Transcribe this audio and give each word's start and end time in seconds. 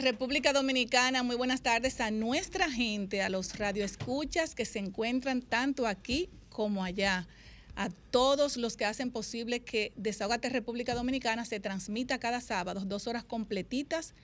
República 0.00 0.52
Dominicana. 0.52 1.22
Muy 1.22 1.36
buenas 1.36 1.62
tardes 1.62 2.00
a 2.00 2.10
nuestra 2.10 2.70
gente, 2.70 3.22
a 3.22 3.28
los 3.28 3.58
radioescuchas 3.58 4.54
que 4.54 4.64
se 4.64 4.78
encuentran 4.78 5.42
tanto 5.42 5.86
aquí 5.86 6.28
como 6.48 6.82
allá. 6.82 7.28
A 7.76 7.90
todos 8.10 8.56
los 8.56 8.76
que 8.76 8.84
hacen 8.84 9.10
posible 9.10 9.60
que 9.60 9.92
Desahogate 9.96 10.48
República 10.48 10.94
Dominicana 10.94 11.44
se 11.44 11.60
transmita 11.60 12.18
cada 12.18 12.40
sábado, 12.40 12.82
dos 12.84 13.06
horas 13.06 13.24
completitas 13.24 14.14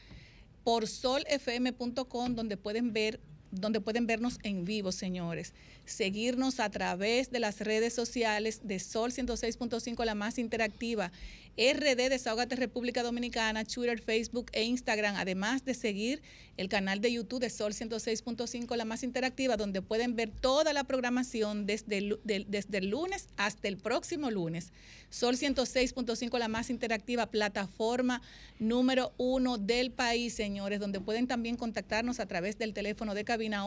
por 0.65 0.87
solfm.com, 0.87 2.35
donde 2.35 2.57
pueden 2.57 2.93
ver 2.93 3.21
donde 3.53 3.81
pueden 3.81 4.07
vernos 4.07 4.39
en 4.43 4.65
vivo, 4.65 4.93
señores. 4.93 5.55
Seguirnos 5.87 6.61
a 6.61 6.69
través 6.69 7.31
de 7.31 7.41
las 7.41 7.61
redes 7.61 7.95
sociales 7.95 8.61
de 8.65 8.79
Sol 8.79 9.13
106.5, 9.13 10.05
la 10.05 10.15
más 10.15 10.39
interactiva, 10.39 11.13
RD 11.57 12.11
Desahogate 12.11 12.55
República 12.55 13.03
Dominicana, 13.03 13.65
Twitter, 13.65 13.99
Facebook 13.99 14.51
e 14.53 14.65
Instagram, 14.65 15.17
además 15.17 15.65
de 15.65 15.73
seguir 15.73 16.21
el 16.59 16.69
canal 16.69 17.01
de 17.01 17.13
YouTube 17.13 17.41
de 17.41 17.49
Sol 17.49 17.73
106.5, 17.73 18.77
la 18.77 18.85
más 18.85 19.03
interactiva, 19.03 19.57
donde 19.57 19.81
pueden 19.81 20.17
ver 20.17 20.31
toda 20.31 20.75
la 20.75 20.85
programación 20.85 21.65
desde 21.65 21.99
el, 21.99 22.21
desde 22.25 22.79
el 22.79 22.91
lunes 22.91 23.29
hasta 23.39 23.69
el 23.69 23.79
próximo 23.79 24.31
lunes. 24.31 24.73
Sol 25.09 25.37
106.5, 25.37 26.39
la 26.39 26.49
más 26.49 26.69
interactiva, 26.69 27.27
plataforma 27.27 28.21
número 28.59 29.13
uno 29.17 29.57
del 29.57 29.91
país, 29.93 30.35
señores, 30.35 30.81
donde 30.81 31.01
pueden 31.01 31.27
también 31.27 31.57
contactarnos 31.57 32.21
a 32.21 32.27
través 32.27 32.59
del 32.59 32.75
teléfono 32.75 33.15
de 33.15 33.25
cabina 33.25 33.67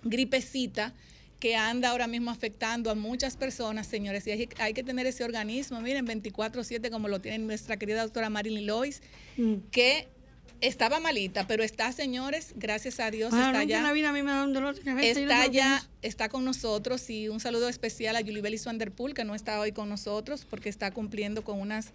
gripecita 0.03 0.93
que 1.39 1.55
anda 1.55 1.89
ahora 1.89 2.05
mismo 2.07 2.29
afectando 2.29 2.91
a 2.91 2.95
muchas 2.95 3.35
personas, 3.35 3.87
señores, 3.87 4.27
y 4.27 4.31
hay, 4.31 4.49
hay 4.59 4.73
que 4.73 4.83
tener 4.83 5.07
ese 5.07 5.23
organismo, 5.23 5.81
miren, 5.81 6.05
24/7 6.05 6.91
como 6.91 7.07
lo 7.07 7.19
tiene 7.19 7.39
nuestra 7.39 7.77
querida 7.77 8.03
doctora 8.03 8.29
Marilyn 8.29 8.67
Lois, 8.67 9.01
Mm. 9.37 9.55
que 9.71 10.07
estaba 10.61 10.99
malita, 10.99 11.47
pero 11.47 11.63
está, 11.63 11.91
señores, 11.91 12.53
gracias 12.55 12.99
a 12.99 13.11
Dios, 13.11 13.33
Ah, 13.33 13.47
está 13.47 13.63
ya 13.63 13.81
la 13.81 13.91
vida 13.93 14.09
a 14.09 14.13
mí 14.13 14.21
me 14.21 14.31
da 14.31 14.43
un 14.43 14.53
dolor 14.53 14.75
de 14.75 14.81
cabeza. 14.81 15.19
yo 15.19 15.25
no 15.25 15.31
está 15.33 15.47
ya, 15.47 15.77
es. 15.77 15.89
está 16.09 16.29
con 16.29 16.45
nosotros 16.45 17.09
y 17.09 17.29
un 17.29 17.39
saludo 17.39 17.67
especial 17.67 18.15
a 18.15 18.21
Yulibel 18.21 18.59
Vanderpool, 18.63 19.13
que 19.13 19.23
no 19.25 19.35
está 19.35 19.59
hoy 19.59 19.71
con 19.71 19.89
nosotros 19.89 20.45
porque 20.49 20.69
está 20.69 20.91
cumpliendo 20.91 21.43
con 21.43 21.59
unas 21.59 21.91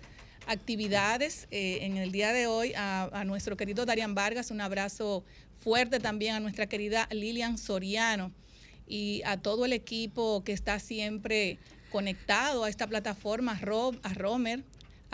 actividades 0.46 1.48
eh, 1.50 1.78
en 1.82 1.96
el 1.96 2.12
día 2.12 2.32
de 2.32 2.46
hoy. 2.46 2.72
A, 2.76 3.08
a 3.12 3.24
nuestro 3.24 3.56
querido 3.56 3.84
Darian 3.86 4.14
Vargas, 4.14 4.50
un 4.50 4.60
abrazo 4.60 5.24
fuerte 5.60 6.00
también 6.00 6.34
a 6.34 6.40
nuestra 6.40 6.66
querida 6.66 7.08
Lilian 7.10 7.58
Soriano 7.58 8.32
y 8.86 9.22
a 9.24 9.36
todo 9.36 9.64
el 9.64 9.72
equipo 9.72 10.42
que 10.44 10.52
está 10.52 10.78
siempre 10.78 11.58
conectado 11.90 12.64
a 12.64 12.68
esta 12.68 12.86
plataforma, 12.86 13.52
a 13.52 13.58
Rob, 13.60 13.96
a 14.02 14.12
Romer, 14.14 14.62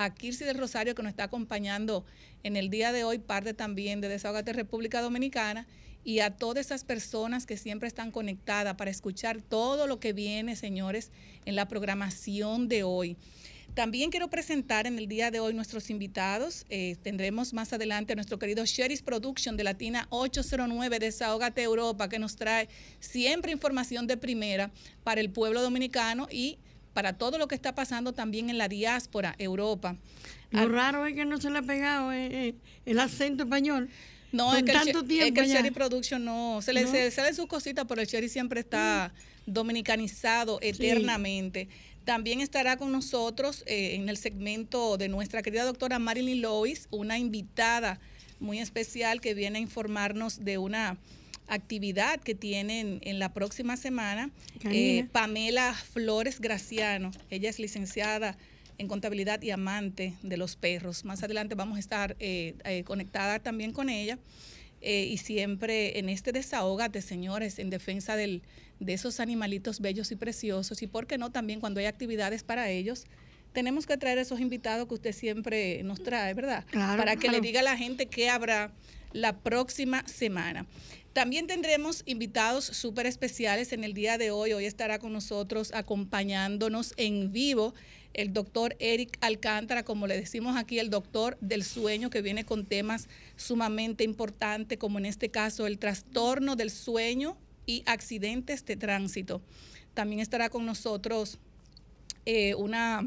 a 0.05 0.15
Kirsi 0.15 0.45
del 0.45 0.59
Rosario 0.59 0.95
que 0.95 1.03
nos 1.03 1.11
está 1.11 1.25
acompañando 1.25 2.05
en 2.43 2.57
el 2.57 2.71
día 2.71 2.93
de 2.93 3.05
hoy, 3.05 3.19
parte 3.19 3.55
también 3.55 4.01
de 4.01 4.09
Desahogate 4.09 4.53
República 4.53 5.01
Dominicana, 5.01 5.67
y 6.05 6.19
a 6.19 6.31
todas 6.31 6.67
esas 6.67 6.85
personas 6.85 7.47
que 7.47 7.57
siempre 7.57 7.87
están 7.87 8.11
conectadas 8.11 8.75
para 8.75 8.91
escuchar 8.91 9.41
todo 9.41 9.87
lo 9.87 10.01
que 10.01 10.13
viene, 10.13 10.57
señores, 10.57 11.13
en 11.45 11.55
la 11.55 11.69
programación 11.69 12.69
de 12.69 12.83
hoy. 12.83 13.17
También 13.75 14.11
quiero 14.11 14.29
presentar 14.29 14.87
en 14.87 14.99
el 14.99 15.07
día 15.07 15.31
de 15.31 15.41
hoy 15.41 15.55
nuestros 15.55 15.89
invitados. 15.89 16.67
Eh, 16.69 16.97
tendremos 17.03 17.55
más 17.55 17.73
adelante 17.73 18.13
a 18.13 18.17
nuestro 18.17 18.39
querido 18.39 18.67
Sheris 18.67 19.01
Production 19.01 19.57
de 19.57 19.65
Latina 19.65 20.09
809 20.11 20.99
Desahogate 20.99 21.63
Europa, 21.63 22.09
que 22.11 22.19
nos 22.19 22.37
trae 22.37 22.69
siempre 23.01 23.51
información 23.51 24.07
de 24.07 24.19
primera 24.19 24.71
para 25.05 25.23
el 25.23 25.31
pueblo 25.31 25.63
dominicano 25.63 26.29
y 26.31 26.59
para 26.93 27.15
todo 27.15 27.39
lo 27.39 27.49
que 27.49 27.55
está 27.55 27.75
pasando 27.75 28.13
también 28.13 28.51
en 28.51 28.59
la 28.59 28.69
diáspora, 28.69 29.35
Europa. 29.39 29.97
Lo 30.51 30.69
raro 30.69 31.07
es 31.07 31.15
que 31.15 31.25
no 31.25 31.41
se 31.41 31.51
le 31.51 31.59
ha 31.59 31.63
pegado 31.63 32.13
eh, 32.13 32.49
eh, 32.49 32.55
el 32.85 32.99
acento 33.01 33.45
español. 33.45 33.89
No, 34.33 34.55
es 34.55 34.63
que, 34.63 34.73
el, 34.73 34.79
tanto 34.79 35.03
Che- 35.07 35.27
es 35.29 35.33
que 35.33 35.41
el 35.41 35.47
ya. 35.47 35.57
Cherry 35.57 35.71
Production 35.71 36.25
no, 36.25 36.61
se 36.63 36.73
le 36.73 36.83
¿No? 36.85 36.91
se- 36.91 37.11
salen 37.11 37.35
sus 37.35 37.47
cositas, 37.47 37.85
pero 37.89 38.01
el 38.01 38.07
Cherry 38.07 38.29
siempre 38.29 38.61
está 38.61 39.13
dominicanizado 39.47 40.59
eternamente. 40.63 41.69
También 42.05 42.41
estará 42.41 42.77
con 42.77 42.93
nosotros 42.93 43.63
eh, 43.67 43.95
en 43.95 44.09
el 44.09 44.17
segmento 44.17 44.97
de 44.99 45.09
nuestra 45.09 45.43
querida 45.43 45.65
doctora 45.65 45.99
Marilyn 45.99 46.43
Lois, 46.43 46.89
una 46.91 47.19
invitada 47.19 48.01
muy 48.41 48.59
especial 48.59 49.21
que 49.21 49.35
viene 49.35 49.59
a 49.59 49.63
informarnos 49.63 50.45
de 50.45 50.59
una 50.59 50.97
actividad 51.49 52.21
que 52.21 52.35
tienen 52.35 53.01
en 53.03 53.19
la 53.19 53.33
próxima 53.33 53.77
semana. 53.77 54.31
Canina. 54.61 55.01
Eh, 55.01 55.09
Pamela 55.11 55.75
Flores 55.75 56.41
Graciano, 56.41 57.11
ella 57.31 57.51
es 57.51 57.59
licenciada 57.59 58.37
en 58.79 58.89
contabilidad 58.89 59.41
y 59.43 59.51
amante 59.51 60.15
de 60.23 60.37
los 60.37 60.57
perros. 60.57 61.05
Más 61.05 61.23
adelante 61.23 61.55
vamos 61.55 61.77
a 61.77 61.81
estar 61.81 62.17
eh, 62.19 62.55
eh, 62.65 62.85
conectada 62.85 63.39
también 63.39 63.73
con 63.73 63.89
ella. 63.89 64.19
eh, 64.83 65.05
y 65.05 65.17
siempre 65.19 65.99
en 65.99 66.09
este 66.09 66.33
desahogate, 66.33 67.01
señores, 67.03 67.59
en 67.59 67.71
defensa 67.71 68.17
del, 68.17 68.43
de 68.81 68.93
esos 68.93 69.21
animalitos 69.21 69.81
bellos 69.81 70.11
y 70.11 70.17
preciosos. 70.17 70.83
Y 70.83 70.89
por 70.89 71.07
qué 71.07 71.19
no, 71.19 71.31
también 71.31 71.61
cuando 71.61 71.81
hay 71.81 71.87
actividades 71.87 72.43
para 72.43 72.69
ellos, 72.69 73.05
tenemos 73.53 73.87
que 73.87 73.97
traer 73.97 74.19
esos 74.19 74.41
invitados 74.41 74.89
que 74.89 74.95
usted 74.95 75.13
siempre 75.13 75.83
nos 75.85 76.03
trae, 76.03 76.35
¿verdad? 76.35 76.65
Claro, 76.71 76.99
para 76.99 77.15
que 77.15 77.29
claro. 77.29 77.39
le 77.39 77.47
diga 77.47 77.61
a 77.61 77.63
la 77.63 77.77
gente 77.77 78.07
qué 78.07 78.29
habrá 78.29 78.73
la 79.13 79.39
próxima 79.39 80.07
semana. 80.09 80.67
También 81.13 81.47
tendremos 81.47 82.03
invitados 82.07 82.65
súper 82.65 83.05
especiales 83.05 83.75
en 83.75 83.85
el 83.85 83.93
día 83.93 84.17
de 84.17 84.31
hoy. 84.31 84.55
Hoy 84.55 84.65
estará 84.65 84.99
con 84.99 85.13
nosotros 85.13 85.71
acompañándonos 85.75 86.95
en 86.97 87.33
vivo 87.33 87.75
el 88.15 88.33
doctor 88.33 88.77
Eric 88.79 89.19
Alcántara, 89.21 89.85
como 89.85 90.07
le 90.07 90.17
decimos 90.17 90.57
aquí, 90.57 90.79
el 90.79 90.89
doctor 90.89 91.37
del 91.43 91.65
sueño, 91.65 92.09
que 92.09 92.23
viene 92.23 92.45
con 92.45 92.65
temas 92.65 93.09
sumamente 93.37 94.05
importantes, 94.05 94.79
como 94.79 94.99
en 94.99 95.05
este 95.05 95.31
caso 95.31 95.67
el 95.67 95.79
trastorno 95.79 96.57
del 96.57 96.71
sueño 96.71 97.37
y 97.67 97.83
accidentes 97.85 98.65
de 98.65 98.77
tránsito. 98.77 99.43
También 99.93 100.21
estará 100.21 100.49
con 100.49 100.65
nosotros 100.65 101.39
eh, 102.25 102.55
una 102.55 103.07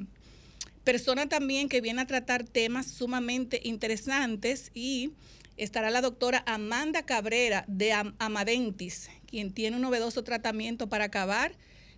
persona 0.84 1.28
también 1.28 1.70
que 1.70 1.82
viene 1.82 2.02
a 2.02 2.08
tratar 2.08 2.44
temas 2.44 2.86
sumamente 2.86 3.62
interesantes 3.64 4.70
y 4.76 5.12
estará 5.58 5.90
la 5.90 6.02
doctora 6.02 6.44
Amanda 6.46 7.04
Cabrera 7.04 7.66
de 7.68 7.94
Am- 7.94 8.16
Amadentis, 8.20 9.10
quien 9.28 9.54
tiene 9.54 9.78
un 9.78 9.82
novedoso 9.82 10.24
tratamiento 10.24 10.88
para 10.88 11.06
acabar 11.06 11.54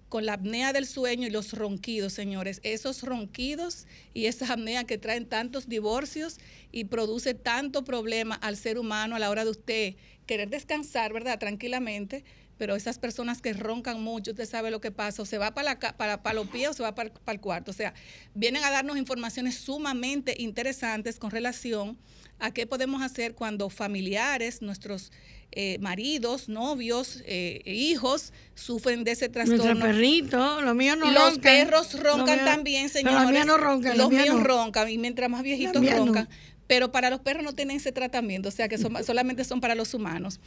con 0.10 0.26
la 0.26 0.34
apnea 0.34 0.72
del 0.72 0.86
sueño 0.86 1.28
y 1.28 1.32
los 1.32 1.54
ronquidos, 1.54 2.14
señores. 2.14 2.62
Esos 2.64 3.04
ronquidos 3.04 3.88
y 4.14 4.28
esas 4.28 4.50
apneas 4.50 4.86
que 4.86 4.98
traen 4.98 5.28
tantos 5.28 5.68
divorcios 5.68 6.38
y 6.72 6.86
produce 6.86 7.34
tanto 7.34 7.84
problema 7.84 8.36
al 8.36 8.56
ser 8.56 8.80
humano 8.80 9.16
a 9.16 9.20
la 9.20 9.30
hora 9.30 9.44
de 9.44 9.52
usted 9.52 9.96
querer 10.26 10.50
descansar, 10.50 11.12
¿verdad? 11.12 11.40
Tranquilamente, 11.40 12.24
pero 12.58 12.76
esas 12.76 13.00
personas 13.00 13.42
que 13.42 13.54
roncan 13.54 14.02
mucho, 14.02 14.32
usted 14.32 14.46
sabe 14.46 14.72
lo 14.72 14.82
que 14.82 14.92
pasa, 14.92 15.22
o 15.22 15.26
se 15.26 15.38
va 15.38 15.54
para, 15.54 15.78
para, 15.78 16.24
para 16.24 16.34
los 16.34 16.48
pies 16.48 16.70
o 16.70 16.74
se 16.74 16.84
va 16.84 16.96
para, 16.96 17.14
para 17.14 17.36
el 17.36 17.42
cuarto. 17.42 17.72
O 17.72 17.74
sea, 17.74 17.94
vienen 18.34 18.64
a 18.64 18.72
darnos 18.72 18.98
informaciones 18.98 19.56
sumamente 19.56 20.36
interesantes 20.40 21.20
con 21.20 21.32
relación 21.32 21.98
a 22.40 22.52
qué 22.52 22.68
podemos 22.68 23.02
hacer 23.02 23.34
cuando 23.34 23.70
familiares, 23.70 24.62
nuestros 24.62 25.12
eh, 25.52 25.78
maridos, 25.80 26.50
novios, 26.50 27.24
eh, 27.26 27.62
hijos 27.66 28.32
sufren 28.54 29.04
de 29.04 29.12
ese 29.12 29.30
trastorno. 29.30 29.64
Nuestro 29.64 29.88
perrito, 29.88 30.62
los 30.62 30.76
míos 30.76 30.98
no 30.98 31.10
Los 31.12 31.34
roncan. 31.36 31.42
perros 31.42 31.94
Los 31.94 32.04
roncan 32.04 32.36
míos- 32.40 32.46
también, 32.46 32.90
señores. 32.90 33.22
Los 33.24 33.32
míos 33.32 33.46
no 33.46 33.58
roncan. 33.58 33.98
Los 33.98 34.10
míos 34.10 34.24
míos 34.24 34.36
no. 34.38 34.44
roncan 34.44 34.90
y 34.90 34.98
mientras 34.98 35.30
más 35.30 35.42
viejitos 35.44 35.82
no. 35.82 35.96
roncan. 35.98 36.30
Pero 36.68 36.92
para 36.92 37.10
los 37.10 37.22
perros 37.22 37.44
no 37.44 37.54
tienen 37.54 37.78
ese 37.78 37.94
tratamiento, 37.94 38.50
o 38.50 38.52
sea 38.52 38.68
que 38.68 38.78
son- 38.78 39.02
solamente 39.04 39.46
son 39.46 39.62
para 39.62 39.74
los 39.74 39.94
humanos. 39.94 40.40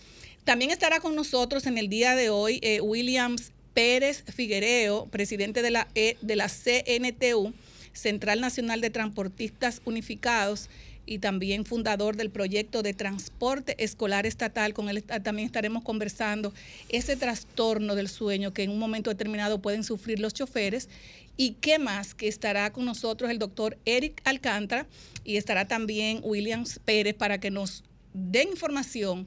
También 0.45 0.71
estará 0.71 1.01
con 1.01 1.17
nosotros 1.17 1.67
en 1.67 1.79
el 1.79 1.89
día 1.89 2.15
de 2.15 2.29
hoy 2.29 2.61
eh, 2.63 2.81
Williams 2.83 3.53
Pérez 3.73 4.25
Figuereo, 4.35 5.07
presidente 5.07 5.63
de 5.63 5.71
la, 5.71 5.89
E- 5.95 6.19
de 6.21 6.37
la 6.37 6.49
CNTU, 6.49 7.55
Central 7.95 8.41
Nacional 8.41 8.81
de 8.83 8.91
Transportistas 8.91 9.81
Unificados, 9.87 10.69
y 11.07 11.19
también 11.19 11.65
fundador 11.65 12.17
del 12.17 12.31
proyecto 12.31 12.83
de 12.83 12.95
transporte 12.95 13.83
escolar 13.83 14.27
estatal. 14.27 14.75
Con 14.75 14.89
él 14.89 15.03
también 15.03 15.47
estaremos 15.47 15.83
conversando 15.83 16.53
ese 16.89 17.17
trastorno 17.17 17.95
del 17.95 18.09
sueño 18.09 18.53
que 18.53 18.63
en 18.63 18.71
un 18.71 18.79
momento 18.79 19.11
determinado 19.11 19.61
pueden 19.61 19.85
sufrir 19.85 20.21
los 20.21 20.35
choferes. 20.35 20.89
Y 21.37 21.53
qué 21.61 21.79
más, 21.79 22.15
que 22.15 22.29
estará 22.29 22.73
con 22.73 22.85
nosotros 22.85 23.31
el 23.31 23.39
doctor 23.39 23.79
Eric 23.85 24.21
Alcántara 24.25 24.87
y 25.25 25.37
estará 25.37 25.67
también 25.67 26.21
Williams 26.23 26.81
Pérez 26.85 27.15
para 27.15 27.41
que 27.41 27.51
nos 27.51 27.83
den 28.13 28.49
información 28.49 29.27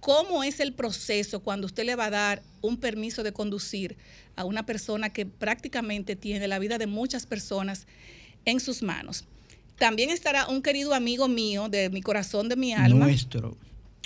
cómo 0.00 0.44
es 0.44 0.60
el 0.60 0.74
proceso 0.74 1.40
cuando 1.40 1.66
usted 1.66 1.84
le 1.84 1.96
va 1.96 2.06
a 2.06 2.10
dar 2.10 2.42
un 2.60 2.76
permiso 2.76 3.22
de 3.22 3.32
conducir 3.32 3.96
a 4.36 4.44
una 4.44 4.66
persona 4.66 5.10
que 5.10 5.24
prácticamente 5.24 6.16
tiene 6.16 6.46
la 6.48 6.58
vida 6.58 6.76
de 6.76 6.86
muchas 6.86 7.24
personas 7.24 7.86
en 8.44 8.60
sus 8.60 8.82
manos. 8.82 9.24
También 9.78 10.10
estará 10.10 10.46
un 10.48 10.62
querido 10.62 10.94
amigo 10.94 11.28
mío, 11.28 11.68
de 11.68 11.90
mi 11.90 12.00
corazón, 12.00 12.48
de 12.48 12.56
mi 12.56 12.72
alma. 12.72 13.06
Nuestro. 13.06 13.56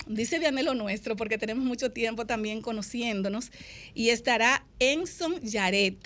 Dice 0.06 0.38
Vianelo 0.38 0.74
nuestro, 0.74 1.16
porque 1.16 1.36
tenemos 1.36 1.64
mucho 1.64 1.90
tiempo 1.90 2.26
también 2.26 2.62
conociéndonos. 2.62 3.50
Y 3.94 4.08
estará 4.08 4.64
Enson 4.78 5.40
Yaret, 5.42 5.98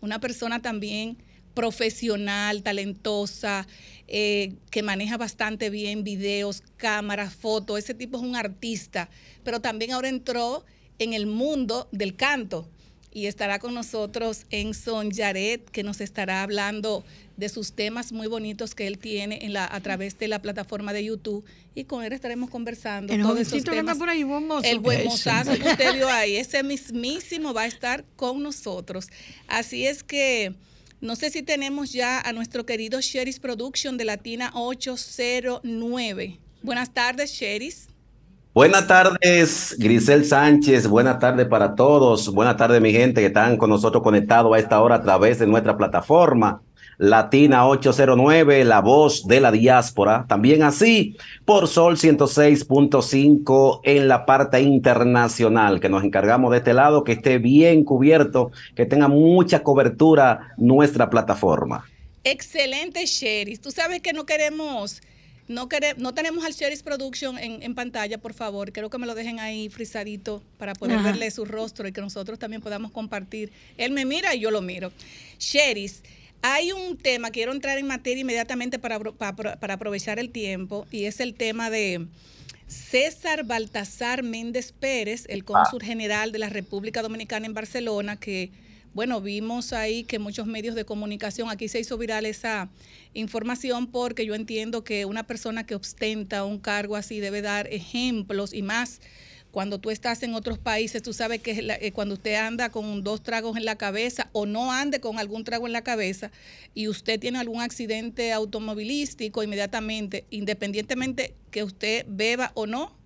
una 0.00 0.18
persona 0.18 0.62
también 0.62 1.18
profesional, 1.54 2.62
talentosa, 2.62 3.66
eh, 4.06 4.54
que 4.70 4.82
maneja 4.82 5.16
bastante 5.16 5.68
bien 5.68 6.04
videos, 6.04 6.62
cámaras, 6.76 7.34
fotos. 7.34 7.78
Ese 7.78 7.94
tipo 7.94 8.16
es 8.16 8.22
un 8.22 8.36
artista, 8.36 9.10
pero 9.44 9.60
también 9.60 9.92
ahora 9.92 10.08
entró 10.08 10.64
en 10.98 11.12
el 11.12 11.26
mundo 11.26 11.88
del 11.92 12.16
canto. 12.16 12.68
Y 13.12 13.26
estará 13.26 13.58
con 13.58 13.74
nosotros 13.74 14.46
Enson 14.50 15.10
Yaret, 15.10 15.68
que 15.70 15.82
nos 15.82 16.00
estará 16.00 16.42
hablando 16.42 17.04
de 17.36 17.48
sus 17.48 17.72
temas 17.72 18.12
muy 18.12 18.28
bonitos 18.28 18.74
que 18.74 18.86
él 18.86 18.98
tiene 18.98 19.40
en 19.42 19.52
la, 19.52 19.64
a 19.64 19.80
través 19.80 20.16
de 20.18 20.28
la 20.28 20.40
plataforma 20.40 20.92
de 20.92 21.04
YouTube. 21.04 21.44
Y 21.74 21.84
con 21.84 22.04
él 22.04 22.12
estaremos 22.12 22.50
conversando 22.50 23.12
El 23.12 23.22
todos 23.22 23.40
esos 23.40 23.50
jovencito 23.50 23.72
que 23.72 23.78
anda 23.78 23.92
temas. 23.92 23.98
por 23.98 24.08
ahí, 24.08 24.22
buen 24.22 24.46
mozo. 24.46 24.68
El 24.68 24.78
buen 24.78 25.04
mozazo 25.04 25.52
que 25.58 25.68
usted 25.68 25.94
vio 25.94 26.08
ahí, 26.08 26.36
ese 26.36 26.62
mismísimo 26.62 27.52
va 27.52 27.62
a 27.62 27.66
estar 27.66 28.04
con 28.16 28.42
nosotros. 28.42 29.08
Así 29.48 29.86
es 29.86 30.04
que 30.04 30.54
no 31.00 31.16
sé 31.16 31.30
si 31.30 31.42
tenemos 31.42 31.92
ya 31.92 32.20
a 32.20 32.32
nuestro 32.32 32.66
querido 32.66 33.00
Sheris 33.00 33.40
Production 33.40 33.96
de 33.96 34.04
Latina 34.04 34.50
809. 34.54 36.38
Buenas 36.62 36.92
tardes, 36.92 37.32
Sheris. 37.32 37.88
Buenas 38.52 38.86
tardes, 38.88 39.76
Grisel 39.78 40.24
Sánchez. 40.24 40.88
Buenas 40.88 41.18
tardes 41.20 41.46
para 41.46 41.74
todos. 41.74 42.32
Buenas 42.32 42.56
tardes, 42.56 42.80
mi 42.80 42.92
gente 42.92 43.20
que 43.20 43.28
están 43.28 43.56
con 43.56 43.70
nosotros 43.70 44.02
conectados 44.02 44.54
a 44.54 44.58
esta 44.58 44.80
hora 44.82 44.96
a 44.96 45.02
través 45.02 45.38
de 45.38 45.46
nuestra 45.46 45.76
plataforma 45.76 46.60
Latina 47.00 47.66
809, 47.66 48.62
la 48.66 48.80
voz 48.82 49.26
de 49.26 49.40
la 49.40 49.50
diáspora. 49.50 50.26
También 50.28 50.62
así 50.62 51.16
por 51.46 51.66
Sol 51.66 51.96
106.5 51.96 53.80
en 53.84 54.06
la 54.06 54.26
parte 54.26 54.60
internacional, 54.60 55.80
que 55.80 55.88
nos 55.88 56.04
encargamos 56.04 56.50
de 56.50 56.58
este 56.58 56.74
lado, 56.74 57.02
que 57.02 57.12
esté 57.12 57.38
bien 57.38 57.84
cubierto, 57.84 58.50
que 58.74 58.84
tenga 58.84 59.08
mucha 59.08 59.62
cobertura 59.62 60.52
nuestra 60.58 61.08
plataforma. 61.08 61.86
Excelente, 62.22 63.06
Sheris. 63.06 63.62
Tú 63.62 63.70
sabes 63.70 64.02
que 64.02 64.12
no 64.12 64.26
queremos, 64.26 65.00
no 65.50 65.68
quere- 65.68 65.94
no 65.98 66.14
tenemos 66.14 66.44
al 66.44 66.52
Sheris 66.54 66.82
Production 66.82 67.38
en, 67.38 67.62
en 67.62 67.74
pantalla, 67.74 68.18
por 68.18 68.32
favor. 68.34 68.72
Quiero 68.72 68.88
que 68.88 68.98
me 68.98 69.06
lo 69.06 69.14
dejen 69.14 69.40
ahí 69.40 69.68
frisadito 69.68 70.42
para 70.58 70.74
poder 70.74 70.96
Ajá. 70.98 71.10
verle 71.10 71.30
su 71.30 71.44
rostro 71.44 71.86
y 71.88 71.92
que 71.92 72.00
nosotros 72.00 72.38
también 72.38 72.62
podamos 72.62 72.92
compartir. 72.92 73.50
Él 73.76 73.92
me 73.92 74.04
mira 74.04 74.34
y 74.34 74.40
yo 74.40 74.50
lo 74.50 74.62
miro. 74.62 74.92
Sheris, 75.38 76.02
hay 76.42 76.72
un 76.72 76.96
tema, 76.96 77.30
quiero 77.30 77.52
entrar 77.52 77.76
en 77.78 77.86
materia 77.86 78.20
inmediatamente 78.22 78.78
para, 78.78 78.98
para, 79.00 79.56
para 79.60 79.74
aprovechar 79.74 80.18
el 80.18 80.30
tiempo, 80.30 80.86
y 80.90 81.04
es 81.04 81.20
el 81.20 81.34
tema 81.34 81.68
de 81.68 82.06
César 82.66 83.44
Baltasar 83.44 84.22
Méndez 84.22 84.72
Pérez, 84.72 85.24
el 85.28 85.44
cónsul 85.44 85.82
general 85.82 86.32
de 86.32 86.38
la 86.38 86.48
República 86.48 87.02
Dominicana 87.02 87.46
en 87.46 87.54
Barcelona, 87.54 88.16
que, 88.16 88.50
bueno, 88.92 89.20
vimos 89.20 89.72
ahí 89.72 90.04
que 90.04 90.18
muchos 90.18 90.46
medios 90.46 90.74
de 90.74 90.84
comunicación, 90.84 91.48
aquí 91.48 91.68
se 91.68 91.80
hizo 91.80 91.96
viral 91.96 92.26
esa 92.26 92.70
información 93.14 93.86
porque 93.86 94.26
yo 94.26 94.34
entiendo 94.34 94.84
que 94.84 95.04
una 95.04 95.24
persona 95.24 95.64
que 95.64 95.74
ostenta 95.74 96.44
un 96.44 96.58
cargo 96.58 96.96
así 96.96 97.20
debe 97.20 97.42
dar 97.42 97.66
ejemplos 97.72 98.52
y 98.52 98.62
más 98.62 99.00
cuando 99.50 99.78
tú 99.78 99.90
estás 99.90 100.22
en 100.22 100.34
otros 100.34 100.58
países, 100.58 101.02
tú 101.02 101.12
sabes 101.12 101.40
que 101.40 101.78
eh, 101.80 101.92
cuando 101.92 102.14
usted 102.14 102.34
anda 102.34 102.70
con 102.70 103.02
dos 103.02 103.22
tragos 103.22 103.56
en 103.56 103.64
la 103.64 103.76
cabeza 103.76 104.28
o 104.32 104.46
no 104.46 104.72
ande 104.72 105.00
con 105.00 105.18
algún 105.18 105.44
trago 105.44 105.66
en 105.66 105.72
la 105.72 105.82
cabeza 105.82 106.30
y 106.74 106.88
usted 106.88 107.18
tiene 107.18 107.38
algún 107.38 107.60
accidente 107.60 108.32
automovilístico, 108.32 109.42
inmediatamente, 109.42 110.24
independientemente 110.30 111.34
que 111.50 111.64
usted 111.64 112.06
beba 112.08 112.52
o 112.54 112.66
no, 112.66 112.96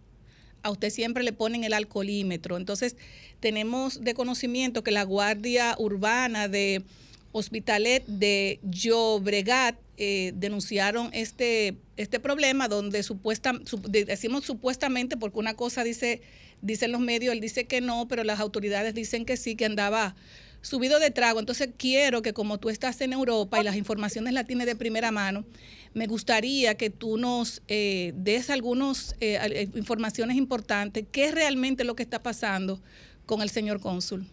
a 0.64 0.70
usted 0.70 0.90
siempre 0.90 1.22
le 1.22 1.32
ponen 1.32 1.62
el 1.62 1.72
alcoholímetro. 1.74 2.56
Entonces, 2.56 2.96
tenemos 3.38 4.02
de 4.02 4.14
conocimiento 4.14 4.82
que 4.82 4.90
la 4.90 5.04
Guardia 5.04 5.76
Urbana 5.78 6.48
de 6.48 6.82
Hospitalet 7.32 8.04
de 8.06 8.58
Llobregat 8.62 9.76
eh, 9.96 10.32
denunciaron 10.34 11.10
este, 11.12 11.76
este 11.96 12.18
problema 12.18 12.66
donde 12.68 13.02
supuesta, 13.02 13.52
su- 13.64 13.80
de- 13.82 14.04
decimos 14.04 14.44
supuestamente 14.44 15.16
porque 15.16 15.38
una 15.38 15.54
cosa 15.54 15.84
dice, 15.84 16.20
dicen 16.62 16.90
los 16.92 17.00
medios, 17.00 17.32
él 17.34 17.40
dice 17.40 17.64
que 17.66 17.80
no, 17.80 18.08
pero 18.08 18.24
las 18.24 18.40
autoridades 18.40 18.94
dicen 18.94 19.24
que 19.24 19.36
sí, 19.36 19.54
que 19.56 19.66
andaba 19.66 20.16
subido 20.62 20.98
de 20.98 21.10
trago. 21.10 21.38
Entonces 21.40 21.68
quiero 21.76 22.22
que 22.22 22.32
como 22.32 22.58
tú 22.58 22.70
estás 22.70 23.00
en 23.02 23.12
Europa 23.12 23.60
y 23.60 23.64
las 23.64 23.76
informaciones 23.76 24.32
las 24.32 24.46
tienes 24.46 24.66
de 24.66 24.74
primera 24.76 25.10
mano, 25.12 25.44
me 25.94 26.06
gustaría 26.06 26.74
que 26.74 26.90
tú 26.90 27.16
nos 27.16 27.62
eh, 27.68 28.12
des 28.16 28.50
algunas 28.50 29.16
informaciones 29.74 30.36
importantes, 30.36 31.04
qué 31.10 31.26
es 31.26 31.34
realmente 31.34 31.84
lo 31.84 31.94
que 31.94 32.02
está 32.02 32.22
pasando 32.22 32.80
con 33.26 33.42
el 33.42 33.50
señor 33.50 33.80
cónsul. 33.80 34.26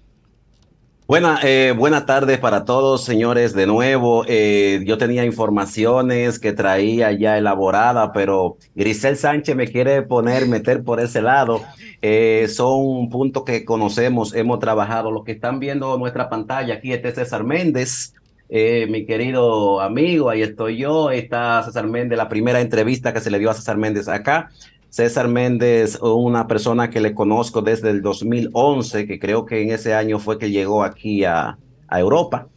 Buena, 1.12 1.39
eh, 1.44 1.74
buenas 1.77 2.06
tardes 2.06 2.39
para 2.39 2.63
todos, 2.63 3.03
señores. 3.03 3.53
De 3.53 3.68
nuevo, 3.68 4.24
eh, 4.30 4.82
yo 4.86 4.98
tenía 4.98 5.25
informaciones 5.25 6.39
que 6.39 6.53
traía 6.53 7.12
ya 7.12 7.38
elaborada, 7.38 8.13
pero 8.13 8.56
Grisel 8.75 9.18
Sánchez 9.18 9.53
me 9.58 9.68
quiere 9.68 10.03
poner, 10.03 10.48
meter 10.48 10.86
por 10.86 11.01
ese 11.01 11.22
lado. 11.22 11.63
Eh, 12.01 12.48
son 12.48 13.10
puntos 13.10 13.44
que 13.44 13.65
conocemos, 13.65 14.34
hemos 14.34 14.60
trabajado. 14.60 15.12
Los 15.12 15.25
que 15.25 15.34
están 15.34 15.60
viendo 15.60 15.98
nuestra 15.98 16.30
pantalla, 16.30 16.75
aquí 16.75 16.94
este 16.94 17.10
es 17.10 17.15
César 17.15 17.44
Méndez, 17.44 18.13
eh, 18.53 18.86
mi 18.89 19.05
querido 19.05 19.79
amigo, 19.79 20.29
ahí 20.29 20.41
estoy 20.41 20.77
yo. 20.77 21.10
Está 21.10 21.63
César 21.63 21.88
Méndez, 21.88 22.17
la 22.17 22.27
primera 22.27 22.60
entrevista 22.60 23.13
que 23.13 23.22
se 23.22 23.31
le 23.31 23.39
dio 23.39 23.50
a 23.50 23.53
César 23.53 23.77
Méndez 23.77 24.10
acá. 24.10 24.50
César 24.89 25.29
Méndez, 25.29 25.98
una 26.01 26.48
persona 26.48 26.89
que 26.89 27.00
le 27.00 27.13
conozco 27.13 27.62
desde 27.62 27.89
el 27.91 28.01
2011, 28.01 29.08
que 29.08 29.20
creo 29.20 29.46
que 29.46 29.62
en 29.62 29.72
ese 29.72 29.93
año 29.93 30.20
fue 30.20 30.38
que 30.38 30.51
llegó 30.51 30.84
aquí 30.84 31.24
a, 31.24 31.58
a 31.88 32.00
Europa. 32.01 32.50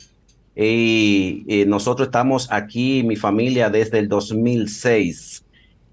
Y, 0.57 1.45
y 1.47 1.65
nosotros 1.65 2.09
estamos 2.09 2.49
aquí, 2.51 3.05
mi 3.05 3.15
familia, 3.15 3.71
desde 3.71 4.01
el 4.01 4.09
2006, 4.09 5.45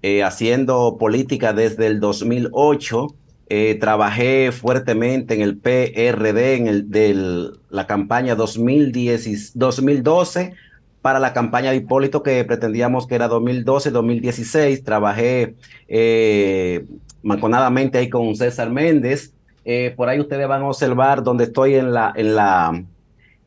eh, 0.02 0.24
haciendo 0.24 0.96
política 0.98 1.52
desde 1.52 1.86
el 1.86 2.00
2008. 2.00 3.06
Eh, 3.54 3.74
trabajé 3.74 4.50
fuertemente 4.50 5.34
en 5.34 5.42
el 5.42 5.58
PRD, 5.58 6.54
en 6.54 6.68
el, 6.68 6.90
del, 6.90 7.58
la 7.68 7.86
campaña 7.86 8.34
2010, 8.34 9.52
2012 9.58 10.54
para 11.02 11.18
la 11.18 11.34
campaña 11.34 11.70
de 11.70 11.76
Hipólito 11.76 12.22
que 12.22 12.42
pretendíamos 12.44 13.06
que 13.06 13.14
era 13.14 13.28
2012-2016. 13.28 14.82
Trabajé 14.82 15.54
eh, 15.86 16.86
manconadamente 17.22 17.98
ahí 17.98 18.08
con 18.08 18.34
César 18.36 18.70
Méndez. 18.70 19.34
Eh, 19.66 19.92
por 19.98 20.08
ahí 20.08 20.18
ustedes 20.18 20.48
van 20.48 20.62
a 20.62 20.68
observar 20.68 21.22
donde 21.22 21.44
estoy 21.44 21.74
en 21.74 21.92
la, 21.92 22.10
en 22.16 22.34
la, 22.34 22.82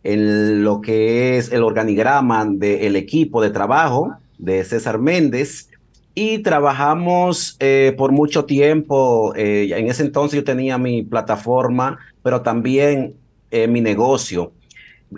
en 0.03 0.63
lo 0.63 0.81
que 0.81 1.39
es 1.39 1.51
el 1.51 1.63
organigrama 1.63 2.45
del 2.45 2.95
equipo 2.95 3.41
de 3.41 3.49
trabajo 3.49 4.15
de 4.37 4.63
César 4.65 4.99
Méndez. 4.99 5.71
Y 6.17 6.39
trabajamos 6.39 7.57
eh, 7.59 7.93
por 7.97 8.11
mucho 8.11 8.45
tiempo. 8.45 9.33
eh, 9.35 9.69
en 9.75 9.87
ese 9.89 10.03
entonces 10.03 10.37
yo 10.37 10.43
tenía 10.43 10.77
mi 10.77 11.03
plataforma 11.03 11.97
pero 12.23 12.41
también 12.41 13.13
eh, 13.51 13.67
mi 13.67 13.81
negocio. 13.81 14.53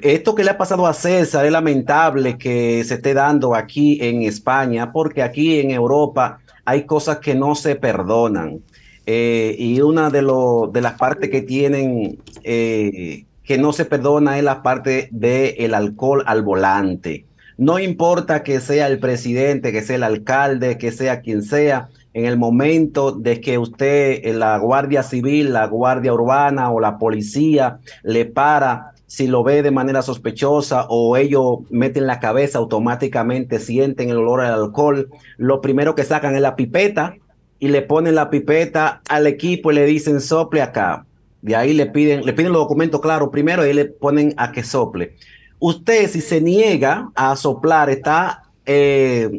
Esto 0.01 0.35
que 0.35 0.43
le 0.43 0.51
ha 0.51 0.57
pasado 0.57 0.85
a 0.85 0.93
César 0.93 1.45
es 1.45 1.51
lamentable 1.51 2.37
que 2.37 2.83
se 2.83 2.95
esté 2.95 3.13
dando 3.13 3.55
aquí 3.55 3.97
en 4.01 4.23
España, 4.23 4.91
porque 4.91 5.23
aquí 5.23 5.59
en 5.59 5.71
Europa 5.71 6.39
hay 6.65 6.85
cosas 6.85 7.19
que 7.19 7.33
no 7.33 7.55
se 7.55 7.75
perdonan. 7.77 8.59
Y 9.05 9.79
una 9.79 10.09
de, 10.09 10.21
lo- 10.21 10.69
de 10.73 10.81
las 10.81 10.93
partes 10.95 11.29
que 11.29 11.41
tienen 11.41 12.17
que 12.43 13.57
no 13.57 13.71
se 13.71 13.85
perdona 13.85 14.37
es 14.37 14.43
la 14.43 14.61
parte 14.61 15.07
del 15.11 15.73
alcohol 15.73 16.23
al 16.27 16.41
volante. 16.41 17.25
No 17.57 17.79
importa 17.79 18.43
que 18.43 18.59
sea 18.59 18.87
el 18.87 18.99
presidente, 18.99 19.71
que 19.71 19.81
sea 19.81 19.95
el 19.95 20.03
alcalde, 20.03 20.77
que 20.77 20.91
sea 20.91 21.21
quien 21.21 21.41
sea, 21.41 21.89
en 22.13 22.25
el 22.25 22.37
momento 22.37 23.11
de 23.11 23.41
que 23.41 23.57
usted, 23.57 24.21
eh, 24.23 24.33
la 24.33 24.57
Guardia 24.57 25.03
Civil, 25.03 25.53
la 25.53 25.67
Guardia 25.67 26.13
Urbana 26.13 26.71
o 26.71 26.79
la 26.79 26.97
policía 26.97 27.79
le 28.03 28.25
para, 28.25 28.93
si 29.05 29.27
lo 29.27 29.43
ve 29.43 29.61
de 29.61 29.71
manera 29.71 30.01
sospechosa 30.01 30.87
o 30.89 31.15
ellos 31.15 31.59
meten 31.69 32.07
la 32.07 32.19
cabeza 32.19 32.57
automáticamente, 32.57 33.59
sienten 33.59 34.09
el 34.09 34.17
olor 34.17 34.41
al 34.41 34.53
alcohol, 34.53 35.09
lo 35.37 35.61
primero 35.61 35.93
que 35.93 36.03
sacan 36.03 36.35
es 36.35 36.41
la 36.41 36.55
pipeta 36.55 37.15
y 37.59 37.67
le 37.67 37.81
ponen 37.83 38.15
la 38.15 38.29
pipeta 38.29 39.01
al 39.09 39.27
equipo 39.27 39.71
y 39.71 39.75
le 39.75 39.85
dicen 39.85 40.21
sople 40.21 40.61
acá. 40.61 41.05
De 41.41 41.55
ahí 41.55 41.73
le 41.73 41.85
piden, 41.85 42.25
le 42.25 42.33
piden 42.33 42.51
los 42.51 42.61
documentos 42.63 42.99
claros 42.99 43.29
primero 43.29 43.65
y 43.65 43.73
le 43.73 43.85
ponen 43.85 44.33
a 44.37 44.51
que 44.51 44.63
sople. 44.63 45.15
Usted, 45.59 46.07
si 46.09 46.21
se 46.21 46.39
niega 46.41 47.09
a 47.15 47.35
soplar, 47.35 47.89
está, 47.89 48.43
eh, 48.65 49.29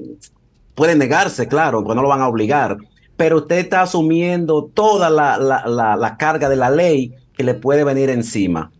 puede 0.74 0.96
negarse, 0.96 1.46
claro, 1.48 1.84
pues 1.84 1.94
no 1.94 2.02
lo 2.02 2.08
van 2.08 2.20
a 2.20 2.28
obligar, 2.28 2.76
pero 3.16 3.38
usted 3.38 3.58
está 3.58 3.82
asumiendo 3.82 4.64
toda 4.72 5.10
la, 5.10 5.38
la- 5.38 5.96
la- 5.96 6.16
carga 6.16 6.48
de 6.48 6.56
la 6.56 6.70
ley 6.70 7.12
que 7.36 7.44
le 7.44 7.54
puede 7.54 7.84
venir 7.84 8.10
encima. 8.10 8.70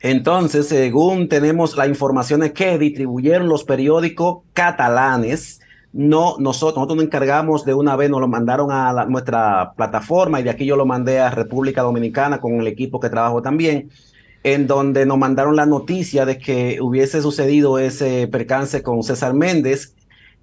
Entonces, 0.00 0.66
según 0.68 1.28
tenemos 1.28 1.76
las 1.76 1.88
informaciones 1.88 2.52
que 2.52 2.76
distribuyeron 2.78 3.48
los 3.48 3.64
periódicos 3.64 4.38
catalanes, 4.52 5.60
no, 5.92 6.36
nosotros, 6.38 6.76
nosotros 6.76 6.96
nos 6.96 7.04
encargamos 7.04 7.64
de 7.64 7.74
una 7.74 7.96
vez, 7.96 8.10
nos 8.10 8.20
lo 8.20 8.26
mandaron 8.28 8.72
a 8.72 9.04
nuestra 9.04 9.74
plataforma 9.76 10.40
y 10.40 10.42
de 10.42 10.50
aquí 10.50 10.64
yo 10.64 10.74
lo 10.76 10.86
mandé 10.86 11.20
a 11.20 11.30
República 11.30 11.82
Dominicana 11.82 12.40
con 12.40 12.54
el 12.60 12.66
equipo 12.66 12.98
que 12.98 13.10
trabajo 13.10 13.42
también, 13.42 13.90
en 14.44 14.66
donde 14.66 15.06
nos 15.06 15.18
mandaron 15.18 15.56
la 15.56 15.66
noticia 15.66 16.24
de 16.26 16.38
que 16.38 16.78
hubiese 16.80 17.22
sucedido 17.22 17.78
ese 17.78 18.26
percance 18.28 18.82
con 18.82 19.02
César 19.02 19.34
Méndez, 19.34 19.94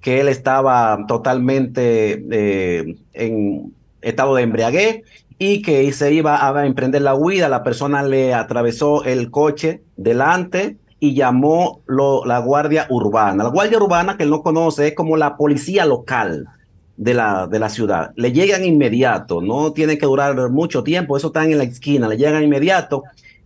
que 0.02 0.22
él 0.22 0.30
estaba 0.30 1.06
totalmente 1.08 2.24
eh, 2.32 2.96
en 3.14 3.74
estado 4.02 4.36
de 4.36 4.44
embriaguez 4.44 5.02
y 5.38 5.62
que 5.62 5.92
se 5.92 6.14
iba 6.14 6.48
a 6.48 6.66
emprender 6.66 7.02
la 7.02 7.16
huida. 7.16 7.50
La 7.50 7.64
persona 7.64 8.04
le 8.04 8.34
atravesó 8.34 9.04
el 9.04 9.30
coche 9.30 9.82
delante 9.98 10.78
y 11.02 11.14
llamó 11.16 11.82
lo- 11.86 12.26
la 12.26 12.40
Guardia 12.40 12.88
Urbana. 12.90 13.44
La 13.44 13.50
Guardia 13.50 13.78
Urbana, 13.78 14.16
que 14.18 14.24
él 14.24 14.30
no 14.30 14.42
conoce, 14.42 14.88
es 14.88 14.96
como 14.96 15.18
la 15.18 15.36
policía 15.36 15.86
local 15.86 16.48
de 16.96 17.14
la, 17.14 17.48
de 17.48 17.60
la 17.60 17.70
ciudad. 17.70 18.12
Le 18.16 18.32
llegan 18.34 18.66
inmediato, 18.66 19.42
no 19.42 19.72
tiene 19.72 19.98
que 19.98 20.06
durar 20.06 20.50
mucho 20.50 20.84
tiempo, 20.84 21.16
eso 21.16 21.28
están 21.28 21.52
en 21.52 21.58
la 21.58 21.64
esquina, 21.64 22.08
le 22.10 22.18
llegan 22.18 22.44
inmediato 22.44 23.04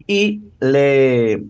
y 0.08 0.42
le, 0.60 1.44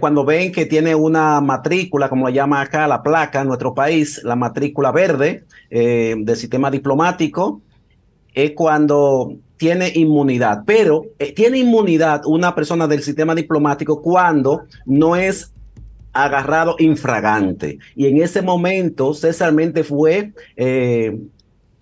cuando 0.00 0.24
ven 0.24 0.52
que 0.52 0.66
tiene 0.66 0.94
una 0.94 1.40
matrícula, 1.40 2.08
como 2.08 2.28
la 2.28 2.34
llama 2.34 2.60
acá 2.60 2.86
la 2.86 3.02
placa 3.02 3.40
en 3.40 3.48
nuestro 3.48 3.74
país, 3.74 4.22
la 4.24 4.36
matrícula 4.36 4.92
verde 4.92 5.44
eh, 5.70 6.14
del 6.18 6.36
sistema 6.36 6.70
diplomático, 6.70 7.60
es 8.34 8.52
cuando 8.52 9.36
tiene 9.56 9.90
inmunidad, 9.94 10.62
pero 10.66 11.06
eh, 11.18 11.32
tiene 11.32 11.58
inmunidad 11.58 12.22
una 12.26 12.54
persona 12.54 12.86
del 12.86 13.02
sistema 13.02 13.34
diplomático 13.34 14.02
cuando 14.02 14.64
no 14.84 15.16
es 15.16 15.52
agarrado 16.12 16.76
infragante. 16.78 17.78
Y 17.94 18.06
en 18.06 18.22
ese 18.22 18.42
momento 18.42 19.14
César 19.14 19.52
Méndez 19.52 19.86
fue 19.86 20.32
eh, 20.56 21.18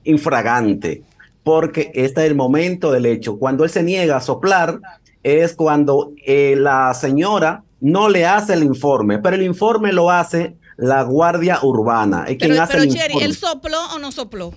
infragante, 0.04 1.02
porque 1.42 1.90
este 1.94 2.24
es 2.24 2.30
el 2.30 2.36
momento 2.36 2.90
del 2.90 3.06
hecho. 3.06 3.38
Cuando 3.38 3.64
él 3.64 3.70
se 3.70 3.82
niega 3.82 4.16
a 4.16 4.20
soplar, 4.20 4.80
es 5.24 5.54
cuando 5.54 6.12
eh, 6.24 6.54
la 6.56 6.94
señora 6.94 7.64
no 7.80 8.08
le 8.08 8.24
hace 8.26 8.54
el 8.54 8.62
informe, 8.62 9.18
pero 9.18 9.34
el 9.36 9.42
informe 9.42 9.92
lo 9.92 10.10
hace 10.10 10.56
la 10.76 11.02
Guardia 11.02 11.58
Urbana. 11.62 12.24
Es 12.28 12.36
quien 12.38 12.50
Pero, 12.50 12.62
hace 12.62 12.72
pero 12.78 12.84
el. 13.18 13.22
¿él 13.22 13.34
sopló 13.34 13.78
o 13.94 13.98
no 13.98 14.12
sopló? 14.12 14.52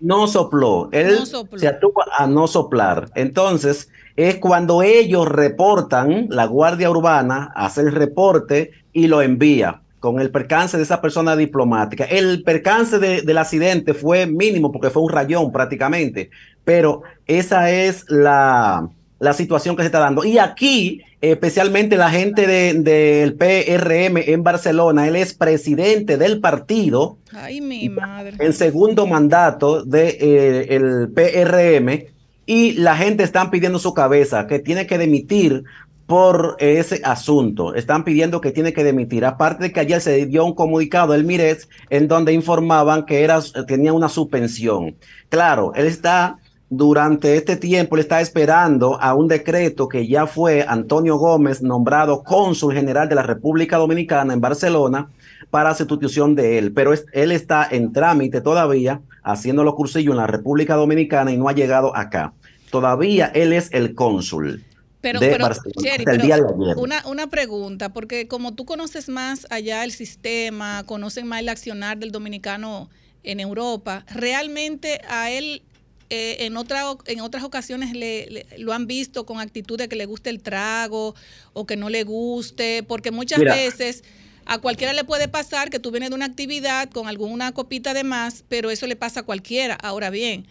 No 0.00 0.26
sopló, 0.26 0.88
él 0.92 1.16
No 1.20 1.26
sopló. 1.26 1.58
se 1.58 1.68
atuvo 1.68 2.02
a 2.18 2.26
no 2.26 2.46
soplar. 2.46 3.10
Entonces, 3.14 3.88
es 4.14 4.36
cuando 4.36 4.82
ellos 4.82 5.26
reportan, 5.28 6.26
la 6.30 6.44
Guardia 6.46 6.90
Urbana 6.90 7.50
hace 7.54 7.80
el 7.82 7.92
reporte 7.92 8.72
y 8.92 9.06
lo 9.06 9.22
envía 9.22 9.80
con 10.00 10.20
el 10.20 10.30
percance 10.30 10.76
de 10.76 10.82
esa 10.82 11.00
persona 11.00 11.34
diplomática. 11.34 12.04
El 12.04 12.42
percance 12.42 12.98
de- 12.98 13.22
del 13.22 13.38
accidente 13.38 13.94
fue 13.94 14.26
mínimo 14.26 14.70
porque 14.70 14.90
fue 14.90 15.02
un 15.02 15.10
rayón 15.10 15.50
prácticamente, 15.50 16.30
pero 16.64 17.02
esa 17.26 17.70
es 17.70 18.04
la, 18.08 18.88
la 19.18 19.32
situación 19.32 19.76
que 19.76 19.82
se 19.82 19.86
está 19.86 19.98
dando. 19.98 20.24
Y 20.24 20.38
aquí, 20.38 21.00
especialmente 21.20 21.96
la 21.96 22.10
gente 22.10 22.46
de- 22.46 22.74
del 22.74 23.34
PRM 23.34 24.18
en 24.32 24.42
Barcelona, 24.42 25.08
él 25.08 25.16
es 25.16 25.32
presidente 25.34 26.16
del 26.18 26.40
partido 26.40 27.16
Ay, 27.32 27.60
mi 27.60 27.88
madre. 27.88 28.36
en 28.38 28.52
segundo 28.52 29.06
mandato 29.06 29.82
del 29.84 29.90
de, 29.90 30.08
eh, 30.20 30.66
el 30.76 31.08
PRM 31.14 32.06
y 32.44 32.72
la 32.74 32.96
gente 32.96 33.24
están 33.24 33.50
pidiendo 33.50 33.78
su 33.78 33.94
cabeza, 33.94 34.46
que 34.46 34.58
tiene 34.58 34.86
que 34.86 34.98
demitir 34.98 35.64
por 36.06 36.54
ese 36.60 37.00
asunto. 37.02 37.74
Están 37.74 38.04
pidiendo 38.04 38.40
que 38.40 38.52
tiene 38.52 38.72
que 38.72 38.84
demitir. 38.84 39.24
Aparte 39.24 39.64
de 39.64 39.72
que 39.72 39.80
ayer 39.80 40.00
se 40.00 40.26
dio 40.26 40.44
un 40.44 40.54
comunicado 40.54 41.12
del 41.12 41.24
Mires 41.24 41.68
en 41.90 42.06
donde 42.06 42.32
informaban 42.32 43.04
que 43.06 43.22
era, 43.24 43.40
tenía 43.66 43.92
una 43.92 44.08
suspensión. 44.08 44.94
Claro, 45.30 45.72
él 45.74 45.86
está 45.86 46.38
durante 46.68 47.36
este 47.36 47.56
tiempo, 47.56 47.94
él 47.96 48.00
está 48.00 48.20
esperando 48.20 49.00
a 49.00 49.14
un 49.14 49.28
decreto 49.28 49.88
que 49.88 50.06
ya 50.08 50.26
fue 50.26 50.64
Antonio 50.66 51.16
Gómez 51.16 51.62
nombrado 51.62 52.24
cónsul 52.24 52.74
general 52.74 53.08
de 53.08 53.14
la 53.14 53.22
República 53.22 53.76
Dominicana 53.76 54.32
en 54.34 54.40
Barcelona 54.40 55.08
para 55.50 55.74
sustitución 55.74 56.34
de 56.34 56.58
él, 56.58 56.72
pero 56.72 56.92
es- 56.92 57.06
él 57.12 57.30
está 57.30 57.66
en 57.70 57.92
trámite 57.92 58.40
todavía 58.40 59.00
haciendo 59.22 59.62
los 59.62 59.74
cursillos 59.74 60.12
en 60.12 60.18
la 60.18 60.26
República 60.26 60.74
Dominicana 60.74 61.30
y 61.30 61.36
no 61.36 61.48
ha 61.48 61.52
llegado 61.52 61.96
acá. 61.96 62.32
Todavía 62.70 63.26
él 63.32 63.52
es 63.52 63.68
el 63.72 63.94
cónsul. 63.94 64.64
Pero, 65.00 65.20
de 65.20 65.28
pero, 65.28 65.44
Barcelona, 65.44 65.74
Cheri, 65.78 65.88
hasta 65.98 66.10
el 66.10 66.16
pero 66.18 66.24
día 66.24 66.36
de 66.36 66.42
ayer. 66.64 66.76
una, 66.78 67.06
una 67.06 67.26
pregunta, 67.28 67.92
porque 67.92 68.26
como 68.26 68.54
tú 68.54 68.64
conoces 68.64 69.08
más 69.08 69.46
allá 69.50 69.84
el 69.84 69.92
sistema, 69.92 70.82
conocen 70.84 71.28
más 71.28 71.40
el 71.40 71.48
accionar 71.48 71.98
del 71.98 72.10
dominicano 72.10 72.88
en 73.22 73.38
Europa, 73.38 74.04
¿realmente 74.12 75.00
a 75.08 75.30
él 75.30 75.62
eh, 76.10 76.38
en, 76.46 76.56
otra, 76.56 76.84
en 77.06 77.20
otras 77.20 77.44
ocasiones 77.44 77.92
le, 77.94 78.26
le- 78.30 78.46
lo 78.58 78.72
han 78.72 78.86
visto 78.86 79.26
con 79.26 79.40
actitud 79.40 79.78
de 79.78 79.88
que 79.88 79.96
le 79.96 80.06
guste 80.06 80.30
el 80.30 80.42
trago 80.42 81.14
o 81.52 81.66
que 81.66 81.76
no 81.76 81.88
le 81.90 82.04
guste? 82.04 82.82
Porque 82.82 83.10
muchas 83.10 83.40
Mira. 83.40 83.46
veces 83.46 84.04
a 84.44 84.58
cualquiera 84.58 84.92
le 84.92 85.04
puede 85.04 85.28
pasar 85.28 85.70
que 85.70 85.78
tú 85.80 85.90
vienes 85.90 86.10
de 86.10 86.16
una 86.16 86.26
actividad 86.26 86.88
con 86.90 87.08
alguna 87.08 87.52
copita 87.52 87.94
de 87.94 88.04
más, 88.04 88.44
pero 88.48 88.70
eso 88.70 88.86
le 88.86 88.96
pasa 88.96 89.20
a 89.20 89.22
cualquiera. 89.24 89.74
Ahora 89.76 90.10
bien, 90.10 90.46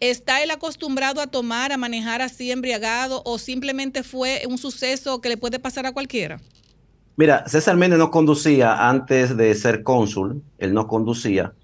¿Está 0.00 0.42
él 0.42 0.50
acostumbrado 0.50 1.20
a 1.20 1.28
tomar, 1.28 1.72
a 1.72 1.76
manejar 1.78 2.20
así 2.20 2.50
embriagado 2.50 3.22
o 3.24 3.38
simplemente 3.38 4.02
fue 4.02 4.42
un 4.48 4.58
suceso 4.58 5.20
que 5.20 5.28
le 5.30 5.36
puede 5.36 5.58
pasar 5.58 5.86
a 5.86 5.92
cualquiera? 5.92 6.40
Mira, 7.16 7.46
César 7.48 7.76
Méndez 7.76 7.98
no 7.98 8.10
conducía 8.10 8.88
antes 8.88 9.36
de 9.36 9.54
ser 9.54 9.82
cónsul, 9.84 10.42
él 10.58 10.74
no 10.74 10.88
conducía, 10.88 11.54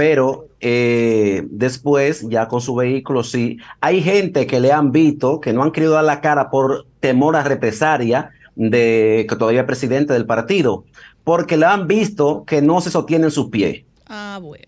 pero 0.00 0.46
eh, 0.62 1.42
después, 1.50 2.26
ya 2.26 2.48
con 2.48 2.62
su 2.62 2.74
vehículo, 2.74 3.22
sí. 3.22 3.58
Hay 3.82 4.00
gente 4.00 4.46
que 4.46 4.58
le 4.58 4.72
han 4.72 4.92
visto, 4.92 5.42
que 5.42 5.52
no 5.52 5.62
han 5.62 5.72
querido 5.72 5.92
dar 5.92 6.04
la 6.04 6.22
cara 6.22 6.48
por 6.48 6.86
temor 7.00 7.36
a 7.36 7.42
represalia 7.42 8.30
de 8.56 9.26
que 9.28 9.36
todavía 9.36 9.60
es 9.60 9.66
presidente 9.66 10.14
del 10.14 10.24
partido, 10.24 10.84
porque 11.22 11.58
le 11.58 11.66
han 11.66 11.86
visto 11.86 12.44
que 12.46 12.62
no 12.62 12.80
se 12.80 12.88
sostiene 12.90 13.26
en 13.26 13.30
sus 13.30 13.50
pies. 13.50 13.84
Ah, 14.08 14.38
bueno. 14.40 14.64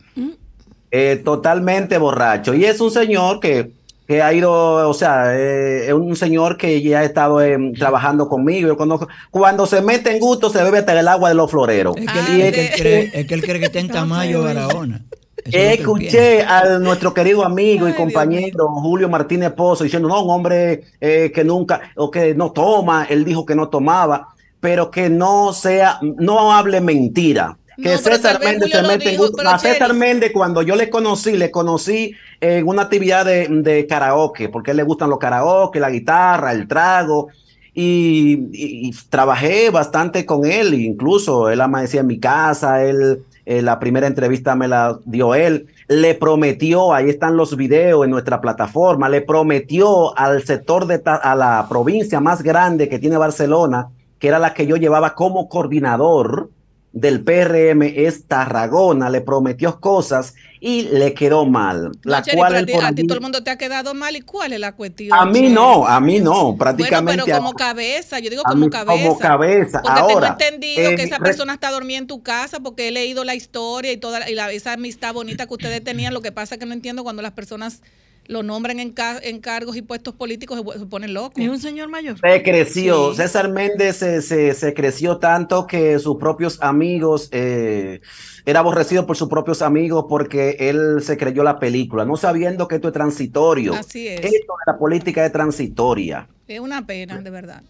eh, 0.90 1.18
totalmente 1.24 1.96
borracho. 1.96 2.52
Y 2.52 2.66
es 2.66 2.78
un 2.82 2.90
señor 2.90 3.40
que, 3.40 3.70
que 4.06 4.20
ha 4.20 4.30
ido, 4.34 4.52
o 4.90 4.92
sea, 4.92 5.34
eh, 5.34 5.86
es 5.86 5.92
un 5.94 6.14
señor 6.16 6.58
que 6.58 6.82
ya 6.82 6.98
ha 7.00 7.04
estado 7.04 7.38
trabajando 7.78 8.28
conmigo. 8.28 8.68
Yo 8.68 8.76
conozco, 8.76 9.08
cuando 9.30 9.64
se 9.64 9.80
mete 9.80 10.10
en 10.10 10.18
gusto, 10.20 10.50
se 10.50 10.62
bebe 10.62 10.78
hasta 10.80 10.98
el 11.00 11.08
agua 11.08 11.30
de 11.30 11.34
los 11.34 11.50
floreros. 11.50 11.96
Es 11.96 12.02
que, 12.04 12.18
Ah, 12.18 12.26
él, 12.28 12.36
y 12.38 12.42
es 12.42 12.48
es 12.48 12.52
que 12.54 12.60
él 12.60 12.68
que- 12.74 12.82
cree, 12.82 13.10
es 13.20 13.26
que 13.26 13.34
él 13.34 13.42
cree 13.42 13.58
que 13.60 13.66
está 13.66 13.78
en 13.80 13.88
Tamayo, 13.88 14.42
Barahona. 14.42 15.02
Él 15.44 15.54
Escuché 15.80 16.42
a 16.42 16.78
nuestro 16.78 17.12
querido 17.12 17.44
amigo 17.44 17.86
y 17.88 17.90
Ay, 17.92 17.96
compañero 17.96 18.68
Julio 18.68 19.08
Martínez 19.08 19.52
Pozo 19.52 19.84
diciendo, 19.84 20.08
no, 20.08 20.22
un 20.22 20.30
hombre 20.30 20.84
eh, 21.00 21.32
que 21.34 21.44
nunca, 21.44 21.80
o 21.96 22.10
que 22.10 22.34
no 22.34 22.52
toma, 22.52 23.06
él 23.10 23.24
dijo 23.24 23.44
que 23.44 23.54
no 23.54 23.68
tomaba, 23.68 24.28
pero 24.60 24.90
que 24.90 25.10
no 25.10 25.52
sea, 25.52 25.98
no 26.02 26.52
hable 26.52 26.80
mentira. 26.80 27.56
Que 27.82 27.88
No, 27.92 27.98
César 27.98 28.38
Méndez 28.38 28.70
se 28.70 28.82
mete 28.82 29.04
en 29.06 29.10
dijo, 29.12 29.24
A 29.46 29.58
César 29.58 29.94
Méndez, 29.94 30.30
cuando 30.32 30.62
yo 30.62 30.76
le 30.76 30.88
conocí, 30.90 31.36
le 31.36 31.50
conocí 31.50 32.12
en 32.40 32.68
una 32.68 32.82
actividad 32.82 33.24
de, 33.24 33.48
de 33.48 33.86
karaoke, 33.86 34.48
porque 34.48 34.70
a 34.70 34.72
él 34.72 34.76
le 34.76 34.82
gustan 34.84 35.10
los 35.10 35.18
karaoke, 35.18 35.80
la 35.80 35.90
guitarra, 35.90 36.52
el 36.52 36.68
trago, 36.68 37.28
y, 37.74 38.34
y- 38.52 38.88
y 38.88 38.92
trabajé 39.08 39.70
bastante 39.70 40.26
con 40.26 40.44
él, 40.44 40.74
incluso 40.74 41.48
él 41.48 41.60
amanecía 41.60 42.02
en 42.02 42.06
mi 42.06 42.20
casa, 42.20 42.84
él, 42.84 43.24
eh, 43.44 43.62
la 43.62 43.78
primera 43.78 44.06
entrevista 44.06 44.54
me 44.54 44.68
la 44.68 44.98
dio 45.04 45.34
él, 45.34 45.66
le 45.88 46.14
prometió, 46.14 46.92
ahí 46.94 47.08
están 47.08 47.36
los 47.36 47.56
videos 47.56 48.04
en 48.04 48.10
nuestra 48.10 48.40
plataforma, 48.40 49.08
le 49.08 49.20
prometió 49.20 50.16
al 50.16 50.44
sector 50.44 50.86
de, 50.86 51.02
a 51.04 51.34
la 51.34 51.66
provincia 51.68 52.20
más 52.20 52.42
grande 52.42 52.88
que 52.88 52.98
tiene 52.98 53.16
Barcelona, 53.16 53.88
que 54.18 54.28
era 54.28 54.38
la 54.38 54.54
que 54.54 54.66
yo 54.66 54.76
llevaba 54.76 55.14
como 55.14 55.48
coordinador 55.48 56.50
del 56.92 57.22
PRM, 57.24 57.82
es 57.82 58.26
Tarragona, 58.26 59.08
le 59.10 59.20
prometió 59.22 59.80
cosas 59.80 60.34
y 60.60 60.82
le 60.82 61.12
quedó 61.14 61.44
mal, 61.46 61.90
la 62.04 62.18
No, 62.18 62.24
Cheri, 62.24 62.36
cual 62.36 62.52
pero 62.52 62.62
a 62.86 62.92
ti, 62.92 63.02
a 63.02 63.06
todo 63.06 63.14
el 63.16 63.20
mundo 63.22 63.42
te 63.42 63.50
ha 63.50 63.58
quedado 63.58 63.94
mal. 63.94 64.14
¿Y 64.14 64.20
cuál 64.20 64.52
es 64.52 64.60
la 64.60 64.72
cuestión? 64.76 65.18
a 65.18 65.24
mí 65.26 65.40
Cheri? 65.40 65.50
no, 65.52 65.86
a 65.86 65.98
mí 66.00 66.20
no, 66.20 66.42
Bueno, 66.44 66.58
prácticamente. 66.58 67.22
pero 67.24 67.34
a- 67.34 67.38
como 67.38 67.54
cabeza, 67.54 68.18
yo 68.20 68.30
digo 68.30 68.42
como 68.44 68.66
mí 68.66 68.70
cabeza. 68.70 69.02
como 69.08 69.18
cabeza. 69.18 69.80
Porque 69.82 70.00
Ahora, 70.00 70.36
tengo 70.36 70.54
entendido 70.54 70.90
eh, 70.90 70.94
que 70.96 71.02
esa 71.02 71.18
re- 71.18 71.24
persona 71.24 71.54
está 71.54 71.70
dormida 71.70 71.98
en 71.98 72.06
tu 72.06 72.22
casa 72.22 72.60
porque 72.60 72.88
he 72.88 72.90
leído 72.92 73.24
la 73.24 73.34
historia 73.34 73.90
y 73.90 73.96
toda 73.96 74.20
la- 74.20 74.30
y 74.30 74.34
la- 74.34 74.52
esa 74.52 74.74
amistad 74.74 75.14
bonita 75.14 75.46
que 75.46 75.54
ustedes 75.54 75.82
tenían. 75.82 76.14
Lo 76.14 76.22
que 76.22 76.30
pasa 76.30 76.54
es 76.54 76.58
que 76.60 76.66
no 76.66 76.74
entiendo 76.74 77.02
cuando 77.02 77.22
las 77.22 77.32
personas 77.32 77.82
lo 78.26 78.42
nombran 78.42 78.78
en, 78.80 78.92
ca- 78.92 79.18
en 79.22 79.40
cargos 79.40 79.76
y 79.76 79.82
puestos 79.82 80.14
políticos 80.14 80.62
se, 80.78 80.86
ponen 80.86 81.12
locos. 81.12 81.42
Es 81.42 81.48
un 81.48 81.58
señor 81.58 81.88
mayor. 81.88 82.16
Se 82.18 82.42
creció, 82.42 83.10
Sí. 83.10 83.16
César 83.18 83.48
Méndez 83.50 83.96
se, 83.96 84.22
se- 84.22 84.54
se 84.54 84.74
creció 84.74 85.18
tanto 85.18 85.66
que 85.66 85.98
sus 85.98 86.16
propios 86.16 86.58
amigos, 86.62 87.28
eh, 87.32 88.00
era 88.46 88.60
aborrecido 88.60 89.06
por 89.06 89.16
sus 89.16 89.28
propios 89.28 89.60
amigos 89.62 90.06
porque 90.08 90.56
él 90.58 91.02
se 91.02 91.16
creyó 91.16 91.42
la 91.42 91.58
película, 91.58 92.04
no 92.04 92.16
sabiendo 92.16 92.68
que 92.68 92.76
esto 92.76 92.88
es 92.88 92.94
transitorio. 92.94 93.74
Así 93.74 94.08
es. 94.08 94.20
Esto 94.20 94.54
de 94.66 94.72
la 94.72 94.78
política 94.78 95.24
es 95.26 95.32
transitoria. 95.32 96.28
Es 96.48 96.60
una 96.60 96.86
pena, 96.86 97.20
de 97.20 97.30
verdad. 97.30 97.62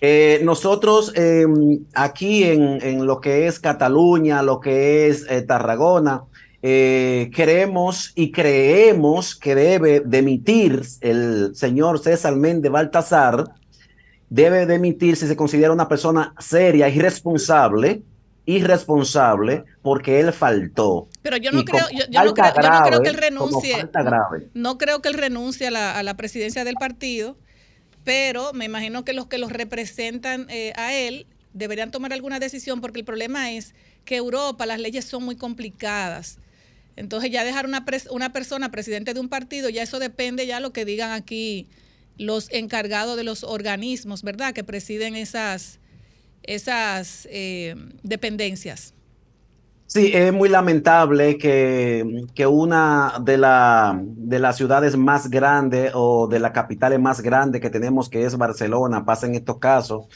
Eh, 0.00 0.40
nosotros 0.44 1.12
eh, 1.16 1.46
aquí 1.94 2.44
en, 2.44 2.78
en 2.82 3.06
lo 3.06 3.20
que 3.20 3.46
es 3.46 3.58
Cataluña, 3.58 4.42
lo 4.42 4.60
que 4.60 5.08
es 5.08 5.24
eh, 5.30 5.40
Tarragona, 5.42 6.24
eh, 6.66 7.30
queremos 7.34 8.12
y 8.14 8.32
creemos 8.32 9.36
que 9.36 9.54
debe 9.54 10.00
demitir 10.00 10.80
el 11.02 11.54
señor 11.54 11.98
César 11.98 12.36
Méndez 12.36 12.72
Baltasar, 12.72 13.44
debe 14.30 14.64
demitir 14.64 15.16
si 15.16 15.26
se 15.26 15.36
considera 15.36 15.74
una 15.74 15.88
persona 15.88 16.34
seria 16.38 16.88
y 16.88 16.98
responsable, 16.98 18.00
irresponsable, 18.46 19.64
porque 19.82 20.20
él 20.20 20.32
faltó. 20.32 21.06
Pero 21.20 21.36
yo 21.36 21.52
no 21.52 21.66
creo, 21.66 21.84
yo, 21.92 22.06
yo 22.08 22.24
no 22.24 22.32
creo, 22.32 22.54
yo 22.54 22.70
no 22.70 22.82
creo 22.82 23.02
que 23.02 23.10
él 23.10 23.16
grave, 23.16 23.28
renuncie. 23.28 23.88
grave. 23.92 24.48
No 24.54 24.78
creo 24.78 25.02
que 25.02 25.10
él 25.10 25.14
renuncie 25.16 25.66
a 25.66 25.70
la, 25.70 25.98
a 25.98 26.02
la 26.02 26.16
presidencia 26.16 26.64
del 26.64 26.76
partido, 26.76 27.36
pero 28.04 28.54
me 28.54 28.64
imagino 28.64 29.04
que 29.04 29.12
los 29.12 29.26
que 29.26 29.36
los 29.36 29.52
representan 29.52 30.46
eh, 30.48 30.72
a 30.76 30.94
él 30.94 31.26
deberían 31.52 31.90
tomar 31.90 32.14
alguna 32.14 32.38
decisión 32.38 32.80
porque 32.80 33.00
el 33.00 33.04
problema 33.04 33.52
es 33.52 33.74
que 34.06 34.16
Europa 34.16 34.64
las 34.64 34.80
leyes 34.80 35.04
son 35.04 35.24
muy 35.24 35.36
complicadas. 35.36 36.38
Entonces 36.96 37.30
ya 37.30 37.44
dejar 37.44 37.66
una, 37.66 37.84
una 38.10 38.32
persona 38.32 38.70
presidente 38.70 39.14
de 39.14 39.20
un 39.20 39.28
partido, 39.28 39.68
ya 39.68 39.82
eso 39.82 39.98
depende 39.98 40.46
ya 40.46 40.60
lo 40.60 40.72
que 40.72 40.84
digan 40.84 41.12
aquí 41.12 41.68
los 42.16 42.48
encargados 42.52 43.16
de 43.16 43.24
los 43.24 43.42
organismos, 43.42 44.22
¿verdad? 44.22 44.54
Que 44.54 44.62
presiden 44.62 45.16
esas, 45.16 45.80
esas 46.42 47.28
eh, 47.30 47.74
dependencias. 48.02 48.94
Sí, 49.86 50.10
es 50.14 50.32
muy 50.32 50.48
lamentable 50.48 51.36
que, 51.36 52.24
que 52.34 52.46
una 52.46 53.14
de, 53.20 53.36
la, 53.36 54.00
de 54.02 54.38
las 54.38 54.56
ciudades 54.56 54.96
más 54.96 55.28
grandes 55.28 55.92
o 55.94 56.26
de 56.26 56.40
las 56.40 56.52
capitales 56.52 56.98
más 56.98 57.20
grandes 57.20 57.60
que 57.60 57.70
tenemos, 57.70 58.08
que 58.08 58.24
es 58.24 58.36
Barcelona, 58.36 59.04
pasen 59.04 59.34
estos 59.34 59.58
casos 59.58 60.06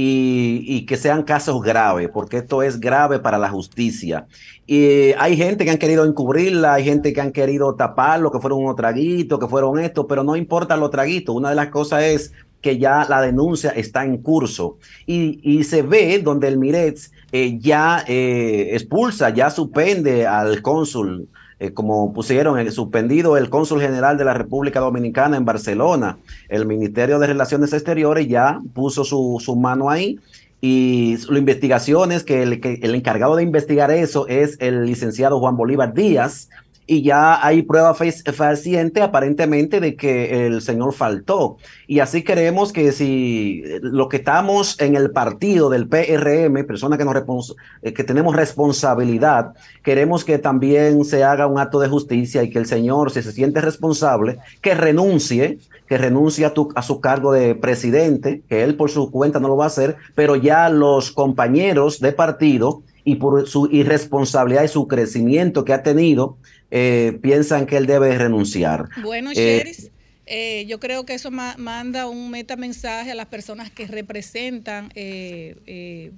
y, 0.00 0.86
que 0.86 0.96
sean 0.96 1.24
casos 1.24 1.60
graves, 1.60 2.08
porque 2.12 2.36
esto 2.36 2.62
es 2.62 2.78
grave 2.78 3.18
para 3.18 3.36
la 3.36 3.48
justicia. 3.48 4.28
Y 4.64 5.12
hay 5.18 5.36
gente 5.36 5.64
que 5.64 5.72
han 5.72 5.78
querido 5.78 6.04
encubrirla, 6.04 6.74
hay 6.74 6.84
gente 6.84 7.12
que 7.12 7.20
han 7.20 7.32
querido 7.32 7.74
taparlo, 7.74 8.30
que 8.30 8.38
fueron 8.38 8.62
unos 8.62 8.76
traguitos, 8.76 9.40
que 9.40 9.48
fueron 9.48 9.80
esto, 9.80 10.06
pero 10.06 10.22
no 10.22 10.36
importa 10.36 10.76
los 10.76 10.92
traguitos. 10.92 11.34
Una 11.34 11.50
de 11.50 11.56
las 11.56 11.68
cosas 11.70 12.04
es 12.04 12.32
que 12.60 12.78
ya 12.78 13.06
la 13.08 13.20
denuncia 13.20 13.70
está 13.70 14.04
en 14.04 14.18
curso 14.18 14.78
y, 15.04 15.64
se 15.64 15.82
ve 15.82 16.20
donde 16.22 16.46
el 16.46 16.58
Mirex 16.58 17.10
eh, 17.32 17.58
ya 17.58 18.04
eh, 18.06 18.70
expulsa, 18.74 19.30
ya 19.30 19.50
suspende 19.50 20.28
al 20.28 20.62
cónsul, 20.62 21.28
eh, 21.60 21.72
como 21.72 22.12
pusieron 22.12 22.58
el 22.58 22.70
suspendido 22.72 23.36
el 23.36 23.50
cónsul 23.50 23.80
general 23.80 24.16
de 24.16 24.24
la 24.24 24.34
República 24.34 24.80
Dominicana 24.80 25.36
en 25.36 25.44
Barcelona. 25.44 26.18
El 26.48 26.66
Ministerio 26.66 27.18
de 27.18 27.26
Relaciones 27.26 27.72
Exteriores 27.72 28.28
ya 28.28 28.60
puso 28.74 29.04
su, 29.04 29.38
su 29.40 29.56
mano 29.56 29.90
ahí 29.90 30.18
y 30.60 31.16
las 31.28 31.38
investigaciones 31.38 32.24
que 32.24 32.42
el, 32.42 32.60
que 32.60 32.80
el 32.82 32.94
encargado 32.94 33.36
de 33.36 33.42
investigar 33.42 33.90
eso 33.90 34.26
es 34.28 34.56
el 34.60 34.86
licenciado 34.86 35.38
Juan 35.38 35.56
Bolívar 35.56 35.94
Díaz 35.94 36.48
y 36.90 37.02
ya 37.02 37.46
hay 37.46 37.62
prueba 37.62 37.94
fe- 37.94 38.10
fehaciente 38.10 39.02
aparentemente 39.02 39.78
de 39.78 39.94
que 39.94 40.46
el 40.46 40.62
señor 40.62 40.94
faltó. 40.94 41.58
Y 41.86 42.00
así 42.00 42.24
creemos 42.24 42.72
que 42.72 42.92
si 42.92 43.62
lo 43.82 44.08
que 44.08 44.16
estamos 44.16 44.80
en 44.80 44.96
el 44.96 45.10
partido 45.10 45.68
del 45.68 45.86
PRM, 45.86 46.64
personas 46.66 46.98
que, 46.98 47.04
nos 47.04 47.54
eh, 47.82 47.92
que 47.92 48.04
tenemos 48.04 48.34
responsabilidad, 48.34 49.52
queremos 49.82 50.24
que 50.24 50.38
también 50.38 51.04
se 51.04 51.24
haga 51.24 51.46
un 51.46 51.58
acto 51.58 51.78
de 51.78 51.88
justicia 51.88 52.42
y 52.42 52.50
que 52.50 52.58
el 52.58 52.66
señor, 52.66 53.10
si 53.10 53.22
se 53.22 53.32
siente 53.32 53.60
responsable, 53.60 54.38
que 54.62 54.74
renuncie, 54.74 55.58
que 55.86 55.98
renuncie 55.98 56.46
a, 56.46 56.54
tu- 56.54 56.70
a 56.74 56.82
su 56.82 57.00
cargo 57.00 57.32
de 57.32 57.54
presidente, 57.54 58.42
que 58.48 58.64
él 58.64 58.76
por 58.76 58.90
su 58.90 59.10
cuenta 59.10 59.40
no 59.40 59.48
lo 59.48 59.56
va 59.56 59.64
a 59.64 59.68
hacer, 59.68 59.96
pero 60.14 60.36
ya 60.36 60.68
los 60.70 61.12
compañeros 61.12 62.00
de 62.00 62.12
partido 62.12 62.82
y 63.04 63.14
por 63.16 63.46
su 63.48 63.68
irresponsabilidad 63.72 64.64
y 64.64 64.68
su 64.68 64.86
crecimiento 64.86 65.64
que 65.64 65.72
ha 65.72 65.82
tenido, 65.82 66.36
eh, 66.70 67.18
piensan 67.22 67.66
que 67.66 67.76
él 67.76 67.86
debe 67.86 68.16
renunciar. 68.16 68.88
Bueno, 68.96 69.30
Eh, 69.32 69.34
Sheris, 69.34 69.90
eh, 70.26 70.66
yo 70.66 70.78
creo 70.80 71.04
que 71.06 71.14
eso 71.14 71.30
ma- 71.30 71.56
manda 71.58 72.06
un 72.06 72.30
metamensaje 72.30 73.10
a 73.10 73.14
las 73.14 73.26
personas 73.26 73.70
que 73.70 73.86
representan, 73.86 74.90
eh, 74.94 75.56
eh, 75.66 76.12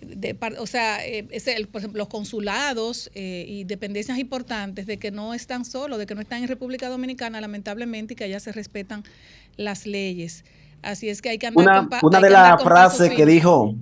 de 0.00 0.36
o 0.58 0.66
sea, 0.66 1.04
eh, 1.06 1.26
es 1.30 1.46
el- 1.46 1.68
por 1.68 1.80
ejemplo, 1.80 1.98
los 1.98 2.08
consulados 2.08 3.10
eh, 3.14 3.44
y 3.48 3.64
dependencias 3.64 4.18
importantes 4.18 4.86
de 4.86 4.98
que 4.98 5.10
no 5.10 5.34
están 5.34 5.64
solos, 5.64 5.98
de 5.98 6.06
que 6.06 6.14
no 6.14 6.20
están 6.20 6.42
en 6.42 6.48
República 6.48 6.88
Dominicana, 6.88 7.40
lamentablemente, 7.40 8.14
y 8.14 8.16
que 8.16 8.24
allá 8.24 8.40
se 8.40 8.52
respetan 8.52 9.04
las 9.56 9.86
leyes. 9.86 10.44
Así 10.82 11.08
es 11.08 11.22
que 11.22 11.28
hay 11.28 11.38
que 11.38 11.46
andar 11.46 11.66
Una, 11.66 11.88
con 12.00 12.10
de 12.10 12.30
las 12.30 12.62
frases 12.62 13.10
que 13.10 13.26
dijo, 13.26 13.74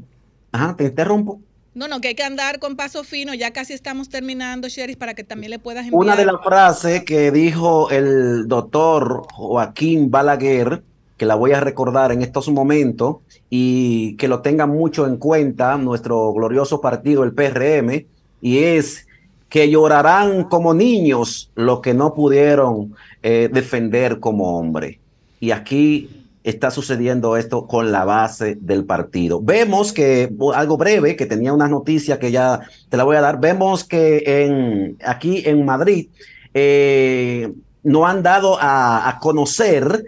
ajá, 0.53 0.77
te 0.77 0.85
interrumpo. 0.85 1.41
No, 1.73 1.87
no, 1.87 2.01
que 2.01 2.09
hay 2.09 2.15
que 2.15 2.25
andar 2.25 2.59
con 2.59 2.75
paso 2.75 3.05
fino. 3.05 3.33
Ya 3.33 3.53
casi 3.53 3.73
estamos 3.73 4.09
terminando, 4.09 4.69
Sheris, 4.69 4.97
para 4.97 5.15
que 5.15 5.23
también 5.23 5.51
le 5.51 5.59
puedas 5.59 5.85
enviar. 5.85 6.01
Una 6.01 6.17
de 6.17 6.27
las 6.27 6.43
frases 6.43 7.05
que 7.05 7.31
dijo 7.31 7.91
el 7.91 8.49
doctor 8.49 9.23
Joaquín 9.33 10.11
Balaguer, 10.11 10.83
que 11.17 11.27
la 11.27 11.37
voy 11.37 11.53
a 11.53 11.61
recordar 11.61 12.13
en 12.13 12.23
estos 12.23 12.49
momentos 12.49 13.19
y 13.51 14.17
que 14.17 14.27
lo 14.27 14.41
tengan 14.41 14.71
mucho 14.71 15.07
en 15.07 15.17
cuenta 15.19 15.77
nuestro 15.77 16.33
glorioso 16.33 16.81
partido, 16.81 17.23
el 17.23 17.35
PRM, 17.35 18.07
y 18.41 18.59
es 18.59 19.07
que 19.49 19.71
llorarán 19.71 20.45
como 20.45 20.75
niños 20.75 21.51
lo 21.55 21.81
que 21.83 21.95
no 21.95 22.15
pudieron 22.15 22.95
eh, 23.23 23.49
defender 23.53 24.19
como 24.19 24.59
hombre. 24.59 24.99
Y 25.41 25.51
aquí 25.51 26.20
está 26.43 26.71
sucediendo 26.71 27.37
esto 27.37 27.67
con 27.67 27.93
la 27.93 28.05
base 28.05 28.57
del 28.61 28.85
partido. 28.85 29.41
Vemos 29.43 29.93
que, 29.93 30.33
algo 30.55 30.77
breve, 30.77 31.17
que 31.17 31.27
tenía 31.27 31.53
unas 31.53 31.71
noticias 31.71 32.19
que 32.19 32.31
ya 32.31 32.61
te 32.89 32.97
la 32.97 33.05
voy 33.05 33.17
a 33.17 33.21
dar, 33.21 33.41
vemos 33.41 33.85
que 33.85 34.97
aquí 35.05 35.43
en 35.45 35.65
Madrid 35.65 36.09
eh, 36.55 37.53
no 37.83 38.07
han 38.07 38.23
dado 38.23 38.59
a, 38.61 39.09
a 39.09 39.19
conocer 39.19 40.05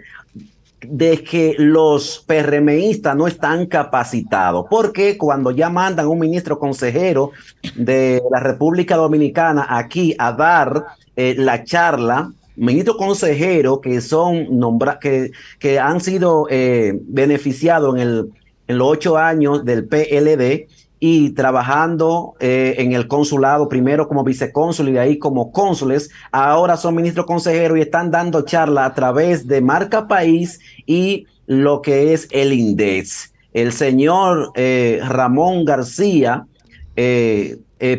de 0.87 1.23
que 1.23 1.55
los 1.57 2.23
PRMistas 2.27 3.15
no 3.15 3.27
están 3.27 3.67
capacitados, 3.67 4.65
porque 4.69 5.17
cuando 5.17 5.51
ya 5.51 5.69
mandan 5.69 6.07
un 6.07 6.19
ministro 6.19 6.59
consejero 6.59 7.31
de 7.75 8.21
la 8.31 8.39
República 8.39 8.95
Dominicana 8.95 9.65
aquí 9.69 10.15
a 10.17 10.33
dar 10.33 10.85
eh, 11.15 11.35
la 11.37 11.63
charla, 11.63 12.31
ministros 12.55 12.97
consejeros 12.97 13.79
que 13.81 14.01
son 14.01 14.59
nombra 14.59 14.99
que, 14.99 15.31
que 15.59 15.79
han 15.79 16.01
sido 16.01 16.47
eh, 16.49 16.93
beneficiados 17.01 17.97
en, 17.99 18.31
en 18.67 18.77
los 18.77 18.87
ocho 18.87 19.17
años 19.17 19.65
del 19.65 19.85
PLD 19.85 20.67
y 20.99 21.31
trabajando 21.31 22.35
eh, 22.39 22.75
en 22.77 22.93
el 22.93 23.07
consulado, 23.07 23.67
primero 23.67 24.07
como 24.07 24.23
vicecónsul 24.23 24.89
y 24.89 24.93
de 24.93 24.99
ahí 24.99 25.19
como 25.19 25.51
cónsules, 25.51 26.09
ahora 26.31 26.77
son 26.77 26.95
ministros 26.95 27.25
consejeros 27.25 27.77
y 27.77 27.81
están 27.81 28.09
dando 28.09 28.43
charla 28.43 28.85
a 28.85 28.93
través 28.93 29.45
de 29.47 29.61
Marca 29.61 30.07
País 30.07 30.61
y 30.85 31.27
lo 31.45 31.81
que 31.81 32.13
es 32.13 32.27
el 32.31 32.53
INDEX. 32.53 33.33
El 33.51 33.73
señor 33.73 34.51
eh, 34.55 35.01
Ramón 35.05 35.65
García 35.65 36.45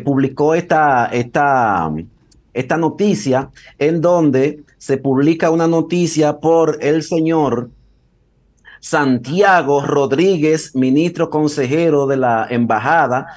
publicó 0.03 0.55
esta, 0.55 1.05
esta, 1.07 1.91
esta 2.55 2.77
noticia 2.77 3.51
en 3.77 4.01
donde 4.01 4.63
se 4.77 4.97
publica 4.97 5.51
una 5.51 5.67
noticia 5.67 6.39
por 6.39 6.79
el 6.81 7.03
señor 7.03 7.69
Santiago 8.79 9.85
Rodríguez, 9.85 10.75
ministro 10.75 11.29
consejero 11.29 12.07
de 12.07 12.17
la 12.17 12.47
embajada 12.49 13.27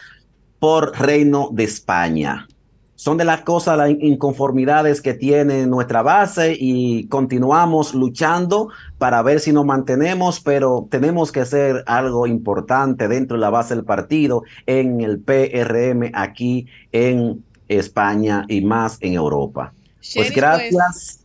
por 0.58 0.98
Reino 0.98 1.48
de 1.52 1.64
España. 1.64 2.46
Son 2.94 3.16
de 3.16 3.24
las 3.24 3.42
cosas, 3.42 3.78
las 3.78 3.90
inconformidades 3.90 5.00
que 5.00 5.14
tiene 5.14 5.66
nuestra 5.66 6.02
base 6.02 6.56
y 6.58 7.06
continuamos 7.06 7.94
luchando 7.94 8.70
para 8.98 9.22
ver 9.22 9.38
si 9.40 9.52
nos 9.52 9.64
mantenemos, 9.64 10.40
pero 10.40 10.88
tenemos 10.90 11.30
que 11.30 11.40
hacer 11.40 11.84
algo 11.86 12.26
importante 12.26 13.06
dentro 13.06 13.36
de 13.36 13.40
la 13.40 13.50
base 13.50 13.74
del 13.74 13.84
partido 13.84 14.42
en 14.66 15.00
el 15.00 15.20
PRM 15.20 16.10
aquí 16.12 16.66
en 16.90 17.44
España 17.68 18.44
y 18.48 18.60
más 18.60 18.98
en 19.00 19.14
Europa. 19.14 19.72
Pues 20.14 20.32
gracias. 20.32 21.20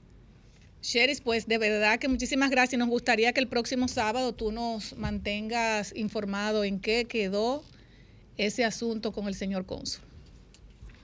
Sheris, 0.82 1.22
pues 1.22 1.48
de 1.48 1.58
verdad 1.58 1.98
que 1.98 2.10
muchísimas 2.10 2.50
gracias. 2.50 2.78
Nos 2.78 2.90
gustaría 2.90 3.32
que 3.32 3.40
el 3.40 3.48
próximo 3.48 3.88
sábado 3.88 4.34
tú 4.34 4.52
nos 4.52 4.98
mantengas 4.98 5.96
informado 5.96 6.66
en 6.66 6.80
qué 6.80 7.06
quedó 7.06 7.64
ese 8.38 8.66
asunto 8.66 9.14
con 9.14 9.28
el 9.28 9.36
señor 9.36 9.66
cónsul. 9.66 10.04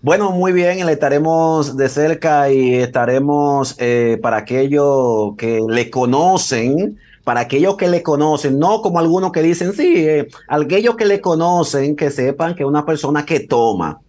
Bueno, 0.02 0.32
muy 0.32 0.54
bien, 0.54 0.86
le 0.86 0.94
estaremos 0.94 1.76
de 1.76 1.90
cerca 1.90 2.50
y 2.52 2.76
estaremos 2.76 3.76
eh, 3.80 4.18
para 4.22 4.38
aquellos 4.38 5.36
que 5.38 5.60
le 5.68 5.90
conocen, 5.90 6.98
para 7.26 7.42
aquellos 7.42 7.76
que 7.76 7.90
le 7.90 8.02
conocen, 8.02 8.60
no 8.60 8.82
como 8.82 9.00
algunos 9.00 9.34
que 9.34 9.42
dicen, 9.42 9.74
sí, 9.74 9.94
eh, 9.98 10.28
aquellos 10.48 10.96
que 10.96 11.06
le 11.06 11.20
conocen, 11.20 11.98
que 11.98 12.12
sepan 12.12 12.56
que 12.56 12.64
es 12.64 12.70
una 12.70 12.86
persona 12.86 13.26
que 13.26 13.42
toma, 13.42 14.00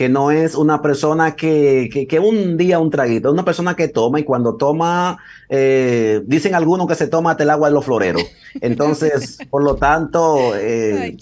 que 0.00 0.08
no 0.08 0.30
es 0.30 0.54
una 0.54 0.80
persona 0.80 1.36
que, 1.36 2.06
que, 2.08 2.18
un 2.18 2.56
día 2.56 2.78
un 2.78 2.88
traguito, 2.88 3.28
es 3.28 3.34
una 3.34 3.44
persona 3.44 3.76
que 3.76 3.86
toma 3.86 4.18
y 4.18 4.24
cuando 4.24 4.56
toma, 4.56 5.18
eh, 5.50 6.22
dicen 6.24 6.54
algunos 6.54 6.86
que 6.86 6.94
se 6.94 7.06
toma 7.06 7.36
el 7.38 7.50
agua 7.50 7.68
de 7.68 7.74
los 7.74 7.84
floreros. 7.84 8.22
Entonces, 8.62 9.36
por 9.50 9.62
lo 9.62 9.76
tanto, 9.76 10.56
eh, 10.56 11.18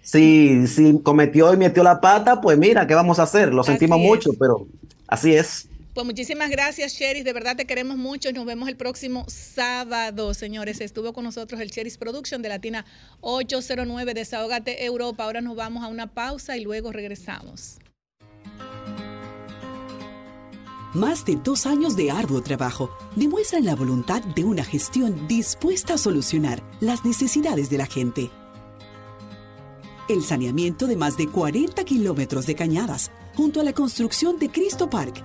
si, 0.00 0.66
si 0.66 1.00
cometió 1.02 1.52
y 1.52 1.58
metió 1.58 1.82
la 1.82 2.00
pata, 2.00 2.40
pues 2.40 2.56
mira, 2.56 2.86
¿qué 2.86 2.94
vamos 2.94 3.18
a 3.18 3.24
hacer? 3.24 3.52
Lo 3.52 3.62
sentimos 3.62 3.98
mucho, 3.98 4.30
pero 4.40 4.66
así 5.06 5.34
es. 5.34 5.68
Pues 5.96 6.04
muchísimas 6.04 6.50
gracias, 6.50 6.94
Cheris. 6.94 7.24
De 7.24 7.32
verdad 7.32 7.56
te 7.56 7.64
queremos 7.64 7.96
mucho. 7.96 8.30
Nos 8.30 8.44
vemos 8.44 8.68
el 8.68 8.76
próximo 8.76 9.24
sábado, 9.28 10.34
señores. 10.34 10.82
Estuvo 10.82 11.14
con 11.14 11.24
nosotros 11.24 11.58
el 11.58 11.70
Cheris 11.70 11.96
Production 11.96 12.42
de 12.42 12.50
Latina 12.50 12.84
809 13.22 14.12
Desahógate 14.12 14.84
Europa. 14.84 15.24
Ahora 15.24 15.40
nos 15.40 15.56
vamos 15.56 15.82
a 15.82 15.86
una 15.86 16.12
pausa 16.12 16.58
y 16.58 16.64
luego 16.64 16.92
regresamos. 16.92 17.78
Más 20.92 21.24
de 21.24 21.36
dos 21.36 21.64
años 21.64 21.96
de 21.96 22.10
arduo 22.10 22.42
trabajo 22.42 22.94
demuestran 23.14 23.64
la 23.64 23.74
voluntad 23.74 24.22
de 24.22 24.44
una 24.44 24.64
gestión 24.64 25.26
dispuesta 25.26 25.94
a 25.94 25.98
solucionar 25.98 26.62
las 26.80 27.06
necesidades 27.06 27.70
de 27.70 27.78
la 27.78 27.86
gente. 27.86 28.30
El 30.10 30.22
saneamiento 30.22 30.88
de 30.88 30.96
más 30.96 31.16
de 31.16 31.26
40 31.26 31.82
kilómetros 31.84 32.44
de 32.44 32.54
cañadas, 32.54 33.10
junto 33.34 33.62
a 33.62 33.64
la 33.64 33.72
construcción 33.72 34.38
de 34.38 34.50
Cristo 34.50 34.90
Park, 34.90 35.24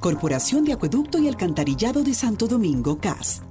Corporación 0.00 0.64
de 0.64 0.74
Acueducto 0.74 1.18
y 1.18 1.26
Alcantarillado 1.26 2.02
de 2.02 2.12
Santo 2.12 2.46
Domingo, 2.46 2.98
CAS. 3.00 3.42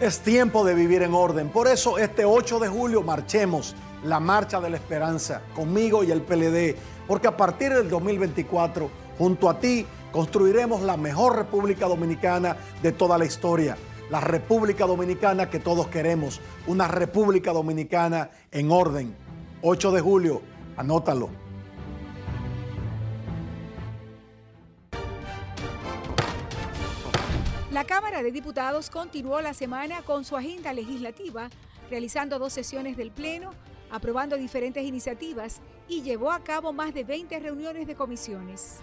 Es 0.00 0.20
tiempo 0.20 0.64
de 0.64 0.74
vivir 0.74 1.02
en 1.02 1.14
orden. 1.14 1.48
Por 1.48 1.66
eso 1.66 1.98
este 1.98 2.26
8 2.26 2.58
de 2.60 2.68
julio 2.68 3.02
marchemos 3.02 3.74
la 4.04 4.20
Marcha 4.20 4.60
de 4.60 4.68
la 4.68 4.76
Esperanza 4.76 5.40
conmigo 5.54 6.04
y 6.04 6.10
el 6.10 6.20
PLD, 6.20 6.76
porque 7.08 7.26
a 7.26 7.36
partir 7.36 7.72
del 7.72 7.88
2024, 7.88 8.90
junto 9.18 9.48
a 9.48 9.58
ti, 9.58 9.86
construiremos 10.12 10.82
la 10.82 10.98
mejor 10.98 11.36
República 11.36 11.86
Dominicana 11.86 12.56
de 12.82 12.92
toda 12.92 13.16
la 13.16 13.24
historia. 13.24 13.78
La 14.10 14.20
República 14.20 14.86
Dominicana 14.86 15.48
que 15.48 15.58
todos 15.58 15.88
queremos. 15.88 16.40
Una 16.66 16.86
República 16.86 17.52
Dominicana 17.52 18.30
en 18.52 18.70
orden. 18.70 19.16
8 19.62 19.90
de 19.92 20.00
julio, 20.00 20.42
anótalo. 20.76 21.49
La 27.70 27.84
Cámara 27.84 28.24
de 28.24 28.32
Diputados 28.32 28.90
continuó 28.90 29.40
la 29.40 29.54
semana 29.54 30.02
con 30.02 30.24
su 30.24 30.36
agenda 30.36 30.72
legislativa, 30.72 31.48
realizando 31.88 32.40
dos 32.40 32.52
sesiones 32.52 32.96
del 32.96 33.12
Pleno, 33.12 33.52
aprobando 33.92 34.36
diferentes 34.36 34.82
iniciativas 34.82 35.60
y 35.86 36.02
llevó 36.02 36.32
a 36.32 36.42
cabo 36.42 36.72
más 36.72 36.92
de 36.94 37.04
20 37.04 37.38
reuniones 37.38 37.86
de 37.86 37.94
comisiones. 37.94 38.80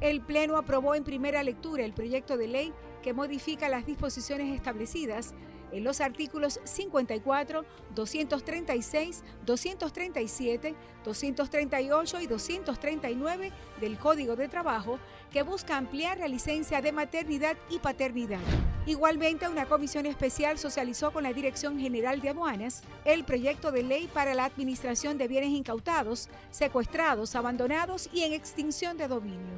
El 0.00 0.22
Pleno 0.22 0.56
aprobó 0.56 0.94
en 0.94 1.04
primera 1.04 1.42
lectura 1.42 1.84
el 1.84 1.92
proyecto 1.92 2.38
de 2.38 2.48
ley 2.48 2.72
que 3.02 3.12
modifica 3.12 3.68
las 3.68 3.84
disposiciones 3.84 4.54
establecidas 4.54 5.34
en 5.70 5.84
los 5.84 6.00
artículos 6.00 6.60
54, 6.64 7.64
236, 7.94 9.22
237, 9.44 10.74
238 11.04 12.20
y 12.20 12.26
239 12.26 13.52
del 13.80 13.98
Código 13.98 14.34
de 14.34 14.48
Trabajo, 14.48 14.98
que 15.30 15.42
busca 15.42 15.76
ampliar 15.76 16.18
la 16.18 16.28
licencia 16.28 16.80
de 16.82 16.92
maternidad 16.92 17.56
y 17.70 17.78
paternidad. 17.78 18.40
Igualmente, 18.86 19.48
una 19.48 19.66
comisión 19.66 20.06
especial 20.06 20.58
socializó 20.58 21.12
con 21.12 21.22
la 21.22 21.32
Dirección 21.32 21.78
General 21.78 22.20
de 22.20 22.30
Aduanas 22.30 22.82
el 23.04 23.24
proyecto 23.24 23.70
de 23.70 23.82
ley 23.82 24.08
para 24.12 24.34
la 24.34 24.44
administración 24.44 25.18
de 25.18 25.28
bienes 25.28 25.50
incautados, 25.50 26.28
secuestrados, 26.50 27.36
abandonados 27.36 28.08
y 28.12 28.22
en 28.22 28.32
extinción 28.32 28.96
de 28.96 29.08
dominio. 29.08 29.54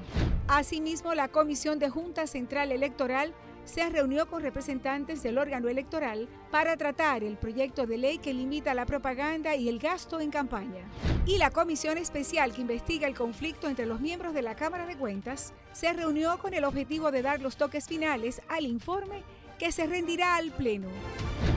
Asimismo, 0.49 1.15
la 1.15 1.29
Comisión 1.29 1.79
de 1.79 1.89
Junta 1.89 2.27
Central 2.27 2.73
Electoral 2.73 3.33
se 3.65 3.89
reunió 3.89 4.27
con 4.29 4.43
representantes 4.43 5.23
del 5.23 5.39
órgano 5.39 5.69
electoral 5.69 6.29
para 6.51 6.77
tratar 6.77 7.25
el 7.25 7.37
proyecto 7.37 7.87
de 7.87 7.99
ley 7.99 8.19
que 8.19 8.35
limita 8.35 8.75
la 8.75 8.87
propaganda 8.87 9.55
y 9.55 9.69
el 9.69 9.79
gasto 9.79 10.21
en 10.21 10.31
campaña. 10.31 10.85
Y 11.27 11.39
la 11.39 11.51
comisión 11.51 11.99
especial 11.99 12.53
que 12.53 12.63
investiga 12.63 13.07
el 13.07 13.15
conflicto 13.15 13.69
entre 13.69 13.87
los 13.87 14.01
miembros 14.01 14.35
de 14.35 14.43
la 14.43 14.57
Cámara 14.57 14.87
de 14.87 14.97
Cuentas 14.97 15.53
se 15.73 15.93
reunió 15.93 16.39
con 16.39 16.55
el 16.55 16.65
objetivo 16.65 17.11
de 17.11 17.23
dar 17.23 17.41
los 17.41 17.57
toques 17.57 17.87
finales 17.87 18.43
al 18.49 18.67
informe 18.67 19.23
que 19.59 19.73
se 19.73 19.87
rendirá 19.87 20.37
al 20.37 20.51
Pleno. 20.51 20.89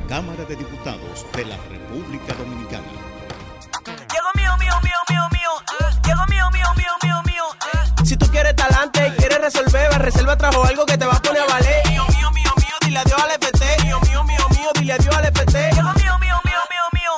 Cámara 0.08 0.46
de 0.46 0.56
Diputados 0.56 1.26
de 1.36 1.46
la 1.46 1.58
República 1.58 2.34
Dominicana. 2.36 3.15
Reserva 10.06 10.38
trajo 10.38 10.64
algo 10.64 10.86
que 10.86 10.98
te 11.00 11.06
va 11.06 11.14
a 11.14 11.22
poner 11.22 11.42
a 11.42 11.46
valer. 11.48 11.82
Mío, 11.90 12.06
mío, 12.10 12.30
mío, 12.32 12.52
mío, 12.58 12.76
dile 12.82 13.00
adiós 13.00 13.20
al 13.24 13.32
FT. 13.32 13.84
Mío, 13.86 14.00
mío, 14.02 14.24
mío, 14.24 14.48
mío, 14.52 14.70
dile 14.80 14.94
adiós 14.94 15.16
al 15.16 15.26
FT. 15.26 15.74
Mío, 15.74 15.84
mío, 15.84 16.14
mío, 16.22 16.38
mío, 16.46 16.86
mío. 16.94 17.12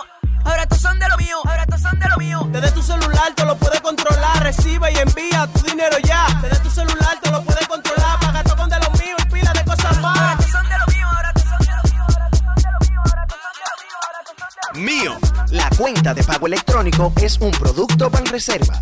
Ahora 0.45 0.63
estos 0.63 0.79
son 0.79 0.97
de 0.97 1.09
lo 1.09 1.17
mío, 1.17 1.37
ahora 1.43 1.63
estos 1.63 1.81
son 1.81 1.99
de 1.99 2.07
lo 2.07 2.15
mío. 2.15 2.47
Desde 2.49 2.71
tu 2.71 2.81
celular 2.81 3.33
te 3.35 3.43
lo 3.43 3.57
puedes 3.57 3.81
controlar, 3.81 4.41
recibe 4.41 4.93
y 4.93 4.97
envía 4.99 5.47
tu 5.47 5.63
dinero 5.63 5.97
ya. 5.99 6.27
Desde 6.41 6.59
tu 6.59 6.69
celular 6.69 7.19
te 7.21 7.29
lo 7.29 7.43
puedes 7.43 7.67
controlar, 7.67 8.19
paga 8.21 8.41
todo 8.43 8.55
con 8.55 8.69
de 8.69 8.79
lo 8.79 8.89
mío 8.91 9.15
y 9.19 9.25
pila 9.33 9.51
de 9.51 9.65
cosas 9.65 9.99
más. 9.99 10.17
Ahora 10.17 10.31
estos 10.39 10.51
son 10.51 10.69
de 10.69 10.77
lo 10.77 10.85
mío, 10.93 11.07
ahora 11.13 11.33
estos 11.35 11.49
son 11.49 11.59
de 11.59 11.73
lo 11.75 11.83
mío, 11.83 12.01
ahora 12.07 12.27
estos 12.31 12.39
son 12.39 12.55
de 12.55 12.71
lo 12.71 12.79
mío, 12.87 13.01
ahora 13.03 13.21
estos 13.27 13.41
son 13.43 13.51
de 13.51 13.65
lo 13.67 13.77
mío, 13.83 13.97
ahora 14.01 14.19
estos 14.21 14.35
son 14.39 14.49
de 14.55 14.63
lo 14.63 14.79
mío. 14.79 15.19
Mío, 15.19 15.19
la 15.51 15.69
cuenta 15.75 16.13
de 16.13 16.23
pago 16.23 16.47
electrónico 16.47 17.11
es 17.21 17.37
un 17.41 17.51
producto 17.51 18.09
Banreserva. 18.09 18.81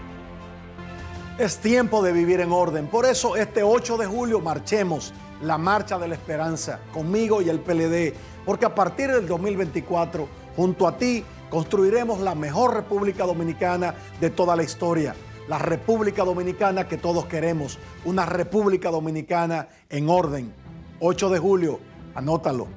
Es 1.41 1.57
tiempo 1.57 2.03
de 2.03 2.13
vivir 2.13 2.39
en 2.39 2.51
orden. 2.51 2.85
Por 2.85 3.07
eso 3.07 3.35
este 3.35 3.63
8 3.63 3.97
de 3.97 4.05
julio 4.05 4.39
marchemos 4.39 5.11
la 5.41 5.57
Marcha 5.57 5.97
de 5.97 6.07
la 6.07 6.13
Esperanza 6.13 6.79
conmigo 6.93 7.41
y 7.41 7.49
el 7.49 7.59
PLD, 7.59 8.13
porque 8.45 8.65
a 8.65 8.75
partir 8.75 9.11
del 9.11 9.27
2024, 9.27 10.27
Junto 10.55 10.87
a 10.87 10.97
ti 10.97 11.23
construiremos 11.49 12.19
la 12.19 12.35
mejor 12.35 12.73
República 12.73 13.25
Dominicana 13.25 13.95
de 14.19 14.29
toda 14.29 14.55
la 14.55 14.63
historia. 14.63 15.15
La 15.47 15.57
República 15.57 16.23
Dominicana 16.23 16.87
que 16.87 16.97
todos 16.97 17.25
queremos. 17.25 17.79
Una 18.05 18.25
República 18.25 18.91
Dominicana 18.91 19.67
en 19.89 20.09
orden. 20.09 20.53
8 20.99 21.29
de 21.29 21.39
julio, 21.39 21.79
anótalo. 22.15 22.67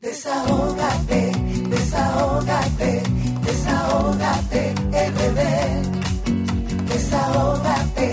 Desahógate, 0.00 1.32
desahógate, 1.68 3.02
desahógate, 3.60 4.74
RD. 4.90 5.40
Desahógate, 6.88 8.08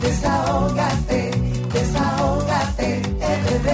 desahógate, 0.00 1.30
desahógate, 1.72 3.02
RD. 3.50 3.68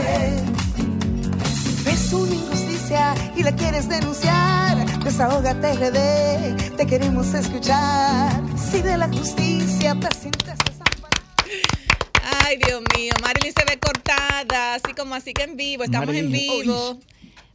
Ves 1.84 2.12
una 2.12 2.34
injusticia 2.34 3.14
y 3.36 3.42
la 3.42 3.52
quieres 3.54 3.88
denunciar. 3.88 4.76
Desahógate 5.04 5.74
RD, 5.74 6.76
te 6.76 6.86
queremos 6.86 7.34
escuchar. 7.34 8.42
Si 8.56 8.80
de 8.82 8.96
la 8.96 9.08
justicia 9.08 9.94
te 9.94 10.14
sientes 10.14 10.58
Ay, 12.44 12.58
Dios 12.64 12.82
mío, 12.96 13.12
Marilyn 13.22 13.52
se 13.52 13.64
ve 13.64 13.78
cortada, 13.78 14.74
así 14.74 14.92
como 14.94 15.14
así 15.14 15.32
que 15.32 15.44
en 15.44 15.56
vivo, 15.56 15.84
estamos 15.84 16.14
en 16.14 16.30
vivo. 16.30 16.98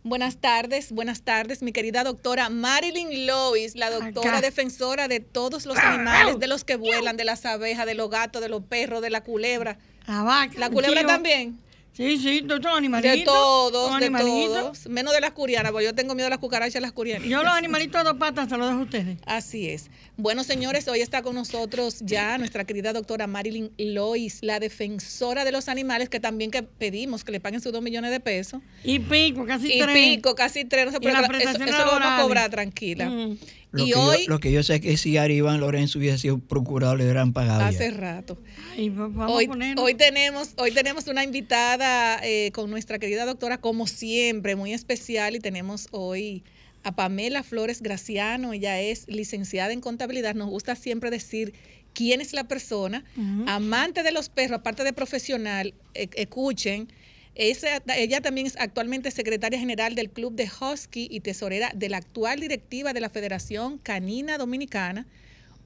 Buenas 0.05 0.35
tardes, 0.35 0.91
buenas 0.91 1.21
tardes, 1.21 1.61
mi 1.61 1.71
querida 1.71 2.03
doctora 2.03 2.49
Marilyn 2.49 3.25
Lois, 3.25 3.75
la 3.75 3.89
doctora 3.89 4.39
Acá. 4.39 4.41
defensora 4.41 5.07
de 5.07 5.21
todos 5.21 5.65
los 5.65 5.77
animales, 5.77 6.39
de 6.39 6.47
los 6.47 6.65
que 6.65 6.75
vuelan, 6.75 7.15
de 7.15 7.23
las 7.23 7.45
abejas, 7.45 7.85
de 7.85 7.93
los 7.93 8.09
gatos, 8.09 8.41
de 8.41 8.49
los 8.49 8.63
perros, 8.63 9.01
de 9.01 9.09
la 9.09 9.21
culebra. 9.21 9.77
La 10.05 10.23
vaca. 10.23 10.53
¿La 10.57 10.69
culebra 10.69 11.05
también? 11.05 11.57
Sí, 11.93 12.17
sí, 12.17 12.41
todos 12.47 12.63
los 12.63 12.75
animalitos. 12.75 13.17
De 13.19 13.23
todos, 13.23 13.91
los 13.91 13.99
de 13.99 14.09
todos. 14.09 14.87
Menos 14.87 15.13
de 15.13 15.21
las 15.21 15.31
curianas, 15.31 15.71
porque 15.71 15.85
yo 15.85 15.93
tengo 15.93 16.15
miedo 16.15 16.25
a 16.25 16.29
las 16.31 16.39
cucarachas 16.39 16.73
y 16.73 16.77
a 16.79 16.81
las 16.81 16.91
curianas. 16.91 17.27
Yo 17.27 17.43
los 17.43 17.53
animalitos 17.53 18.03
de 18.03 18.09
dos 18.09 18.17
patas 18.17 18.49
se 18.49 18.57
los 18.57 18.67
dejo 18.67 18.79
a 18.79 18.83
ustedes. 18.83 19.17
Así 19.27 19.69
es. 19.69 19.91
Bueno, 20.17 20.43
señores, 20.43 20.87
hoy 20.87 21.01
está 21.01 21.21
con 21.21 21.35
nosotros 21.35 21.99
ya 22.01 22.37
nuestra 22.39 22.65
querida 22.65 22.93
doctora 22.93 23.27
Marilyn 23.27 23.71
Lois, 23.77 24.39
la 24.41 24.59
defensora 24.59 25.45
de 25.45 25.51
los 25.51 25.69
animales, 25.69 26.09
que 26.09 26.19
también 26.19 26.49
que 26.49 26.63
pedimos 26.63 27.23
que 27.23 27.31
le 27.31 27.39
paguen 27.39 27.61
sus 27.61 27.71
dos 27.71 27.83
millones 27.83 28.09
de 28.09 28.19
pesos. 28.19 28.61
Y 28.83 28.97
pico, 28.97 29.45
casi 29.45 29.73
y 29.73 29.79
tres. 29.79 29.93
pico, 29.93 30.33
casi 30.33 30.65
tres, 30.65 30.85
no 30.85 30.91
se 30.91 30.97
Y 30.97 30.99
preocupe, 30.99 31.43
eso, 31.43 31.63
eso 31.63 31.85
lo 31.85 31.91
vamos 31.91 32.07
a 32.07 32.21
cobrar 32.23 32.49
tranquila. 32.49 33.07
Mm. 33.07 33.37
Lo, 33.73 33.83
Y 33.87 33.91
que 33.91 33.95
hoy, 33.95 34.17
yo, 34.25 34.29
lo 34.29 34.39
que 34.39 34.51
yo 34.51 34.61
sé 34.61 34.75
es 34.75 34.81
que 34.81 34.97
si 34.97 35.17
Ari 35.17 35.33
Iván 35.37 35.59
Lorenzo 35.59 35.97
hubiese 35.97 36.19
sido 36.19 36.37
procurador, 36.37 36.99
le 36.99 37.05
hubieran 37.05 37.33
pagado. 37.33 37.59
ya. 37.61 37.67
hace 37.67 37.89
rato. 37.89 38.37
Ay, 38.71 38.89
vamos 38.89 39.31
Hoy, 39.31 39.45
a 39.45 39.81
hoy 39.81 39.95
tenemos, 39.95 40.51
hoy 40.57 40.71
tenemos 40.71 41.07
una 41.07 41.23
invitada 41.23 42.19
eh, 42.23 42.51
con 42.53 42.69
nuestra 42.69 42.99
querida 42.99 43.25
doctora, 43.25 43.57
como 43.57 43.87
siempre, 43.87 44.55
muy 44.55 44.73
especial, 44.73 45.35
y 45.35 45.39
tenemos 45.39 45.87
hoy 45.89 46.43
a 46.83 46.95
Pamela 46.95 47.41
Flores 47.41 47.81
Graciano. 47.81 48.53
Ella 48.53 48.79
es 48.79 49.07
licenciada 49.07 49.73
en 49.73 49.81
contabilidad. 49.81 50.35
Nos 50.35 50.49
gusta 50.51 50.75
siempre 50.75 51.09
decir 51.09 51.53
quién 51.95 52.21
es 52.21 52.33
la 52.33 52.43
persona, 52.43 53.03
amante 53.47 54.03
de 54.03 54.11
los 54.11 54.29
perros, 54.29 54.59
aparte 54.59 54.83
de 54.83 54.93
profesional, 54.93 55.73
e- 55.95 56.09
escuchen. 56.15 56.89
Ella 57.35 58.21
también 58.21 58.45
es 58.45 58.55
actualmente 58.59 59.09
secretaria 59.09 59.57
general 59.57 59.95
del 59.95 60.11
Club 60.11 60.35
de 60.35 60.47
Husky 60.47 61.07
y 61.09 61.21
tesorera 61.21 61.71
de 61.73 61.89
la 61.89 61.97
actual 61.97 62.39
directiva 62.39 62.93
de 62.93 63.01
la 63.01 63.09
Federación 63.09 63.79
Canina 63.79 64.37
Dominicana, 64.37 65.07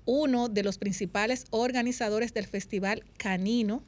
uno 0.06 0.48
de 0.48 0.64
los 0.64 0.78
principales 0.78 1.46
organizadores 1.50 2.34
del 2.34 2.48
Festival 2.48 3.04
Canino, 3.18 3.84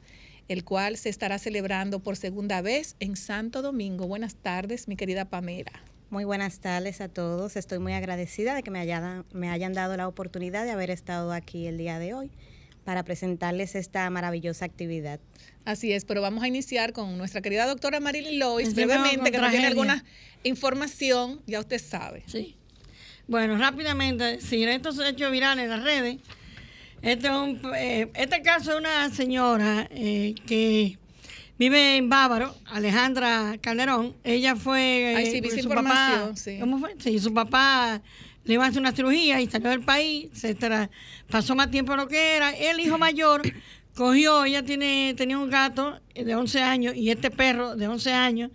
el 0.48 0.62
cual 0.62 0.98
se 0.98 1.08
estará 1.08 1.38
celebrando 1.38 2.00
por 2.00 2.16
segunda 2.16 2.60
vez 2.60 2.96
en 3.00 3.16
Santo 3.16 3.62
Domingo. 3.62 4.06
Buenas 4.06 4.34
tardes, 4.34 4.86
mi 4.86 4.96
querida 4.96 5.24
Pamela. 5.24 5.72
Muy 6.10 6.24
buenas 6.24 6.58
tardes 6.58 7.00
a 7.00 7.08
todos. 7.08 7.56
Estoy 7.56 7.78
muy 7.78 7.94
agradecida 7.94 8.54
de 8.54 8.62
que 8.62 8.70
me 8.70 9.48
hayan 9.48 9.72
dado 9.72 9.96
la 9.96 10.06
oportunidad 10.06 10.64
de 10.64 10.72
haber 10.72 10.90
estado 10.90 11.32
aquí 11.32 11.66
el 11.66 11.78
día 11.78 11.98
de 11.98 12.12
hoy 12.12 12.30
para 12.84 13.04
presentarles 13.04 13.74
esta 13.74 14.08
maravillosa 14.10 14.64
actividad. 14.64 15.20
Así 15.64 15.92
es, 15.92 16.04
pero 16.04 16.22
vamos 16.22 16.42
a 16.42 16.48
iniciar 16.48 16.92
con 16.92 17.18
nuestra 17.18 17.42
querida 17.42 17.66
doctora 17.66 18.00
Marilyn 18.00 18.38
Lois, 18.38 18.74
brevemente, 18.74 19.30
que 19.30 19.38
nos 19.38 19.50
tiene 19.50 19.66
alguna 19.66 20.04
información, 20.42 21.40
ya 21.46 21.60
usted 21.60 21.80
sabe. 21.80 22.22
Sí. 22.26 22.56
Bueno, 23.28 23.56
rápidamente, 23.58 24.40
si 24.40 24.64
estos 24.64 24.98
hechos 24.98 25.30
virales 25.30 25.64
en 25.64 25.70
las 25.70 25.84
redes, 25.84 26.16
este, 27.02 27.28
es 27.28 27.32
un, 27.32 27.60
eh, 27.76 28.10
este 28.14 28.42
caso 28.42 28.72
es 28.72 28.78
una 28.78 29.08
señora 29.10 29.86
eh, 29.90 30.34
que 30.46 30.98
vive 31.58 31.96
en 31.96 32.08
Bávaro, 32.08 32.54
Alejandra 32.66 33.56
Calderón. 33.60 34.16
Ella 34.24 34.56
fue. 34.56 35.14
Ay, 35.16 35.30
sí, 35.30 35.38
esa 35.38 35.50
su 35.50 35.60
información, 35.60 36.20
papá, 36.20 36.36
sí. 36.36 36.58
¿Cómo 36.58 36.78
fue? 36.78 36.94
Sí, 36.98 37.18
su 37.18 37.32
papá 37.32 38.02
le 38.44 38.54
iba 38.54 38.64
a 38.64 38.68
hacer 38.68 38.80
una 38.80 38.92
cirugía 38.92 39.40
y 39.40 39.46
salió 39.48 39.70
del 39.70 39.82
país, 39.82 40.28
se 40.32 40.56
pasó 41.30 41.54
más 41.54 41.70
tiempo 41.70 41.92
de 41.92 41.98
lo 41.98 42.08
que 42.08 42.36
era. 42.36 42.50
El 42.50 42.80
hijo 42.80 42.98
mayor 42.98 43.42
cogió, 43.94 44.44
ella 44.44 44.64
tiene, 44.64 45.14
tenía 45.16 45.38
un 45.38 45.50
gato 45.50 46.00
de 46.14 46.34
11 46.34 46.62
años 46.62 46.94
y 46.96 47.10
este 47.10 47.30
perro 47.30 47.76
de 47.76 47.86
11 47.86 48.12
años 48.12 48.50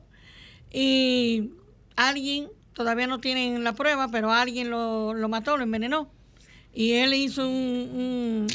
Y 0.71 1.51
alguien, 1.95 2.49
todavía 2.73 3.08
no 3.08 3.19
tienen 3.19 3.63
la 3.63 3.73
prueba, 3.73 4.10
pero 4.10 4.32
alguien 4.32 4.69
lo, 4.69 5.13
lo 5.13 5.30
mató, 5.30 5.58
lo 5.58 5.63
envenenó. 5.63 6.12
Y 6.73 6.93
él 6.93 7.13
hizo 7.13 7.47
un, 7.47 7.56
un, 7.56 8.47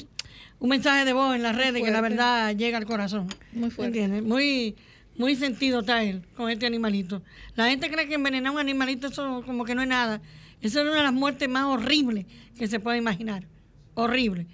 un 0.59 0.69
mensaje 0.69 1.05
de 1.05 1.13
voz 1.13 1.35
en 1.35 1.43
las 1.43 1.57
redes 1.57 1.83
que 1.83 1.91
la 1.91 2.01
verdad 2.01 2.55
llega 2.55 2.79
al 2.79 2.87
corazón. 2.87 3.27
Muy 3.53 3.71
fuerte. 3.71 3.99
¿Entiendes? 3.99 4.23
Muy, 4.23 4.77
muy 5.17 5.37
sentido 5.37 5.81
está 5.81 6.03
él 6.03 6.25
con 6.37 6.51
este 6.51 6.67
animalito. 6.67 7.23
La 7.55 7.69
gente 7.69 7.91
cree 7.91 8.09
que 8.09 8.15
envenenar 8.15 8.53
un 8.53 8.59
animalito 8.59 9.09
eso 9.09 9.43
como 9.45 9.65
que 9.65 9.75
no 9.75 9.83
es 9.83 9.89
nada. 9.89 10.21
Esa 10.61 10.81
es 10.81 10.87
una 10.87 10.97
de 10.97 11.03
las 11.03 11.13
muertes 11.13 11.49
más 11.49 11.65
horribles 11.65 12.27
que 12.57 12.67
se 12.67 12.81
puede 12.81 12.99
imaginar. 12.99 13.45
Horrible. 13.95 14.47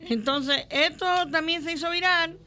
Entonces, 0.00 0.66
esto 0.70 1.06
también 1.30 1.62
se 1.62 1.72
hizo 1.72 1.90
viral. 1.90 2.38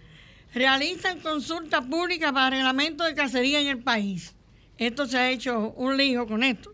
Realizan 0.54 1.20
consulta 1.20 1.82
pública 1.82 2.34
para 2.34 2.50
reglamento 2.50 3.04
de 3.04 3.14
cacería 3.14 3.60
en 3.60 3.68
el 3.68 3.80
país. 3.80 4.36
Esto 4.78 5.06
se 5.06 5.18
ha 5.18 5.30
hecho 5.30 5.72
un 5.76 5.98
lío 5.98 6.28
con 6.28 6.44
esto, 6.44 6.74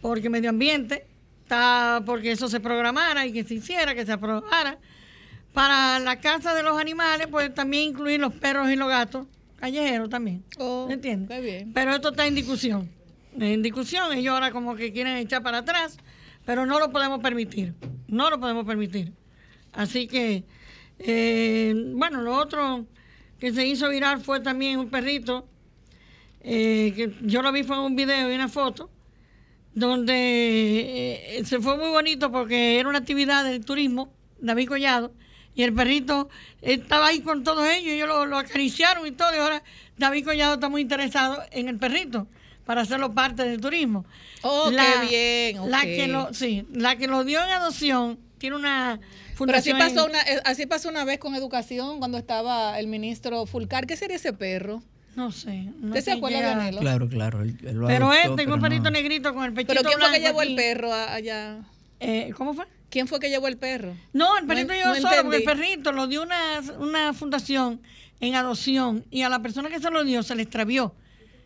porque 0.00 0.28
medio 0.28 0.50
ambiente 0.50 1.06
está, 1.42 2.02
porque 2.04 2.32
eso 2.32 2.48
se 2.48 2.60
programara 2.60 3.26
y 3.26 3.32
que 3.32 3.44
se 3.44 3.54
hiciera, 3.54 3.94
que 3.94 4.04
se 4.04 4.12
aprobara. 4.12 4.78
Para 5.52 5.98
la 5.98 6.20
casa 6.20 6.54
de 6.54 6.62
los 6.62 6.78
animales, 6.78 7.26
pues 7.30 7.54
también 7.54 7.90
incluir 7.90 8.20
los 8.20 8.34
perros 8.34 8.70
y 8.70 8.76
los 8.76 8.88
gatos, 8.88 9.26
callejeros 9.62 10.10
también. 10.10 10.42
Oh, 10.58 10.86
¿Me 10.88 10.94
entiendes? 10.94 11.40
bien. 11.40 11.72
Pero 11.72 11.94
esto 11.94 12.08
está 12.08 12.26
en 12.26 12.34
discusión. 12.34 12.90
En 13.38 13.62
discusión, 13.62 14.12
ellos 14.12 14.34
ahora 14.34 14.50
como 14.50 14.74
que 14.74 14.92
quieren 14.92 15.16
echar 15.18 15.40
para 15.44 15.58
atrás, 15.58 15.98
pero 16.44 16.66
no 16.66 16.80
lo 16.80 16.90
podemos 16.90 17.20
permitir. 17.20 17.72
No 18.08 18.28
lo 18.28 18.40
podemos 18.40 18.66
permitir. 18.66 19.12
Así 19.72 20.08
que, 20.08 20.42
eh, 20.98 21.74
bueno, 21.94 22.22
lo 22.22 22.34
otro 22.34 22.86
que 23.38 23.52
se 23.52 23.64
hizo 23.64 23.88
viral 23.88 24.20
fue 24.20 24.40
también 24.40 24.80
un 24.80 24.90
perrito, 24.90 25.46
eh, 26.40 26.92
que 26.96 27.14
yo 27.22 27.40
lo 27.40 27.52
vi 27.52 27.62
fue 27.62 27.76
en 27.76 27.82
un 27.82 27.94
video 27.94 28.32
y 28.32 28.34
una 28.34 28.48
foto, 28.48 28.90
donde 29.74 31.38
eh, 31.38 31.44
se 31.44 31.60
fue 31.60 31.76
muy 31.78 31.90
bonito 31.90 32.32
porque 32.32 32.80
era 32.80 32.88
una 32.88 32.98
actividad 32.98 33.44
del 33.44 33.64
turismo, 33.64 34.12
David 34.40 34.66
Collado, 34.66 35.12
y 35.54 35.62
el 35.62 35.72
perrito 35.72 36.28
estaba 36.60 37.08
ahí 37.08 37.20
con 37.20 37.44
todos 37.44 37.68
ellos, 37.68 37.92
ellos 37.92 38.08
lo, 38.08 38.26
lo 38.26 38.38
acariciaron 38.38 39.06
y 39.06 39.12
todo, 39.12 39.34
y 39.34 39.38
ahora 39.38 39.62
David 39.98 40.24
Collado 40.24 40.54
está 40.54 40.68
muy 40.68 40.80
interesado 40.82 41.42
en 41.50 41.68
el 41.68 41.78
perrito, 41.78 42.26
para 42.64 42.82
hacerlo 42.82 43.12
parte 43.12 43.44
del 43.44 43.60
turismo. 43.60 44.04
Oh, 44.42 44.70
qué 44.70 45.08
bien, 45.54 45.70
La 45.70 45.78
ok. 45.78 45.84
que 45.84 46.08
lo, 46.08 46.32
sí, 46.34 46.66
la 46.72 46.96
que 46.96 47.06
lo 47.08 47.24
dio 47.24 47.42
en 47.42 47.50
adopción 47.50 48.18
tiene 48.38 48.56
una 48.56 48.98
Pero 49.38 49.56
así 49.58 49.72
pasó, 49.72 50.04
en- 50.04 50.10
una, 50.10 50.20
eh, 50.22 50.40
así 50.44 50.66
pasó 50.66 50.88
una 50.88 51.04
vez 51.04 51.18
con 51.18 51.34
educación 51.34 51.98
cuando 51.98 52.18
estaba 52.18 52.78
el 52.78 52.86
ministro 52.86 53.44
Fulcar. 53.46 53.86
¿Qué 53.86 53.96
sería 53.96 54.16
ese 54.16 54.32
perro? 54.32 54.82
No 55.16 55.30
sé. 55.30 55.68
no 55.80 55.88
¿Usted 55.88 56.00
se 56.02 56.12
acuerda, 56.12 56.38
llega- 56.38 56.54
Vianelo? 56.54 56.80
Claro, 56.80 57.08
claro. 57.08 57.42
él- 57.42 57.58
él 57.62 57.74
lo 57.76 57.86
Pero 57.86 58.06
adoptó, 58.10 58.30
él 58.32 58.36
tengo 58.36 58.54
un 58.54 58.60
pero 58.60 58.70
perrito 58.70 58.84
no. 58.84 58.90
negrito 58.90 59.34
con 59.34 59.44
el 59.44 59.52
pechito 59.52 59.74
¿Pero 59.74 59.84
quién 59.88 60.00
fue 60.00 60.10
que 60.10 60.20
llevó 60.24 60.42
el 60.42 60.54
perro 60.56 60.92
allá? 60.92 61.58
Eh, 62.00 62.32
¿Cómo 62.36 62.54
fue? 62.54 62.64
¿Quién 62.92 63.08
fue 63.08 63.18
que 63.18 63.30
llevó 63.30 63.48
el 63.48 63.56
perro? 63.56 63.96
No, 64.12 64.36
el 64.38 64.46
perrito 64.46 64.68
No- 64.68 64.74
llegó 64.74 64.88
no 64.88 65.00
solo 65.00 65.22
porque 65.22 65.38
el 65.38 65.44
perrito 65.44 65.90
lo 65.92 66.06
dio 66.06 66.22
una, 66.22 66.60
una 66.78 67.12
fundación 67.14 67.80
en 68.20 68.34
adopción 68.34 69.04
y 69.10 69.22
a 69.22 69.28
la 69.30 69.40
persona 69.40 69.68
que 69.70 69.80
se 69.80 69.90
lo 69.90 70.04
dio 70.04 70.22
se 70.22 70.34
le 70.34 70.42
extravió. 70.42 70.94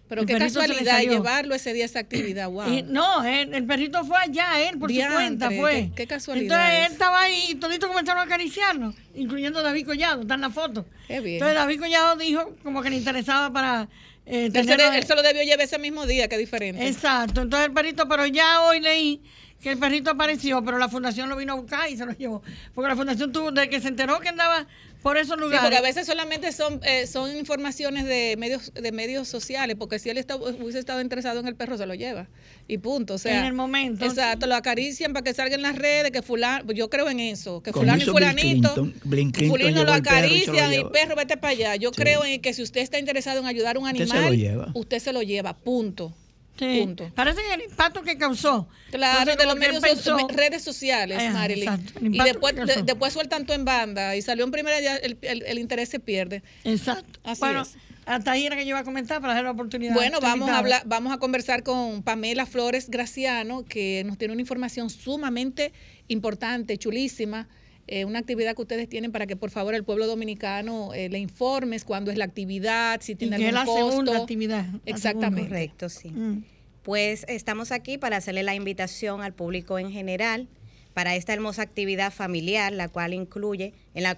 Pero 0.09 0.21
El 0.23 0.27
qué 0.29 0.39
casualidad 0.39 1.01
llevarlo 1.03 1.55
ese 1.55 1.73
día 1.73 1.85
a 1.85 1.87
esa 1.87 1.99
actividad. 2.01 2.49
Wow. 2.49 2.69
Y 2.73 2.83
no, 2.83 3.25
el 3.25 3.65
perrito 3.67 4.05
fue 4.05 4.17
allá, 4.19 4.61
él 4.69 4.79
por 4.79 4.89
Diantre, 4.89 5.13
su 5.17 5.17
cuenta 5.21 5.51
fue. 5.51 5.73
qué- 5.73 5.93
qué 5.97 6.07
casualidad 6.07 6.45
Entonces 6.59 6.81
es. 6.81 6.87
él 6.87 6.93
estaba 6.93 7.23
ahí 7.23 7.45
y 7.51 7.55
toditos 7.57 7.89
comenzaron 7.89 8.21
a 8.21 8.25
acariciarlo, 8.25 8.95
incluyendo 9.17 9.63
David 9.63 9.87
Collado, 9.87 10.23
está 10.23 10.35
en 10.35 10.41
la 10.43 10.51
foto. 10.51 10.85
Qué 11.09 11.21
bien. 11.21 11.35
Entonces 11.37 11.57
David 11.57 11.81
Collado 11.81 12.17
dijo 12.17 12.55
como 12.63 12.83
que 12.83 12.91
le 12.91 12.97
interesaba 12.97 13.53
para 13.53 13.89
eh, 14.27 14.47
Él 14.53 14.65
se, 14.67 14.75
él 14.75 15.05
se 15.07 15.15
lo 15.15 15.23
debió 15.23 15.43
llevar 15.43 15.63
ese 15.63 15.79
mismo 15.79 16.07
día, 16.07 16.29
qué 16.29 16.39
diferente. 16.39 16.87
Exacto, 16.87 17.41
entonces 17.43 17.67
el 17.69 17.73
perrito, 17.75 18.09
pero 18.09 18.27
ya 18.27 18.63
hoy 18.63 18.81
leí 18.81 19.21
que 19.61 19.71
el 19.73 19.79
perrito 19.79 20.11
apareció, 20.11 20.63
pero 20.65 20.79
la 20.79 20.89
fundación 20.89 21.29
lo 21.29 21.37
vino 21.37 21.55
a 21.55 21.57
buscar 21.57 21.91
y 21.91 21.97
se 21.97 22.05
lo 22.07 22.13
llevó. 22.13 22.43
Porque 22.75 22.89
la 22.89 22.97
fundación 22.97 23.33
tuvo, 23.33 23.51
de 23.53 23.69
que 23.69 23.81
se 23.81 23.89
enteró 23.89 24.21
que 24.21 24.29
andaba 24.29 24.67
por 25.03 25.17
esos 25.19 25.35
Sí, 25.37 25.41
lugares. 25.41 25.61
porque 25.63 25.77
a 25.77 25.81
veces 25.83 26.07
solamente 26.07 26.53
son 26.53 26.81
eh, 26.85 27.07
son 27.07 27.37
informaciones 27.37 28.05
de 28.07 28.35
medios 28.39 28.73
de 28.75 28.93
medios 28.93 29.29
sociales, 29.29 29.77
porque 29.79 29.99
si 29.99 30.11
él 30.11 30.19
está- 30.19 30.37
hubiese 30.37 30.79
estado 30.81 31.01
interesado 31.01 31.41
en 31.41 31.47
el 31.47 31.55
perro, 31.55 31.77
se 31.79 31.87
lo 31.87 31.95
lleva. 31.95 32.27
Y 32.69 32.79
punto. 32.79 33.15
O 33.15 33.19
sea, 33.19 33.39
En 33.41 33.45
el 33.47 33.53
momento, 33.55 34.05
Exacto, 34.05 34.47
lo 34.47 34.55
acarician 34.57 35.13
para 35.13 35.23
que 35.25 35.33
salga 35.35 35.55
en 35.55 35.63
las 35.63 35.77
redes, 35.77 36.11
que 36.11 36.23
fulano, 36.23 36.73
yo 36.73 36.91
creo 36.91 37.09
en 37.09 37.21
eso, 37.21 37.63
que 37.63 37.71
Como 37.73 37.83
fulano 37.85 38.03
y 38.03 38.05
Bill 38.05 38.13
fulanito, 38.13 38.75
Clinton. 38.75 38.95
Bill 39.05 39.33
Clinton 39.33 39.49
fulano 39.49 39.85
lo 39.85 39.93
y 39.93 39.95
acarician 39.99 40.75
y 40.75 40.85
perro, 40.85 41.17
vete 41.17 41.37
para 41.37 41.53
allá. 41.53 41.77
Yo 41.77 41.93
creo 41.93 42.25
en 42.25 42.41
que 42.41 42.53
si 42.53 42.63
usted 42.63 42.81
está 42.83 42.99
interesado 42.99 43.41
en 43.41 43.47
ayudar 43.47 43.77
a 43.77 43.79
un 43.79 43.87
Usted 43.87 44.07
se 44.07 44.13
animal, 44.13 44.31
lo 44.31 44.35
lleva. 44.35 44.69
usted 44.75 44.99
se 44.99 45.13
lo 45.13 45.23
lleva, 45.23 45.55
punto. 45.57 46.13
Sí, 46.59 46.81
Punto. 46.81 47.11
Parece 47.15 47.41
que 47.43 47.55
el 47.55 47.63
impacto 47.71 48.03
que 48.03 48.17
causó. 48.17 48.69
Claro, 48.91 49.31
Entonces, 49.33 49.39
de 49.39 49.45
los 49.47 49.57
medios 49.57 49.83
pensó- 49.83 50.29
redes 50.29 50.63
sociales, 50.63 51.33
Marilyn. 51.33 51.69
exacto, 51.69 51.93
Y 52.03 52.19
después, 52.19 52.55
de- 52.57 52.83
después 52.83 53.13
sueltan 53.13 53.45
todo 53.45 53.55
en 53.57 53.65
banda 53.67 54.17
y 54.17 54.23
salió 54.23 54.45
en 54.45 54.51
primera 54.51 54.79
día, 54.79 54.97
el, 54.97 55.19
el- 55.23 55.43
el 55.43 55.59
interés 55.59 55.89
se 55.91 56.01
pierde. 56.01 56.43
Exacto. 56.65 57.21
Así 57.25 57.41
bueno, 57.41 57.63
es. 57.63 57.75
hasta 58.07 58.33
ahí 58.33 58.47
era 58.47 58.57
que 58.57 58.63
yo 58.65 58.71
iba 58.71 58.79
a 58.79 58.85
comentar 58.85 59.21
para 59.21 59.35
dar 59.35 59.45
la 59.45 59.51
oportunidad. 59.51 59.93
Bueno, 59.95 60.15
Estoy 60.15 60.31
vamos 60.31 60.49
a 60.49 60.59
hablar, 60.59 60.83
vamos 60.87 61.13
a 61.13 61.19
conversar 61.19 61.63
con 61.63 62.03
Pamela 62.03 62.47
Flores 62.47 62.89
Graciano, 62.89 63.65
que 63.67 64.03
nos 64.07 64.17
tiene 64.17 64.33
una 64.33 64.41
información 64.41 64.89
sumamente 64.89 65.73
importante, 66.09 66.79
chulísima. 66.79 67.49
Eh, 67.89 68.05
una 68.05 68.19
actividad 68.19 68.57
que 68.57 68.63
ustedes 68.63 68.89
tienen 68.89 69.13
para 69.13 69.27
que 69.27 69.37
por 69.37 69.51
favor 69.51 69.75
el 69.75 69.85
pueblo 69.85 70.07
dominicano 70.07 70.93
eh, 70.93 71.09
le 71.09 71.19
informes 71.19 71.85
cuándo 71.85 72.11
es 72.11 72.19
la 72.19 72.25
actividad, 72.25 73.01
si 73.01 73.15
tiene 73.15 73.37
es 73.37 73.43
algún 73.43 73.55
la 73.55 73.65
costo. 73.65 73.91
segunda 73.91 74.17
actividad, 74.19 74.67
la 74.67 74.81
Exactamente. 74.87 75.49
Correcto, 75.49 75.89
sí. 75.89 76.09
Mm. 76.11 76.45
Pues 76.83 77.25
estamos 77.29 77.73
aquí 77.73 77.99
para 77.99 78.17
hacerle 78.17 78.43
la 78.43 78.55
invitación 78.55 79.23
al 79.23 79.33
público 79.33 79.79
en 79.79 79.91
general 79.91 80.49
para 80.97 81.15
esta 81.15 81.35
hermosa 81.35 81.61
actividad 81.61 82.11
familiar, 82.11 82.73
la 82.73 82.89
cual 82.89 83.13
incluye, 83.13 83.75
en 83.93 84.03
la, 84.03 84.15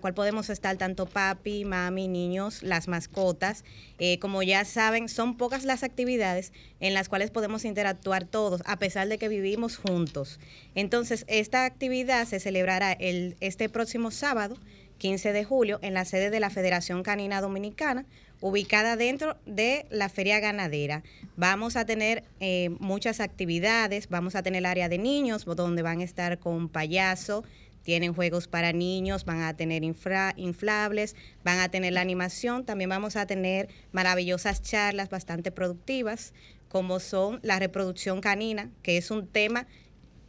cual 0.00 0.14
podemos 0.14 0.48
estar 0.48 0.78
tanto 0.78 1.04
papi, 1.04 1.66
mami, 1.66 2.08
niños, 2.08 2.62
las 2.62 2.88
mascotas. 2.88 3.64
Eh, 3.98 4.18
como 4.18 4.42
ya 4.42 4.64
saben, 4.64 5.10
son 5.10 5.36
pocas 5.36 5.64
las 5.64 5.82
actividades 5.82 6.54
en 6.80 6.94
las 6.94 7.10
cuales 7.10 7.30
podemos 7.30 7.66
interactuar 7.66 8.24
todos, 8.24 8.62
a 8.64 8.78
pesar 8.78 9.08
de 9.08 9.18
que 9.18 9.28
vivimos 9.28 9.76
juntos. 9.76 10.40
Entonces, 10.74 11.26
esta 11.28 11.66
actividad 11.66 12.26
se 12.26 12.40
celebrará 12.40 12.92
el, 12.92 13.36
este 13.40 13.68
próximo 13.68 14.10
sábado, 14.10 14.56
15 14.96 15.34
de 15.34 15.44
julio, 15.44 15.80
en 15.82 15.92
la 15.92 16.06
sede 16.06 16.30
de 16.30 16.40
la 16.40 16.48
Federación 16.48 17.02
Canina 17.02 17.42
Dominicana, 17.42 18.06
ubicada 18.42 18.96
dentro 18.96 19.36
de 19.46 19.86
la 19.88 20.10
feria 20.10 20.38
ganadera. 20.40 21.02
Vamos 21.36 21.76
a 21.76 21.86
tener 21.86 22.24
eh, 22.40 22.68
muchas 22.78 23.20
actividades, 23.20 24.08
vamos 24.10 24.34
a 24.34 24.42
tener 24.42 24.58
el 24.58 24.66
área 24.66 24.90
de 24.90 24.98
niños, 24.98 25.46
donde 25.46 25.80
van 25.80 26.00
a 26.00 26.04
estar 26.04 26.38
con 26.38 26.68
payaso, 26.68 27.44
tienen 27.82 28.14
juegos 28.14 28.46
para 28.48 28.72
niños, 28.72 29.24
van 29.24 29.42
a 29.42 29.54
tener 29.54 29.82
infra- 29.82 30.34
inflables, 30.36 31.16
van 31.42 31.60
a 31.60 31.68
tener 31.68 31.94
la 31.94 32.00
animación, 32.00 32.64
también 32.64 32.90
vamos 32.90 33.16
a 33.16 33.26
tener 33.26 33.68
maravillosas 33.92 34.60
charlas 34.62 35.08
bastante 35.08 35.50
productivas, 35.50 36.32
como 36.68 37.00
son 37.00 37.38
la 37.42 37.58
reproducción 37.58 38.20
canina, 38.20 38.70
que 38.82 38.96
es 38.96 39.10
un 39.10 39.26
tema 39.26 39.66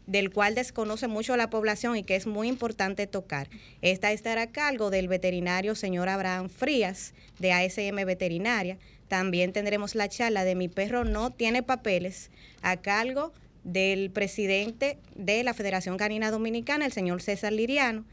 del 0.08 0.32
cual 0.32 0.56
desconoce 0.56 1.08
mucho 1.08 1.38
la 1.38 1.50
población 1.50 1.96
y 1.96 2.04
que 2.04 2.16
es 2.16 2.28
muy 2.28 2.48
importante 2.48 3.08
tocar. 3.08 3.50
Esta 3.82 4.12
estará 4.12 4.44
a 4.44 4.52
cargo 4.52 4.90
del 4.90 5.08
veterinario 5.08 5.76
señor 5.76 6.10
Abraham 6.10 6.50
Frías 6.50 7.14
de 7.40 7.54
ASM 7.54 7.96
Veterinaria. 8.06 8.78
También 9.08 9.54
tendremos 9.54 9.96
la 9.96 10.10
charla 10.10 10.44
de 10.44 10.56
Mi 10.56 10.68
perro 10.68 11.06
no 11.06 11.32
tiene 11.32 11.64
papeles 11.64 12.32
a 12.62 12.78
cargo 12.78 13.34
del 13.64 14.12
presidente 14.12 14.98
de 15.16 15.44
la 15.44 15.54
Federación 15.54 15.98
Canina 15.98 16.32
Dominicana, 16.32 16.86
el 16.86 16.92
señor 16.92 17.22
César 17.22 17.54
Liriano. 17.54 18.06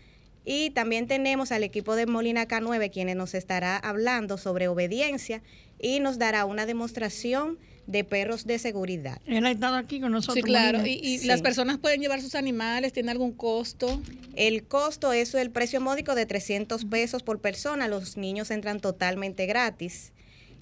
Y 0.44 0.70
también 0.70 1.06
tenemos 1.06 1.52
al 1.52 1.64
equipo 1.64 1.96
de 1.96 2.06
Molina 2.06 2.46
K9, 2.46 2.90
quienes 2.90 3.16
nos 3.16 3.34
estará 3.34 3.76
hablando 3.76 4.38
sobre 4.38 4.68
obediencia 4.68 5.42
y 5.78 6.00
nos 6.00 6.18
dará 6.18 6.44
una 6.44 6.66
demostración 6.66 7.58
de 7.86 8.04
perros 8.04 8.46
de 8.46 8.58
seguridad. 8.58 9.20
Él 9.26 9.44
ha 9.46 9.50
estado 9.50 9.76
aquí 9.76 10.00
con 10.00 10.12
nosotros. 10.12 10.36
Sí, 10.36 10.42
claro. 10.42 10.86
Y, 10.86 10.92
y 11.02 11.18
Sí. 11.18 11.26
las 11.26 11.42
personas 11.42 11.78
pueden 11.78 12.00
llevar 12.00 12.20
sus 12.20 12.34
animales, 12.34 12.92
¿tiene 12.92 13.10
algún 13.10 13.32
costo? 13.32 14.00
El 14.36 14.64
costo 14.64 15.12
es 15.12 15.34
el 15.34 15.50
precio 15.50 15.80
módico 15.80 16.14
de 16.14 16.26
300 16.26 16.84
pesos 16.84 17.22
por 17.22 17.40
persona. 17.40 17.88
Los 17.88 18.16
niños 18.16 18.50
entran 18.50 18.80
totalmente 18.80 19.46
gratis. 19.46 20.12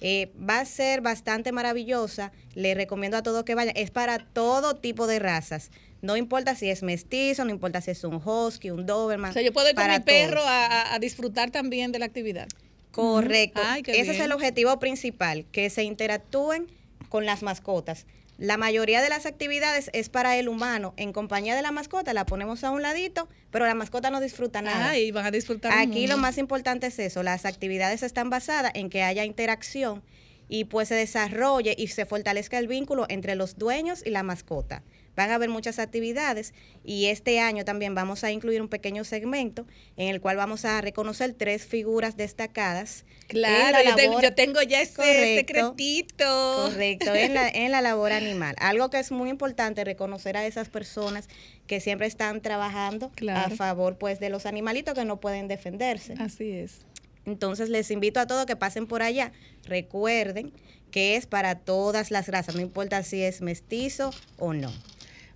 Eh, 0.01 0.31
va 0.37 0.59
a 0.59 0.65
ser 0.65 1.01
bastante 1.01 1.51
maravillosa. 1.51 2.31
Le 2.55 2.73
recomiendo 2.73 3.17
a 3.17 3.23
todos 3.23 3.43
que 3.43 3.55
vayan. 3.55 3.75
Es 3.75 3.91
para 3.91 4.19
todo 4.19 4.75
tipo 4.75 5.07
de 5.07 5.19
razas. 5.19 5.71
No 6.01 6.15
importa 6.15 6.55
si 6.55 6.69
es 6.69 6.81
mestizo, 6.81 7.43
no 7.43 7.51
importa 7.51 7.81
si 7.81 7.91
es 7.91 8.03
un 8.05 8.15
husky, 8.15 8.71
un 8.71 8.85
doberman. 8.85 9.31
O 9.31 9.33
sea, 9.33 9.41
yo 9.41 9.51
puedo 9.51 9.69
ir 9.69 9.75
con 9.75 9.87
mi 9.89 9.99
perro 9.99 10.41
a, 10.45 10.97
disfrutar 10.99 11.51
también 11.51 11.91
de 11.91 11.99
la 11.99 12.05
actividad. 12.05 12.47
Correcto. 12.91 13.61
Ay, 13.63 13.83
Ese 13.85 14.11
es 14.11 14.19
el 14.19 14.31
objetivo 14.31 14.79
principal, 14.79 15.45
que 15.51 15.69
se 15.69 15.83
interactúen 15.83 16.67
con 17.09 17.25
las 17.25 17.43
mascotas. 17.43 18.05
La 18.37 18.55
mayoría 18.55 19.01
de 19.01 19.09
las 19.09 19.25
actividades 19.25 19.89
es 19.91 20.07
para 20.07 20.37
el 20.37 20.47
humano. 20.47 20.93
En 20.95 21.11
compañía 21.11 21.57
de 21.57 21.61
la 21.61 21.71
mascota 21.71 22.13
la 22.13 22.25
ponemos 22.25 22.63
a 22.63 22.71
un 22.71 22.81
ladito, 22.81 23.27
pero 23.51 23.65
la 23.65 23.75
mascota 23.75 24.11
no 24.11 24.21
disfruta 24.21 24.61
nada. 24.61 24.91
Ay, 24.91 25.11
van 25.11 25.25
a 25.25 25.31
disfrutar. 25.31 25.73
Aquí 25.77 26.07
lo 26.07 26.17
más 26.17 26.37
importante 26.37 26.87
es 26.87 26.99
eso, 26.99 27.21
las 27.21 27.45
actividades 27.45 28.01
están 28.01 28.29
basadas 28.29 28.71
en 28.75 28.89
que 28.89 29.03
haya 29.03 29.25
interacción 29.25 30.01
y 30.49 30.65
pues 30.65 30.89
se 30.89 30.95
desarrolle 30.95 31.75
y 31.77 31.87
se 31.87 32.05
fortalezca 32.05 32.57
el 32.57 32.67
vínculo 32.67 33.05
entre 33.07 33.35
los 33.35 33.57
dueños 33.57 34.01
y 34.05 34.09
la 34.09 34.23
mascota. 34.23 34.83
Van 35.15 35.31
a 35.31 35.35
haber 35.35 35.49
muchas 35.49 35.79
actividades 35.79 36.53
y 36.83 37.07
este 37.07 37.41
año 37.41 37.65
también 37.65 37.93
vamos 37.93 38.23
a 38.23 38.31
incluir 38.31 38.61
un 38.61 38.69
pequeño 38.69 39.03
segmento 39.03 39.65
en 39.97 40.07
el 40.07 40.21
cual 40.21 40.37
vamos 40.37 40.63
a 40.63 40.79
reconocer 40.79 41.33
tres 41.33 41.65
figuras 41.65 42.15
destacadas. 42.15 43.05
Claro, 43.27 43.77
la 43.79 43.83
yo, 43.83 43.95
te- 43.95 44.07
labor- 44.07 44.23
yo 44.23 44.33
tengo 44.33 44.61
ya 44.61 44.81
ese 44.81 44.93
Correcto. 44.95 45.73
secretito. 45.73 46.69
Correcto, 46.69 47.13
en 47.15 47.33
la, 47.33 47.49
en 47.49 47.71
la 47.71 47.81
labor 47.81 48.13
animal. 48.13 48.55
Algo 48.59 48.89
que 48.89 48.99
es 48.99 49.11
muy 49.11 49.29
importante, 49.29 49.83
reconocer 49.83 50.37
a 50.37 50.45
esas 50.45 50.69
personas 50.69 51.27
que 51.67 51.81
siempre 51.81 52.07
están 52.07 52.41
trabajando 52.41 53.11
Claro. 53.15 53.53
a 53.53 53.55
favor 53.57 53.97
pues 53.97 54.19
de 54.21 54.29
los 54.29 54.45
animalitos 54.45 54.93
que 54.93 55.03
no 55.05 55.19
pueden 55.19 55.47
defenderse. 55.49 56.13
Así 56.17 56.49
es. 56.51 56.85
Entonces 57.29 57.69
les 57.69 57.91
invito 57.91 58.19
a 58.19 58.27
todos 58.27 58.45
que 58.45 58.55
pasen 58.55 58.87
por 58.87 59.01
allá. 59.01 59.31
Recuerden 59.65 60.53
que 60.91 61.15
es 61.15 61.25
para 61.25 61.55
todas 61.55 62.11
las 62.11 62.27
razas, 62.27 62.55
no 62.55 62.61
importa 62.61 63.01
si 63.03 63.21
es 63.21 63.41
mestizo 63.41 64.11
o 64.37 64.53
no. 64.53 64.71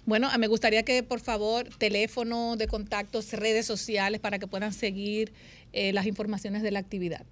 Bueno, 0.06 0.30
me 0.38 0.48
gustaría 0.48 0.84
que 0.84 1.02
por 1.02 1.22
favor 1.22 1.64
teléfono 1.78 2.58
de 2.58 2.68
contactos, 2.68 3.32
redes 3.32 3.66
sociales 3.66 4.20
para 4.20 4.38
que 4.38 4.48
puedan 4.48 4.74
seguir 4.74 5.32
eh, 5.72 5.94
las 5.94 6.08
informaciones 6.08 6.62
de 6.62 6.72
la 6.72 6.80
actividad. 6.80 7.26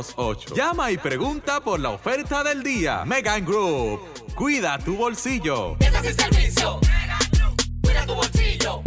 809-850-3228. 0.00 0.54
Llama 0.54 0.90
y 0.90 0.98
pregunta 0.98 1.60
por 1.60 1.80
la 1.80 1.90
oferta 1.90 2.42
del 2.42 2.62
día. 2.62 3.04
Megan 3.04 3.44
Group. 3.44 4.00
Cuida 4.34 4.78
tu 4.78 4.96
bolsillo. 4.96 5.76
servicio. 5.78 6.80
Cuida 7.82 8.06
tu 8.06 8.14
bolsillo. 8.14 8.82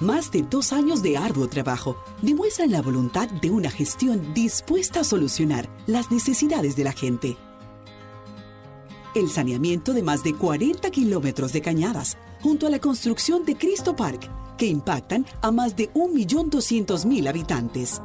Más 0.00 0.30
de 0.30 0.42
dos 0.42 0.74
años 0.74 1.02
de 1.02 1.16
arduo 1.16 1.48
trabajo 1.48 1.96
demuestran 2.20 2.70
la 2.70 2.82
voluntad 2.82 3.30
de 3.30 3.50
una 3.50 3.70
gestión 3.70 4.34
dispuesta 4.34 5.00
a 5.00 5.04
solucionar 5.04 5.70
las 5.86 6.10
necesidades 6.10 6.76
de 6.76 6.84
la 6.84 6.92
gente. 6.92 7.38
El 9.14 9.30
saneamiento 9.30 9.94
de 9.94 10.02
más 10.02 10.22
de 10.22 10.34
40 10.34 10.90
kilómetros 10.90 11.54
de 11.54 11.62
cañadas, 11.62 12.18
junto 12.42 12.66
a 12.66 12.70
la 12.70 12.78
construcción 12.78 13.46
de 13.46 13.56
Cristo 13.56 13.96
Park, 13.96 14.30
que 14.58 14.66
impactan 14.66 15.24
a 15.40 15.50
más 15.50 15.76
de 15.76 15.90
1.200.000 15.94 17.26
habitantes. 17.26 18.02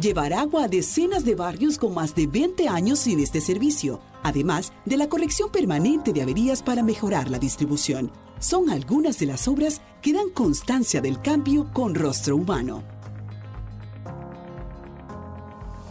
Llevar 0.00 0.32
agua 0.32 0.64
a 0.64 0.68
decenas 0.68 1.24
de 1.24 1.36
barrios 1.36 1.78
con 1.78 1.94
más 1.94 2.16
de 2.16 2.26
20 2.26 2.68
años 2.68 2.98
sin 2.98 3.20
este 3.20 3.40
servicio, 3.40 4.00
además 4.24 4.72
de 4.84 4.96
la 4.96 5.08
corrección 5.08 5.50
permanente 5.50 6.12
de 6.12 6.22
averías 6.22 6.64
para 6.64 6.82
mejorar 6.82 7.30
la 7.30 7.38
distribución, 7.38 8.10
son 8.38 8.70
algunas 8.70 9.18
de 9.18 9.26
las 9.26 9.48
obras 9.48 9.80
que 10.02 10.12
dan 10.12 10.30
constancia 10.30 11.00
del 11.00 11.20
cambio 11.20 11.72
con 11.72 11.94
rostro 11.94 12.36
humano. 12.36 12.82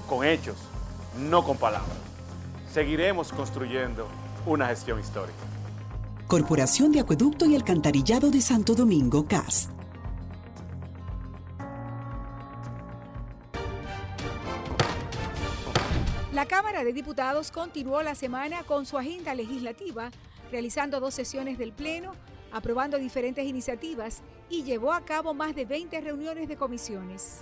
Con 0.07 0.25
hechos, 0.25 0.55
no 1.29 1.43
con 1.43 1.57
palabras. 1.57 1.97
Seguiremos 2.73 3.31
construyendo 3.31 4.07
una 4.45 4.67
gestión 4.67 4.99
histórica. 4.99 5.37
Corporación 6.27 6.91
de 6.91 6.99
Acueducto 6.99 7.45
y 7.45 7.55
Alcantarillado 7.55 8.29
de 8.29 8.41
Santo 8.41 8.75
Domingo, 8.75 9.25
CAS. 9.27 9.69
La 16.33 16.45
Cámara 16.45 16.83
de 16.83 16.93
Diputados 16.93 17.49
continuó 17.49 18.03
la 18.03 18.13
semana 18.13 18.63
con 18.63 18.85
su 18.85 18.97
agenda 18.97 19.33
legislativa, 19.33 20.11
realizando 20.51 20.99
dos 20.99 21.15
sesiones 21.15 21.57
del 21.57 21.71
Pleno, 21.71 22.11
aprobando 22.57 22.97
diferentes 22.97 23.45
iniciativas 23.45 24.21
y 24.49 24.63
llevó 24.63 24.91
a 24.91 25.05
cabo 25.05 25.33
más 25.33 25.55
de 25.55 25.65
20 25.65 26.01
reuniones 26.01 26.47
de 26.47 26.57
comisiones. 26.57 27.39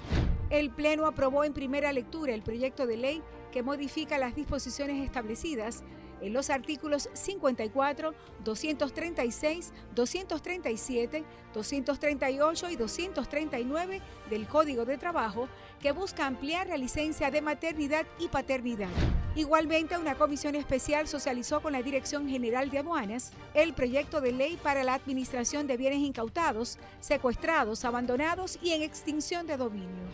El 0.50 0.70
Pleno 0.70 1.06
aprobó 1.08 1.44
en 1.44 1.54
primera 1.54 1.92
lectura 1.92 2.34
el 2.34 2.44
proyecto 2.44 2.86
de 2.86 2.98
ley 2.98 3.24
que 3.52 3.64
modifica 3.64 4.18
las 4.18 4.36
disposiciones 4.36 5.04
establecidas 5.04 5.84
en 6.26 6.34
los 6.34 6.50
artículos 6.50 7.08
54, 7.14 8.14
236, 8.44 9.74
237, 9.94 11.24
238 11.54 12.70
y 12.72 12.76
239 12.76 14.02
del 14.30 14.48
Código 14.48 14.86
de 14.86 14.98
Trabajo 14.98 15.48
que 15.80 15.92
busca 15.92 16.26
ampliar 16.26 16.68
la 16.68 16.78
licencia 16.78 17.30
de 17.30 17.42
maternidad 17.42 18.08
y 18.18 18.28
paternidad. 18.28 18.90
Igualmente, 19.36 19.98
una 19.98 20.16
comisión 20.16 20.56
especial 20.56 21.08
socializó 21.08 21.62
con 21.62 21.74
la 21.74 21.84
Dirección 21.84 22.28
General 22.28 22.72
de 22.72 22.80
Aduanas 22.80 23.32
el 23.54 23.74
proyecto 23.74 24.20
de 24.20 24.32
ley 24.32 24.58
para 24.62 24.84
la 24.84 24.96
administración 24.96 25.68
de 25.68 25.78
bienes 25.78 26.00
incautados, 26.00 26.80
secuestrados, 27.02 27.86
abandonados 27.86 28.58
y 28.64 28.72
en 28.72 28.82
extinción 28.82 29.46
de 29.46 29.58
dominio. 29.58 30.06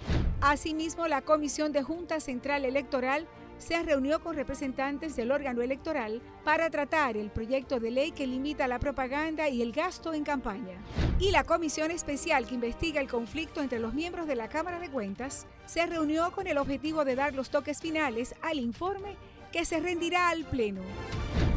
Asimismo, 0.41 1.07
la 1.07 1.21
Comisión 1.21 1.71
de 1.71 1.83
Junta 1.83 2.19
Central 2.19 2.65
Electoral 2.65 3.27
se 3.61 3.81
reunió 3.83 4.21
con 4.21 4.35
representantes 4.35 5.15
del 5.15 5.31
órgano 5.31 5.61
electoral 5.61 6.21
para 6.43 6.69
tratar 6.69 7.15
el 7.15 7.29
proyecto 7.29 7.79
de 7.79 7.91
ley 7.91 8.11
que 8.11 8.25
limita 8.25 8.67
la 8.67 8.79
propaganda 8.79 9.47
y 9.49 9.61
el 9.61 9.71
gasto 9.71 10.13
en 10.13 10.23
campaña. 10.23 10.81
Y 11.19 11.31
la 11.31 11.43
comisión 11.43 11.91
especial 11.91 12.47
que 12.47 12.55
investiga 12.55 12.99
el 12.99 13.07
conflicto 13.07 13.61
entre 13.61 13.79
los 13.79 13.93
miembros 13.93 14.27
de 14.27 14.35
la 14.35 14.49
Cámara 14.49 14.79
de 14.79 14.89
Cuentas 14.89 15.45
se 15.65 15.85
reunió 15.85 16.31
con 16.31 16.47
el 16.47 16.57
objetivo 16.57 17.05
de 17.05 17.15
dar 17.15 17.35
los 17.35 17.51
toques 17.51 17.79
finales 17.79 18.33
al 18.41 18.57
informe 18.57 19.15
que 19.51 19.63
se 19.63 19.79
rendirá 19.79 20.29
al 20.29 20.43
Pleno. 20.45 20.81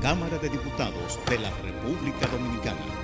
Cámara 0.03 0.37
de 0.39 0.51
Diputados 0.51 1.19
de 1.29 1.39
la 1.39 1.51
República 1.63 2.27
Dominicana. 2.27 3.04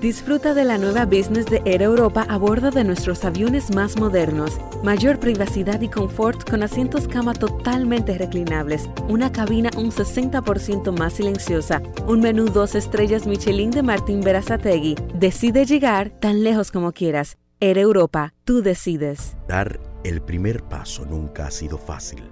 Disfruta 0.00 0.52
de 0.52 0.64
la 0.64 0.76
nueva 0.76 1.06
business 1.06 1.46
de 1.46 1.62
Air 1.64 1.80
Europa 1.80 2.26
a 2.28 2.36
bordo 2.36 2.70
de 2.70 2.84
nuestros 2.84 3.24
aviones 3.24 3.74
más 3.74 3.98
modernos. 3.98 4.60
Mayor 4.82 5.18
privacidad 5.18 5.80
y 5.80 5.88
confort 5.88 6.48
con 6.48 6.62
asientos 6.62 7.08
cama 7.08 7.32
totalmente 7.32 8.18
reclinables, 8.18 8.90
una 9.08 9.32
cabina 9.32 9.70
un 9.78 9.90
60% 9.90 10.96
más 10.98 11.14
silenciosa, 11.14 11.80
un 12.06 12.20
menú 12.20 12.44
dos 12.44 12.74
estrellas 12.74 13.26
Michelin 13.26 13.70
de 13.70 13.82
Martín 13.82 14.20
Berazategui. 14.20 14.96
Decide 15.14 15.64
llegar 15.64 16.10
tan 16.10 16.44
lejos 16.44 16.70
como 16.70 16.92
quieras. 16.92 17.38
Air 17.60 17.78
Europa, 17.78 18.34
tú 18.44 18.60
decides. 18.60 19.34
Dar 19.48 19.80
el 20.04 20.20
primer 20.20 20.62
paso 20.62 21.06
nunca 21.06 21.46
ha 21.46 21.50
sido 21.50 21.78
fácil, 21.78 22.22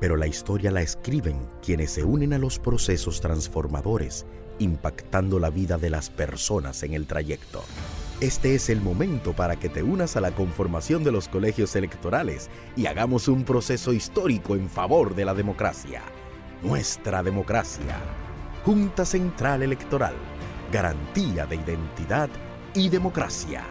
pero 0.00 0.16
la 0.16 0.26
historia 0.26 0.70
la 0.70 0.80
escriben 0.80 1.36
quienes 1.60 1.90
se 1.90 2.02
unen 2.02 2.32
a 2.32 2.38
los 2.38 2.58
procesos 2.58 3.20
transformadores 3.20 4.24
impactando 4.60 5.40
la 5.40 5.50
vida 5.50 5.76
de 5.76 5.90
las 5.90 6.10
personas 6.10 6.84
en 6.84 6.94
el 6.94 7.06
trayecto. 7.06 7.64
Este 8.20 8.54
es 8.54 8.68
el 8.68 8.80
momento 8.80 9.32
para 9.32 9.56
que 9.56 9.68
te 9.68 9.82
unas 9.82 10.14
a 10.14 10.20
la 10.20 10.30
conformación 10.32 11.02
de 11.02 11.10
los 11.10 11.26
colegios 11.26 11.74
electorales 11.74 12.50
y 12.76 12.86
hagamos 12.86 13.28
un 13.28 13.44
proceso 13.44 13.92
histórico 13.92 14.54
en 14.54 14.68
favor 14.68 15.14
de 15.14 15.24
la 15.24 15.34
democracia. 15.34 16.02
Nuestra 16.62 17.22
democracia. 17.22 17.96
Junta 18.64 19.06
Central 19.06 19.62
Electoral. 19.62 20.14
Garantía 20.70 21.46
de 21.46 21.56
identidad 21.56 22.28
y 22.74 22.90
democracia. 22.90 23.64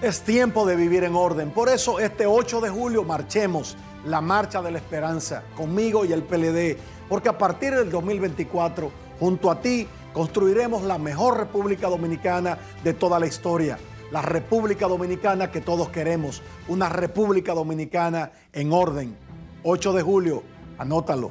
Es 0.00 0.22
tiempo 0.22 0.66
de 0.66 0.74
vivir 0.74 1.04
en 1.04 1.14
orden. 1.14 1.50
Por 1.50 1.68
eso 1.68 2.00
este 2.00 2.26
8 2.26 2.62
de 2.62 2.70
julio 2.70 3.04
marchemos 3.04 3.76
la 4.06 4.20
marcha 4.20 4.62
de 4.62 4.70
la 4.70 4.78
esperanza 4.78 5.44
conmigo 5.56 6.04
y 6.04 6.12
el 6.12 6.22
PLD, 6.22 6.78
porque 7.08 7.28
a 7.28 7.38
partir 7.38 7.74
del 7.74 7.90
2024, 7.90 9.03
junto 9.18 9.50
a 9.50 9.60
ti, 9.60 9.86
construiremos 10.12 10.82
la 10.82 10.98
mejor 10.98 11.38
República 11.38 11.88
Dominicana 11.88 12.58
de 12.82 12.94
toda 12.94 13.18
la 13.18 13.26
historia. 13.26 13.78
La 14.10 14.22
República 14.22 14.86
Dominicana 14.86 15.50
que 15.50 15.60
todos 15.60 15.88
queremos, 15.88 16.42
una 16.68 16.88
República 16.88 17.52
Dominicana 17.54 18.32
en 18.52 18.72
orden. 18.72 19.16
8 19.64 19.92
de 19.92 20.02
julio, 20.02 20.42
anótalo. 20.78 21.30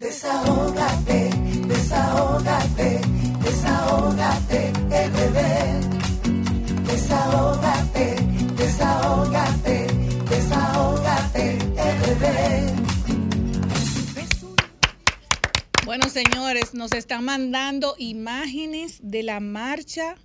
Desahógate, 0.00 1.30
desahógate, 1.68 3.00
desahógate, 3.44 4.72
RD. 4.90 5.91
Señores, 16.12 16.74
nos 16.74 16.92
están 16.92 17.24
mandando 17.24 17.94
imágenes 17.98 19.00
de 19.02 19.22
la 19.22 19.40
marcha 19.40 20.16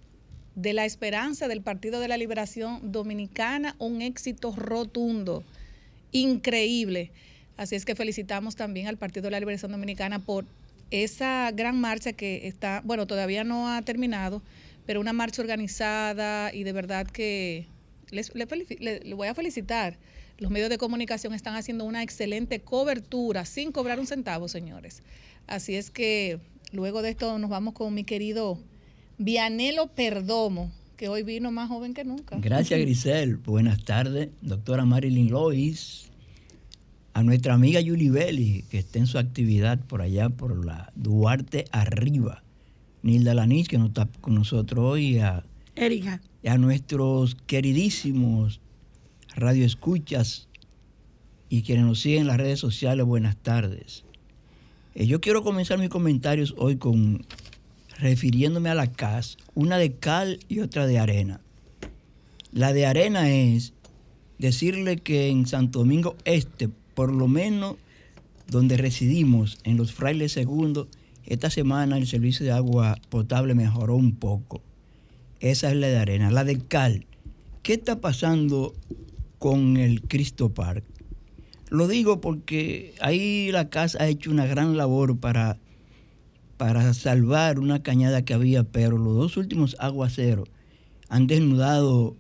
de 0.55 0.73
la 0.73 0.83
esperanza 0.85 1.47
del 1.47 1.61
Partido 1.61 1.99
de 2.01 2.09
la 2.09 2.17
Liberación 2.17 2.91
Dominicana, 2.91 3.75
un 3.79 4.01
éxito 4.01 4.53
rotundo, 4.55 5.43
increíble. 6.11 7.11
Así 7.55 7.75
es 7.75 7.85
que 7.85 7.95
felicitamos 7.95 8.55
también 8.55 8.87
al 8.87 8.97
Partido 8.97 9.23
de 9.25 9.31
la 9.31 9.39
Liberación 9.39 9.71
Dominicana 9.71 10.19
por 10.19 10.45
esa 10.91 11.51
gran 11.53 11.79
marcha 11.79 12.11
que 12.11 12.47
está, 12.47 12.81
bueno, 12.83 13.07
todavía 13.07 13.43
no 13.45 13.69
ha 13.69 13.81
terminado, 13.81 14.41
pero 14.85 14.99
una 14.99 15.13
marcha 15.13 15.41
organizada 15.41 16.53
y 16.53 16.63
de 16.63 16.73
verdad 16.73 17.07
que 17.07 17.67
les, 18.11 18.35
le, 18.35 18.45
felici- 18.47 18.79
le- 18.79 18.99
le 18.99 19.13
voy 19.15 19.27
a 19.29 19.33
felicitar. 19.33 19.97
Los 20.37 20.51
medios 20.51 20.69
de 20.69 20.77
comunicación 20.77 21.33
están 21.33 21.55
haciendo 21.55 21.83
una 21.85 22.03
excelente 22.03 22.59
cobertura 22.59 23.43
sin 23.45 23.71
cobrar 23.71 23.99
un 23.99 24.05
centavo, 24.05 24.47
señores. 24.47 25.01
Así 25.47 25.75
es 25.75 25.89
que 25.91 26.39
luego 26.73 27.01
de 27.01 27.11
esto 27.11 27.39
nos 27.39 27.49
vamos 27.49 27.73
con 27.73 27.93
mi 27.93 28.03
querido 28.03 28.59
Vianelo 29.17 29.87
Perdomo, 29.87 30.71
que 30.97 31.07
hoy 31.07 31.23
vino 31.23 31.51
más 31.51 31.69
joven 31.69 31.93
que 31.93 32.03
nunca. 32.03 32.37
Gracias, 32.39 32.79
Grisel. 32.79 33.37
Buenas 33.37 33.83
tardes, 33.83 34.29
doctora 34.41 34.85
Marilyn 34.85 35.31
Lois. 35.31 36.11
A 37.13 37.23
nuestra 37.23 37.55
amiga 37.55 37.79
Julie 37.83 38.11
Belli, 38.11 38.63
que 38.69 38.77
está 38.77 38.99
en 38.99 39.07
su 39.07 39.17
actividad 39.17 39.79
por 39.79 40.01
allá, 40.01 40.29
por 40.29 40.63
la 40.63 40.91
Duarte 40.95 41.65
Arriba. 41.71 42.43
Nilda 43.01 43.33
Lanich, 43.33 43.67
que 43.67 43.77
no 43.77 43.87
está 43.87 44.07
con 44.21 44.35
nosotros 44.35 44.85
hoy. 44.85 45.17
A, 45.19 45.43
Erika. 45.75 46.21
y 46.43 46.49
a 46.49 46.57
nuestros 46.57 47.35
queridísimos 47.47 48.59
radioescuchas 49.35 50.47
y 51.49 51.61
quienes 51.61 51.85
nos 51.85 52.01
siguen 52.01 52.21
en 52.21 52.27
las 52.27 52.37
redes 52.37 52.59
sociales, 52.59 53.05
buenas 53.05 53.37
tardes. 53.37 54.03
Eh, 54.97 55.05
yo 55.05 55.21
quiero 55.21 55.43
comenzar 55.43 55.77
mis 55.77 55.89
comentarios 55.89 56.55
hoy 56.57 56.77
con 56.77 57.23
refiriéndome 57.99 58.69
a 58.69 58.73
la 58.73 58.91
CAS, 58.91 59.37
una 59.53 59.77
de 59.77 59.93
cal 59.93 60.39
y 60.49 60.61
otra 60.61 60.87
de 60.87 60.97
arena. 60.97 61.39
La 62.51 62.73
de 62.73 62.87
arena 62.87 63.29
es 63.29 63.73
decirle 64.39 64.97
que 64.97 65.29
en 65.29 65.45
Santo 65.45 65.79
Domingo 65.79 66.15
Este, 66.25 66.67
por 66.95 67.13
lo 67.13 67.27
menos 67.27 67.75
donde 68.47 68.75
residimos, 68.75 69.59
en 69.65 69.77
los 69.77 69.93
Frailes 69.93 70.31
Segundos, 70.31 70.87
esta 71.27 71.51
semana 71.51 71.99
el 71.99 72.07
servicio 72.07 72.43
de 72.43 72.53
agua 72.53 72.97
potable 73.09 73.53
mejoró 73.53 73.95
un 73.95 74.15
poco. 74.15 74.63
Esa 75.41 75.69
es 75.69 75.75
la 75.75 75.89
de 75.89 75.97
arena. 75.99 76.31
La 76.31 76.43
de 76.43 76.57
cal, 76.57 77.05
¿qué 77.61 77.73
está 77.73 78.01
pasando 78.01 78.73
con 79.37 79.77
el 79.77 80.01
Cristo 80.01 80.49
Park? 80.49 80.83
Lo 81.69 81.87
digo 81.87 82.21
porque 82.21 82.93
ahí 83.01 83.51
la 83.51 83.69
casa 83.69 84.03
ha 84.03 84.07
hecho 84.07 84.31
una 84.31 84.45
gran 84.45 84.77
labor 84.77 85.17
para, 85.17 85.57
para 86.55 86.93
salvar 86.93 87.59
una 87.59 87.83
cañada 87.83 88.23
que 88.23 88.33
había, 88.33 88.63
pero 88.63 88.97
los 88.97 89.15
dos 89.15 89.37
últimos 89.37 89.75
aguaceros 89.79 90.47
han 91.09 91.27
desnudado 91.27 92.15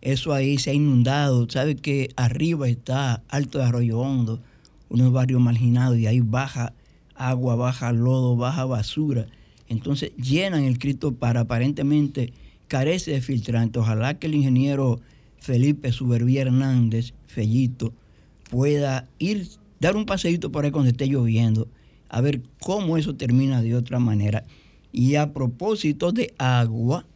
eso 0.00 0.32
ahí, 0.32 0.58
se 0.58 0.70
ha 0.70 0.74
inundado. 0.74 1.46
Sabe 1.50 1.76
que 1.76 2.10
arriba 2.16 2.68
está 2.68 3.22
Alto 3.28 3.58
de 3.58 3.64
Arroyo 3.64 4.00
Hondo, 4.00 4.40
unos 4.88 5.12
barrios 5.12 5.40
marginados, 5.40 5.98
y 5.98 6.06
ahí 6.06 6.20
baja 6.20 6.72
agua, 7.14 7.56
baja 7.56 7.92
lodo, 7.92 8.36
baja 8.36 8.64
basura. 8.64 9.26
Entonces 9.68 10.12
llenan 10.16 10.64
el 10.64 10.78
Cristo 10.78 11.12
para 11.12 11.40
aparentemente 11.40 12.32
carece 12.66 13.12
de 13.12 13.20
filtrante. 13.20 13.78
Ojalá 13.78 14.18
que 14.18 14.26
el 14.26 14.34
ingeniero 14.34 15.00
Felipe 15.38 15.92
Subervía 15.92 16.42
Hernández, 16.42 17.12
Fellito, 17.26 17.92
pueda 18.50 19.08
ir, 19.18 19.48
dar 19.78 19.96
un 19.96 20.04
paseíto 20.04 20.52
por 20.52 20.64
ahí 20.64 20.70
cuando 20.70 20.90
esté 20.90 21.06
lloviendo, 21.06 21.68
a 22.08 22.20
ver 22.20 22.42
cómo 22.60 22.98
eso 22.98 23.14
termina 23.14 23.62
de 23.62 23.74
otra 23.74 23.98
manera. 23.98 24.44
Y 24.92 25.14
a 25.14 25.32
propósito 25.32 26.12
de 26.12 26.34
agua, 26.36 27.06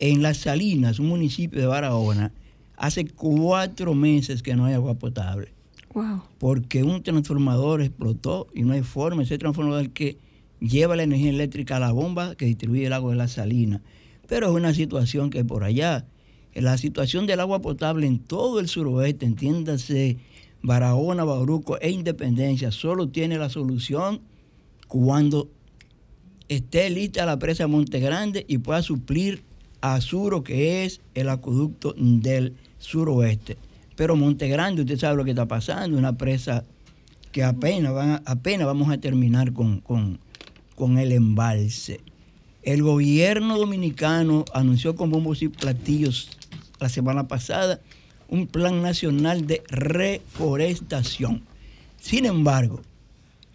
en 0.00 0.22
Las 0.22 0.38
Salinas, 0.38 0.98
un 0.98 1.08
municipio 1.08 1.60
de 1.60 1.66
Barahona, 1.66 2.32
hace 2.76 3.06
cuatro 3.06 3.94
meses 3.94 4.42
que 4.42 4.56
no 4.56 4.64
hay 4.64 4.74
agua 4.74 4.94
potable. 4.94 5.52
Wow. 5.94 6.22
Porque 6.38 6.82
un 6.82 7.02
transformador 7.02 7.82
explotó 7.82 8.48
y 8.54 8.62
no 8.62 8.72
hay 8.72 8.82
forma. 8.82 9.22
Ese 9.22 9.38
transformador 9.38 9.90
que 9.90 10.18
lleva 10.60 10.96
la 10.96 11.02
energía 11.02 11.30
eléctrica 11.30 11.76
a 11.76 11.80
la 11.80 11.92
bomba 11.92 12.34
que 12.34 12.46
distribuye 12.46 12.86
el 12.86 12.92
agua 12.92 13.10
de 13.10 13.16
Las 13.16 13.32
Salinas. 13.32 13.82
Pero 14.26 14.48
es 14.48 14.54
una 14.54 14.72
situación 14.72 15.30
que 15.30 15.44
por 15.44 15.64
allá, 15.64 16.06
la 16.54 16.76
situación 16.78 17.26
del 17.26 17.40
agua 17.40 17.60
potable 17.60 18.06
en 18.06 18.18
todo 18.18 18.60
el 18.60 18.68
suroeste, 18.68 19.26
entiéndase 19.26 20.18
Barahona, 20.62 21.24
Bauruco 21.24 21.78
e 21.80 21.90
Independencia, 21.90 22.70
solo 22.72 23.08
tiene 23.08 23.38
la 23.38 23.48
solución 23.48 24.20
cuando 24.88 25.48
esté 26.48 26.90
lista 26.90 27.24
la 27.26 27.38
presa 27.38 27.66
Monte 27.68 28.00
Grande 28.00 28.44
y 28.48 28.58
pueda 28.58 28.82
suplir 28.82 29.42
a 29.80 30.00
Suro, 30.00 30.42
que 30.42 30.84
es 30.84 31.00
el 31.14 31.28
acueducto 31.28 31.94
del 31.96 32.54
suroeste. 32.78 33.56
Pero 33.96 34.16
Monte 34.16 34.48
Grande, 34.48 34.82
usted 34.82 34.98
sabe 34.98 35.16
lo 35.16 35.24
que 35.24 35.30
está 35.30 35.46
pasando, 35.46 35.96
una 35.96 36.16
presa 36.18 36.64
que 37.32 37.44
apenas, 37.44 37.94
vamos 37.94 38.90
a 38.90 38.98
terminar 38.98 39.52
con, 39.52 39.80
con- 39.80 40.18
con 40.74 40.98
el 40.98 41.12
embalse. 41.12 42.00
El 42.62 42.82
gobierno 42.82 43.56
dominicano 43.58 44.44
anunció 44.52 44.96
con 44.96 45.10
bombos 45.10 45.40
y 45.42 45.48
platillos 45.48 46.28
la 46.80 46.88
semana 46.88 47.28
pasada 47.28 47.80
un 48.28 48.46
plan 48.46 48.80
nacional 48.80 49.46
de 49.46 49.62
reforestación. 49.68 51.42
Sin 52.00 52.26
embargo, 52.26 52.80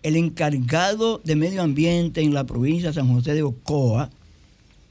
el 0.03 0.17
encargado 0.17 1.19
de 1.23 1.35
medio 1.35 1.63
ambiente 1.63 2.21
en 2.21 2.33
la 2.33 2.43
provincia 2.43 2.89
de 2.89 2.93
San 2.93 3.11
José 3.11 3.33
de 3.33 3.41
Ocoa 3.41 4.09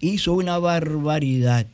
hizo 0.01 0.33
una 0.33 0.59
barbaridad. 0.59 1.67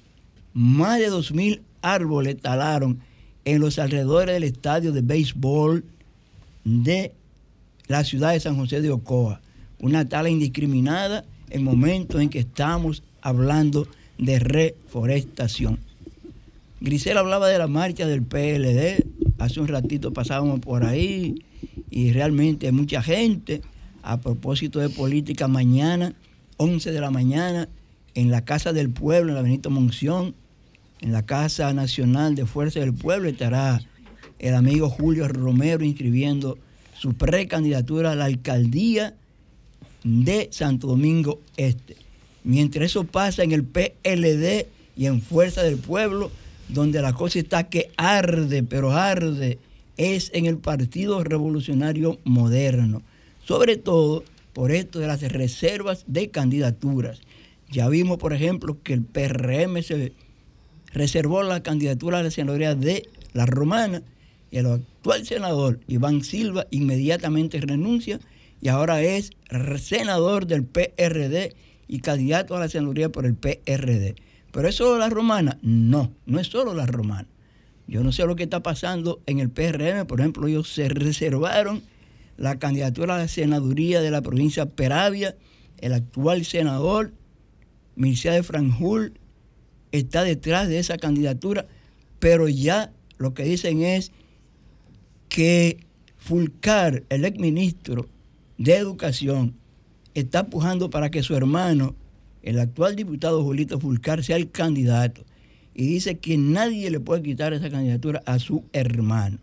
Más 0.53 0.99
de 0.99 1.11
2.000 1.11 1.61
árboles 1.83 2.37
talaron 2.41 3.01
en 3.45 3.61
los 3.61 3.79
alrededores 3.79 4.35
del 4.35 4.45
estadio 4.45 4.93
de 4.93 5.01
béisbol 5.01 5.85
de 6.65 7.13
la 7.87 8.05
ciudad 8.05 8.33
de 8.33 8.41
San 8.41 8.57
José 8.57 8.83
de 8.83 8.91
Ocoa. 8.91 9.41
Una 9.79 10.07
tala 10.09 10.29
indiscriminada 10.29 11.25
en 11.49 11.65
momentos 11.65 12.21
en 12.21 12.29
que 12.29 12.41
estamos 12.41 13.03
hablando 13.23 13.87
de 14.19 14.39
reforestación. 14.39 15.79
Grisela 16.81 17.21
hablaba 17.21 17.49
de 17.49 17.59
la 17.59 17.67
marcha 17.67 18.07
del 18.07 18.23
PLD, 18.23 19.05
hace 19.39 19.61
un 19.61 19.69
ratito 19.69 20.15
pasábamos 20.15 20.61
por 20.61 20.85
ahí 20.85 21.35
y 21.91 22.13
realmente 22.13 22.67
hay 22.67 22.73
mucha 22.73 23.03
gente. 23.03 23.61
A 24.03 24.19
propósito 24.19 24.79
de 24.79 24.89
política, 24.89 25.47
mañana, 25.47 26.15
11 26.57 26.91
de 26.91 27.01
la 27.03 27.11
mañana, 27.11 27.69
en 28.15 28.31
la 28.31 28.47
Casa 28.47 28.73
del 28.73 28.89
Pueblo, 28.89 29.29
en 29.29 29.35
la 29.35 29.43
Benito 29.43 29.69
Monción, 29.69 30.35
en 31.03 31.13
la 31.13 31.27
Casa 31.27 31.71
Nacional 31.75 32.35
de 32.35 32.47
Fuerza 32.47 32.81
del 32.81 32.95
Pueblo, 32.95 33.29
estará 33.29 33.83
el 34.39 34.55
amigo 34.55 34.89
Julio 34.89 35.29
Romero 35.29 35.85
inscribiendo 35.85 36.57
su 36.99 37.13
precandidatura 37.13 38.13
a 38.13 38.15
la 38.15 38.25
alcaldía 38.25 39.15
de 40.03 40.49
Santo 40.51 40.87
Domingo 40.87 41.41
Este. 41.59 41.97
Mientras 42.43 42.87
eso 42.87 43.05
pasa 43.05 43.43
en 43.43 43.53
el 43.53 43.65
PLD 43.65 44.67
y 44.97 45.05
en 45.05 45.21
Fuerza 45.21 45.63
del 45.63 45.77
Pueblo, 45.77 46.31
donde 46.73 47.03
la 47.03 47.13
cosa 47.13 47.39
está 47.39 47.69
que 47.69 47.91
arde, 47.97 48.63
pero 48.63 48.93
arde, 48.93 49.59
es 49.97 50.31
en 50.35 50.47
el 50.47 50.59
Partido 50.59 51.23
Revolucionario 51.23 52.19
Moderno. 52.25 53.03
Sobre 53.45 53.77
todo 53.77 54.25
por 54.53 54.73
esto 54.73 54.99
de 54.99 55.07
las 55.07 55.21
reservas 55.23 56.05
de 56.07 56.31
candidaturas. 56.31 57.21
Ya 57.71 57.89
vimos, 57.89 58.19
por 58.19 58.33
ejemplo, 58.33 58.79
que 58.83 58.95
el 58.95 59.03
PRM 59.03 59.83
se 59.83 60.13
reservó 60.93 61.43
la 61.43 61.63
candidatura 61.63 62.19
a 62.19 62.23
la 62.23 62.31
senaduría 62.31 62.75
de 62.75 63.09
la 63.33 63.47
Romana 63.47 64.03
y 64.51 64.59
el 64.59 64.67
actual 64.67 65.25
senador 65.25 65.79
Iván 65.87 66.25
Silva 66.25 66.67
inmediatamente 66.71 67.61
renuncia 67.61 68.19
y 68.61 68.69
ahora 68.69 69.03
es 69.03 69.31
senador 69.79 70.47
del 70.47 70.65
PRD 70.65 71.55
y 71.87 72.01
candidato 72.01 72.57
a 72.57 72.61
la 72.61 72.69
senaduría 72.69 73.09
por 73.11 73.25
el 73.25 73.35
PRD. 73.35 74.17
Pero 74.53 74.69
es 74.69 74.75
solo 74.75 74.99
la 74.99 75.09
romana. 75.09 75.59
No, 75.63 76.13
no 76.27 76.41
es 76.41 76.49
solo 76.49 76.75
la 76.75 76.87
romana. 76.87 77.29
Yo 77.87 78.03
no 78.05 78.13
sé 78.13 78.25
lo 78.25 78.37
que 78.37 78.45
está 78.45 78.63
pasando 78.63 79.21
en 79.27 79.41
el 79.41 79.51
PRM. 79.51 80.07
Por 80.07 80.21
ejemplo, 80.21 80.47
ellos 80.47 80.73
se 80.73 80.89
reservaron 80.89 81.83
la 82.37 82.59
candidatura 82.59 83.17
a 83.17 83.19
la 83.19 83.29
senaduría 83.29 84.01
de 84.01 84.11
la 84.11 84.23
provincia 84.23 84.67
Peravia. 84.67 85.37
El 85.79 85.93
actual 85.93 86.45
senador, 86.45 87.13
Mircea 87.97 88.33
de 88.33 88.43
Franjul, 88.43 89.15
está 89.93 90.23
detrás 90.23 90.69
de 90.69 90.79
esa 90.79 90.99
candidatura. 90.99 91.67
Pero 92.19 92.49
ya 92.49 92.93
lo 93.19 93.35
que 93.35 93.45
dicen 93.45 93.83
es 93.83 94.13
que 95.29 95.85
Fulcar, 96.17 97.03
el 97.09 97.25
exministro 97.25 98.07
de 98.59 98.77
Educación, 98.77 99.55
está 100.15 100.47
pujando 100.47 100.91
para 100.91 101.11
que 101.11 101.23
su 101.23 101.35
hermano, 101.35 101.95
el 102.43 102.59
actual 102.59 102.97
diputado 102.97 103.43
Julito 103.43 103.79
Fulcar, 103.79 104.25
sea 104.25 104.37
el 104.37 104.51
candidato. 104.51 105.23
Y 105.75 105.87
dice 105.87 106.19
que 106.19 106.37
nadie 106.37 106.91
le 106.91 107.01
puede 107.01 107.23
quitar 107.23 107.53
esa 107.53 107.71
candidatura 107.71 108.23
a 108.27 108.39
su 108.39 108.65
hermano. 108.73 109.39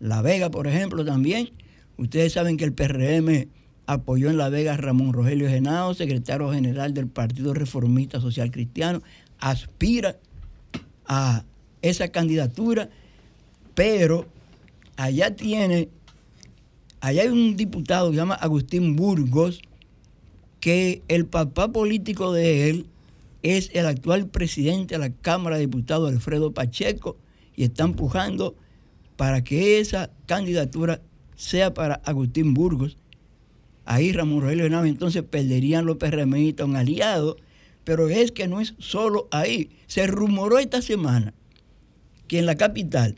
La 0.00 0.22
Vega, 0.22 0.50
por 0.50 0.66
ejemplo, 0.66 1.04
también. 1.04 1.50
Ustedes 1.96 2.32
saben 2.32 2.56
que 2.56 2.64
el 2.64 2.72
PRM 2.72 3.48
apoyó 3.86 4.30
en 4.30 4.36
La 4.36 4.48
Vega 4.48 4.74
a 4.74 4.76
Ramón 4.76 5.12
Rogelio 5.12 5.48
Genao, 5.48 5.94
secretario 5.94 6.52
general 6.52 6.94
del 6.94 7.08
Partido 7.08 7.54
Reformista 7.54 8.20
Social 8.20 8.50
Cristiano. 8.50 9.02
Aspira 9.40 10.16
a 11.06 11.44
esa 11.82 12.08
candidatura, 12.08 12.90
pero 13.74 14.26
allá 14.96 15.34
tiene, 15.34 15.88
allá 17.00 17.22
hay 17.22 17.28
un 17.28 17.56
diputado 17.56 18.10
que 18.10 18.16
se 18.16 18.20
llama 18.20 18.34
Agustín 18.34 18.94
Burgos, 18.94 19.60
que 20.60 21.02
el 21.08 21.26
papá 21.26 21.68
político 21.68 22.32
de 22.32 22.70
él 22.70 22.86
es 23.42 23.70
el 23.72 23.86
actual 23.86 24.28
presidente 24.28 24.94
de 24.94 24.98
la 24.98 25.10
Cámara 25.10 25.56
de 25.56 25.62
Diputados, 25.62 26.10
Alfredo 26.10 26.52
Pacheco, 26.52 27.16
y 27.54 27.64
está 27.64 27.84
empujando 27.84 28.56
para 29.16 29.42
que 29.42 29.80
esa 29.80 30.10
candidatura 30.26 31.00
sea 31.36 31.74
para 31.74 31.96
Agustín 32.04 32.54
Burgos. 32.54 32.98
Ahí 33.84 34.12
Ramón 34.12 34.42
Rogelio 34.42 34.66
Hernández 34.66 34.90
entonces 34.90 35.22
perderían 35.22 35.86
los 35.86 35.96
PRMistas 35.96 36.66
un 36.66 36.76
aliado, 36.76 37.36
pero 37.84 38.08
es 38.08 38.32
que 38.32 38.48
no 38.48 38.60
es 38.60 38.74
solo 38.78 39.28
ahí. 39.30 39.70
Se 39.86 40.06
rumoró 40.06 40.58
esta 40.58 40.82
semana 40.82 41.32
que 42.26 42.38
en 42.38 42.46
la 42.46 42.56
capital 42.56 43.16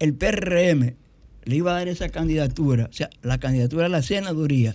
el 0.00 0.14
PRM 0.14 0.96
le 1.44 1.56
iba 1.56 1.70
a 1.70 1.78
dar 1.78 1.88
esa 1.88 2.08
candidatura, 2.08 2.88
o 2.90 2.92
sea, 2.92 3.10
la 3.22 3.38
candidatura 3.38 3.86
a 3.86 3.90
la 3.90 4.02
senaduría 4.02 4.74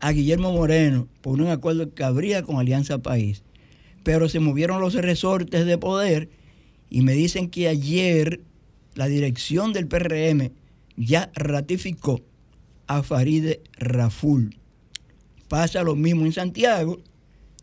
a 0.00 0.12
Guillermo 0.12 0.52
Moreno 0.52 1.08
por 1.20 1.40
un 1.40 1.48
acuerdo 1.48 1.94
que 1.94 2.04
habría 2.04 2.42
con 2.42 2.56
Alianza 2.56 2.98
País. 2.98 3.42
Pero 4.04 4.28
se 4.28 4.40
movieron 4.40 4.80
los 4.80 4.94
resortes 4.94 5.66
de 5.66 5.78
poder 5.78 6.30
y 6.90 7.02
me 7.02 7.12
dicen 7.12 7.50
que 7.50 7.68
ayer 7.68 8.40
la 8.94 9.06
dirección 9.06 9.72
del 9.72 9.86
PRM 9.86 10.50
ya 10.96 11.30
ratificó 11.34 12.20
a 12.86 13.02
Faride 13.02 13.60
Raful. 13.76 14.56
Pasa 15.48 15.82
lo 15.82 15.94
mismo 15.94 16.24
en 16.26 16.32
Santiago. 16.32 17.00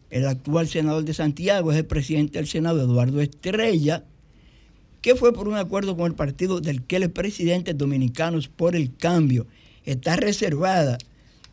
El 0.09 0.27
actual 0.27 0.67
senador 0.67 1.03
de 1.03 1.13
Santiago 1.13 1.71
es 1.71 1.77
el 1.77 1.85
presidente 1.85 2.37
del 2.37 2.47
Senado, 2.47 2.81
Eduardo 2.81 3.21
Estrella, 3.21 4.05
que 5.01 5.15
fue 5.15 5.33
por 5.33 5.47
un 5.47 5.55
acuerdo 5.55 5.97
con 5.97 6.07
el 6.07 6.15
partido 6.15 6.61
del 6.61 6.83
que 6.83 6.97
es 6.97 7.09
presidente 7.09 7.73
Dominicanos 7.73 8.47
por 8.47 8.75
el 8.75 8.95
Cambio. 8.95 9.47
Está 9.83 10.15
reservada 10.15 10.97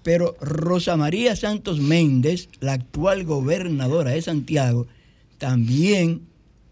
pero 0.02 0.36
Rosa 0.40 0.96
María 0.96 1.36
Santos 1.36 1.80
Méndez, 1.80 2.48
la 2.60 2.74
actual 2.74 3.24
gobernadora 3.24 4.12
de 4.12 4.22
Santiago, 4.22 4.86
también 5.38 6.22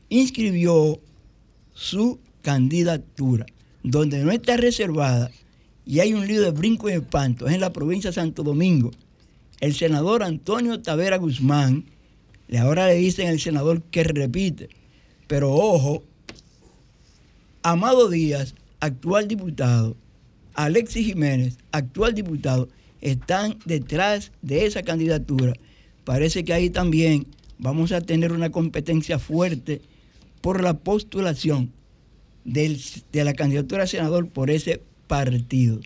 inscribió 0.08 1.00
su 1.74 2.18
candidatura, 2.42 3.46
donde 3.82 4.24
no 4.24 4.32
está 4.32 4.56
reservada 4.56 5.30
y 5.90 6.00
hay 6.00 6.14
un 6.14 6.26
lío 6.26 6.42
de 6.42 6.50
brinco 6.50 6.88
y 6.88 6.92
espanto, 6.92 7.48
es 7.48 7.54
en 7.54 7.60
la 7.60 7.72
provincia 7.72 8.10
de 8.10 8.14
Santo 8.14 8.42
Domingo. 8.42 8.92
El 9.60 9.74
senador 9.74 10.22
Antonio 10.22 10.80
Tavera 10.80 11.16
Guzmán, 11.16 11.84
ahora 12.58 12.86
le 12.86 12.94
dicen 12.94 13.28
el 13.28 13.40
senador 13.40 13.82
que 13.82 14.04
repite, 14.04 14.68
pero 15.26 15.52
ojo, 15.52 16.04
Amado 17.62 18.08
Díaz, 18.08 18.54
actual 18.78 19.26
diputado, 19.28 19.96
Alexis 20.54 21.06
Jiménez, 21.06 21.58
actual 21.72 22.14
diputado, 22.14 22.68
están 23.00 23.58
detrás 23.64 24.32
de 24.42 24.66
esa 24.66 24.82
candidatura. 24.82 25.54
Parece 26.04 26.44
que 26.44 26.52
ahí 26.52 26.70
también 26.70 27.26
vamos 27.58 27.92
a 27.92 28.00
tener 28.00 28.32
una 28.32 28.50
competencia 28.50 29.18
fuerte 29.18 29.80
por 30.40 30.62
la 30.62 30.74
postulación 30.74 31.72
de 32.44 33.24
la 33.24 33.34
candidatura 33.34 33.84
a 33.84 33.86
senador 33.86 34.28
por 34.28 34.50
ese 34.50 34.82
partido. 35.06 35.80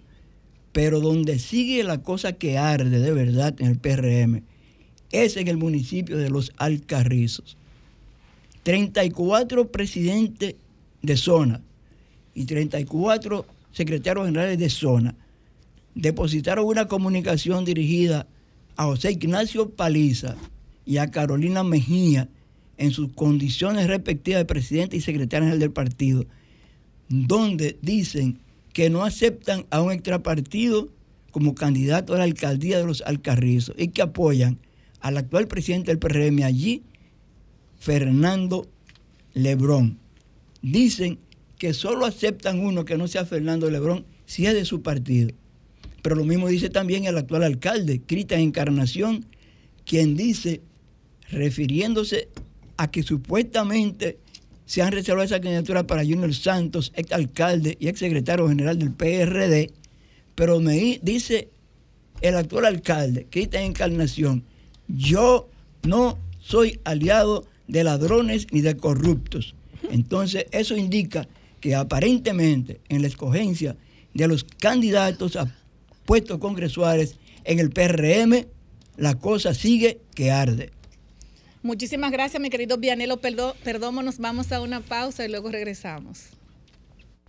Pero 0.73 1.01
donde 1.01 1.39
sigue 1.39 1.85
la 1.85 2.03
cosa 2.03 2.33
que 2.33 2.59
arde 2.59 2.99
de 2.99 3.13
verdad 3.13 3.55
en 3.59 3.67
el 3.67 3.79
PRM 3.79 4.43
es 5.13 5.37
en 5.37 5.49
el 5.49 5.57
municipio 5.57 6.17
de 6.17 6.31
Los 6.31 6.53
Alcarrizos. 6.57 7.57
34 8.65 9.71
presidentes 9.71 10.57
de 11.03 11.17
zona 11.17 11.61
y 12.35 12.47
34 12.47 13.47
secretarios 13.73 14.27
generales 14.27 14.59
de 14.59 14.71
zona 14.71 15.15
depositaron 15.95 16.67
una 16.67 16.89
comunicación 16.89 17.65
dirigida 17.65 18.27
a 18.77 18.85
José 18.85 19.13
Ignacio 19.13 19.71
Paliza 19.71 20.37
y 20.85 20.99
a 20.99 21.11
Carolina 21.11 21.63
Mejía 21.63 22.29
en 22.77 22.91
sus 22.91 23.13
condiciones 23.13 23.87
respectivas 23.87 24.41
de 24.41 24.47
presidente 24.47 24.97
y 24.97 25.01
secretario 25.01 25.45
general 25.45 25.61
del 25.61 25.71
partido, 25.71 26.27
donde 27.09 27.79
dicen 27.83 28.41
que 28.73 28.91
no 28.91 29.05
aceptan 29.05 29.67
a 29.71 29.81
un 29.81 29.93
extrapartido 29.93 30.89
como 31.31 31.55
candidato 31.55 32.15
a 32.15 32.19
la 32.19 32.25
alcaldía 32.25 32.79
de 32.79 32.85
los 32.85 33.03
Alcarrizos 33.03 33.75
y 33.79 33.89
que 33.89 34.03
apoyan 34.03 34.59
al 35.01 35.17
actual 35.17 35.47
presidente 35.47 35.91
del 35.91 35.99
PRM 35.99 36.43
allí, 36.43 36.83
Fernando 37.79 38.67
Lebrón. 39.33 39.99
Dicen 40.63 41.19
que 41.59 41.75
solo 41.75 42.07
aceptan 42.07 42.61
uno 42.61 42.85
que 42.85 42.97
no 42.97 43.07
sea 43.07 43.25
Fernando 43.25 43.71
Lebrón 43.71 44.07
si 44.27 44.47
es 44.47 44.55
de 44.55 44.65
su 44.65 44.83
partido. 44.83 45.35
Pero 46.05 46.17
lo 46.17 46.25
mismo 46.27 46.49
dice 46.49 46.69
también 46.69 47.07
el 47.07 47.17
actual 47.17 47.45
alcalde, 47.45 48.03
Cristian 48.07 48.41
Encarnación, 48.43 49.25
quien 49.87 50.19
dice, 50.19 50.61
refiriéndose 51.31 52.29
a 52.77 52.91
que 52.91 53.03
supuestamente 53.03 54.19
se 54.67 54.83
han 54.83 54.93
reservado 54.93 55.25
esa 55.25 55.41
candidatura 55.41 55.87
para 55.87 56.03
Junior 56.05 56.35
Santos, 56.35 56.93
ex 56.95 57.11
alcalde 57.11 57.79
y 57.81 57.89
ex 57.89 58.01
secretario 58.01 58.47
general 58.47 58.79
del 58.79 58.91
PRD, 58.93 59.71
pero 60.35 60.61
me 60.61 60.75
di- 60.75 61.01
dice 61.03 61.49
el 62.21 62.37
actual 62.37 62.67
alcalde, 62.67 63.27
Cristian 63.31 63.65
Encarnación, 63.65 64.45
yo 64.89 65.49
no 65.85 66.19
soy 66.39 66.81
aliado 66.85 67.47
de 67.67 67.83
ladrones 67.83 68.47
ni 68.53 68.61
de 68.61 68.77
corruptos. 68.77 69.55
Entonces, 69.91 70.45
eso 70.51 70.77
indica 70.77 71.27
que 71.61 71.75
aparentemente 71.75 72.81
en 72.91 73.01
la 73.01 73.09
escogencia 73.09 73.75
de 74.13 74.29
los 74.29 74.45
candidatos 74.45 75.37
a 75.37 75.47
puestos 76.05 76.39
congresuales 76.39 77.17
en 77.45 77.59
el 77.59 77.71
PRM, 77.71 78.47
la 78.97 79.15
cosa 79.17 79.55
sigue 79.55 80.01
que 80.15 80.31
arde. 80.31 80.71
Muchísimas 81.63 82.13
gracias, 82.13 82.41
mi 82.43 82.51
querido 82.51 82.77
Vianelo 82.77 83.21
Perdo- 83.21 83.55
Perdomo. 83.65 84.03
Nos 84.03 84.19
vamos 84.19 84.53
a 84.53 84.61
una 84.61 84.81
pausa 84.81 85.25
y 85.25 85.29
luego 85.31 85.51
regresamos. 85.51 86.25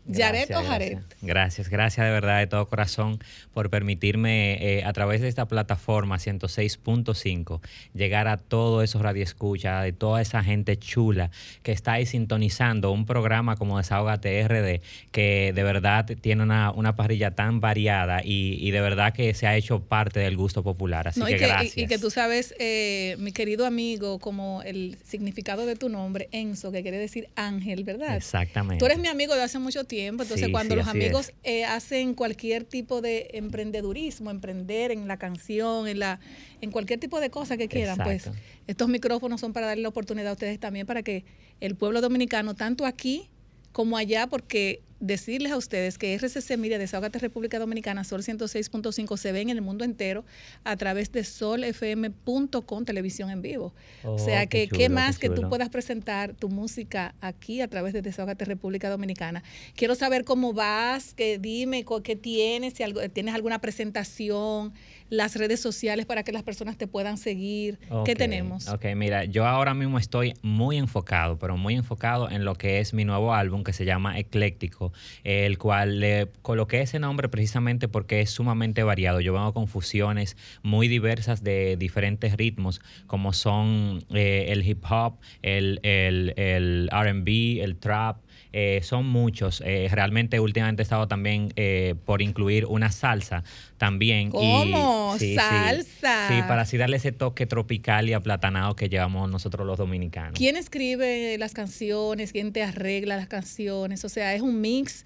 Yaret 0.07 0.49
o 0.51 0.53
Gracias, 0.53 0.67
Jaret. 0.67 0.91
gracias. 0.93 1.15
Gracias, 1.21 1.69
gracias 1.69 2.05
de 2.05 2.11
verdad 2.11 2.39
de 2.39 2.47
todo 2.47 2.67
corazón 2.69 3.19
por 3.53 3.69
permitirme 3.69 4.53
eh, 4.79 4.83
a 4.83 4.93
través 4.93 5.21
de 5.21 5.27
esta 5.27 5.47
plataforma 5.47 6.17
106.5 6.17 7.61
llegar 7.93 8.27
a 8.27 8.37
todos 8.37 8.83
esos 8.83 9.01
radioescuchas, 9.01 9.83
de 9.83 9.93
toda 9.93 10.21
esa 10.21 10.43
gente 10.43 10.77
chula 10.77 11.31
que 11.63 11.71
está 11.71 11.93
ahí 11.93 12.05
sintonizando 12.05 12.91
un 12.91 13.05
programa 13.05 13.55
como 13.55 13.77
Desahogate 13.77 14.47
RD 14.47 14.81
que 15.11 15.51
de 15.55 15.63
verdad 15.63 16.05
tiene 16.05 16.43
una, 16.43 16.71
una 16.71 16.95
parrilla 16.95 17.31
tan 17.31 17.59
variada 17.59 18.21
y, 18.23 18.57
y 18.59 18.71
de 18.71 18.81
verdad 18.81 19.13
que 19.13 19.33
se 19.33 19.47
ha 19.47 19.55
hecho 19.55 19.81
parte 19.81 20.19
del 20.19 20.37
gusto 20.37 20.63
popular. 20.63 21.07
Así 21.07 21.19
No, 21.19 21.25
que, 21.25 21.33
y, 21.33 21.37
que, 21.37 21.45
y- 21.45 21.47
gracias. 21.47 21.77
y 21.77 21.87
que 21.87 21.97
tú 21.97 22.09
sabes, 22.11 22.53
eh, 22.59 23.15
mi 23.19 23.31
querido 23.31 23.65
amigo, 23.65 24.19
como 24.19 24.61
el 24.63 24.97
significado 25.03 25.65
de 25.65 25.75
tu 25.75 25.89
nombre, 25.89 26.29
Enzo, 26.31 26.71
que 26.71 26.81
quiere 26.81 26.97
decir 26.97 27.29
ángel, 27.35 27.83
¿verdad? 27.83 28.15
Exactamente. 28.15 28.79
Tú 28.79 28.85
eres 28.85 28.99
mi 28.99 29.07
amigo 29.07 29.35
de 29.35 29.43
hace 29.43 29.59
mucho 29.59 29.83
tiempo, 29.83 29.94
entonces 30.01 30.47
Sí, 30.47 30.51
cuando 30.51 30.75
sí, 30.75 30.79
los 30.79 30.87
amigos 30.87 31.31
eh, 31.43 31.65
hacen 31.65 32.13
cualquier 32.13 32.63
tipo 32.63 33.01
de 33.01 33.29
emprendedurismo, 33.33 34.31
emprender 34.31 34.91
en 34.91 35.07
la 35.07 35.17
canción, 35.17 35.87
en 35.87 35.99
la 35.99 36.19
en 36.61 36.71
cualquier 36.71 36.99
tipo 36.99 37.19
de 37.19 37.29
cosa 37.29 37.57
que 37.57 37.67
quieran, 37.67 37.97
pues 38.03 38.29
estos 38.67 38.87
micrófonos 38.87 39.41
son 39.41 39.53
para 39.53 39.67
darle 39.67 39.83
la 39.83 39.89
oportunidad 39.89 40.29
a 40.29 40.33
ustedes 40.33 40.59
también 40.59 40.85
para 40.85 41.03
que 41.03 41.25
el 41.59 41.75
pueblo 41.75 42.01
dominicano, 42.01 42.55
tanto 42.55 42.85
aquí 42.85 43.29
como 43.71 43.97
allá, 43.97 44.27
porque 44.27 44.81
decirles 44.99 45.51
a 45.51 45.57
ustedes 45.57 45.97
que 45.97 46.15
RCC 46.15 46.57
Media 46.57 46.79
Desahogate 46.79 47.19
República 47.19 47.59
Dominicana, 47.59 48.03
Sol 48.03 48.21
106.5, 48.21 49.17
se 49.17 49.31
ven 49.31 49.49
en 49.49 49.57
el 49.57 49.61
mundo 49.61 49.83
entero 49.83 50.23
a 50.63 50.75
través 50.77 51.11
de 51.11 51.23
solfm.com, 51.23 52.85
televisión 52.85 53.29
en 53.29 53.41
vivo. 53.41 53.73
o 54.03 54.13
Oh, 54.15 54.19
sea 54.19 54.45
qué 54.47 54.59
que, 54.63 54.67
chulo, 54.67 54.77
¿qué 54.79 54.83
qué 54.85 54.89
más 54.89 55.19
que 55.19 55.29
tú 55.29 55.47
puedas 55.49 55.69
presentar 55.69 56.33
tu 56.33 56.49
música 56.49 57.13
aquí 57.21 57.61
a 57.61 57.67
través 57.67 57.93
de 57.93 58.01
Desahogate 58.01 58.45
República 58.45 58.89
Dominicana? 58.89 59.43
Quiero 59.75 59.95
saber 59.95 60.23
cómo 60.23 60.53
vas, 60.53 61.13
que 61.13 61.37
dime 61.39 61.85
qué 62.03 62.15
tienes, 62.15 62.73
si 62.73 62.83
algo, 62.83 63.01
tienes 63.09 63.35
alguna 63.35 63.59
presentación, 63.59 64.73
las 65.09 65.35
redes 65.35 65.59
sociales 65.59 66.05
para 66.05 66.23
que 66.23 66.31
las 66.31 66.43
personas 66.43 66.77
te 66.77 66.87
puedan 66.87 67.17
seguir. 67.17 67.77
¿Qué 68.05 68.13
Ok, 68.13 68.17
tenemos? 68.17 68.67
Ok, 68.69 68.85
mira, 68.95 69.25
yo 69.25 69.45
ahora 69.45 69.73
mismo 69.73 69.99
estoy 69.99 70.33
muy 70.41 70.77
enfocado, 70.77 71.37
pero 71.37 71.57
muy 71.57 71.75
enfocado 71.75 72.29
en 72.29 72.45
lo 72.45 72.55
que 72.55 72.79
es 72.79 72.93
mi 72.93 73.05
nuevo 73.05 73.33
álbum 73.33 73.63
que 73.63 73.73
se 73.73 73.85
llama 73.85 74.17
Ecléctico, 74.19 74.84
el 75.23 75.57
cual 75.57 75.99
le 75.99 76.29
coloqué 76.41 76.81
ese 76.81 76.99
nombre 76.99 77.29
precisamente 77.29 77.87
porque 77.87 78.21
es 78.21 78.31
sumamente 78.31 78.83
variado. 78.83 79.19
Yo 79.21 79.33
vengo 79.33 79.53
con 79.53 79.67
fusiones 79.67 80.37
muy 80.63 80.87
diversas 80.87 81.43
de 81.43 81.77
diferentes 81.77 82.35
ritmos, 82.37 82.81
como 83.07 83.33
son 83.33 84.03
eh, 84.13 84.47
el 84.49 84.67
hip 84.67 84.83
hop, 84.89 85.19
el, 85.41 85.79
el, 85.83 86.33
el 86.37 86.89
RB, 86.91 87.63
el 87.63 87.77
trap. 87.77 88.24
Eh, 88.57 88.79
son 88.83 89.05
muchos. 89.05 89.61
Eh, 89.65 89.89
realmente 89.91 90.39
últimamente 90.39 90.81
he 90.81 90.85
estado 90.85 91.09
también 91.09 91.51
eh, 91.57 91.95
por 92.05 92.21
incluir 92.21 92.65
una 92.67 92.89
salsa 92.89 93.43
también. 93.77 94.29
y- 94.29 94.31
¿Cómo? 94.31 95.17
sí. 95.19 95.35
Salsa. 95.35 96.29
Sí, 96.29 96.41
para 96.47 96.61
así 96.61 96.77
darle 96.77 96.95
ese 96.95 97.11
toque 97.11 97.45
tropical 97.45 98.07
y 98.07 98.13
aplatanado 98.13 98.73
que 98.77 98.87
llevamos 98.87 99.29
nosotros 99.29 99.67
los 99.67 99.77
dominicanos. 99.77 100.35
¿Quién 100.37 100.55
escribe 100.55 101.37
las 101.37 101.53
canciones? 101.53 102.31
¿Quién 102.31 102.53
te 102.53 102.63
arregla 102.63 103.17
las 103.17 103.27
canciones? 103.27 104.05
O 104.05 104.09
sea, 104.09 104.33
es 104.33 104.41
un 104.41 104.61
mix. 104.61 105.03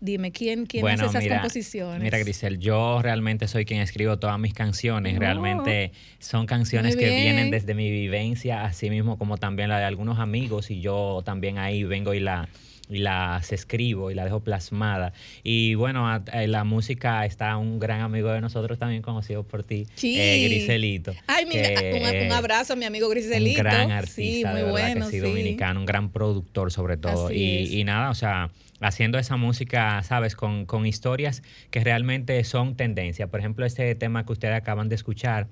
Dime, 0.00 0.32
¿quién, 0.32 0.64
quién 0.64 0.86
hace 0.88 1.04
esas 1.04 1.26
composiciones? 1.26 2.02
Mira, 2.02 2.18
Grisel, 2.18 2.58
yo 2.58 3.00
realmente 3.02 3.46
soy 3.46 3.66
quien 3.66 3.80
escribo 3.80 4.18
todas 4.18 4.38
mis 4.38 4.54
canciones. 4.54 5.16
Oh. 5.16 5.20
Realmente 5.20 5.92
son 6.18 6.46
canciones 6.46 6.96
que 6.96 7.10
vienen 7.14 7.50
desde 7.50 7.74
mi 7.74 7.90
vivencia, 7.90 8.64
así 8.64 8.88
mismo 8.88 9.18
como 9.18 9.36
también 9.36 9.68
la 9.68 9.78
de 9.78 9.84
algunos 9.84 10.18
amigos, 10.18 10.70
y 10.70 10.80
yo 10.80 11.22
también 11.26 11.58
ahí 11.58 11.84
vengo 11.84 12.14
y 12.14 12.20
la 12.20 12.48
y 12.88 12.98
las 12.98 13.52
escribo 13.52 14.10
y 14.10 14.14
la 14.14 14.24
dejo 14.24 14.40
plasmada. 14.40 15.12
Y 15.42 15.74
bueno, 15.74 16.08
a- 16.08 16.22
a- 16.32 16.46
la 16.46 16.64
música 16.64 17.24
está 17.26 17.56
un 17.56 17.78
gran 17.78 18.00
amigo 18.00 18.30
de 18.30 18.40
nosotros 18.40 18.78
también 18.78 19.02
conocido 19.02 19.42
por 19.42 19.64
ti, 19.64 19.86
Sí. 19.96 20.16
eh, 20.20 20.44
Griselito. 20.44 21.12
Ay, 21.26 21.46
mira, 21.46 21.68
un, 21.94 22.26
un 22.26 22.32
abrazo 22.32 22.74
a 22.74 22.76
mi 22.76 22.84
amigo 22.84 23.08
Griselito. 23.08 23.58
un 23.60 23.64
gran 23.64 23.90
artista, 23.90 24.12
sí, 24.14 24.44
muy 24.44 24.54
de 24.60 24.62
verdad 24.62 24.64
que 24.64 24.70
bueno, 24.92 25.06
sí, 25.06 25.12
sí. 25.12 25.18
dominicano, 25.20 25.80
un 25.80 25.86
gran 25.86 26.10
productor 26.10 26.70
sobre 26.72 26.96
todo. 26.96 27.32
Y, 27.32 27.78
y 27.80 27.84
nada, 27.84 28.10
o 28.10 28.14
sea, 28.14 28.50
haciendo 28.80 29.18
esa 29.18 29.36
música, 29.36 30.02
¿sabes? 30.02 30.36
Con, 30.36 30.66
con 30.66 30.86
historias 30.86 31.42
que 31.70 31.80
realmente 31.80 32.42
son 32.44 32.76
tendencia. 32.76 33.26
Por 33.26 33.40
ejemplo, 33.40 33.64
este 33.66 33.94
tema 33.94 34.24
que 34.26 34.32
ustedes 34.32 34.54
acaban 34.54 34.88
de 34.88 34.94
escuchar. 34.94 35.48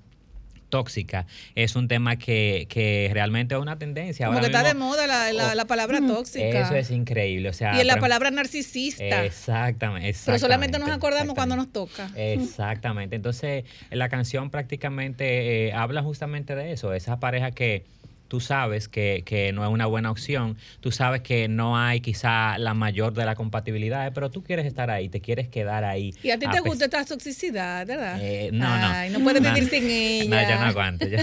Tóxica 0.69 1.27
es 1.55 1.77
un 1.77 1.89
tema 1.89 2.17
que, 2.17 2.67
que 2.69 3.11
realmente 3.13 3.55
es 3.55 3.61
una 3.61 3.79
tendencia. 3.79 4.27
Como 4.27 4.39
Ahora 4.39 4.49
que 4.51 4.57
está 4.57 4.67
de 4.69 4.75
moda 4.75 5.07
la, 5.07 5.33
la- 5.33 5.55
la 5.55 5.65
palabra 5.67 6.01
tóxica. 6.07 6.63
Eso 6.63 6.75
es 6.75 6.91
increíble. 6.91 7.49
O 7.49 7.53
sea, 7.53 7.77
y 7.77 7.81
en 7.81 7.87
la 7.87 7.97
palabra 7.99 8.31
narcisista. 8.31 9.25
Exactamente, 9.25 10.19
Pero 10.25 10.39
solamente 10.39 10.79
nos 10.79 10.91
acordamos 10.91 11.35
cuando 11.35 11.57
nos 11.57 11.73
toca. 11.73 12.11
Exactamente. 12.17 13.17
Entonces, 13.17 13.65
la 13.91 14.09
canción 14.09 14.51
prácticamente 14.51 15.69
eh, 15.69 15.73
habla 15.73 16.03
justamente 16.03 16.55
de 16.55 16.73
eso, 16.73 16.93
esa 16.93 17.21
pareja 17.21 17.51
que 17.53 17.85
tú 18.29 18.41
sabes 18.41 18.89
que, 18.89 19.23
que 19.25 19.53
no 19.53 19.65
es 19.65 19.71
una 19.71 19.87
buena 19.87 20.11
opción, 20.11 20.57
tú 20.81 20.91
sabes 20.91 21.21
que 21.23 21.47
no 21.49 21.79
hay 21.79 22.01
quizá 22.01 22.59
la 22.59 22.75
mayor 22.75 23.13
de 23.15 23.25
las 23.25 23.37
compatibilidades, 23.37 24.13
pero 24.15 24.31
tú 24.31 24.43
quieres 24.43 24.67
estar 24.67 24.91
ahí, 24.91 25.09
te 25.09 25.21
quieres 25.21 25.49
quedar 25.49 25.85
ahí. 25.85 26.13
Y 26.23 26.31
a 26.31 26.39
ti 26.39 26.47
te 26.51 26.61
gusta 26.61 26.87
esta 26.87 27.05
toxicidad, 27.05 27.87
¿verdad? 27.87 28.19
Eh, 28.21 28.51
no, 28.53 28.67
Ay, 28.69 29.11
no. 29.11 29.19
no 29.19 29.25
puedes 29.25 29.43
No, 29.43 29.53
vivir 29.53 29.65
no. 29.65 29.71
sin 29.71 29.91
ella. 29.91 30.25
No, 30.45 30.49
yo 30.51 30.59
no 30.59 30.65
aguanto. 30.67 31.07
Yo, 31.07 31.19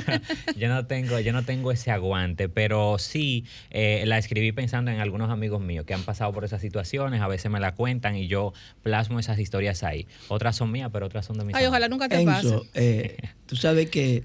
yo 0.56 0.70
no 0.70 0.86
tengo, 0.86 1.20
yo 1.20 1.34
no 1.34 1.43
tengo 1.43 1.72
ese 1.72 1.91
aguante, 1.91 2.47
pero 2.49 2.97
sí 2.99 3.45
eh, 3.72 4.04
la 4.06 4.18
escribí 4.18 4.52
pensando 4.52 4.91
en 4.91 4.99
algunos 4.99 5.30
amigos 5.30 5.62
míos 5.62 5.86
que 5.86 5.93
han 5.93 6.04
pasado 6.04 6.32
por 6.32 6.45
esas 6.45 6.62
situaciones, 6.62 7.22
a 7.22 7.28
veces 7.28 7.52
me 7.52 7.60
la 7.60 7.74
cuentan 7.74 8.16
y 8.16 8.28
yo 8.28 8.54
plasmo 8.84 9.20
esas 9.20 9.39
historias 9.39 9.84
ahí. 9.84 10.08
Otras 10.28 10.56
son 10.56 10.72
mías, 10.72 10.89
pero 10.93 11.06
otras 11.08 11.26
son 11.26 11.38
de 11.38 11.45
mis 11.45 11.56
Ay, 11.56 11.60
amigos. 11.66 11.72
ojalá 11.72 11.88
nunca 11.89 12.08
te 12.10 12.24
pase. 12.26 12.47
Enzo, 12.47 12.66
eh, 12.74 13.18
tú 13.47 13.56
sabes 13.56 13.89
que 13.89 14.24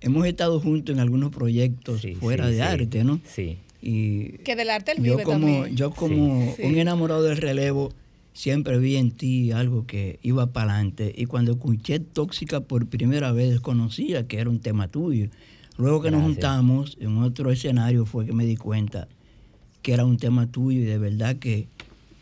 hemos 0.00 0.26
estado 0.26 0.60
juntos 0.60 0.94
en 0.94 1.00
algunos 1.00 1.30
proyectos 1.30 2.06
fuera 2.18 2.44
sí, 2.46 2.50
de 2.52 2.56
sí. 2.56 2.62
arte, 2.62 3.04
¿no? 3.04 3.20
Sí. 3.24 3.58
Y 3.82 4.38
Que 4.44 4.56
del 4.56 4.70
arte 4.70 4.92
él 4.92 4.98
yo 4.98 5.12
vive 5.12 5.22
como, 5.24 5.46
también. 5.46 5.76
yo 5.76 5.90
como 5.90 6.54
Sí. 6.56 6.62
un 6.64 6.76
enamorado 6.76 7.22
del 7.22 7.36
relevo, 7.38 7.92
siempre 8.34 8.78
vi 8.78 8.96
en 8.96 9.10
ti 9.10 9.52
algo 9.52 9.86
que 9.86 10.18
iba 10.22 10.46
para 10.52 10.74
adelante. 10.74 11.14
Y 11.16 11.26
cuando 11.26 11.52
escuché 11.52 11.98
Tóxica 12.00 12.60
por 12.60 12.86
primera 12.86 13.32
vez, 13.32 13.50
desconocía 13.50 14.26
que 14.26 14.38
era 14.38 14.50
un 14.50 14.60
tema 14.60 14.88
tuyo. 14.88 15.28
Luego 15.78 16.02
que 16.02 16.10
nos 16.10 16.22
juntamos 16.22 16.98
en 17.00 17.16
otro 17.18 17.50
escenario 17.50 18.04
fue 18.04 18.26
que 18.26 18.32
me 18.34 18.44
di 18.44 18.56
cuenta 18.56 19.08
que 19.82 19.94
era 19.94 20.04
un 20.04 20.18
tema 20.18 20.46
tuyo 20.46 20.80
y 20.80 20.84
de 20.84 20.98
verdad 20.98 21.36
que 21.36 21.66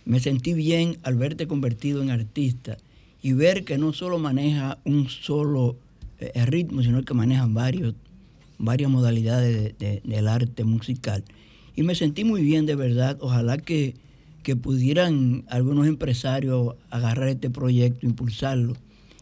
me 0.04 0.20
sentí 0.20 0.52
bien 0.54 0.96
al 1.02 1.16
verte 1.16 1.48
convertido 1.48 2.00
en 2.02 2.10
artista 2.10 2.76
y 3.20 3.32
ver 3.32 3.64
que 3.64 3.76
no 3.78 3.92
solo 3.92 4.20
maneja 4.20 4.78
un 4.84 5.08
solo 5.08 5.74
eh, 6.20 6.46
ritmo, 6.46 6.82
sino 6.82 7.02
que 7.04 7.14
maneja 7.14 7.46
varios, 7.46 7.94
varias 8.58 8.90
modalidades 8.90 9.76
de- 9.78 9.86
de- 9.86 10.02
del 10.04 10.28
arte 10.28 10.64
musical. 10.64 11.24
Y 11.76 11.82
me 11.82 11.94
sentí 11.94 12.24
muy 12.24 12.42
bien 12.42 12.66
de 12.66 12.74
verdad. 12.74 13.16
Ojalá 13.20 13.58
que, 13.58 13.94
que 14.42 14.56
pudieran 14.56 15.44
algunos 15.48 15.86
empresarios 15.86 16.74
agarrar 16.90 17.28
este 17.28 17.50
proyecto, 17.50 18.06
impulsarlo 18.06 18.76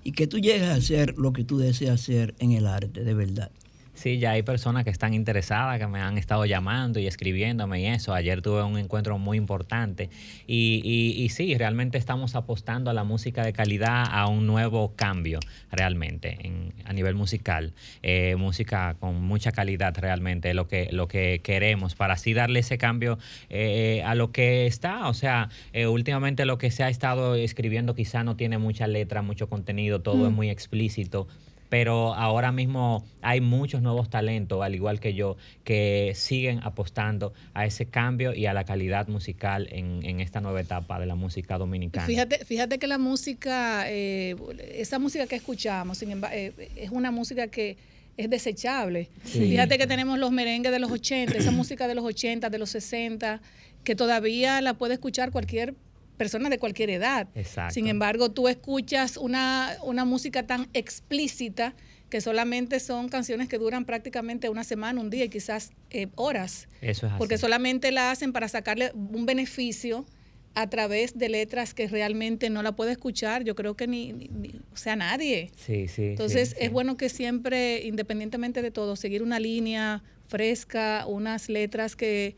y 0.05 0.13
que 0.13 0.27
tú 0.27 0.39
llegues 0.39 0.63
a 0.63 0.75
hacer 0.75 1.19
lo 1.19 1.33
que 1.33 1.45
tú 1.45 1.59
deseas 1.59 2.01
hacer 2.01 2.35
en 2.39 2.53
el 2.53 2.67
arte, 2.67 3.03
de 3.05 3.13
verdad. 3.15 3.51
Sí, 3.97 4.19
ya 4.19 4.33
hay 4.33 4.43
personas 4.43 4.85
que 4.85 4.91
están 4.91 5.15
interesadas, 5.15 5.79
que 5.79 5.87
me 5.87 6.01
han 6.01 6.19
estado 6.19 6.45
llamando 6.45 7.01
y 7.01 7.07
escribiéndome 7.07 7.81
y 7.81 7.87
eso. 7.87 8.13
Ayer 8.13 8.43
tuve 8.43 8.63
un 8.63 8.77
encuentro 8.77 9.17
muy 9.17 9.39
importante 9.39 10.11
y, 10.47 10.83
y, 10.85 11.23
y 11.25 11.31
sí, 11.31 11.57
realmente 11.57 11.97
estamos 11.97 12.35
apostando 12.35 12.91
a 12.91 12.93
la 12.93 13.05
música 13.05 13.43
de 13.43 13.55
calidad, 13.55 14.05
a 14.11 14.27
un 14.29 14.47
nuevo 14.47 14.93
cambio 14.97 15.41
realmente 15.73 16.37
en- 16.47 16.75
a 16.85 16.93
nivel 16.93 17.15
musical. 17.15 17.73
Eh, 18.03 18.37
música 18.37 18.97
con 19.01 19.23
mucha 19.25 19.51
calidad 19.51 19.97
realmente 19.99 20.51
es 20.51 20.55
lo 20.55 20.69
que, 20.69 20.89
lo 20.93 21.09
que 21.09 21.41
queremos 21.43 21.95
para 21.95 22.15
así 22.15 22.35
darle 22.35 22.61
ese 22.61 22.77
cambio 22.77 23.19
eh, 23.49 24.03
a 24.05 24.15
lo 24.15 24.31
que 24.31 24.67
está. 24.67 25.09
O 25.09 25.15
sea, 25.15 25.49
eh, 25.73 25.87
últimamente 25.87 26.45
lo 26.45 26.59
que 26.59 26.71
se 26.71 26.85
ha 26.85 26.91
estado 26.91 27.35
escribiendo 27.35 27.95
quizá 27.95 28.25
no 28.25 28.37
tiene 28.37 28.59
mucha 28.59 28.87
letra, 28.87 29.23
mucho 29.23 29.49
contenido, 29.49 30.03
todo 30.03 30.25
Mm. 30.25 30.27
es 30.27 30.33
muy 30.33 30.51
explícito 30.51 31.27
pero 31.69 32.15
ahora 32.15 32.53
mismo 32.53 33.05
hay 33.23 33.41
muchos 33.41 33.83
nuevos 33.83 34.09
talentos, 34.09 34.63
al 34.63 34.75
igual 34.75 35.01
que 35.01 35.15
yo, 35.15 35.37
que 35.65 36.13
siguen 36.15 36.61
apostando 36.63 37.33
a 37.55 37.67
ese 37.67 37.87
cambio 37.87 38.35
y 38.35 38.47
a 38.47 38.55
la 38.55 38.65
calidad 38.65 39.09
musical 39.09 39.69
en, 39.71 40.05
en 40.05 40.21
esta 40.21 40.41
nueva 40.41 40.61
etapa 40.61 40.99
de 41.01 41.07
la 41.07 41.15
música 41.15 41.59
dominicana. 41.59 42.07
Fíjate, 42.07 42.45
fíjate 42.45 42.79
que 42.79 42.87
la 42.87 42.99
música, 42.99 43.85
eh, 43.89 44.37
esa 44.75 44.99
música 44.99 45.27
que 45.27 45.37
escuchamos, 45.37 45.99
sin 45.99 46.11
embargo, 46.11 46.37
eh, 46.37 46.71
es 46.77 46.91
una 46.91 47.11
música 47.11 47.49
que 47.49 47.77
es 48.17 48.31
desechable. 48.31 49.11
Sí. 49.25 49.41
Fíjate 49.41 49.79
que 49.79 49.87
tenemos 49.87 50.19
los 50.19 50.33
merengues 50.33 50.73
de 50.73 50.79
los 50.79 50.91
80, 50.91 51.37
esa 51.37 51.51
música 51.51 51.87
de 51.89 51.95
los 51.95 52.05
80, 52.05 52.49
de 52.49 52.59
los 52.59 52.71
60, 52.71 53.41
que 53.85 53.95
todavía 53.95 54.61
la 54.61 54.75
puede 54.75 54.95
escuchar 54.95 55.31
cualquier 55.31 55.75
persona 56.17 56.49
de 56.49 56.59
cualquier 56.59 56.91
edad. 56.91 57.29
Exacto. 57.35 57.75
Sin 57.75 57.87
embargo, 57.87 58.31
tú 58.31 58.49
escuchas 58.49 59.17
una, 59.17 59.77
una 59.83 60.05
música 60.05 60.47
tan 60.47 60.69
explícita 60.73 61.75
que 62.09 62.21
solamente 62.21 62.79
son 62.81 63.09
canciones 63.09 63.49
que 63.49 63.59
duran 63.59 63.85
prácticamente 63.85 64.49
una 64.49 64.65
semana, 64.65 65.01
un 65.01 65.11
día 65.11 65.25
y 65.25 65.29
quizás 65.29 65.71
eh, 65.91 66.07
horas 66.15 66.69
Eso 66.81 67.07
es 67.07 67.13
así. 67.13 67.19
porque 67.19 67.37
solamente 67.37 67.91
la 67.91 68.11
hacen 68.13 68.33
para 68.33 68.49
sacarle 68.49 68.93
un 68.95 69.27
beneficio 69.27 70.07
a 70.55 70.71
través 70.71 71.19
de 71.19 71.29
letras 71.29 71.75
que 71.75 71.87
realmente 71.87 72.49
no 72.49 72.63
la 72.63 72.73
puede 72.77 72.93
escuchar, 72.93 73.45
yo 73.45 73.55
creo 73.55 73.77
que 73.77 73.87
ni, 73.87 74.13
ni- 74.15 74.29
ni- 74.29 74.61
o 74.73 74.77
sea, 74.77 74.97
nadie. 74.97 75.51
Sí, 75.57 75.87
sí. 75.89 76.03
Entonces 76.05 76.51
sí, 76.51 76.57
es 76.61 76.71
bueno 76.73 76.97
que 76.97 77.11
siempre, 77.11 77.83
independientemente 77.85 78.63
de 78.63 78.71
todo, 78.71 78.97
seguir 78.97 79.23
una 79.23 79.39
línea 79.39 80.03
fresca, 80.29 81.05
unas 81.07 81.49
letras 81.51 81.95
que, 81.97 82.37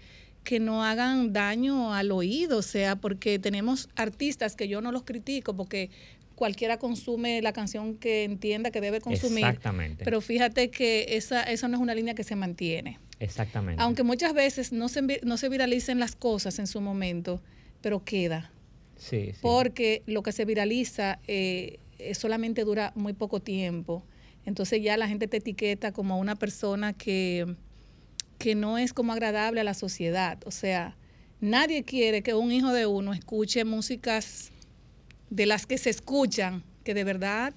que 0.49 0.61
no 0.61 0.82
hagan 0.82 1.34
daño 1.34 1.92
al 1.92 2.11
oído, 2.11 2.57
o 2.57 2.62
sea, 2.62 2.96
porque 2.96 3.38
tenemos 3.38 3.90
artistas 3.96 4.57
que 4.57 4.66
yo 4.66 4.80
no 4.80 4.92
los 4.92 5.03
critico 5.03 5.55
porque 5.55 5.90
cualquiera 6.36 6.78
consume 6.78 7.42
la 7.42 7.53
canción 7.53 7.96
que 7.96 8.24
entienda 8.24 8.70
que 8.70 8.80
debe 8.80 9.03
consumir. 9.03 9.44
Exactamente. 9.44 10.05
Pero 10.05 10.22
fíjate 10.22 10.70
que 10.70 11.18
esa, 11.18 11.42
esa 11.42 11.68
no 11.68 11.76
es 11.76 11.82
una 11.82 11.94
línea 11.94 12.14
que 12.14 12.24
se 12.24 12.34
mantiene. 12.34 12.99
Exactamente. 13.20 13.82
Aunque 13.82 14.05
muchas 14.05 14.32
veces 14.32 14.72
no 14.72 14.88
se, 14.88 15.20
no 15.22 15.36
se 15.36 15.51
viralicen 15.51 16.01
las 16.01 16.16
cosas 16.16 16.59
en 16.59 16.66
su 16.66 16.80
momento, 16.80 17.42
pero 17.82 18.03
queda. 18.03 18.51
Sí, 18.96 19.32
sí. 19.34 19.38
Porque 19.42 20.03
lo 20.07 20.22
que 20.22 20.32
se 20.32 20.46
viraliza 20.46 21.18
eh, 21.26 21.78
solamente 22.14 22.64
dura 22.64 22.94
muy 22.94 23.12
poco 23.12 23.40
tiempo. 23.40 24.03
Entonces 24.46 24.82
ya 24.82 24.96
la 24.96 25.09
gente 25.09 25.28
te 25.28 25.36
etiqueta 25.36 25.92
como 25.92 26.18
una 26.18 26.36
persona 26.36 26.94
que, 26.94 27.55
que 28.39 28.55
no 28.55 28.78
es 28.78 28.93
como 28.93 29.12
agradable 29.12 29.61
a 29.61 29.64
la 29.64 29.74
sociedad. 29.74 30.39
O 30.47 30.51
sea, 30.51 30.97
Nadie 31.41 31.84
quiere 31.84 32.24
que 32.24 32.34
un 32.34 32.51
hijo 32.51 32.72
de 32.72 32.86
uno 32.86 33.12
escuche 33.12 33.64
músicas 33.64 34.51
de 35.30 35.47
las 35.47 35.66
que 35.66 35.78
se 35.78 35.89
escuchan, 35.89 36.64
que 36.82 36.95
de 36.95 37.05
verdad 37.05 37.55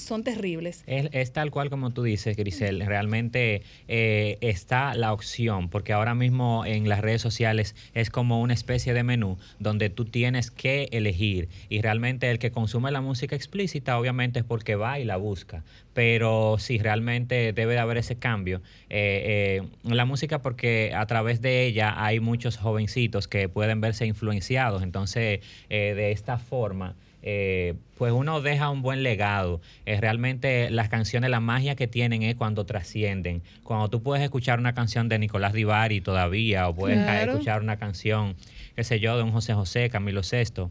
son 0.00 0.24
terribles. 0.24 0.82
Es, 0.86 1.08
es 1.12 1.32
tal 1.32 1.50
cual 1.50 1.70
como 1.70 1.90
tú 1.90 2.02
dices, 2.02 2.36
Grisel. 2.36 2.84
Realmente 2.86 3.62
eh, 3.88 4.38
está 4.40 4.94
la 4.94 5.12
opción, 5.12 5.68
porque 5.68 5.92
ahora 5.92 6.14
mismo 6.14 6.64
en 6.66 6.88
las 6.88 7.00
redes 7.00 7.22
sociales 7.22 7.74
es 7.94 8.10
como 8.10 8.40
una 8.40 8.54
especie 8.54 8.94
de 8.94 9.02
menú 9.02 9.38
donde 9.58 9.90
tú 9.90 10.04
tienes 10.04 10.50
que 10.50 10.88
elegir. 10.92 11.48
Y 11.68 11.80
realmente 11.80 12.30
el 12.30 12.38
que 12.38 12.50
consume 12.50 12.90
la 12.90 13.00
música 13.00 13.36
explícita, 13.36 13.98
obviamente 13.98 14.40
es 14.40 14.44
porque 14.44 14.74
va 14.74 14.98
y 14.98 15.04
la 15.04 15.16
busca. 15.16 15.62
Pero 15.94 16.56
sí, 16.58 16.78
realmente 16.78 17.52
debe 17.52 17.74
de 17.74 17.80
haber 17.80 17.98
ese 17.98 18.16
cambio. 18.16 18.62
Eh, 18.88 19.60
eh, 19.62 19.68
la 19.82 20.04
música, 20.04 20.40
porque 20.40 20.92
a 20.94 21.06
través 21.06 21.40
de 21.40 21.66
ella 21.66 21.94
hay 21.96 22.20
muchos 22.20 22.56
jovencitos 22.56 23.28
que 23.28 23.48
pueden 23.48 23.80
verse 23.80 24.06
influenciados. 24.06 24.82
Entonces, 24.82 25.40
eh, 25.68 25.94
de 25.94 26.12
esta 26.12 26.38
forma 26.38 26.94
eh, 27.22 27.74
pues 27.98 28.12
uno 28.12 28.40
deja 28.40 28.70
un 28.70 28.82
buen 28.82 29.02
legado. 29.02 29.60
Eh, 29.86 30.00
realmente 30.00 30.70
las 30.70 30.88
canciones, 30.88 31.30
la 31.30 31.40
magia 31.40 31.74
que 31.76 31.86
tienen 31.86 32.22
es 32.22 32.34
cuando 32.34 32.64
trascienden. 32.66 33.42
Cuando 33.62 33.88
tú 33.90 34.02
puedes 34.02 34.22
escuchar 34.24 34.58
una 34.58 34.72
canción 34.74 35.08
de 35.08 35.18
Nicolás 35.18 35.52
Divari 35.52 36.00
todavía, 36.00 36.68
o 36.68 36.74
puedes 36.74 37.02
Claro. 37.04 37.32
escuchar 37.32 37.60
una 37.62 37.76
canción, 37.78 38.36
qué 38.74 38.84
sé 38.84 39.00
yo, 39.00 39.16
de 39.16 39.22
un 39.22 39.32
José 39.32 39.54
José, 39.54 39.90
Camilo 39.90 40.22
Sesto. 40.22 40.70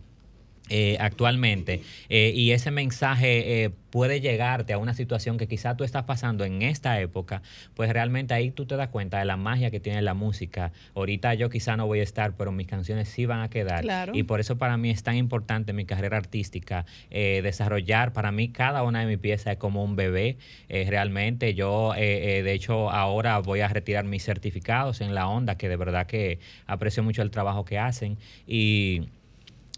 Eh, 0.70 0.98
actualmente 1.00 1.82
eh, 2.10 2.32
y 2.36 2.52
ese 2.52 2.72
mensaje 2.72 3.64
eh, 3.64 3.72
puede 3.90 4.22
llegarte 4.22 4.74
a 4.74 4.78
una 4.78 4.94
situación 4.94 5.38
que 5.38 5.48
quizá 5.48 5.76
tú 5.76 5.84
estás 5.84 6.04
pasando 6.04 6.46
en 6.46 6.62
esta 6.62 7.00
época, 7.00 7.42
pues 7.76 7.92
realmente 7.92 8.34
ahí 8.34 8.52
tú 8.52 8.66
te 8.66 8.76
das 8.76 8.90
cuenta 8.90 9.20
de 9.20 9.26
la 9.26 9.38
magia 9.38 9.72
que 9.72 9.80
tiene 9.80 10.02
la 10.02 10.14
música. 10.14 10.72
Ahorita 10.96 11.34
yo 11.34 11.50
quizá 11.50 11.76
no 11.76 11.88
voy 11.88 12.00
a 12.00 12.04
estar, 12.04 12.34
pero 12.38 12.52
mis 12.52 12.68
canciones 12.68 13.10
sí 13.10 13.26
van 13.26 13.42
a 13.42 13.50
quedar. 13.50 13.82
Claro. 13.82 14.14
Y 14.16 14.24
por 14.24 14.40
eso 14.40 14.58
para 14.58 14.78
mí 14.78 14.90
es 14.90 15.04
tan 15.04 15.16
importante 15.16 15.74
mi 15.74 15.86
carrera 15.86 16.18
artística, 16.18 16.86
eh, 17.10 17.42
desarrollar, 17.44 18.14
para 18.14 18.32
mí 18.32 18.50
cada 18.50 18.84
una 18.84 19.02
de 19.02 19.08
mis 19.08 19.18
piezas 19.18 19.54
es 19.54 19.58
como 19.58 19.84
un 19.84 19.96
bebé. 19.96 20.38
Eh, 20.70 20.86
realmente 20.90 21.54
yo, 21.54 21.94
eh, 21.96 22.40
eh, 22.40 22.44
de 22.44 22.54
hecho, 22.54 22.92
ahora 22.92 23.40
voy 23.40 23.62
a 23.62 23.68
retirar 23.68 24.06
mis 24.06 24.24
certificados 24.24 25.02
en 25.02 25.16
la 25.16 25.28
onda, 25.28 25.56
que 25.56 25.70
de 25.70 25.78
verdad 25.78 26.08
que 26.08 26.40
aprecio 26.68 27.04
mucho 27.04 27.22
el 27.22 27.32
trabajo 27.32 27.66
que 27.66 27.80
hacen. 27.80 28.18
Y 28.48 29.10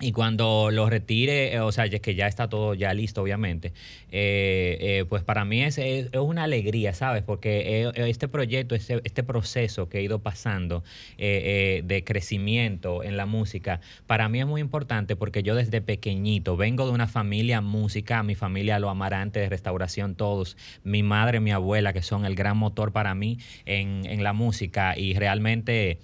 y 0.02 0.12
cuando 0.12 0.70
lo 0.72 0.89
retire, 0.89 1.54
eh, 1.54 1.60
o 1.60 1.72
sea, 1.72 1.86
ya 1.86 1.99
que 1.99 2.16
ya 2.16 2.28
está 2.28 2.49
todo 2.49 2.74
ya 2.74 2.93
listo, 2.93 3.22
obviamente, 3.22 3.74
eh, 4.12 4.78
eh, 4.82 5.06
pues 5.08 5.24
para 5.24 5.45
mí 5.45 5.62
es, 5.62 5.78
es, 5.78 6.08
es 6.12 6.20
una 6.20 6.43
alegría, 6.43 6.93
¿sabes? 6.93 7.24
Porque 7.24 7.84
eh, 7.84 7.91
este 8.10 8.28
proyecto, 8.28 8.76
este, 8.76 8.99
este 9.04 9.24
proceso 9.24 9.88
que 9.89 9.99
he 9.99 10.04
ido 10.04 10.20
pasando 10.20 10.84
de 11.18 12.04
crecimiento 12.06 13.04
en 13.04 13.16
la 13.16 13.26
música, 13.26 13.80
para 14.08 14.28
mí 14.28 14.39
es 14.39 14.47
muy 14.47 14.60
importante 14.60 15.16
porque 15.16 15.43
yo 15.43 15.56
desde 15.56 15.82
pequeñito 15.82 16.58
vengo 16.58 16.86
de 16.86 16.91
una 16.91 17.08
familia 17.08 17.62
música, 17.62 18.24
mi 18.24 18.36
familia 18.36 18.80
lo 18.80 18.89
amarante 18.89 19.39
de 19.39 19.49
restauración 19.49 20.16
todos, 20.16 20.58
mi 20.84 21.04
madre, 21.04 21.39
mi 21.39 21.52
abuela, 21.52 21.93
que 21.93 22.02
son 22.02 22.26
el 22.26 22.36
gran 22.36 22.58
motor 22.58 22.91
para 22.91 23.14
mí 23.14 23.38
en, 23.66 24.06
en 24.06 24.24
la 24.24 24.34
música 24.34 24.97
y 24.97 25.14
realmente 25.14 25.99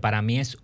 para 0.00 0.20
mí 0.20 0.38
es 0.38 0.58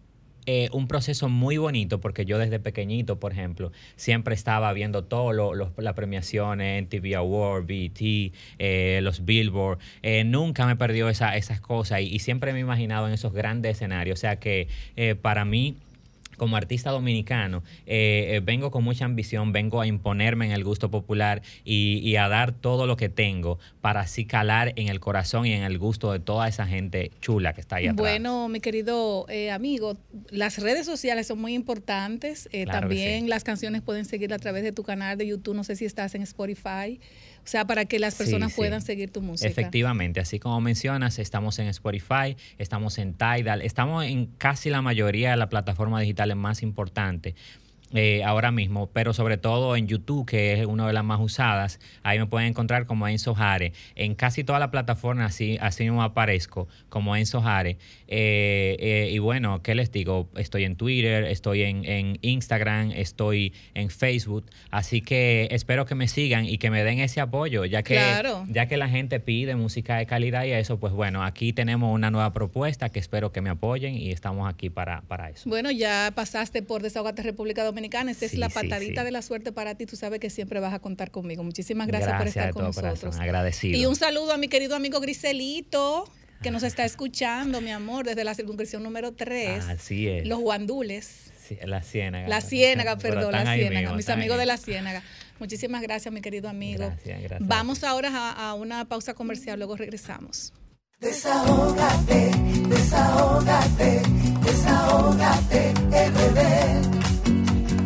eh, 0.50 0.70
un 0.72 0.88
proceso 0.88 1.28
muy 1.28 1.58
bonito 1.58 2.00
porque 2.00 2.24
yo 2.24 2.38
desde 2.38 2.58
pequeñito, 2.58 3.20
por 3.20 3.32
ejemplo, 3.32 3.70
siempre 3.96 4.34
estaba 4.34 4.72
viendo 4.72 5.04
todas 5.04 5.36
las 5.76 5.92
premiaciones, 5.92 6.84
NTV 6.84 7.16
Award, 7.16 7.66
BET, 7.66 8.32
eh, 8.58 9.00
los 9.02 9.26
Billboard. 9.26 9.78
Eh, 10.02 10.24
nunca 10.24 10.64
me 10.64 10.74
perdió 10.74 11.10
esa, 11.10 11.36
esas 11.36 11.60
cosas 11.60 12.00
y, 12.00 12.04
y 12.04 12.20
siempre 12.20 12.54
me 12.54 12.60
he 12.60 12.62
imaginado 12.62 13.08
en 13.08 13.12
esos 13.12 13.34
grandes 13.34 13.72
escenarios. 13.72 14.18
O 14.18 14.20
sea 14.22 14.36
que 14.36 14.68
eh, 14.96 15.16
para 15.16 15.44
mí 15.44 15.76
como 16.38 16.56
artista 16.56 16.90
dominicano, 16.90 17.62
eh, 17.84 18.36
eh, 18.36 18.40
vengo 18.42 18.70
con 18.70 18.82
mucha 18.84 19.04
ambición, 19.04 19.52
vengo 19.52 19.82
a 19.82 19.86
imponerme 19.86 20.46
en 20.46 20.52
el 20.52 20.64
gusto 20.64 20.90
popular 20.90 21.42
y, 21.64 21.98
y 22.02 22.16
a 22.16 22.28
dar 22.28 22.52
todo 22.52 22.86
lo 22.86 22.96
que 22.96 23.10
tengo 23.10 23.58
para 23.82 24.00
así 24.00 24.24
calar 24.24 24.72
en 24.76 24.88
el 24.88 25.00
corazón 25.00 25.44
y 25.44 25.52
en 25.52 25.64
el 25.64 25.78
gusto 25.78 26.12
de 26.12 26.20
toda 26.20 26.48
esa 26.48 26.66
gente 26.66 27.10
chula 27.20 27.52
que 27.52 27.60
está 27.60 27.76
ahí 27.76 27.86
atrás. 27.86 27.98
Bueno, 27.98 28.48
mi 28.48 28.60
querido 28.60 29.26
eh, 29.28 29.50
amigo, 29.50 29.98
las 30.30 30.58
redes 30.58 30.86
sociales 30.86 31.26
son 31.26 31.40
muy 31.40 31.54
importantes. 31.54 32.48
eh, 32.52 32.64
Claro 32.64 32.80
también 32.80 33.22
sí. 33.24 33.28
las 33.28 33.44
canciones 33.44 33.82
pueden 33.82 34.04
seguir 34.04 34.32
a 34.32 34.38
través 34.38 34.62
de 34.62 34.72
tu 34.72 34.82
canal 34.82 35.18
de 35.18 35.26
YouTube. 35.26 35.54
No 35.54 35.64
sé 35.64 35.76
si 35.76 35.84
estás 35.84 36.14
en 36.14 36.22
Spotify. 36.22 37.00
O 37.48 37.50
sea, 37.50 37.66
para 37.66 37.86
que 37.86 37.98
las 37.98 38.14
personas 38.14 38.52
sí. 38.52 38.56
puedan 38.58 38.82
seguir 38.82 39.10
tu 39.10 39.22
música. 39.22 39.48
Efectivamente, 39.48 40.20
así 40.20 40.38
como 40.38 40.60
mencionas, 40.60 41.18
estamos 41.18 41.58
en 41.58 41.68
Spotify, 41.68 42.36
estamos 42.58 42.98
en 42.98 43.14
Tidal, 43.14 43.62
estamos 43.62 44.04
en 44.04 44.26
casi 44.36 44.68
la 44.68 44.82
mayoría 44.82 45.30
de 45.30 45.38
las 45.38 45.48
plataformas 45.48 46.02
digitales 46.02 46.36
más 46.36 46.62
importantes. 46.62 47.36
Eh, 47.94 48.22
ahora 48.24 48.50
mismo, 48.50 48.90
pero 48.92 49.12
sobre 49.14 49.38
todo 49.38 49.74
en 49.76 49.86
YouTube, 49.86 50.26
que 50.26 50.52
es 50.60 50.66
una 50.66 50.86
de 50.86 50.92
las 50.92 51.04
más 51.04 51.20
usadas, 51.20 51.80
ahí 52.02 52.18
me 52.18 52.26
pueden 52.26 52.48
encontrar 52.50 52.84
como 52.84 53.08
Enzo 53.08 53.34
Jare. 53.34 53.72
En 53.94 54.14
casi 54.14 54.44
todas 54.44 54.60
las 54.60 54.68
plataformas 54.68 55.34
así, 55.34 55.56
así 55.60 55.84
mismo 55.84 56.02
aparezco 56.02 56.68
como 56.90 57.16
Enzo 57.16 57.40
Jare. 57.40 57.78
Eh, 58.08 58.76
eh, 58.78 59.08
y 59.10 59.18
bueno, 59.18 59.62
¿qué 59.62 59.74
les 59.74 59.90
digo? 59.90 60.28
Estoy 60.36 60.64
en 60.64 60.76
Twitter, 60.76 61.24
estoy 61.24 61.62
en, 61.62 61.84
en 61.86 62.18
Instagram, 62.22 62.90
estoy 62.92 63.54
en 63.74 63.88
Facebook, 63.90 64.44
así 64.70 65.00
que 65.00 65.48
espero 65.50 65.86
que 65.86 65.94
me 65.94 66.08
sigan 66.08 66.44
y 66.44 66.58
que 66.58 66.70
me 66.70 66.84
den 66.84 66.98
ese 66.98 67.20
apoyo, 67.22 67.64
ya 67.64 67.82
que 67.82 67.94
Claro. 67.94 68.44
ya 68.48 68.66
que 68.66 68.76
la 68.76 68.88
gente 68.88 69.18
pide 69.18 69.56
música 69.56 69.96
de 69.96 70.04
calidad 70.06 70.44
y 70.44 70.50
eso, 70.52 70.78
pues 70.78 70.92
bueno, 70.92 71.22
aquí 71.24 71.52
tenemos 71.54 71.94
una 71.94 72.10
nueva 72.10 72.32
propuesta 72.32 72.90
que 72.90 72.98
espero 72.98 73.32
que 73.32 73.40
me 73.40 73.50
apoyen 73.50 73.94
y 73.94 74.10
estamos 74.10 74.48
aquí 74.48 74.68
para, 74.70 75.00
para 75.02 75.30
eso. 75.30 75.48
Bueno, 75.48 75.70
ya 75.70 76.12
pasaste 76.14 76.62
por 76.62 76.82
Desahogate 76.82 77.22
República 77.22 77.64
Dominicana. 77.64 77.77
Esta 77.84 78.28
Sí, 78.28 78.34
es 78.34 78.38
la 78.38 78.48
patadita 78.48 79.00
sí. 79.02 79.04
de 79.04 79.10
la 79.10 79.22
suerte 79.22 79.52
para 79.52 79.74
ti. 79.74 79.86
Tú 79.86 79.96
sabes 79.96 80.20
que 80.20 80.30
siempre 80.30 80.60
vas 80.60 80.74
a 80.74 80.78
contar 80.78 81.10
conmigo. 81.10 81.42
Muchísimas 81.44 81.86
gracias, 81.86 82.16
por 82.18 82.26
estar 82.28 82.46
de 82.48 82.52
con 82.52 82.64
nosotros. 82.64 83.00
corazón, 83.00 83.20
agradecido. 83.22 83.78
Y 83.78 83.86
un 83.86 83.96
saludo 83.96 84.32
a 84.32 84.38
mi 84.38 84.48
querido 84.48 84.74
amigo 84.76 85.00
Griselito, 85.00 86.10
que 86.42 86.50
nos 86.50 86.62
está 86.62 86.84
escuchando, 86.84 87.60
mi 87.60 87.70
amor, 87.70 88.04
desde 88.06 88.24
la 88.24 88.34
circunscripción 88.34 88.82
número 88.82 89.12
3. 89.12 89.64
Así 89.64 90.08
es. 90.08 90.26
Los 90.26 90.40
guandules. 90.40 91.32
Sí, 91.48 91.56
la 91.64 91.82
ciénaga. 91.82 92.28
La 92.28 92.40
Ciénaga, 92.42 92.98
perdón, 92.98 93.32
la 93.32 93.54
Ciénaga. 93.54 93.80
mismo, 93.80 93.96
mis 93.96 94.08
amigos 94.10 94.34
ahí. 94.34 94.40
de 94.40 94.46
la 94.46 94.56
Ciénaga. 94.58 95.02
Muchísimas 95.38 95.80
gracias, 95.80 96.12
mi 96.12 96.20
querido 96.20 96.48
amigo. 96.48 96.84
Gracias, 96.84 97.22
gracias. 97.22 97.48
Vamos 97.48 97.84
ahora 97.84 98.10
a, 98.12 98.50
a 98.50 98.54
una 98.54 98.84
pausa 98.84 99.14
comercial, 99.14 99.58
luego 99.58 99.74
regresamos. 99.76 100.52
Desahógate, 101.00 102.30
desahógate, 102.68 104.02
desahógate, 104.44 105.72
RD. 105.90 107.07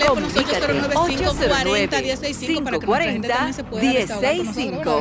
¿no, 0.00 0.14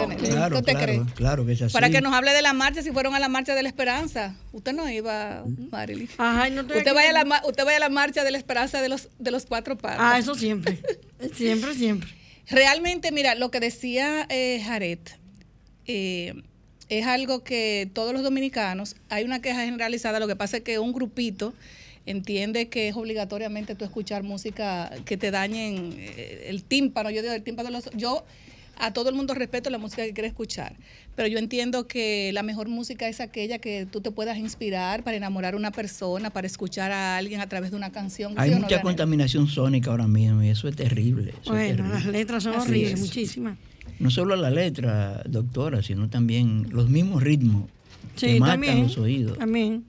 Daniel? 0.07 0.29
Claro, 0.31 0.55
¿No 0.55 0.63
te 0.63 0.71
claro, 0.71 0.85
crees? 0.85 1.01
claro 1.15 1.45
que 1.45 1.51
es 1.53 1.61
así. 1.61 1.73
Para 1.73 1.89
que 1.89 2.01
nos 2.01 2.13
hable 2.13 2.31
de 2.31 2.41
la 2.41 2.53
marcha, 2.53 2.81
si 2.81 2.91
fueron 2.91 3.15
a 3.15 3.19
la 3.19 3.29
marcha 3.29 3.55
de 3.55 3.63
la 3.63 3.69
esperanza. 3.69 4.35
Usted 4.51 4.73
no 4.73 4.89
iba, 4.89 5.43
Marily. 5.71 6.09
Ajá, 6.17 6.49
no 6.49 6.61
usted, 6.61 6.93
vaya 6.93 7.09
a 7.09 7.23
la, 7.23 7.41
usted 7.45 7.65
vaya 7.65 7.77
a 7.77 7.81
la 7.81 7.89
marcha 7.89 8.23
de 8.23 8.31
la 8.31 8.37
esperanza 8.37 8.81
de 8.81 8.89
los, 8.89 9.09
de 9.17 9.31
los 9.31 9.45
cuatro 9.45 9.77
padres. 9.77 9.99
Ah, 10.01 10.17
eso 10.19 10.35
siempre. 10.35 10.79
Siempre, 11.33 11.73
siempre. 11.73 12.09
Realmente, 12.47 13.11
mira, 13.11 13.35
lo 13.35 13.51
que 13.51 13.59
decía 13.59 14.25
eh, 14.29 14.61
Jared 14.65 14.99
eh, 15.85 16.33
es 16.87 17.05
algo 17.05 17.43
que 17.43 17.89
todos 17.93 18.13
los 18.13 18.23
dominicanos, 18.23 18.95
hay 19.09 19.25
una 19.25 19.41
queja 19.41 19.65
generalizada, 19.65 20.19
lo 20.19 20.27
que 20.27 20.37
pasa 20.37 20.57
es 20.57 20.63
que 20.63 20.79
un 20.79 20.93
grupito 20.93 21.53
entiende 22.11 22.69
que 22.69 22.87
es 22.89 22.95
obligatoriamente 22.95 23.75
tú 23.75 23.85
escuchar 23.85 24.23
música 24.23 24.91
que 25.05 25.17
te 25.17 25.31
dañen 25.31 25.93
eh, 25.97 26.45
el 26.47 26.63
tímpano, 26.63 27.09
yo 27.09 27.21
digo 27.21 27.33
el 27.33 27.43
tímpano 27.43 27.69
de 27.69 27.73
los... 27.73 27.89
Yo 27.95 28.25
a 28.81 28.93
todo 28.93 29.09
el 29.09 29.15
mundo 29.15 29.33
respeto 29.33 29.69
la 29.69 29.77
música 29.77 30.03
que 30.05 30.13
quiere 30.13 30.29
escuchar, 30.29 30.73
pero 31.17 31.27
yo 31.27 31.37
entiendo 31.37 31.85
que 31.85 32.31
la 32.33 32.43
mejor 32.43 32.69
música 32.69 33.09
es 33.09 33.19
aquella 33.19 33.59
que 33.59 33.85
tú 33.85 33.99
te 33.99 34.09
puedas 34.09 34.37
inspirar 34.37 35.03
para 35.03 35.17
enamorar 35.17 35.53
a 35.53 35.57
una 35.57 35.71
persona, 35.71 36.29
para 36.29 36.47
escuchar 36.47 36.93
a 36.93 37.17
alguien 37.17 37.41
a 37.41 37.47
través 37.49 37.71
de 37.71 37.75
una 37.77 37.91
canción. 37.91 38.35
Hay 38.37 38.49
¿sí 38.51 38.55
o 38.55 38.59
no, 38.59 38.63
mucha 38.67 38.81
contaminación 38.81 39.47
sónica 39.49 39.91
ahora 39.91 40.07
mismo 40.07 40.41
y 40.43 40.47
eso 40.47 40.69
es 40.69 40.77
terrible. 40.77 41.31
eso 41.31 41.39
es 41.41 41.49
Bueno, 41.49 41.75
terrible. 41.75 41.93
las 41.93 42.05
letras 42.05 42.43
son 42.43 42.55
Así 42.55 42.69
horribles, 42.69 42.93
es. 42.93 42.99
muchísimas. 43.01 43.57
No 43.99 44.09
solo 44.09 44.37
la 44.37 44.49
letra, 44.49 45.23
doctora, 45.27 45.83
sino 45.83 46.09
también 46.09 46.67
los 46.71 46.89
mismos 46.89 47.21
ritmos 47.21 47.65
Sí, 48.15 48.27
te 48.27 48.39
matan 48.39 48.53
también. 48.61 48.83
los 48.83 48.97
oídos. 48.97 49.37
También. 49.37 49.83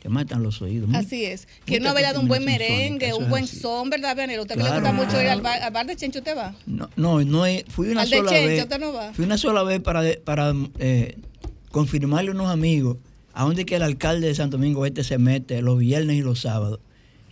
Te 0.00 0.08
matan 0.08 0.42
los 0.42 0.62
oídos. 0.62 0.88
Así 0.94 1.24
es. 1.26 1.46
¿Quién 1.66 1.82
no 1.82 1.90
ha 1.90 1.92
bailado 1.92 2.20
un 2.20 2.26
buen 2.28 2.44
merengue, 2.44 3.12
un 3.12 3.28
buen 3.28 3.46
son, 3.46 3.90
verdad, 3.90 4.16
Vianelo? 4.16 4.42
¿Usted 4.42 4.54
que 4.56 4.62
le 4.62 4.68
Claro, 4.68 4.80
gusta 4.80 4.92
mucho 4.96 5.10
ir 5.16 5.24
claro. 5.24 5.30
al 5.32 5.40
bar, 5.42 5.62
al 5.62 5.72
bar 5.72 5.86
de 5.86 5.96
Chencho 5.96 6.20
usted 6.20 6.36
va? 6.36 6.54
No, 6.66 6.88
no, 6.96 7.22
no 7.22 7.44
fui 7.68 7.88
una 7.90 8.02
Al 8.02 8.10
de 8.10 8.16
sola 8.16 8.30
Chencho, 8.30 8.48
vez. 8.48 8.62
usted 8.62 8.80
no 8.80 8.92
va. 8.94 9.12
Fui 9.12 9.24
una 9.26 9.36
sola 9.36 9.62
vez 9.62 9.80
para, 9.80 10.02
para 10.24 10.54
eh, 10.78 11.16
confirmarle 11.70 12.30
a 12.30 12.34
unos 12.34 12.48
amigos 12.50 12.96
a 13.34 13.44
dónde 13.44 13.64
que 13.66 13.76
el 13.76 13.82
alcalde 13.82 14.26
de 14.26 14.34
Santo 14.34 14.56
Domingo 14.56 14.84
Este 14.86 15.04
se 15.04 15.18
mete 15.18 15.60
los 15.62 15.78
viernes 15.78 16.16
y 16.16 16.22
los 16.22 16.40
sábados. 16.40 16.80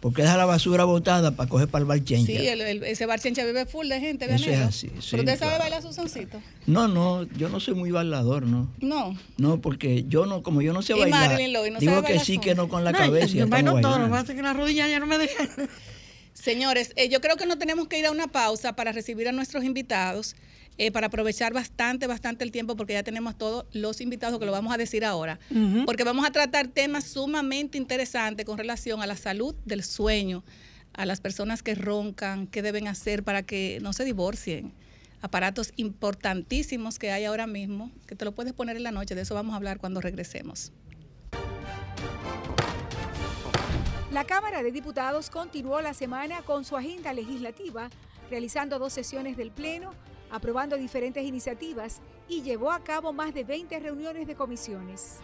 Porque 0.00 0.22
deja 0.22 0.36
la 0.36 0.44
basura 0.44 0.84
botada 0.84 1.32
para 1.32 1.48
coger 1.48 1.66
para 1.68 1.80
el 1.82 1.86
bar 1.86 2.04
Chencha. 2.04 2.26
Sí, 2.26 2.46
el- 2.46 2.60
el- 2.60 2.84
ese 2.84 3.04
bar 3.06 3.18
Chencha 3.18 3.44
vive 3.44 3.66
full 3.66 3.88
de 3.88 3.98
gente, 4.00 4.32
Eso 4.32 4.48
es 4.50 4.58
así, 4.60 4.88
sí, 5.00 5.08
Pero 5.10 5.22
usted 5.24 5.38
sabe 5.38 5.50
claro. 5.56 5.58
bailar 5.64 5.82
su 5.82 5.92
soncito. 5.92 6.40
No, 6.66 6.86
no, 6.86 7.24
yo 7.36 7.48
no 7.48 7.58
soy 7.58 7.74
muy 7.74 7.90
bailador, 7.90 8.44
¿no. 8.44 8.72
No. 8.80 9.18
No, 9.38 9.60
porque 9.60 10.04
yo 10.08 10.26
no, 10.26 10.42
como 10.44 10.62
yo 10.62 10.72
no 10.72 10.82
sé 10.82 10.94
Y 10.96 11.00
bailar, 11.00 11.30
Marilyn 11.30 11.52
Lowe, 11.52 11.70
¿no 11.72 11.80
digo 11.80 11.92
sabe 11.94 12.02
que 12.06 12.12
bailar 12.12 12.26
sí, 12.26 12.34
son? 12.34 12.44
que 12.44 12.54
no 12.54 12.68
con 12.68 12.84
la 12.84 12.92
No, 12.92 12.98
cabeza. 12.98 13.26
y 13.34 13.38
yo 13.40 13.48
bailo 13.48 13.80
todo, 13.80 13.98
lo 13.98 14.24
que 14.24 14.34
que 14.36 14.42
las 14.42 14.56
rodillas 14.56 14.88
ya 14.88 15.00
no 15.00 15.06
me 15.06 15.18
dejan. 15.18 15.48
Señores, 16.32 16.92
eh, 16.94 17.08
yo 17.08 17.20
creo 17.20 17.36
que 17.36 17.46
no 17.46 17.58
tenemos 17.58 17.88
que 17.88 17.98
ir 17.98 18.06
a 18.06 18.12
una 18.12 18.28
pausa 18.28 18.74
para 18.76 18.92
recibir 18.92 19.28
a 19.28 19.32
nuestros 19.32 19.64
invitados, 19.64 20.36
eh, 20.78 20.92
para 20.92 21.08
aprovechar 21.08 21.52
bastante, 21.52 22.06
bastante 22.06 22.44
el 22.44 22.52
tiempo, 22.52 22.76
porque 22.76 22.92
ya 22.92 23.02
tenemos 23.02 23.36
todos 23.36 23.66
los 23.72 24.00
invitados 24.00 24.38
que 24.38 24.46
lo 24.46 24.52
vamos 24.52 24.72
a 24.72 24.76
decir 24.76 25.04
ahora. 25.04 25.40
Porque 25.84 26.04
vamos 26.04 26.24
a 26.24 26.30
tratar 26.30 26.68
temas 26.68 27.04
sumamente 27.04 27.76
interesantes 27.76 28.46
con 28.46 28.56
relación 28.56 29.02
a 29.02 29.06
la 29.06 29.16
salud 29.16 29.56
del 29.64 29.82
sueño, 29.82 30.44
a 30.92 31.04
las 31.04 31.20
personas 31.20 31.64
que 31.64 31.74
roncan, 31.74 32.46
qué 32.46 32.62
deben 32.62 32.86
hacer 32.86 33.24
para 33.24 33.42
que 33.42 33.80
no 33.82 33.92
se 33.92 34.04
divorcien. 34.04 34.72
Aparatos 35.20 35.72
importantísimos 35.74 37.00
que 37.00 37.10
hay 37.10 37.24
ahora 37.24 37.48
mismo, 37.48 37.90
que 38.06 38.14
te 38.14 38.24
lo 38.24 38.30
puedes 38.30 38.52
poner 38.52 38.76
en 38.76 38.84
la 38.84 38.92
noche, 38.92 39.16
de 39.16 39.22
eso 39.22 39.34
vamos 39.34 39.54
a 39.54 39.56
hablar 39.56 39.78
cuando 39.78 40.00
regresemos. 40.00 40.70
La 44.12 44.24
Cámara 44.24 44.62
de 44.62 44.70
Diputados 44.70 45.28
continuó 45.28 45.80
la 45.80 45.92
semana 45.92 46.42
con 46.42 46.64
su 46.64 46.76
agenda 46.76 47.12
legislativa, 47.12 47.90
realizando 48.30 48.78
dos 48.78 48.92
sesiones 48.92 49.36
del 49.36 49.50
Pleno, 49.50 49.92
aprobando 50.30 50.76
diferentes 50.76 51.24
iniciativas 51.24 52.00
y 52.28 52.42
llevó 52.42 52.70
a 52.70 52.84
cabo 52.84 53.12
más 53.12 53.34
de 53.34 53.44
20 53.44 53.78
reuniones 53.80 54.26
de 54.26 54.34
comisiones. 54.34 55.18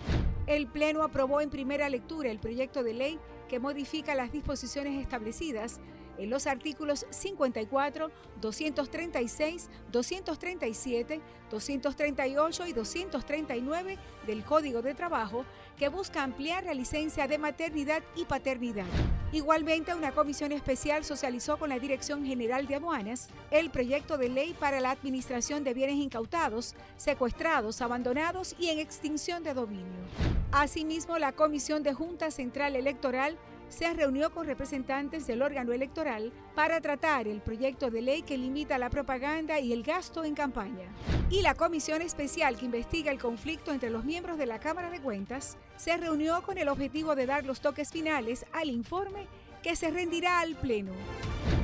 El 0.46 0.66
Pleno 0.66 1.02
aprobó 1.02 1.40
en 1.40 1.50
primera 1.50 1.88
lectura 1.88 2.30
el 2.30 2.38
proyecto 2.38 2.82
de 2.82 2.94
ley 2.94 3.18
que 3.48 3.58
modifica 3.58 4.14
las 4.14 4.32
disposiciones 4.32 5.00
establecidas 5.00 5.80
en 6.18 6.30
los 6.30 6.46
artículos 6.46 7.06
54, 7.10 8.10
236, 8.40 9.68
237, 9.90 11.20
238 11.50 12.66
y 12.66 12.72
239 12.72 13.98
del 14.26 14.44
Código 14.44 14.82
de 14.82 14.94
Trabajo, 14.94 15.44
que 15.76 15.88
busca 15.88 16.22
ampliar 16.22 16.64
la 16.64 16.74
licencia 16.74 17.26
de 17.26 17.38
maternidad 17.38 18.02
y 18.16 18.24
paternidad. 18.24 18.86
Igualmente, 19.32 19.94
una 19.94 20.12
comisión 20.12 20.52
especial 20.52 21.04
socializó 21.04 21.56
con 21.56 21.68
la 21.68 21.80
Dirección 21.80 22.24
General 22.24 22.68
de 22.68 22.76
Aduanas 22.76 23.28
el 23.50 23.70
proyecto 23.70 24.16
de 24.16 24.28
ley 24.28 24.54
para 24.58 24.80
la 24.80 24.92
administración 24.92 25.64
de 25.64 25.74
bienes 25.74 25.96
incautados, 25.96 26.76
secuestrados, 26.96 27.80
abandonados 27.80 28.54
y 28.60 28.68
en 28.68 28.78
extinción 28.78 29.42
de 29.42 29.54
dominio. 29.54 30.04
Asimismo, 30.52 31.18
la 31.18 31.32
Comisión 31.32 31.82
de 31.82 31.94
Junta 31.94 32.30
Central 32.30 32.76
Electoral 32.76 33.36
se 33.74 33.92
reunió 33.92 34.30
con 34.30 34.46
representantes 34.46 35.26
del 35.26 35.42
órgano 35.42 35.72
electoral 35.72 36.32
para 36.54 36.80
tratar 36.80 37.26
el 37.26 37.40
proyecto 37.40 37.90
de 37.90 38.02
ley 38.02 38.22
que 38.22 38.38
limita 38.38 38.78
la 38.78 38.88
propaganda 38.88 39.58
y 39.58 39.72
el 39.72 39.82
gasto 39.82 40.22
en 40.22 40.36
campaña. 40.36 40.86
Y 41.28 41.42
la 41.42 41.56
comisión 41.56 42.00
especial 42.00 42.56
que 42.56 42.66
investiga 42.66 43.10
el 43.10 43.18
conflicto 43.18 43.72
entre 43.72 43.90
los 43.90 44.04
miembros 44.04 44.38
de 44.38 44.46
la 44.46 44.60
Cámara 44.60 44.90
de 44.90 45.00
Cuentas 45.00 45.56
se 45.76 45.96
reunió 45.96 46.42
con 46.42 46.56
el 46.56 46.68
objetivo 46.68 47.16
de 47.16 47.26
dar 47.26 47.44
los 47.44 47.60
toques 47.60 47.90
finales 47.90 48.46
al 48.52 48.70
informe 48.70 49.26
que 49.60 49.74
se 49.74 49.90
rendirá 49.90 50.38
al 50.38 50.54
Pleno. 50.54 50.92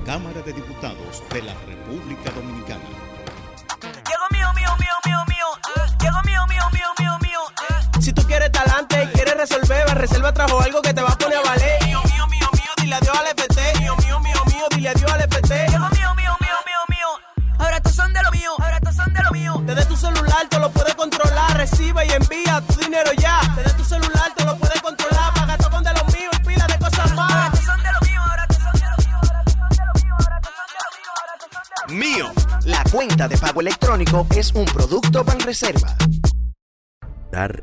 Cámara 0.04 0.42
de 0.42 0.52
Diputados 0.52 1.22
de 1.32 1.42
la 1.42 1.54
República 1.64 2.32
Dominicana. 2.32 2.82
Llegó 3.82 4.26
mío, 4.32 4.48
mío, 4.56 4.70
mío, 4.80 4.94
mío, 5.06 5.18
mío. 5.28 5.46
Llegó 6.00 6.22
mío, 6.24 6.40
mío, 6.48 6.64
mío, 6.72 6.88
mío, 6.98 7.18
mío. 7.22 8.00
Si 8.00 8.12
tú 8.12 8.22
quieres 8.22 8.50
talante 8.50 9.08
resolver, 9.40 9.86
reserva 9.96 10.32
trajo 10.34 10.60
algo 10.60 10.82
que 10.82 10.92
te 10.92 11.02
va 11.02 11.10
a 11.10 11.18
poner 11.18 11.38
a 11.38 11.42
valer. 11.42 11.82
Mío, 11.86 12.02
mío, 12.04 12.26
mío, 12.26 12.48
mío, 12.52 12.70
dile 12.76 12.94
adiós 12.94 13.16
al 13.18 13.26
FT. 13.28 13.78
Mío, 13.80 13.96
mío, 13.96 14.20
mío, 14.20 14.42
mío, 14.46 14.64
dile 14.70 14.88
adiós 14.90 15.12
al 15.12 15.20
FT. 15.22 15.66
Llegó 15.70 15.88
mío, 15.88 16.14
mío, 16.14 16.36
mío, 16.40 16.56
mío, 16.68 16.80
mío. 16.88 17.08
Ahora 17.58 17.76
estos 17.76 17.94
son 17.94 18.12
de 18.12 18.22
lo 18.22 18.30
mío, 18.32 18.50
ahora 18.58 18.76
estos 18.76 18.96
son 18.96 19.12
de 19.14 19.22
lo 19.22 19.30
mío. 19.30 19.62
Desde 19.64 19.86
tu 19.86 19.96
celular 19.96 20.46
te 20.50 20.58
lo 20.58 20.70
puedes 20.70 20.94
controlar, 20.94 21.56
recibe 21.56 22.06
y 22.06 22.10
envía 22.10 22.62
tu 22.68 22.80
dinero 22.80 23.12
ya. 23.14 23.40
Desde 23.56 23.72
tu 23.72 23.84
celular 23.84 24.30
te 24.36 24.44
lo 24.44 24.56
puedes 24.58 24.80
controlar, 24.82 25.32
paga 25.32 25.56
todo 25.56 25.70
con 25.70 25.84
de 25.84 25.94
lo 25.94 26.04
mío 26.06 26.30
y 26.32 26.38
pila 26.46 26.66
de 26.66 26.78
cosas 26.78 27.10
más. 27.14 27.32
Ahora 27.32 27.46
estos 27.46 27.64
son 27.64 27.82
de 27.82 27.92
lo 27.92 28.00
mío, 28.06 28.20
ahora 28.20 28.42
estos 28.42 28.62
son 28.62 28.72
de 28.72 28.86
lo 28.90 28.96
mío, 28.98 29.16
ahora 29.16 29.40
estos 29.40 29.54
son 29.56 29.72
de 29.72 29.84
lo 29.86 30.00
mío, 30.04 30.14
ahora 30.20 30.36
estos 30.36 30.54
son 30.54 30.68
de 30.68 30.80
lo 30.84 30.90
mío, 30.98 31.10
ahora 31.16 31.34
estos 31.34 31.50
son 31.50 31.62
de 31.64 31.76
lo 31.80 31.88
mío. 31.88 32.26
Mío. 32.28 32.32
La 32.66 32.84
cuenta 32.90 33.26
de 33.26 33.38
pago 33.38 33.60
electrónico 33.62 34.26
es 34.36 34.52
un 34.52 34.66
producto 34.66 35.24
Banreserva. 35.24 35.96
Dar 37.32 37.62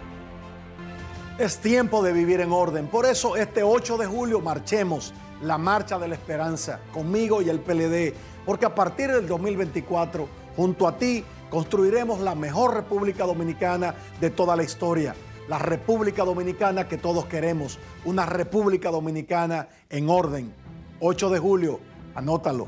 Es 1.41 1.57
tiempo 1.57 2.03
de 2.03 2.13
vivir 2.13 2.39
en 2.39 2.51
orden. 2.51 2.85
Por 2.85 3.07
eso 3.07 3.35
este 3.35 3.63
8 3.63 3.97
de 3.97 4.05
julio 4.05 4.41
marchemos 4.41 5.11
la 5.41 5.57
marcha 5.57 5.97
de 5.97 6.07
la 6.07 6.13
esperanza 6.13 6.81
conmigo 6.93 7.41
y 7.41 7.49
el 7.49 7.59
PLD, 7.59 8.13
porque 8.45 8.67
a 8.67 8.75
partir 8.75 9.11
del 9.11 9.27
2024, 9.27 10.29
junto 10.55 10.87
a 10.87 10.99
ti, 10.99 11.23
construiremos 11.49 12.19
la 12.19 12.35
mejor 12.35 12.75
República 12.75 13.25
Dominicana 13.25 13.95
de 14.19 14.29
toda 14.29 14.55
la 14.55 14.61
historia. 14.61 15.15
La 15.47 15.57
República 15.57 16.23
Dominicana 16.23 16.87
que 16.87 16.99
todos 16.99 17.25
queremos, 17.25 17.79
una 18.05 18.27
República 18.27 18.91
Dominicana 18.91 19.67
en 19.89 20.11
orden. 20.11 20.53
8 20.99 21.31
de 21.31 21.39
julio, 21.39 21.79
anótalo. 22.13 22.67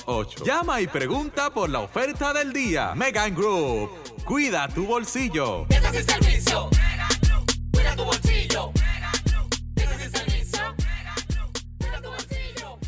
809-850-3228. 0.06 0.44
Llama 0.44 0.80
y 0.80 0.86
pregunta 0.86 1.50
por 1.50 1.68
la 1.70 1.80
oferta 1.80 2.32
del 2.32 2.52
día. 2.52 2.94
Megan 2.94 3.34
Group, 3.34 3.90
cuida 4.24 4.68
tu 4.68 4.86
bolsillo. 4.86 5.66
Piezas 5.68 5.94
y 5.94 6.02
servicio. 6.02 6.70
Cuida 7.72 7.96
tu 7.96 8.04
bolsillo. 8.04 8.72
Piezas 9.74 10.06
y 10.06 10.10
servicio. 10.10 10.60
Cuida 11.78 12.02
tu 12.02 12.08
bolsillo. 12.10 12.78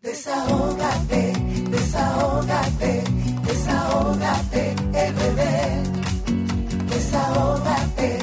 Desahógate, 0.00 1.32
desahógate, 1.70 3.02
desahógate, 3.46 4.74
RD. 4.92 5.40
Desahógate, 6.90 8.15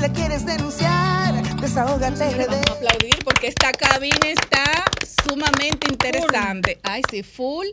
la 0.00 0.10
quieres 0.10 0.46
denunciar, 0.46 1.60
desahógate, 1.60 2.30
RD. 2.30 2.46
Vamos 2.46 2.70
a 2.70 2.72
aplaudir 2.72 3.16
porque 3.22 3.48
esta 3.48 3.70
cabina 3.72 4.16
está 4.24 4.84
sumamente 5.28 5.88
interesante. 5.90 6.78
Ay, 6.82 7.02
sí, 7.10 7.22
full 7.22 7.66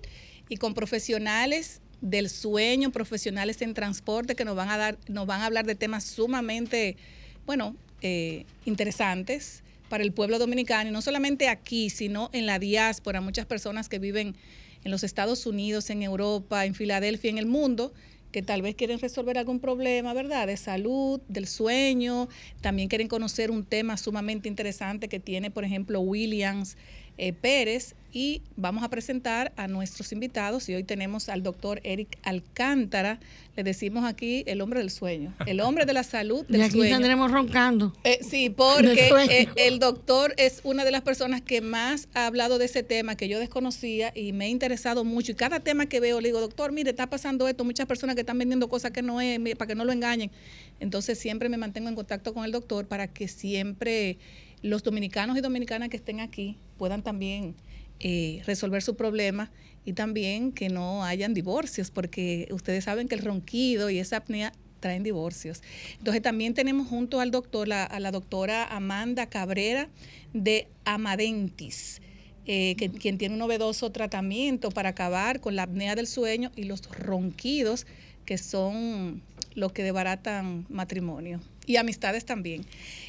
y 0.50 0.58
con 0.58 0.74
profesionales 0.74 1.80
del 2.02 2.30
sueño, 2.30 2.92
profesionales 2.92 3.62
en 3.62 3.74
transporte 3.74 4.36
que 4.36 4.44
nos 4.44 4.58
van 4.58 4.70
a 4.70 4.78
dar, 4.78 4.98
nos 5.08 5.26
van 5.26 5.40
a 5.40 5.46
hablar 5.46 5.66
de 5.66 5.76
temas 5.76 6.04
sumamente, 6.04 6.98
bueno, 7.46 7.78
eh, 8.02 8.46
interesantes 8.66 9.64
para 9.88 10.04
el 10.04 10.12
pueblo 10.12 10.38
dominicano 10.38 10.90
y 10.90 10.92
no 10.92 11.02
solamente 11.02 11.48
aquí, 11.48 11.90
sino 11.90 12.30
en 12.34 12.46
la 12.46 12.60
diáspora, 12.60 13.22
muchas 13.22 13.46
personas 13.46 13.88
que 13.88 14.00
viven 14.00 14.36
en 14.84 14.92
los 14.92 15.06
Estados 15.06 15.46
Unidos, 15.46 15.90
en 15.90 16.04
Europa, 16.04 16.66
en 16.66 16.76
Filadelfia, 16.76 17.30
en 17.30 17.38
el 17.38 17.46
mundo, 17.46 17.94
que 18.32 18.42
tal 18.42 18.62
vez 18.62 18.76
quieren 18.76 19.00
resolver 19.00 19.38
algún 19.38 19.60
problema, 19.60 20.14
¿verdad? 20.14 20.48
De 20.48 20.58
salud, 20.58 21.22
del 21.28 21.48
sueño, 21.48 22.28
también 22.62 22.90
quieren 22.90 23.08
conocer 23.08 23.52
un 23.52 23.64
tema 23.64 23.98
sumamente 23.98 24.48
interesante 24.48 25.08
que 25.08 25.20
tiene, 25.20 25.52
por 25.52 25.64
ejemplo, 25.64 26.00
Williams 26.02 26.78
eh, 27.18 27.34
Pérez. 27.34 27.96
Y 28.20 28.42
vamos 28.56 28.84
a 28.84 28.90
presentar 28.90 29.54
a 29.58 29.68
nuestros 29.68 30.12
invitados 30.12 30.68
y 30.70 30.74
hoy 30.74 30.84
tenemos 30.84 31.30
al 31.30 31.44
doctor 31.44 31.82
Eric 31.84 32.18
Alcántara, 32.24 33.20
le 33.56 33.64
decimos 33.64 34.06
aquí 34.06 34.44
el 34.48 34.62
hombre 34.62 34.80
del 34.80 34.90
sueño, 34.90 35.36
el 35.46 35.60
hombre 35.60 35.86
de 35.86 35.94
la 35.94 36.02
salud 36.02 36.44
del 36.48 36.62
Y 36.62 36.64
aquí 36.64 36.78
sueño. 36.78 36.96
tendremos 36.96 37.30
roncando. 37.30 37.94
Eh, 38.04 38.18
sí, 38.28 38.50
porque 38.50 39.12
eh, 39.30 39.50
el 39.56 39.78
doctor 39.78 40.34
es 40.38 40.62
una 40.64 40.84
de 40.84 40.90
las 40.90 41.04
personas 41.04 41.44
que 41.44 41.62
más 41.62 42.10
ha 42.16 42.26
hablado 42.26 42.58
de 42.58 42.66
ese 42.66 42.82
tema 42.82 43.16
que 43.16 43.28
yo 43.28 43.38
desconocía 43.38 44.12
y 44.16 44.34
me 44.34 44.46
ha 44.46 44.50
interesado 44.50 45.04
mucho. 45.04 45.34
Y 45.34 45.36
cada 45.36 45.60
tema 45.60 45.86
que 45.86 46.00
veo 46.00 46.20
le 46.20 46.30
digo, 46.30 46.40
doctor, 46.40 46.72
mire, 46.72 46.90
está 46.90 47.12
pasando 47.12 47.48
esto, 47.48 47.66
muchas 47.66 47.86
personas 47.86 48.16
que 48.16 48.22
están 48.22 48.40
vendiendo 48.40 48.68
cosas 48.68 48.90
que 48.90 49.04
no 49.04 49.22
es, 49.22 49.40
para 49.58 49.68
que 49.68 49.76
no 49.76 49.86
lo 49.86 49.92
engañen. 49.92 50.32
Entonces 50.80 51.20
siempre 51.20 51.50
me 51.50 51.58
mantengo 51.58 51.88
en 51.88 51.94
contacto 51.94 52.34
con 52.34 52.46
el 52.46 52.52
doctor 52.52 52.88
para 52.88 53.08
que 53.08 53.28
siempre 53.28 54.18
los 54.64 54.82
dominicanos 54.82 55.38
y 55.38 55.42
dominicanas 55.42 55.90
que 55.90 55.98
estén 55.98 56.20
aquí 56.20 56.58
puedan 56.80 57.04
también 57.04 57.54
eh, 58.00 58.42
resolver 58.46 58.82
su 58.82 58.96
problema 58.96 59.52
y 59.86 59.94
también 59.94 60.52
que 60.52 60.70
no 60.70 61.04
hayan 61.04 61.34
divorcios, 61.34 61.92
porque 61.92 62.48
ustedes 62.52 62.84
saben 62.84 63.08
que 63.08 63.16
el 63.16 63.22
ronquido 63.24 63.90
y 63.90 64.00
esa 64.00 64.18
apnea 64.18 64.52
traen 64.80 65.02
divorcios. 65.04 65.62
Entonces 65.98 66.22
también 66.22 66.54
tenemos 66.54 66.88
junto 66.88 67.20
al 67.20 67.32
doctor, 67.32 67.68
la- 67.68 67.84
a 67.86 68.00
la 68.00 68.12
doctora 68.12 68.64
Amanda 68.66 69.28
Cabrera 69.28 69.90
de 70.34 70.68
Amadentis. 70.86 72.02
eh, 72.50 72.76
que- 72.78 72.90
quien 72.90 73.18
tiene 73.18 73.34
un 73.34 73.40
novedoso 73.40 73.92
tratamiento 73.92 74.72
para 74.72 74.88
acabar 74.90 75.42
con 75.42 75.58
la 75.58 75.64
apnea 75.64 75.96
del 75.96 76.08
sueño 76.08 76.50
y 76.56 76.64
los 76.64 76.82
ronquidos, 76.98 77.86
que 78.24 78.38
son 78.38 79.22
los 79.54 79.74
que 79.74 79.84
desbaratan 79.84 80.66
matrimonio 80.70 81.42
y 81.68 81.76
amistades 81.76 82.26
también. 82.26 82.66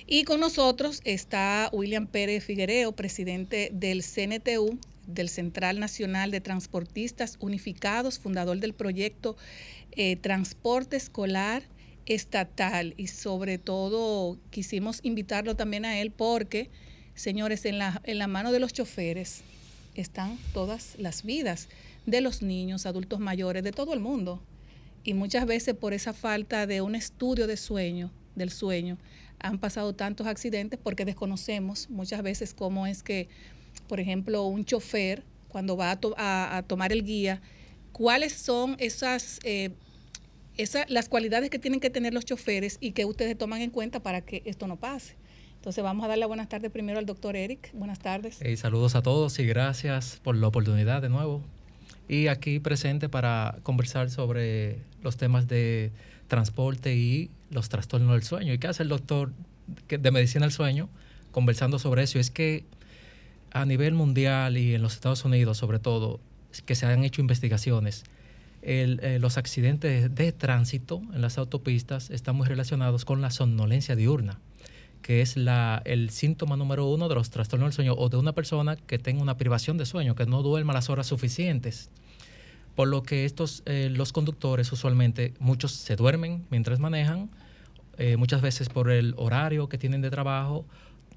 Y 0.07 0.25
con 0.25 0.41
nosotros 0.41 1.01
está 1.05 1.71
William 1.73 2.07
Pérez 2.07 2.45
Figuereo, 2.45 2.93
presidente 2.93 3.71
del 3.73 4.03
CNTU, 4.03 4.79
del 5.07 5.31
Central 5.31 5.81
Nacional 5.81 6.31
de 6.31 6.43
Transportistas 6.43 7.39
Unificados, 7.41 8.19
fundador 8.19 8.59
del 8.59 8.75
proyecto 8.75 9.37
eh, 9.93 10.17
Transporte 10.17 10.97
Escolar 10.97 11.63
Estatal. 12.05 12.95
Y 12.99 13.07
sobre 13.07 13.57
todo 13.59 14.39
quisimos 14.51 15.01
invitarlo 15.03 15.57
también 15.57 15.87
a 15.87 16.01
él 16.01 16.11
porque, 16.11 16.69
señores, 17.15 17.65
en 17.65 17.79
la, 17.79 18.03
en 18.05 18.19
la 18.19 18.27
mano 18.27 18.53
de 18.53 18.61
los 18.61 18.73
choferes 18.73 19.43
están 19.95 20.39
todas 20.53 20.95
las 20.99 21.23
vidas 21.23 21.69
de 22.07 22.21
los 22.21 22.43
niños, 22.43 22.87
adultos 22.87 23.21
mayores, 23.21 23.63
de 23.63 23.73
todo 23.73 23.95
el 23.95 24.01
mundo. 24.01 24.43
Y 25.05 25.15
muchas 25.15 25.47
veces 25.47 25.75
por 25.75 25.95
esa 25.95 26.13
falta 26.13 26.67
de 26.67 26.81
un 26.81 26.95
estudio 26.95 27.47
de 27.47 27.57
sueño, 27.57 28.11
del 28.39 28.51
sueño, 28.51 28.97
han 29.41 29.59
pasado 29.59 29.95
tantos 29.95 30.27
accidentes 30.27 30.79
porque 30.83 31.05
desconocemos 31.05 31.89
muchas 31.91 32.23
veces 32.23 32.55
cómo 32.55 32.87
es 32.87 33.03
que, 33.03 33.29
por 33.89 34.01
ejemplo, 34.01 34.45
un 34.45 34.65
chofer, 34.65 35.23
cuando 35.49 35.77
va 35.77 35.91
a, 35.93 35.97
to- 36.01 36.15
a- 36.19 36.57
a 36.59 36.63
tomar 36.63 36.93
el 36.93 37.05
guía, 37.05 37.41
cuáles 37.93 38.33
son 38.33 38.77
esas, 38.79 39.39
eh, 39.45 39.71
esa- 40.57 40.85
las 40.89 41.09
cualidades 41.09 41.51
que 41.51 41.59
tienen 41.59 41.81
que 41.81 41.91
tener 41.91 42.13
los 42.15 42.25
choferes 42.25 42.79
y 42.81 42.93
que 42.93 43.05
ustedes 43.05 43.37
toman 43.39 43.61
en 43.63 43.71
cuenta 43.71 44.01
para 44.03 44.21
que 44.23 44.43
esto 44.45 44.67
no 44.67 44.77
pase. 44.77 45.15
Entonces 45.57 45.83
vamos 45.83 46.05
a 46.05 46.09
darle 46.09 46.25
buenas 46.27 46.49
tardes 46.49 46.71
primero 46.71 46.99
al 46.99 47.07
doctor 47.07 47.35
Eric. 47.37 47.71
Buenas 47.75 47.99
tardes. 47.99 48.39
Eh, 48.43 48.57
saludos 48.57 48.95
a 48.95 49.03
todos 49.03 49.39
y 49.39 49.47
gracias 49.47 50.21
por 50.23 50.37
la 50.37 50.47
oportunidad 50.49 51.03
de 51.03 51.09
nuevo. 51.09 51.43
Y 52.09 52.29
aquí 52.29 52.59
presente 52.61 53.09
para 53.09 53.59
conversar 53.65 54.09
sobre 54.11 54.79
los 55.03 55.17
temas 55.17 55.47
de 55.49 55.91
transporte 56.29 56.95
y 56.95 57.31
los 57.51 57.69
trastornos 57.69 58.13
del 58.13 58.23
sueño. 58.23 58.53
¿Y 58.53 58.59
qué 58.59 58.69
hace 58.69 58.83
el 58.83 58.89
doctor 58.89 59.33
de 59.89 60.11
medicina 60.11 60.47
del 60.47 60.53
sueño 60.53 60.89
conversando 61.33 61.79
sobre 61.79 62.05
eso? 62.05 62.19
Es 62.19 62.31
que 62.31 62.65
a 63.51 63.65
nivel 63.65 63.95
mundial 63.95 64.57
y 64.57 64.75
en 64.75 64.83
los 64.83 64.95
Estados 64.95 65.25
Unidos 65.25 65.59
sobre 65.59 65.79
todo, 65.79 66.21
que 66.67 66.75
se 66.75 66.87
han 66.87 67.05
hecho 67.05 67.21
investigaciones, 67.21 68.05
eh, 68.63 69.19
los 69.21 69.39
accidentes 69.39 70.15
de 70.15 70.33
tránsito 70.33 71.03
en 71.15 71.23
las 71.23 71.39
autopistas 71.39 72.11
están 72.11 72.37
muy 72.37 72.47
relacionados 72.47 73.05
con 73.05 73.21
la 73.21 73.31
somnolencia 73.31 73.97
diurna 73.97 74.39
que 75.03 75.23
es 75.23 75.37
la, 75.37 75.81
el 75.85 76.11
síntoma 76.11 76.57
número 76.57 76.87
uno 76.87 77.09
de 77.09 77.15
los 77.15 77.31
trastornos 77.31 77.69
del 77.69 77.73
sueño 77.73 77.95
o 77.95 78.09
de 78.09 78.17
una 78.17 78.33
persona 78.33 78.77
que 78.77 78.99
tenga 78.99 79.23
una 79.23 79.37
privación 79.37 79.79
de 79.79 79.87
sueño, 79.87 80.15
que 80.15 80.27
no 80.27 80.43
duerma 80.43 80.73
las 80.73 80.91
horas 80.91 81.07
suficientes. 81.07 81.91
Por 82.79 82.87
lo 82.87 83.03
que 83.03 83.25
estos, 83.25 83.65
eh, 83.67 83.91
los 83.93 84.13
conductores 84.13 84.71
usualmente, 84.71 85.35
muchos 85.41 85.73
se 85.73 85.97
duermen 85.97 86.47
mientras 86.49 86.79
manejan, 86.79 87.29
eh, 87.97 88.17
muchas 88.17 88.41
veces 88.41 88.69
por 88.69 88.89
el 88.93 89.15
horario 89.17 89.69
que 89.69 89.79
tienen 89.79 90.01
de 90.01 90.11
trabajo 90.11 90.65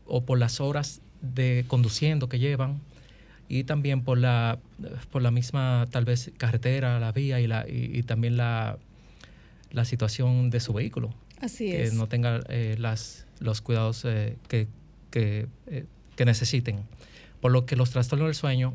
o 0.08 0.26
por 0.26 0.40
las 0.40 0.60
horas 0.60 1.02
de 1.22 1.64
conduciendo 1.68 2.28
que 2.30 2.40
llevan 2.40 2.82
y 3.48 3.64
también 3.66 4.02
por 4.02 4.18
la, 4.18 4.58
por 5.12 5.22
la 5.22 5.30
misma 5.30 5.86
tal 5.92 6.04
vez 6.04 6.32
carretera, 6.40 7.00
la 7.00 7.12
vía 7.12 7.40
y, 7.40 7.46
la, 7.46 7.68
y, 7.70 7.92
y 7.96 8.02
también 8.02 8.38
la, 8.38 8.80
la 9.70 9.86
situación 9.86 10.50
de 10.50 10.62
su 10.62 10.74
vehículo. 10.74 11.14
Así 11.42 11.70
que 11.70 11.84
es. 11.84 11.94
no 11.94 12.08
tenga 12.08 12.40
eh, 12.50 12.76
las, 12.80 13.28
los 13.40 13.62
cuidados 13.62 14.02
que, 14.48 14.68
que, 15.12 15.46
que 16.16 16.26
necesiten. 16.26 16.80
Por 17.40 17.52
lo 17.52 17.68
que 17.68 17.76
los 17.76 17.92
trastornos 17.92 18.30
del 18.30 18.36
sueño, 18.36 18.74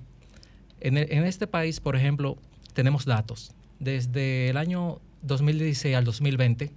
en, 0.81 0.99
e- 0.99 1.09
en 1.11 1.25
este 1.25 1.49
país, 1.49 1.81
por 1.81 1.97
ejemplo, 1.97 2.39
tenemos 2.77 3.07
datos. 3.07 3.53
Desde 3.81 4.51
el 4.51 4.59
año 4.59 5.01
2016 5.23 5.97
al 5.97 6.05
2020, 6.05 6.71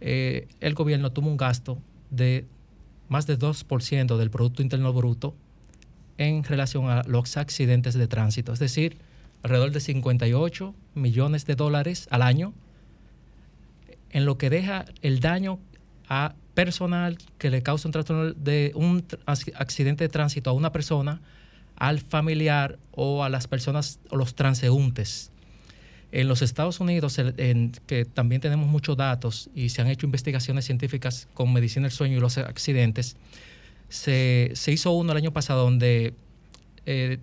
eh, 0.00 0.48
el 0.60 0.74
gobierno 0.74 1.12
tuvo 1.12 1.28
un 1.28 1.36
gasto 1.36 1.78
de 2.08 2.46
más 3.10 3.26
de 3.26 3.38
2% 3.38 4.16
del 4.16 4.30
Producto 4.30 4.62
Interno 4.62 4.94
Bruto 4.94 5.34
en 6.16 6.42
relación 6.42 6.88
a 6.88 7.02
los 7.02 7.36
accidentes 7.36 7.94
de 7.94 8.08
tránsito, 8.08 8.52
es 8.54 8.58
decir, 8.58 8.96
alrededor 9.42 9.72
de 9.72 9.80
58 9.80 10.74
millones 10.94 11.44
de 11.44 11.54
dólares 11.54 12.08
al 12.10 12.22
año, 12.22 12.54
en 14.10 14.24
lo 14.24 14.38
que 14.38 14.48
deja 14.48 14.86
el 15.02 15.20
daño 15.20 15.58
a 16.08 16.34
personal 16.54 17.18
que 17.36 17.50
le 17.50 17.62
causa 17.62 17.88
un 17.88 18.34
de 18.42 18.72
un 18.74 19.04
accidente 19.54 20.04
de 20.04 20.08
tránsito 20.08 20.48
a 20.48 20.54
una 20.54 20.72
persona 20.72 21.20
al 21.80 21.98
familiar 21.98 22.78
o 22.92 23.24
a 23.24 23.28
las 23.28 23.48
personas 23.48 23.98
o 24.10 24.16
los 24.16 24.34
transeúntes. 24.36 25.32
En 26.12 26.28
los 26.28 26.42
Estados 26.42 26.78
Unidos, 26.78 27.18
que 27.86 28.04
también 28.04 28.40
tenemos 28.40 28.68
muchos 28.68 28.96
datos 28.96 29.48
y 29.54 29.70
se 29.70 29.80
han 29.80 29.88
hecho 29.88 30.06
investigaciones 30.06 30.66
científicas 30.66 31.26
con 31.34 31.52
medicina 31.52 31.84
del 31.84 31.92
sueño 31.92 32.18
y 32.18 32.20
los 32.20 32.36
accidentes, 32.36 33.16
se, 33.88 34.50
se 34.54 34.72
hizo 34.72 34.92
uno 34.92 35.12
el 35.12 35.18
año 35.18 35.32
pasado 35.32 35.64
donde 35.64 36.14
eh, 36.84 37.18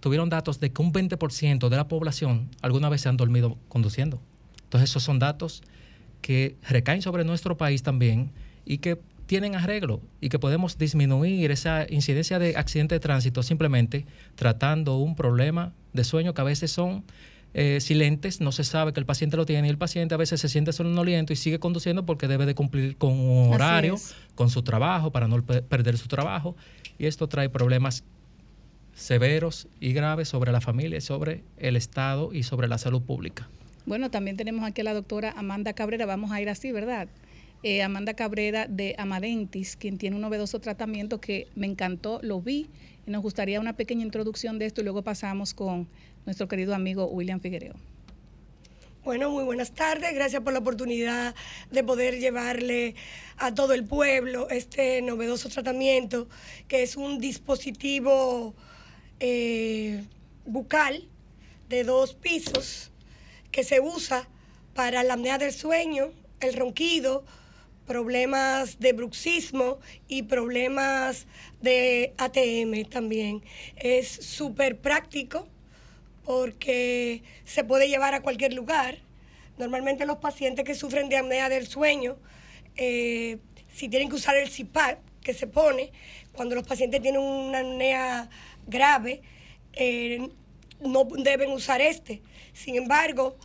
tuvieron 0.00 0.28
datos 0.30 0.58
de 0.58 0.72
que 0.72 0.82
un 0.82 0.92
20% 0.92 1.68
de 1.68 1.76
la 1.76 1.86
población 1.86 2.48
alguna 2.62 2.88
vez 2.88 3.02
se 3.02 3.08
han 3.08 3.16
dormido 3.16 3.56
conduciendo. 3.68 4.20
Entonces 4.64 4.90
esos 4.90 5.04
son 5.04 5.18
datos 5.20 5.62
que 6.22 6.56
recaen 6.68 7.02
sobre 7.02 7.24
nuestro 7.24 7.56
país 7.56 7.82
también 7.82 8.32
y 8.64 8.78
que 8.78 8.98
tienen 9.30 9.54
arreglo 9.54 10.00
y 10.20 10.28
que 10.28 10.40
podemos 10.40 10.76
disminuir 10.76 11.52
esa 11.52 11.86
incidencia 11.88 12.40
de 12.40 12.56
accidente 12.56 12.96
de 12.96 12.98
tránsito 12.98 13.44
simplemente 13.44 14.04
tratando 14.34 14.96
un 14.96 15.14
problema 15.14 15.72
de 15.92 16.02
sueño 16.02 16.34
que 16.34 16.40
a 16.40 16.44
veces 16.44 16.72
son 16.72 17.04
eh, 17.54 17.78
silentes, 17.80 18.40
no 18.40 18.50
se 18.50 18.64
sabe 18.64 18.92
que 18.92 18.98
el 18.98 19.06
paciente 19.06 19.36
lo 19.36 19.46
tiene 19.46 19.68
y 19.68 19.70
el 19.70 19.78
paciente 19.78 20.14
a 20.14 20.18
veces 20.18 20.40
se 20.40 20.48
siente 20.48 20.72
somnoliento 20.72 21.32
y 21.32 21.36
sigue 21.36 21.60
conduciendo 21.60 22.04
porque 22.06 22.26
debe 22.26 22.44
de 22.44 22.56
cumplir 22.56 22.96
con 22.96 23.12
un 23.12 23.52
horario, 23.54 23.94
con 24.34 24.50
su 24.50 24.62
trabajo 24.64 25.12
para 25.12 25.28
no 25.28 25.40
pe- 25.44 25.62
perder 25.62 25.96
su 25.96 26.08
trabajo 26.08 26.56
y 26.98 27.06
esto 27.06 27.28
trae 27.28 27.48
problemas 27.48 28.02
severos 28.96 29.68
y 29.78 29.92
graves 29.92 30.28
sobre 30.28 30.50
la 30.50 30.60
familia, 30.60 31.00
sobre 31.00 31.44
el 31.56 31.76
Estado 31.76 32.32
y 32.32 32.42
sobre 32.42 32.66
la 32.66 32.78
salud 32.78 33.02
pública. 33.02 33.48
Bueno, 33.86 34.10
también 34.10 34.36
tenemos 34.36 34.64
aquí 34.64 34.80
a 34.80 34.84
la 34.84 34.92
doctora 34.94 35.32
Amanda 35.36 35.72
Cabrera, 35.72 36.04
vamos 36.04 36.32
a 36.32 36.40
ir 36.40 36.48
así, 36.48 36.72
¿verdad? 36.72 37.06
Eh, 37.62 37.82
Amanda 37.82 38.14
Cabrera 38.14 38.66
de 38.66 38.94
Amadentis, 38.96 39.76
quien 39.76 39.98
tiene 39.98 40.16
un 40.16 40.22
novedoso 40.22 40.60
tratamiento 40.60 41.20
que 41.20 41.46
me 41.54 41.66
encantó, 41.66 42.18
lo 42.22 42.40
vi 42.40 42.70
y 43.06 43.10
nos 43.10 43.20
gustaría 43.20 43.60
una 43.60 43.76
pequeña 43.76 44.02
introducción 44.02 44.58
de 44.58 44.64
esto 44.64 44.80
y 44.80 44.84
luego 44.84 45.02
pasamos 45.02 45.52
con 45.52 45.86
nuestro 46.24 46.48
querido 46.48 46.74
amigo 46.74 47.04
William 47.06 47.38
Figuereo. 47.38 47.74
Bueno, 49.04 49.30
muy 49.30 49.44
buenas 49.44 49.72
tardes. 49.72 50.14
Gracias 50.14 50.42
por 50.42 50.54
la 50.54 50.60
oportunidad 50.60 51.34
de 51.70 51.84
poder 51.84 52.18
llevarle 52.18 52.94
a 53.36 53.54
todo 53.54 53.74
el 53.74 53.84
pueblo 53.84 54.48
este 54.48 55.02
novedoso 55.02 55.50
tratamiento, 55.50 56.28
que 56.66 56.82
es 56.82 56.96
un 56.96 57.18
dispositivo 57.18 58.54
eh, 59.18 60.02
bucal 60.46 61.06
de 61.68 61.84
dos 61.84 62.14
pisos 62.14 62.90
que 63.50 63.64
se 63.64 63.80
usa 63.80 64.26
para 64.74 65.02
la 65.02 65.14
apnea 65.14 65.36
del 65.36 65.52
sueño, 65.52 66.10
el 66.40 66.54
ronquido, 66.54 67.24
problemas 67.90 68.78
de 68.78 68.92
bruxismo 68.92 69.80
y 70.06 70.22
problemas 70.22 71.26
de 71.60 72.14
ATM 72.18 72.88
también. 72.88 73.42
Es 73.74 74.06
súper 74.08 74.78
práctico 74.78 75.48
porque 76.24 77.24
se 77.44 77.64
puede 77.64 77.88
llevar 77.88 78.14
a 78.14 78.22
cualquier 78.22 78.52
lugar. 78.52 78.98
Normalmente 79.58 80.06
los 80.06 80.18
pacientes 80.18 80.64
que 80.64 80.76
sufren 80.76 81.08
de 81.08 81.16
apnea 81.16 81.48
del 81.48 81.66
sueño, 81.66 82.16
eh, 82.76 83.38
si 83.74 83.88
tienen 83.88 84.08
que 84.08 84.14
usar 84.14 84.36
el 84.36 84.48
CPAP 84.48 85.00
que 85.20 85.34
se 85.34 85.48
pone, 85.48 85.90
cuando 86.30 86.54
los 86.54 86.64
pacientes 86.64 87.02
tienen 87.02 87.20
una 87.20 87.58
apnea 87.58 88.30
grave, 88.68 89.20
eh, 89.72 90.28
no 90.78 91.08
deben 91.18 91.50
usar 91.50 91.80
este. 91.80 92.22
Sin 92.52 92.76
embargo, 92.76 93.36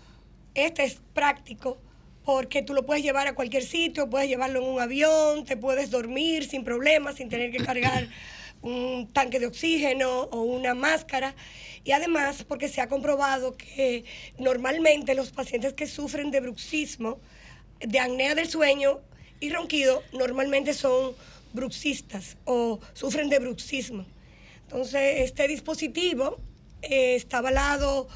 este 0.54 0.84
es 0.84 1.02
práctico 1.16 1.80
porque 2.26 2.64
tú 2.64 2.74
lo 2.74 2.86
puedes 2.86 3.04
llevar 3.04 3.28
a 3.28 3.36
cualquier 3.36 3.64
sitio, 3.64 4.10
puedes 4.10 4.28
llevarlo 4.28 4.60
en 4.60 4.68
un 4.68 4.82
avión, 4.82 5.46
te 5.46 5.56
puedes 5.56 5.92
dormir 5.92 6.50
sin 6.50 6.64
problemas, 6.64 7.16
sin 7.16 7.30
tener 7.30 7.52
que 7.52 7.64
cargar 7.64 8.10
un 8.64 9.08
tanque 9.14 9.40
de 9.40 9.46
oxígeno 9.46 10.24
o 10.24 10.42
una 10.42 10.74
máscara. 10.74 11.36
Y 11.84 11.92
además, 11.92 12.44
porque 12.48 12.68
se 12.68 12.82
ha 12.82 12.90
comprobado 12.90 13.56
que 13.56 14.06
normalmente 14.40 15.14
los 15.14 15.30
pacientes 15.30 15.74
que 15.74 15.86
sufren 15.86 16.32
de 16.32 16.40
bruxismo, 16.40 17.20
de 17.80 18.00
apnea 18.00 18.34
del 18.34 18.50
sueño 18.50 19.02
y 19.40 19.52
ronquido, 19.52 20.02
normalmente 20.12 20.74
son 20.74 21.14
bruxistas 21.54 22.38
o 22.46 22.80
sufren 22.94 23.30
de 23.30 23.38
bruxismo. 23.38 24.04
Entonces, 24.64 25.22
este 25.22 25.48
dispositivo 25.48 26.40
eh, 26.82 27.16
está 27.16 27.38
avalado 27.38 28.08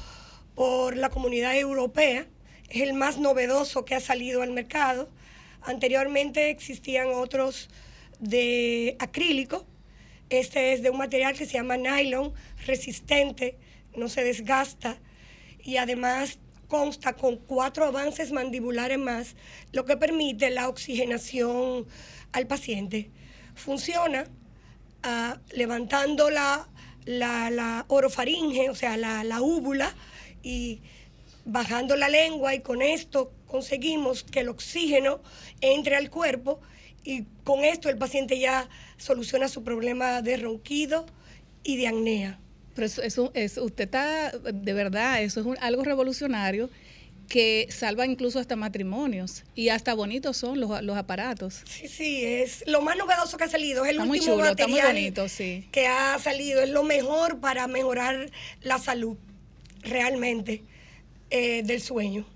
por 0.56 0.96
la 0.96 1.10
comunidad 1.10 1.56
europea, 1.56 2.26
es 2.70 2.82
el 2.82 2.94
más 2.94 3.18
novedoso 3.18 3.84
que 3.84 3.94
ha 3.94 4.00
salido 4.00 4.42
al 4.42 4.50
mercado. 4.50 5.08
Anteriormente 5.62 6.50
existían 6.50 7.08
otros 7.08 7.68
de 8.20 8.96
acrílico, 8.98 9.66
este 10.30 10.72
es 10.72 10.82
de 10.82 10.90
un 10.90 10.98
material 10.98 11.36
que 11.36 11.44
se 11.44 11.54
llama 11.54 11.76
nylon, 11.76 12.32
resistente, 12.66 13.58
no 13.96 14.08
se 14.08 14.22
desgasta 14.22 14.98
y 15.62 15.76
además 15.76 16.38
consta 16.68 17.14
con 17.14 17.36
cuatro 17.36 17.84
avances 17.84 18.30
mandibulares 18.30 18.98
más, 18.98 19.34
lo 19.72 19.84
que 19.84 19.96
permite 19.96 20.50
la 20.50 20.68
oxigenación 20.68 21.86
al 22.32 22.46
paciente. 22.46 23.10
Funciona 23.56 24.24
ah, 25.02 25.38
levantando 25.50 26.30
la, 26.30 26.68
la, 27.04 27.50
la 27.50 27.84
orofaringe, 27.88 28.70
o 28.70 28.74
sea, 28.76 28.96
la, 28.96 29.24
la 29.24 29.42
úvula, 29.42 29.94
y 30.42 30.80
bajando 31.44 31.96
la 31.96 32.08
lengua 32.08 32.54
y 32.54 32.60
con 32.60 32.82
esto 32.82 33.32
conseguimos 33.46 34.22
que 34.24 34.40
el 34.40 34.48
oxígeno 34.48 35.20
entre 35.60 35.96
al 35.96 36.10
cuerpo 36.10 36.60
y 37.04 37.24
con 37.44 37.64
esto 37.64 37.88
el 37.88 37.96
paciente 37.98 38.38
ya 38.38 38.68
soluciona 38.98 39.48
su 39.48 39.64
problema 39.64 40.22
de 40.22 40.36
ronquido 40.36 41.06
y 41.64 41.76
de 41.76 41.88
apnea. 41.88 42.38
Pero 42.74 42.86
eso, 42.86 43.02
eso- 43.02 43.30
eso- 43.34 43.64
usted 43.64 43.84
está, 43.84 44.30
de 44.30 44.72
verdad, 44.72 45.22
eso 45.22 45.40
es 45.40 45.46
un- 45.46 45.56
algo 45.60 45.82
revolucionario 45.82 46.70
que 47.28 47.68
salva 47.70 48.06
incluso 48.06 48.38
hasta 48.40 48.56
matrimonios 48.56 49.44
y 49.54 49.68
hasta 49.68 49.94
bonitos 49.94 50.36
son 50.36 50.58
los, 50.60 50.82
los 50.82 50.96
aparatos. 50.96 51.62
Sí, 51.64 51.86
sí, 51.88 52.24
es 52.24 52.64
lo 52.66 52.80
más 52.82 52.96
novedoso 52.96 53.36
que 53.36 53.44
ha 53.44 53.48
salido, 53.48 53.84
es 53.84 53.90
el 53.90 53.96
Está 53.96 54.04
muy 54.06 54.18
último 54.18 54.36
chulo, 54.36 54.48
está 54.50 54.66
muy 54.66 54.76
material 54.80 54.96
bonito, 54.96 55.28
sí. 55.28 55.68
que 55.70 55.86
ha 55.86 56.18
salido, 56.18 56.60
es 56.60 56.70
lo 56.70 56.82
mejor 56.82 57.38
para 57.40 57.66
mejorar 57.68 58.30
la 58.62 58.78
salud 58.78 59.16
realmente 59.82 60.62
eh, 61.30 61.62
del 61.64 61.80
sueño. 61.80 62.26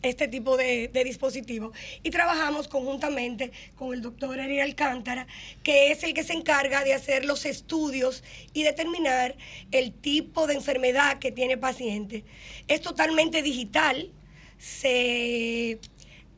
Este 0.00 0.28
tipo 0.28 0.56
de, 0.56 0.88
de 0.88 1.02
dispositivo. 1.02 1.72
Y 2.04 2.10
trabajamos 2.10 2.68
conjuntamente 2.68 3.50
con 3.74 3.92
el 3.92 4.00
doctor 4.00 4.38
Ariel 4.38 4.60
Alcántara, 4.60 5.26
que 5.64 5.90
es 5.90 6.04
el 6.04 6.14
que 6.14 6.22
se 6.22 6.34
encarga 6.34 6.84
de 6.84 6.94
hacer 6.94 7.24
los 7.24 7.44
estudios 7.44 8.22
y 8.52 8.62
determinar 8.62 9.34
el 9.72 9.92
tipo 9.92 10.46
de 10.46 10.54
enfermedad 10.54 11.18
que 11.18 11.32
tiene 11.32 11.54
el 11.54 11.58
paciente. 11.58 12.22
Es 12.68 12.80
totalmente 12.80 13.42
digital, 13.42 14.12
se 14.58 15.80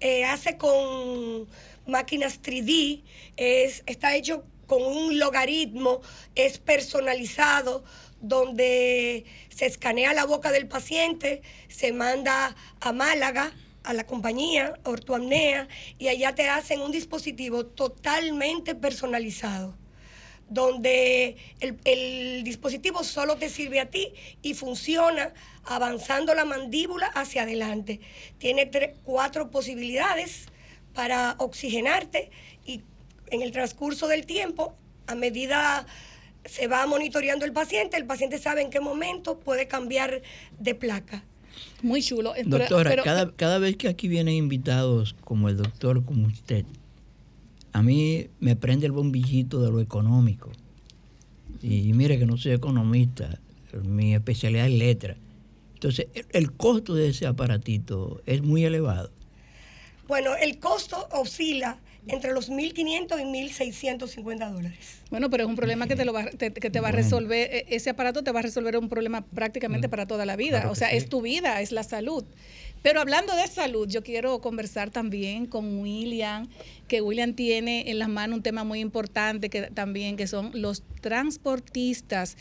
eh, 0.00 0.24
hace 0.24 0.56
con 0.56 1.46
máquinas 1.86 2.40
3D, 2.42 3.02
es, 3.36 3.82
está 3.86 4.16
hecho 4.16 4.44
con 4.66 4.82
un 4.82 5.18
logaritmo, 5.18 6.00
es 6.34 6.58
personalizado, 6.58 7.84
donde 8.20 9.24
se 9.48 9.66
escanea 9.66 10.12
la 10.14 10.24
boca 10.24 10.52
del 10.52 10.68
paciente, 10.68 11.42
se 11.68 11.92
manda 11.92 12.54
a 12.80 12.92
Málaga, 12.92 13.52
a 13.82 13.94
la 13.94 14.04
compañía 14.04 14.74
Ortoamnea, 14.84 15.68
y 15.98 16.08
allá 16.08 16.34
te 16.34 16.48
hacen 16.48 16.80
un 16.80 16.92
dispositivo 16.92 17.66
totalmente 17.66 18.74
personalizado 18.74 19.76
donde 20.48 21.36
el, 21.60 21.78
el 21.84 22.42
dispositivo 22.42 23.04
solo 23.04 23.36
te 23.36 23.48
sirve 23.48 23.78
a 23.78 23.88
ti 23.88 24.12
y 24.42 24.54
funciona 24.54 25.32
avanzando 25.64 26.34
la 26.34 26.44
mandíbula 26.44 27.06
hacia 27.06 27.42
adelante. 27.42 28.00
Tiene 28.38 28.68
tre- 28.68 28.94
cuatro 29.04 29.50
posibilidades 29.50 30.46
para 30.92 31.36
oxigenarte 31.38 32.32
y 32.66 32.82
en 33.30 33.42
el 33.42 33.52
transcurso 33.52 34.08
del 34.08 34.26
tiempo, 34.26 34.74
a 35.06 35.14
medida 35.14 35.86
se 36.44 36.66
va 36.66 36.86
monitoreando 36.86 37.44
el 37.44 37.52
paciente, 37.52 37.96
el 37.96 38.06
paciente 38.06 38.38
sabe 38.38 38.62
en 38.62 38.70
qué 38.70 38.80
momento 38.80 39.38
puede 39.38 39.66
cambiar 39.66 40.22
de 40.58 40.74
placa. 40.74 41.24
Muy 41.82 42.02
chulo. 42.02 42.34
Doctora, 42.44 42.96
cada, 43.02 43.32
cada 43.32 43.58
vez 43.58 43.76
que 43.76 43.88
aquí 43.88 44.08
vienen 44.08 44.34
invitados 44.34 45.14
como 45.24 45.48
el 45.48 45.56
doctor, 45.56 46.04
como 46.04 46.26
usted, 46.26 46.64
a 47.72 47.82
mí 47.82 48.28
me 48.40 48.56
prende 48.56 48.86
el 48.86 48.92
bombillito 48.92 49.60
de 49.62 49.70
lo 49.70 49.80
económico. 49.80 50.50
Y 51.62 51.92
mire 51.92 52.18
que 52.18 52.26
no 52.26 52.36
soy 52.36 52.52
economista, 52.52 53.38
mi 53.84 54.14
especialidad 54.14 54.66
es 54.66 54.72
letra. 54.72 55.16
Entonces, 55.74 56.08
el, 56.14 56.26
el 56.30 56.52
costo 56.52 56.94
de 56.94 57.08
ese 57.08 57.26
aparatito 57.26 58.22
es 58.26 58.42
muy 58.42 58.64
elevado. 58.64 59.10
Bueno, 60.08 60.34
el 60.36 60.58
costo 60.58 61.08
oscila 61.12 61.78
entre 62.06 62.32
los 62.32 62.50
1.500 62.50 63.20
y 63.20 63.24
1.650 63.24 64.50
dólares. 64.50 64.78
Bueno, 65.10 65.28
pero 65.30 65.44
es 65.44 65.48
un 65.48 65.56
problema 65.56 65.86
que 65.86 65.96
te, 65.96 66.04
lo 66.04 66.12
va, 66.12 66.24
te- 66.26 66.52
que 66.52 66.70
te 66.70 66.80
va 66.80 66.88
a 66.88 66.92
resolver, 66.92 67.48
e- 67.52 67.66
ese 67.68 67.90
aparato 67.90 68.22
te 68.24 68.32
va 68.32 68.40
a 68.40 68.42
resolver 68.42 68.76
un 68.76 68.88
problema 68.88 69.24
prácticamente 69.26 69.88
para 69.88 70.06
toda 70.06 70.24
la 70.26 70.36
vida. 70.36 70.58
Claro 70.60 70.72
o 70.72 70.74
sea, 70.74 70.90
sí. 70.90 70.96
es 70.96 71.08
tu 71.08 71.20
vida, 71.22 71.60
es 71.60 71.72
la 71.72 71.82
salud. 71.82 72.24
Pero 72.82 73.00
hablando 73.00 73.36
de 73.36 73.46
salud, 73.46 73.86
yo 73.88 74.02
quiero 74.02 74.40
conversar 74.40 74.90
también 74.90 75.46
con 75.46 75.80
William, 75.80 76.48
que 76.88 77.02
William 77.02 77.34
tiene 77.34 77.90
en 77.90 77.98
las 77.98 78.08
manos 78.08 78.38
un 78.38 78.42
tema 78.42 78.64
muy 78.64 78.80
importante 78.80 79.50
que 79.50 79.62
también, 79.62 80.16
que 80.16 80.26
son 80.26 80.50
los 80.54 80.82
transportistas. 81.02 82.36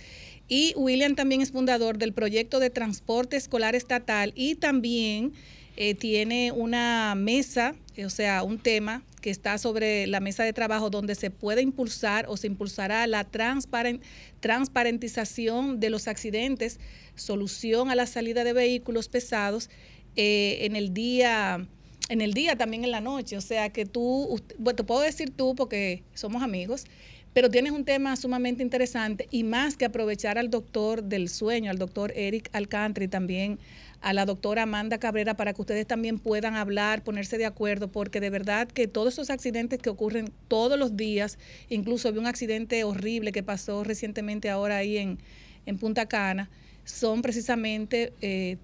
Y 0.48 0.74
William 0.78 1.16
también 1.16 1.42
es 1.42 1.52
fundador 1.52 1.98
del 1.98 2.14
proyecto 2.14 2.60
de 2.60 2.70
transporte 2.70 3.36
escolar 3.38 3.76
estatal 3.76 4.32
y 4.36 4.56
también 4.56 5.34
eh, 5.80 5.96
tiene 5.96 6.52
una 6.52 7.16
mesa, 7.16 7.74
eh, 7.96 8.06
o 8.06 8.10
sea, 8.10 8.44
un 8.44 8.60
tema 8.60 9.02
que 9.22 9.30
está 9.30 9.58
sobre 9.58 10.08
la 10.08 10.20
mesa 10.20 10.44
de 10.44 10.54
trabajo 10.54 10.90
donde 10.90 11.16
se 11.16 11.32
puede 11.32 11.62
impulsar 11.62 12.26
o 12.28 12.38
se 12.38 12.48
impulsará 12.48 13.08
la 13.08 13.30
transparen- 13.32 14.02
transparentización 14.40 15.80
de 15.80 15.90
los 15.90 16.08
accidentes, 16.08 16.80
solución 17.16 17.90
a 17.90 17.96
la 17.96 18.06
salida 18.08 18.44
de 18.44 18.54
vehículos 18.54 19.10
pesados 19.10 19.70
eh, 20.16 20.60
en 20.62 20.76
el 20.76 20.94
día 20.94 21.66
en 22.10 22.22
el 22.22 22.34
día 22.34 22.56
también 22.56 22.84
en 22.84 22.90
la 22.92 23.02
noche, 23.02 23.38
o 23.38 23.42
sea 23.42 23.70
que 23.70 23.86
tú, 23.86 24.28
ust- 24.32 24.56
bueno, 24.58 24.76
te 24.78 24.84
puedo 24.84 25.02
decir 25.02 25.30
tú 25.30 25.54
porque 25.54 26.02
somos 26.16 26.42
amigos, 26.42 26.86
pero 27.34 27.52
tienes 27.52 27.72
un 27.72 27.86
tema 27.86 28.16
sumamente 28.16 28.64
interesante 28.64 29.28
y 29.30 29.44
más 29.44 29.78
que 29.78 29.86
aprovechar 29.86 30.40
al 30.40 30.50
doctor 30.50 31.04
del 31.04 31.30
sueño, 31.30 31.70
al 31.70 31.78
doctor 31.78 32.12
Eric 32.16 32.50
Alcántara 32.52 33.06
y 33.06 33.10
también 33.10 33.60
a 34.02 34.14
la 34.14 34.26
doctora 34.26 34.64
Amanda 34.64 34.98
Cabrera 34.98 35.36
para 35.36 35.54
que 35.54 35.62
ustedes 35.62 35.86
también 35.86 36.20
puedan 36.20 36.56
hablar, 36.56 37.04
ponerse 37.04 37.38
de 37.38 37.46
acuerdo, 37.46 37.90
porque 37.90 38.20
de 38.22 38.30
verdad 38.30 38.68
que 38.68 38.88
todos 38.88 39.14
esos 39.14 39.30
accidentes 39.30 39.80
que 39.80 39.90
ocurren 39.90 40.32
todos 40.48 40.80
los 40.80 40.96
días, 40.96 41.38
incluso 41.70 42.12
vi 42.12 42.20
un 42.20 42.28
accidente 42.28 42.84
horrible 42.84 43.32
que 43.32 43.44
pasó 43.44 43.84
recientemente 43.84 44.50
ahora 44.50 44.78
ahí 44.78 44.98
en, 44.98 45.20
en 45.66 45.78
Punta 45.78 46.06
Cana, 46.06 46.50
son 46.86 47.22
precisamente 47.22 48.14
eh, 48.22 48.58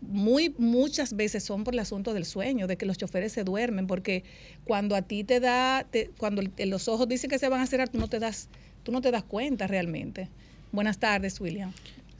muy 0.00 0.54
muchas 0.58 1.14
veces 1.14 1.44
son 1.44 1.62
por 1.64 1.74
el 1.74 1.80
asunto 1.80 2.12
del 2.14 2.24
sueño, 2.24 2.66
de 2.66 2.76
que 2.76 2.86
los 2.86 2.98
choferes 2.98 3.32
se 3.32 3.44
duermen, 3.44 3.86
porque 3.86 4.24
cuando 4.64 4.96
a 4.96 5.02
ti 5.02 5.22
te 5.22 5.38
da, 5.38 5.86
te- 5.88 6.10
cuando 6.18 6.42
los 6.58 6.88
ojos 6.88 7.06
dicen 7.08 7.30
que 7.30 7.38
se 7.38 7.48
van 7.48 7.60
a 7.60 7.66
cerrar, 7.66 7.88
tú 7.88 7.98
no 7.98 8.08
te 8.08 8.18
das, 8.18 8.48
tú 8.82 8.90
no 8.90 9.00
te 9.00 9.10
das 9.10 9.22
cuenta 9.22 9.66
realmente. 9.66 10.28
Buenas 10.72 10.98
tardes, 10.98 11.40
William. 11.40 11.72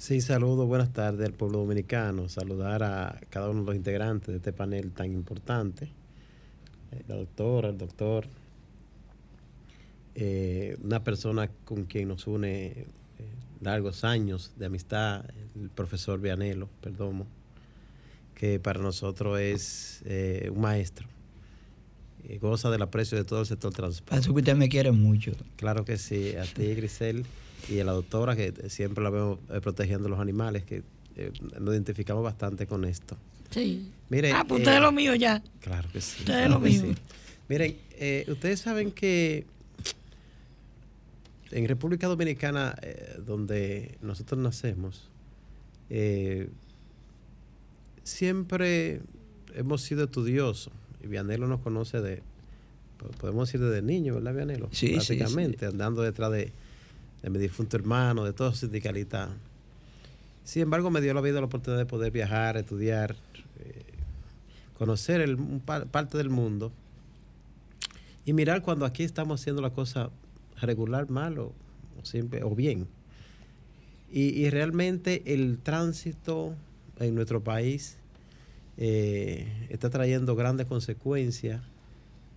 Sí, 0.02 0.20
saludos, 0.20 0.66
buenas 0.66 0.92
tardes 0.92 1.24
al 1.24 1.32
pueblo 1.32 1.58
dominicano. 1.58 2.28
Saludar 2.28 2.82
a 2.82 3.20
cada 3.30 3.50
uno 3.50 3.60
de 3.60 3.66
los 3.66 3.76
integrantes 3.76 4.26
de 4.26 4.38
este 4.38 4.52
panel 4.52 4.90
tan 4.90 5.12
importante. 5.12 5.90
La 7.06 7.14
doctora, 7.14 7.68
el 7.68 7.78
doctor, 7.78 8.26
eh, 10.16 10.76
una 10.82 11.04
persona 11.04 11.48
con 11.64 11.84
quien 11.84 12.08
nos 12.08 12.26
une 12.26 12.64
eh, 12.66 12.86
largos 13.60 14.02
años 14.02 14.50
de 14.56 14.66
amistad, 14.66 15.24
el 15.54 15.70
profesor 15.70 16.20
Vianelo, 16.20 16.68
Perdomo, 16.80 17.28
que 18.34 18.58
para 18.58 18.80
nosotros 18.80 19.38
es 19.38 20.02
eh, 20.04 20.50
un 20.52 20.62
maestro. 20.62 21.06
Goza 22.40 22.70
del 22.70 22.82
aprecio 22.82 23.16
de 23.16 23.22
todo 23.22 23.42
el 23.42 23.46
sector 23.46 23.72
transporte. 23.72 24.18
Eso 24.18 24.32
que 24.34 24.40
usted 24.40 24.56
me 24.56 24.68
quiere 24.68 24.90
mucho. 24.90 25.30
Claro 25.54 25.84
que 25.84 25.96
sí, 25.96 26.34
a 26.34 26.42
ti 26.42 26.74
Grisel 26.74 27.24
y 27.68 27.78
a 27.80 27.84
la 27.84 27.93
doctora 27.93 28.34
que 28.36 28.52
siempre 28.68 29.02
la 29.05 29.10
vemos 29.10 29.39
eh, 29.51 29.60
protegiendo 29.60 30.09
los 30.09 30.18
animales, 30.20 30.64
que 30.64 30.82
eh, 31.16 31.32
nos 31.60 31.74
identificamos 31.74 32.22
bastante 32.24 32.66
con 32.66 32.84
esto. 32.84 33.16
Sí. 33.51 33.90
Mire, 34.09 34.32
ah, 34.32 34.44
pues 34.47 34.60
eh, 34.60 34.62
usted 34.62 34.76
es 34.76 34.82
lo 34.82 34.93
mío 34.93 35.14
ya. 35.14 35.43
Claro 35.60 35.89
que 35.93 36.01
sí. 36.01 36.20
Usted 36.20 36.32
es 36.34 36.47
claro 36.47 36.55
lo 36.55 36.60
mío. 36.60 36.80
sí. 36.82 36.94
Miren, 37.48 37.76
eh, 37.93 38.24
ustedes 38.28 38.60
saben 38.60 38.93
que 38.93 39.44
en 41.51 41.68
República 41.68 42.06
Dominicana, 42.06 42.74
eh, 42.82 43.18
donde 43.26 43.98
nosotros 44.01 44.40
nacemos, 44.40 45.09
eh, 45.90 46.48
siempre 48.02 49.01
hemos 49.55 49.82
sido 49.82 50.05
estudiosos. 50.05 50.72
Y 51.02 51.09
Vianelo 51.09 51.47
nos 51.47 51.60
conoce 51.60 52.01
de, 52.01 52.22
po- 52.97 53.09
podemos 53.18 53.48
decir 53.48 53.60
desde 53.60 53.82
niño, 53.82 54.14
¿verdad, 54.14 54.34
Vianelo? 54.34 54.68
Sí, 54.72 54.86
sí, 54.89 55.01
sí. 55.01 55.16
Prácticamente, 55.16 55.66
andando 55.66 56.02
detrás 56.02 56.32
de, 56.32 56.52
de 57.23 57.31
mi 57.31 57.39
difunto 57.39 57.77
hermano, 57.77 58.24
de 58.24 58.32
todos 58.32 58.53
los 58.53 58.61
sindicalistas. 58.61 59.31
Sin 60.44 60.62
embargo, 60.62 60.90
me 60.90 61.01
dio 61.01 61.15
la 61.15 61.20
vida 61.20 61.40
la 61.40 61.47
oportunidad 61.47 61.78
de 61.78 61.86
poder 61.86 62.11
viajar, 62.11 62.57
estudiar, 62.57 63.15
eh, 63.61 63.85
conocer 64.77 65.20
el, 65.20 65.36
parte 65.36 66.19
del 66.19 66.31
mundo 66.31 66.73
y 68.24 68.32
mirar 68.32 68.62
cuando 68.62 68.85
aquí 68.85 69.05
estamos 69.05 69.40
haciendo 69.40 69.62
la 69.62 69.70
cosa 69.70 70.11
regular, 70.61 71.11
mal 71.11 71.39
o, 71.39 71.53
o 72.01 72.05
siempre, 72.05 72.43
o 72.43 72.55
bien. 72.55 72.89
Y, 74.11 74.28
y 74.40 74.51
realmente 74.51 75.23
el 75.32 75.59
tránsito 75.59 76.55
en 76.99 77.15
nuestro 77.15 77.43
país 77.43 77.97
eh, 78.78 79.66
está 79.70 79.90
trayendo 79.90 80.35
grandes 80.35 80.66
consecuencias 80.66 81.62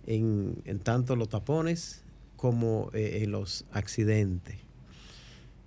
en, 0.06 0.62
en 0.64 0.78
tanto 0.78 1.16
los 1.16 1.28
tapones 1.28 2.02
como 2.36 2.90
eh, 2.92 3.20
en 3.22 3.32
los 3.32 3.64
accidentes. 3.72 4.65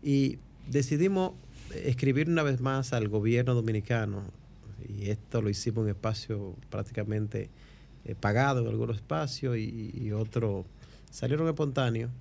Y 0.02 0.40
decidimos 0.70 1.34
escribir 1.74 2.30
una 2.30 2.44
vez 2.44 2.62
más 2.62 2.94
al 2.94 3.08
gobierno 3.08 3.54
dominicano, 3.54 4.24
y 4.88 5.10
esto 5.10 5.42
lo 5.42 5.50
hicimos 5.50 5.84
en 5.84 5.90
espacio 5.90 6.56
prácticamente 6.70 7.50
eh, 8.06 8.16
pagado 8.16 8.62
en 8.62 8.68
algunos 8.68 8.96
espacios 8.96 9.58
y, 9.58 10.12
otros 10.12 10.66
salieron 11.12 11.48
espontáneos, 11.48 12.12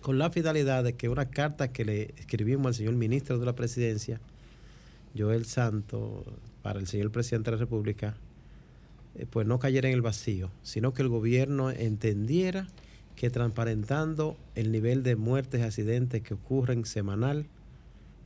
con 0.00 0.18
la 0.18 0.30
finalidad 0.30 0.82
de 0.82 0.94
que 0.94 1.08
una 1.08 1.30
carta 1.30 1.72
que 1.72 1.84
le 1.84 2.14
escribimos 2.16 2.66
al 2.66 2.74
señor 2.74 2.94
ministro 2.94 3.38
de 3.38 3.46
la 3.46 3.54
presidencia, 3.54 4.20
Joel 5.16 5.44
Santo, 5.44 6.24
para 6.62 6.80
el 6.80 6.86
señor 6.86 7.10
presidente 7.12 7.50
de 7.50 7.56
la 7.56 7.60
República, 7.60 8.16
eh, 9.14 9.26
pues 9.28 9.46
no 9.46 9.58
cayera 9.58 9.88
en 9.88 9.94
el 9.94 10.02
vacío, 10.02 10.50
sino 10.62 10.94
que 10.94 11.02
el 11.02 11.08
gobierno 11.08 11.70
entendiera 11.70 12.66
que 13.22 13.30
transparentando 13.30 14.36
el 14.56 14.72
nivel 14.72 15.04
de 15.04 15.14
muertes 15.14 15.60
y 15.60 15.62
accidentes 15.62 16.22
que 16.22 16.34
ocurren 16.34 16.84
semanal, 16.84 17.46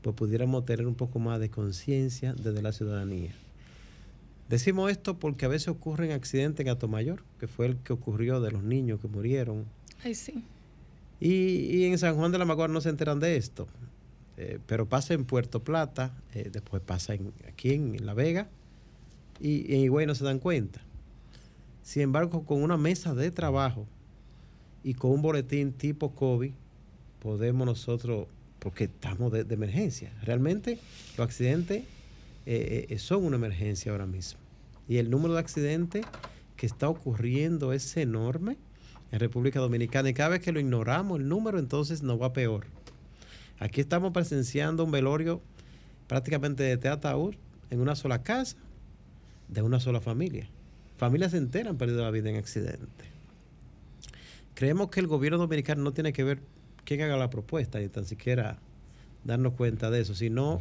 pues 0.00 0.16
pudiéramos 0.16 0.64
tener 0.64 0.86
un 0.86 0.94
poco 0.94 1.18
más 1.18 1.38
de 1.38 1.50
conciencia 1.50 2.32
desde 2.32 2.62
la 2.62 2.72
ciudadanía. 2.72 3.32
Decimos 4.48 4.90
esto 4.90 5.18
porque 5.18 5.44
a 5.44 5.48
veces 5.48 5.68
ocurren 5.68 6.12
accidentes 6.12 6.64
en 6.64 6.72
Atomayor, 6.72 7.22
que 7.38 7.46
fue 7.46 7.66
el 7.66 7.76
que 7.76 7.92
ocurrió 7.92 8.40
de 8.40 8.52
los 8.52 8.62
niños 8.62 8.98
que 8.98 9.06
murieron. 9.08 9.66
Ay, 10.02 10.14
sí. 10.14 10.42
Y, 11.20 11.30
y 11.76 11.84
en 11.84 11.98
San 11.98 12.16
Juan 12.16 12.32
de 12.32 12.38
la 12.38 12.46
Maguara 12.46 12.72
no 12.72 12.80
se 12.80 12.88
enteran 12.88 13.20
de 13.20 13.36
esto. 13.36 13.66
Eh, 14.38 14.60
pero 14.66 14.88
pasa 14.88 15.12
en 15.12 15.26
Puerto 15.26 15.62
Plata, 15.62 16.14
eh, 16.32 16.48
después 16.50 16.80
pasa 16.80 17.12
en- 17.12 17.34
aquí 17.46 17.74
en, 17.74 18.06
La 18.06 18.14
Vega, 18.14 18.48
y, 19.40 19.70
y 19.70 19.74
en 19.74 19.80
Higüey 19.82 20.06
no 20.06 20.14
se 20.14 20.24
dan 20.24 20.38
cuenta. 20.38 20.80
Sin 21.82 22.00
embargo, 22.00 22.46
con 22.46 22.62
una 22.62 22.78
mesa 22.78 23.14
de 23.14 23.30
trabajo 23.30 23.86
y 24.86 24.94
con 24.94 25.10
un 25.10 25.20
boletín 25.20 25.72
tipo 25.72 26.14
COVID, 26.14 26.52
podemos 27.18 27.66
nosotros, 27.66 28.28
porque 28.60 28.84
estamos 28.84 29.32
de, 29.32 29.40
emergencia, 29.52 30.12
realmente 30.22 30.78
los 31.18 31.26
accidentes 31.26 31.82
eh, 32.46 32.86
eh, 32.88 32.98
son 33.00 33.24
una 33.24 33.34
emergencia 33.34 33.90
ahora 33.90 34.06
mismo. 34.06 34.38
Y 34.88 34.98
el 34.98 35.10
número 35.10 35.34
de 35.34 35.40
accidentes 35.40 36.06
que 36.56 36.66
está 36.66 36.88
ocurriendo 36.88 37.72
es 37.72 37.96
enorme 37.96 38.58
en 39.10 39.18
República 39.18 39.58
Dominicana 39.58 40.10
y 40.10 40.14
cada 40.14 40.28
vez 40.28 40.40
que 40.40 40.52
lo 40.52 40.60
ignoramos 40.60 41.18
el 41.18 41.28
número 41.28 41.58
entonces 41.58 42.04
nos 42.04 42.22
va 42.22 42.32
peor. 42.32 42.66
Aquí 43.58 43.80
estamos 43.80 44.12
presenciando 44.12 44.84
un 44.84 44.92
velorio 44.92 45.42
prácticamente 46.06 46.62
de 46.62 46.76
teataúd 46.76 47.34
en 47.70 47.80
una 47.80 47.96
sola 47.96 48.22
casa, 48.22 48.56
de 49.48 49.62
una 49.62 49.80
sola 49.80 50.00
familia. 50.00 50.48
Familias 50.96 51.34
enteras 51.34 51.72
han 51.72 51.76
perdido 51.76 52.02
la 52.02 52.12
vida 52.12 52.30
en 52.30 52.36
accidentes. 52.36 53.15
Creemos 54.56 54.88
que 54.88 55.00
el 55.00 55.06
gobierno 55.06 55.36
dominicano 55.36 55.82
no 55.82 55.92
tiene 55.92 56.14
que 56.14 56.24
ver 56.24 56.40
quién 56.86 57.02
haga 57.02 57.18
la 57.18 57.28
propuesta, 57.28 57.78
ni 57.78 57.88
tan 57.88 58.06
siquiera 58.06 58.58
darnos 59.22 59.52
cuenta 59.52 59.90
de 59.90 60.00
eso, 60.00 60.14
sino 60.14 60.60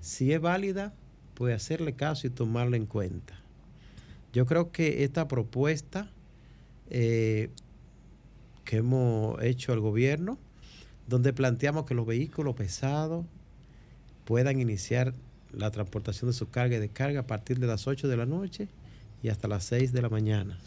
si 0.00 0.32
es 0.32 0.40
válida, 0.40 0.92
pues 1.34 1.54
hacerle 1.54 1.92
caso 1.92 2.26
y 2.26 2.30
tomarla 2.30 2.76
en 2.76 2.86
cuenta. 2.86 3.38
Yo 4.32 4.46
creo 4.46 4.72
que 4.72 5.04
esta 5.04 5.28
propuesta 5.28 6.10
eh, 6.90 7.50
que 8.64 8.78
hemos 8.78 9.40
hecho 9.40 9.72
al 9.72 9.78
gobierno, 9.78 10.40
donde 11.06 11.32
planteamos 11.32 11.86
que 11.86 11.94
los 11.94 12.04
vehículos 12.04 12.56
pesados 12.56 13.26
puedan 14.24 14.60
iniciar 14.60 15.14
la 15.52 15.70
transportación 15.70 16.32
de 16.32 16.36
su 16.36 16.50
carga 16.50 16.78
y 16.78 16.80
descarga 16.80 17.20
a 17.20 17.26
partir 17.28 17.60
de 17.60 17.68
las 17.68 17.86
8 17.86 18.08
de 18.08 18.16
la 18.16 18.26
noche 18.26 18.66
y 19.22 19.28
hasta 19.28 19.46
las 19.46 19.62
6 19.66 19.92
de 19.92 20.02
la 20.02 20.08
mañana. 20.08 20.58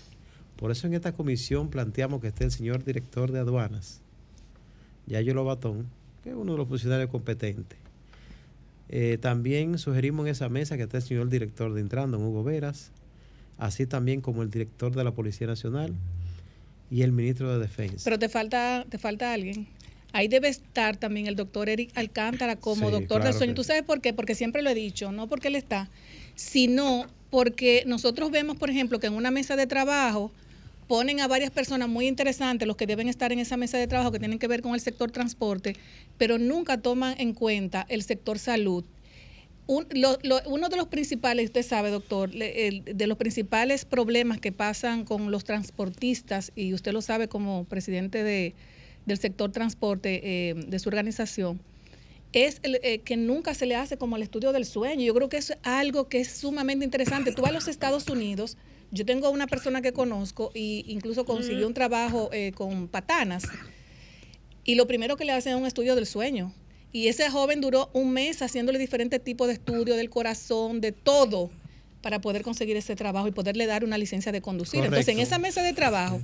Por 0.59 0.71
eso 0.71 0.87
en 0.87 0.93
esta 0.93 1.13
comisión 1.13 1.69
planteamos 1.69 2.19
que 2.19 2.27
esté 2.27 2.43
el 2.43 2.51
señor 2.51 2.83
director 2.83 3.31
de 3.31 3.39
aduanas, 3.39 4.01
Yayo 5.07 5.33
Lobatón, 5.33 5.87
que 6.21 6.31
es 6.31 6.35
uno 6.35 6.51
de 6.51 6.57
los 6.57 6.67
funcionarios 6.67 7.09
competentes. 7.09 7.79
Eh, 8.89 9.17
también 9.21 9.77
sugerimos 9.77 10.25
en 10.25 10.31
esa 10.31 10.49
mesa 10.49 10.75
que 10.75 10.83
esté 10.83 10.97
el 10.97 11.03
señor 11.03 11.29
director 11.29 11.73
de 11.73 11.79
Intrando, 11.79 12.19
Hugo 12.19 12.43
Veras, 12.43 12.91
así 13.57 13.85
también 13.85 14.19
como 14.19 14.43
el 14.43 14.49
director 14.49 14.93
de 14.93 15.03
la 15.05 15.11
Policía 15.11 15.47
Nacional 15.47 15.93
y 16.91 17.03
el 17.03 17.13
ministro 17.13 17.53
de 17.53 17.59
Defensa. 17.59 18.03
Pero 18.03 18.19
te 18.19 18.27
falta, 18.27 18.85
te 18.89 18.97
falta 18.97 19.31
alguien. 19.31 19.65
Ahí 20.11 20.27
debe 20.27 20.49
estar 20.49 20.97
también 20.97 21.27
el 21.27 21.37
doctor 21.37 21.69
Eric 21.69 21.91
Alcántara 21.95 22.57
como 22.57 22.87
Sí, 22.87 22.91
doctor 22.91 23.21
claro 23.21 23.25
del 23.25 23.33
sueño. 23.33 23.53
¿Tú 23.53 23.63
sabes 23.63 23.83
por 23.83 24.01
qué? 24.01 24.13
Porque 24.13 24.35
siempre 24.35 24.61
lo 24.61 24.71
he 24.71 24.75
dicho, 24.75 25.13
no 25.13 25.27
porque 25.27 25.47
él 25.47 25.55
está, 25.55 25.89
sino 26.35 27.05
porque 27.29 27.83
nosotros 27.85 28.29
vemos, 28.29 28.57
por 28.57 28.69
ejemplo, 28.69 28.99
que 28.99 29.07
en 29.07 29.13
una 29.13 29.31
mesa 29.31 29.55
de 29.55 29.65
trabajo 29.65 30.33
ponen 30.89 31.19
a 31.19 31.27
varias 31.27 31.51
personas 31.51 31.87
muy 31.87 32.07
interesantes, 32.07 32.67
los 32.67 32.75
que 32.75 32.87
deben 32.87 33.07
estar 33.07 33.31
en 33.31 33.37
esa 33.37 33.57
mesa 33.57 33.77
de 33.77 33.85
trabajo 33.85 34.11
que 34.11 34.17
tienen 34.17 34.39
que 34.39 34.47
ver 34.47 34.63
con 34.63 34.73
el 34.73 34.81
sector 34.81 35.11
transporte, 35.11 35.75
pero 36.17 36.39
nunca 36.39 36.81
toman 36.81 37.13
en 37.19 37.33
cuenta 37.35 37.85
el 37.89 38.01
sector 38.01 38.39
salud. 38.39 38.83
Uno 39.67 40.67
de 40.67 40.77
los 40.77 40.87
principales, 40.87 41.45
usted 41.45 41.61
sabe, 41.61 41.91
doctor, 41.91 42.31
el- 42.33 42.83
de 42.85 43.05
los 43.05 43.19
principales 43.19 43.85
problemas 43.85 44.39
que 44.39 44.51
pasan 44.51 45.05
con 45.05 45.29
los 45.29 45.43
transportistas, 45.43 46.51
y 46.55 46.73
usted 46.73 46.91
lo 46.91 47.03
sabe 47.03 47.27
como 47.27 47.65
presidente 47.65 48.23
de, 48.23 48.55
del 49.05 49.19
sector 49.19 49.51
transporte 49.51 50.21
eh, 50.23 50.55
de 50.55 50.79
su 50.79 50.89
organización, 50.89 51.61
es 52.33 52.61
el, 52.63 52.79
eh, 52.81 53.01
que 53.01 53.15
nunca 53.15 53.53
se 53.53 53.67
le 53.67 53.75
hace 53.75 53.97
como 53.97 54.15
el 54.15 54.23
estudio 54.23 54.51
del 54.53 54.65
sueño. 54.65 55.03
Yo 55.03 55.13
creo 55.13 55.29
que 55.29 55.37
es 55.37 55.53
algo 55.61 56.09
que 56.09 56.19
es 56.21 56.29
sumamente 56.31 56.83
interesante. 56.83 57.31
Tú 57.31 57.43
vas 57.43 57.51
a 57.51 57.53
los 57.53 57.67
Estados 57.67 58.07
Unidos, 58.09 58.57
yo 58.91 59.05
tengo 59.05 59.29
una 59.29 59.47
persona 59.47 59.81
que 59.81 59.93
conozco 59.93 60.51
e 60.55 60.83
incluso 60.87 61.25
consiguió 61.25 61.67
un 61.67 61.73
trabajo 61.73 62.29
eh, 62.33 62.51
con 62.53 62.87
patanas 62.87 63.43
y 64.63 64.75
lo 64.75 64.87
primero 64.87 65.17
que 65.17 65.25
le 65.25 65.31
hacen 65.31 65.53
es 65.53 65.59
un 65.59 65.65
estudio 65.65 65.95
del 65.95 66.05
sueño. 66.05 66.53
Y 66.91 67.07
ese 67.07 67.29
joven 67.29 67.61
duró 67.61 67.89
un 67.93 68.11
mes 68.13 68.41
haciéndole 68.41 68.79
diferentes 68.79 69.23
tipos 69.23 69.47
de 69.47 69.53
estudios 69.53 69.97
del 69.97 70.09
corazón, 70.09 70.81
de 70.81 70.91
todo, 70.91 71.51
para 72.01 72.21
poder 72.21 72.41
conseguir 72.41 72.77
ese 72.77 72.95
trabajo 72.95 73.27
y 73.27 73.31
poderle 73.31 73.65
dar 73.65 73.83
una 73.83 73.97
licencia 73.97 74.31
de 74.31 74.41
conducir. 74.41 74.83
Entonces, 74.83 75.07
en 75.07 75.19
esa 75.19 75.37
mesa 75.37 75.61
de 75.61 75.73
trabajo, 75.73 76.21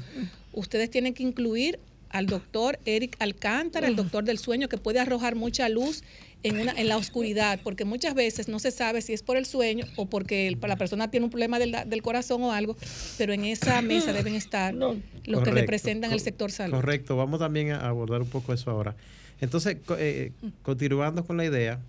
ustedes 0.54 0.90
tienen 0.90 1.14
que 1.14 1.24
incluir 1.24 1.80
al 2.10 2.28
doctor 2.28 2.80
Eric 2.86 3.16
Alcántara, 3.20 3.88
el 3.88 3.96
doctor 3.96 4.24
del 4.24 4.38
sueño, 4.38 4.70
que 4.70 4.78
puede 4.78 5.00
arrojar 5.00 5.36
mucha 5.36 5.68
luz 5.68 6.04
en, 6.47 6.59
una, 6.59 6.72
en 6.73 6.88
la 6.88 6.97
oscuridad, 6.97 7.59
porque 7.63 7.85
muchas 7.85 8.13
veces 8.13 8.47
no 8.47 8.59
se 8.59 8.69
sabe 8.72 9.01
si 9.01 9.13
es 9.13 9.23
por 9.23 9.35
el 9.35 9.45
sueño 9.45 9.85
o 9.95 10.05
porque 10.05 10.47
el- 10.47 10.59
la 10.61 10.76
persona 10.77 11.09
tiene 11.09 11.23
un 11.26 11.30
problema 11.31 11.57
del, 11.59 11.76
del 11.88 12.01
corazón 12.01 12.43
o 12.43 12.51
algo, 12.51 12.76
pero 13.17 13.34
en 13.34 13.43
esa 13.45 13.81
mesa 13.81 14.13
deben 14.13 14.35
estar 14.35 14.73
los 14.73 15.41
que 15.43 15.51
representan 15.51 16.11
el 16.11 16.19
sector 16.19 16.51
salud. 16.51 16.76
Correcto, 16.76 17.15
vamos 17.17 17.39
también 17.39 17.72
a 17.72 17.88
abordar 17.88 18.22
un 18.22 18.30
poco 18.30 18.53
eso 18.53 18.69
ahora. 18.69 18.95
Entonces, 19.41 19.77
eh, 19.97 20.31
continuando 20.61 21.26
con 21.26 21.35
la 21.38 21.45
idea 21.45 21.80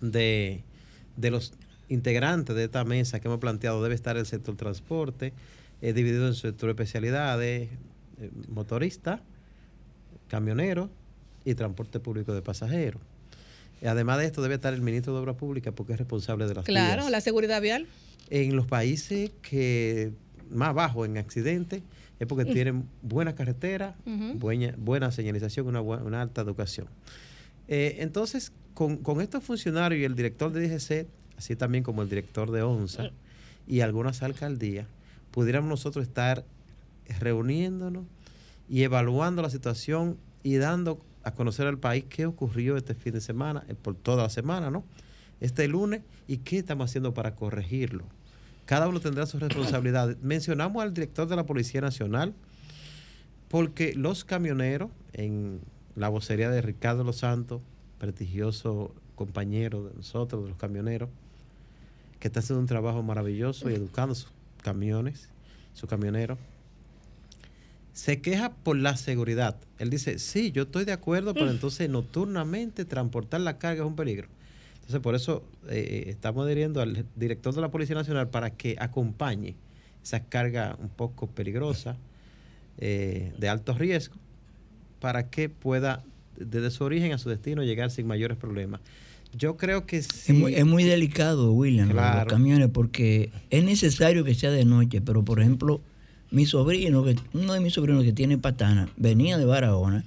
de, 0.00 0.64
de 1.16 1.30
los 1.30 1.52
integrantes 1.88 2.56
de 2.56 2.64
esta 2.64 2.84
mesa 2.84 3.20
que 3.20 3.28
hemos 3.28 3.38
planteado, 3.38 3.82
debe 3.82 3.94
estar 3.94 4.16
el 4.16 4.24
sector 4.26 4.56
transporte, 4.56 5.32
eh, 5.82 5.92
dividido 5.92 6.26
en 6.26 6.34
sector 6.34 6.68
de 6.68 6.72
especialidades, 6.72 7.68
eh, 8.18 8.30
motorista, 8.48 9.22
camionero 10.28 10.90
y 11.44 11.54
transporte 11.54 12.00
público 12.00 12.32
de 12.34 12.40
pasajeros. 12.42 13.02
Eh, 13.82 13.88
Además 13.88 14.18
de 14.18 14.26
esto, 14.26 14.40
debe 14.42 14.54
estar 14.54 14.72
el 14.72 14.80
ministro 14.80 15.12
de 15.12 15.18
Obras 15.20 15.36
Públicas 15.36 15.74
porque 15.76 15.92
es 15.92 15.98
responsable 15.98 16.46
de 16.46 16.54
las 16.54 16.64
Claro, 16.64 17.02
vías 17.02 17.10
la 17.10 17.20
seguridad 17.20 17.60
vial. 17.60 17.86
en 18.30 18.56
los 18.56 18.66
países 18.66 19.30
que 19.42 20.12
más 20.50 20.72
bajo 20.74 21.04
en 21.04 21.18
accidentes 21.18 21.82
es 22.20 22.26
porque 22.28 22.44
Mm. 22.44 22.52
tienen 22.52 22.84
buena 23.02 23.34
carretera, 23.34 23.96
Ujú. 24.06 24.38
buena, 24.38 24.74
buena 24.78 25.10
señalización, 25.10 25.66
una, 25.66 25.80
una 25.80 26.22
alta 26.22 26.40
educación. 26.42 26.86
Eh, 27.68 27.96
entonces, 27.98 28.52
con, 28.74 28.98
con 28.98 29.20
estos 29.20 29.42
funcionarios 29.42 30.00
y 30.00 30.04
el 30.04 30.14
director 30.14 30.52
de 30.52 30.68
DGC, 30.68 31.06
así 31.36 31.56
también 31.56 31.82
como 31.82 32.02
el 32.02 32.08
director 32.08 32.50
de 32.52 32.62
ONSA 32.62 33.10
y 33.66 33.80
algunas 33.80 34.22
alcaldías, 34.22 34.86
pudiéramos 35.32 35.68
nosotros 35.68 36.06
estar 36.06 36.44
reuniéndonos 37.18 38.04
y 38.68 38.82
evaluando 38.82 39.42
la 39.42 39.50
situación 39.50 40.16
y 40.42 40.56
dando 40.56 41.00
a 41.24 41.32
conocer 41.32 41.66
al 41.66 41.78
país 41.78 42.04
qué 42.08 42.26
ocurrió 42.26 42.76
este 42.76 42.94
fin 42.94 43.12
de 43.12 43.20
semana, 43.20 43.64
eh, 43.68 43.74
por 43.74 43.94
toda 43.94 44.24
la 44.24 44.30
semana, 44.30 44.70
¿no? 44.70 44.84
Este 45.40 45.66
lunes 45.68 46.02
y 46.28 46.38
qué 46.38 46.58
estamos 46.58 46.90
haciendo 46.90 47.14
para 47.14 47.34
corregirlo. 47.34 48.04
Cada 48.64 48.88
uno 48.88 49.00
tendrá 49.00 49.26
su 49.26 49.38
responsabilidad. 49.38 50.16
Mencionamos 50.22 50.82
al 50.82 50.94
director 50.94 51.26
de 51.28 51.36
la 51.36 51.44
Policía 51.44 51.80
Nacional 51.80 52.34
porque 53.48 53.94
los 53.94 54.24
camioneros, 54.24 54.90
en 55.12 55.60
la 55.94 56.08
vocería 56.08 56.48
de 56.48 56.62
Ricardo 56.62 57.04
Los 57.04 57.18
Santos, 57.18 57.60
prestigioso 57.98 58.94
compañero 59.14 59.84
de 59.84 59.94
nosotros, 59.94 60.44
de 60.44 60.48
los 60.50 60.58
camioneros, 60.58 61.10
que 62.18 62.28
está 62.28 62.40
haciendo 62.40 62.60
un 62.60 62.66
trabajo 62.66 63.02
maravilloso 63.02 63.68
y 63.68 63.74
educando 63.74 64.14
sus 64.14 64.32
camiones, 64.62 65.28
sus 65.74 65.88
camioneros, 65.88 66.38
se 67.92 68.20
queja 68.20 68.52
por 68.54 68.76
la 68.76 68.96
seguridad. 68.96 69.56
Él 69.78 69.90
dice, 69.90 70.18
sí, 70.18 70.50
yo 70.52 70.62
estoy 70.62 70.84
de 70.84 70.92
acuerdo, 70.92 71.34
pero 71.34 71.50
entonces 71.50 71.88
nocturnamente 71.90 72.84
transportar 72.84 73.40
la 73.40 73.58
carga 73.58 73.82
es 73.82 73.86
un 73.88 73.96
peligro. 73.96 74.28
Entonces, 74.76 75.00
por 75.00 75.14
eso 75.14 75.44
eh, 75.68 76.04
estamos 76.08 76.44
adhiriendo 76.46 76.80
al 76.80 77.04
director 77.16 77.54
de 77.54 77.60
la 77.60 77.70
Policía 77.70 77.94
Nacional 77.94 78.28
para 78.28 78.50
que 78.50 78.76
acompañe 78.78 79.54
esa 80.02 80.24
carga 80.24 80.76
un 80.80 80.88
poco 80.88 81.28
peligrosa, 81.28 81.96
eh, 82.78 83.32
de 83.38 83.48
alto 83.48 83.74
riesgo, 83.74 84.16
para 85.00 85.28
que 85.30 85.48
pueda, 85.48 86.02
desde 86.36 86.70
su 86.70 86.84
origen 86.84 87.12
a 87.12 87.18
su 87.18 87.28
destino, 87.28 87.62
llegar 87.62 87.90
sin 87.90 88.06
mayores 88.06 88.36
problemas. 88.36 88.80
Yo 89.36 89.56
creo 89.56 89.86
que 89.86 90.02
sí. 90.02 90.32
Es 90.32 90.38
muy, 90.38 90.54
es 90.54 90.66
muy 90.66 90.84
delicado, 90.84 91.52
William, 91.52 91.90
Claro. 91.90 92.24
los 92.24 92.32
camiones, 92.32 92.68
porque 92.68 93.30
es 93.50 93.64
necesario 93.64 94.24
que 94.24 94.34
sea 94.34 94.50
de 94.50 94.64
noche, 94.64 95.00
pero 95.00 95.24
por 95.24 95.40
ejemplo, 95.40 95.80
mi 96.32 96.46
sobrino, 96.46 97.04
que, 97.04 97.14
uno 97.34 97.52
de 97.52 97.60
mis 97.60 97.74
sobrinos 97.74 98.02
que 98.04 98.12
tiene 98.12 98.38
patana, 98.38 98.88
venía 98.96 99.38
de 99.38 99.44
Barahona 99.44 100.04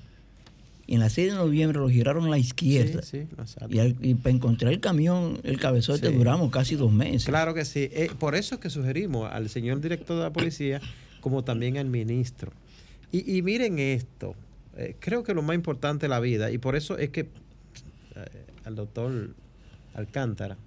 y 0.87 0.95
en 0.95 0.99
la 0.99 1.09
6 1.09 1.31
de 1.31 1.37
noviembre 1.37 1.79
lo 1.79 1.89
giraron 1.89 2.25
a 2.25 2.29
la 2.29 2.37
izquierda. 2.37 3.01
Sí, 3.01 3.27
sí, 3.45 3.55
y, 3.69 3.79
al- 3.79 3.95
y 4.01 4.15
para 4.15 4.35
encontrar 4.35 4.73
el 4.73 4.79
camión, 4.79 5.39
el 5.43 5.59
cabezote, 5.59 6.09
Sí. 6.09 6.13
duramos 6.15 6.51
casi 6.51 6.75
dos 6.75 6.91
meses. 6.91 7.25
Claro 7.25 7.53
que 7.53 7.63
sí. 7.65 7.89
Eh, 7.91 8.09
por 8.19 8.35
eso 8.35 8.55
es 8.55 8.61
que 8.61 8.69
sugerimos 8.69 9.31
al 9.31 9.49
señor 9.49 9.79
director 9.81 10.17
de 10.17 10.23
la 10.23 10.33
policía 10.33 10.81
como 11.21 11.43
también 11.43 11.77
al 11.77 11.87
ministro. 11.87 12.51
Y, 13.11 13.37
y 13.37 13.41
miren 13.41 13.79
esto, 13.79 14.35
eh, 14.77 14.95
creo 14.99 15.23
que 15.23 15.33
lo 15.33 15.41
más 15.41 15.55
importante 15.55 16.05
de 16.05 16.09
la 16.09 16.19
vida, 16.19 16.51
y 16.51 16.57
por 16.59 16.75
eso 16.75 16.97
es 16.97 17.09
que 17.09 17.21
eh, 17.21 17.27
al 18.65 18.75
doctor 18.75 19.29
Alcántara 19.93 20.57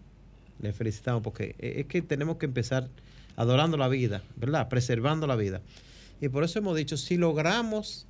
le 0.60 0.72
felicitamos, 0.72 1.22
porque 1.22 1.54
es 1.58 1.86
que 1.86 2.02
tenemos 2.02 2.36
que 2.38 2.46
empezar 2.46 2.88
adorando 3.38 3.76
la 3.76 3.86
vida, 3.86 4.22
¿verdad? 4.36 4.68
Preservando 4.68 5.28
la 5.28 5.36
vida. 5.36 5.62
Y 6.20 6.28
por 6.28 6.42
eso 6.42 6.58
hemos 6.58 6.76
dicho, 6.76 6.96
si 6.96 7.16
logramos 7.16 8.08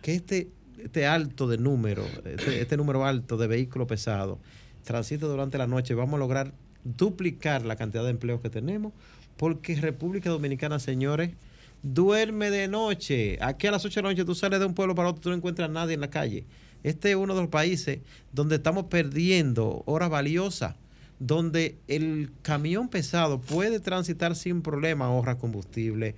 que 0.00 0.14
este, 0.14 0.48
este 0.82 1.06
alto 1.06 1.46
de 1.46 1.58
número, 1.58 2.06
este, 2.24 2.62
este 2.62 2.78
número 2.78 3.04
alto 3.04 3.36
de 3.36 3.46
vehículos 3.46 3.86
pesados, 3.86 4.38
transite 4.82 5.26
durante 5.26 5.58
la 5.58 5.66
noche, 5.66 5.94
vamos 5.94 6.14
a 6.14 6.18
lograr 6.18 6.54
duplicar 6.82 7.66
la 7.66 7.76
cantidad 7.76 8.04
de 8.04 8.10
empleos 8.10 8.40
que 8.40 8.48
tenemos, 8.48 8.94
porque 9.36 9.76
República 9.76 10.30
Dominicana, 10.30 10.78
señores, 10.78 11.32
duerme 11.82 12.50
de 12.50 12.66
noche. 12.66 13.36
Aquí 13.42 13.66
a 13.66 13.72
las 13.72 13.84
8 13.84 14.00
de 14.00 14.02
la 14.02 14.08
noche 14.10 14.24
tú 14.24 14.34
sales 14.34 14.60
de 14.60 14.66
un 14.66 14.72
pueblo 14.72 14.94
para 14.94 15.10
otro, 15.10 15.20
tú 15.20 15.28
no 15.28 15.36
encuentras 15.36 15.68
a 15.68 15.72
nadie 15.72 15.92
en 15.92 16.00
la 16.00 16.08
calle. 16.08 16.46
Este 16.82 17.10
es 17.10 17.16
uno 17.16 17.34
de 17.34 17.42
los 17.42 17.50
países 17.50 17.98
donde 18.32 18.56
estamos 18.56 18.84
perdiendo 18.84 19.82
horas 19.84 20.08
valiosas, 20.08 20.76
donde 21.20 21.78
el 21.86 22.32
camión 22.42 22.88
pesado 22.88 23.40
puede 23.40 23.78
transitar 23.78 24.34
sin 24.34 24.62
problema, 24.62 25.04
ahorra 25.04 25.38
combustible, 25.38 26.16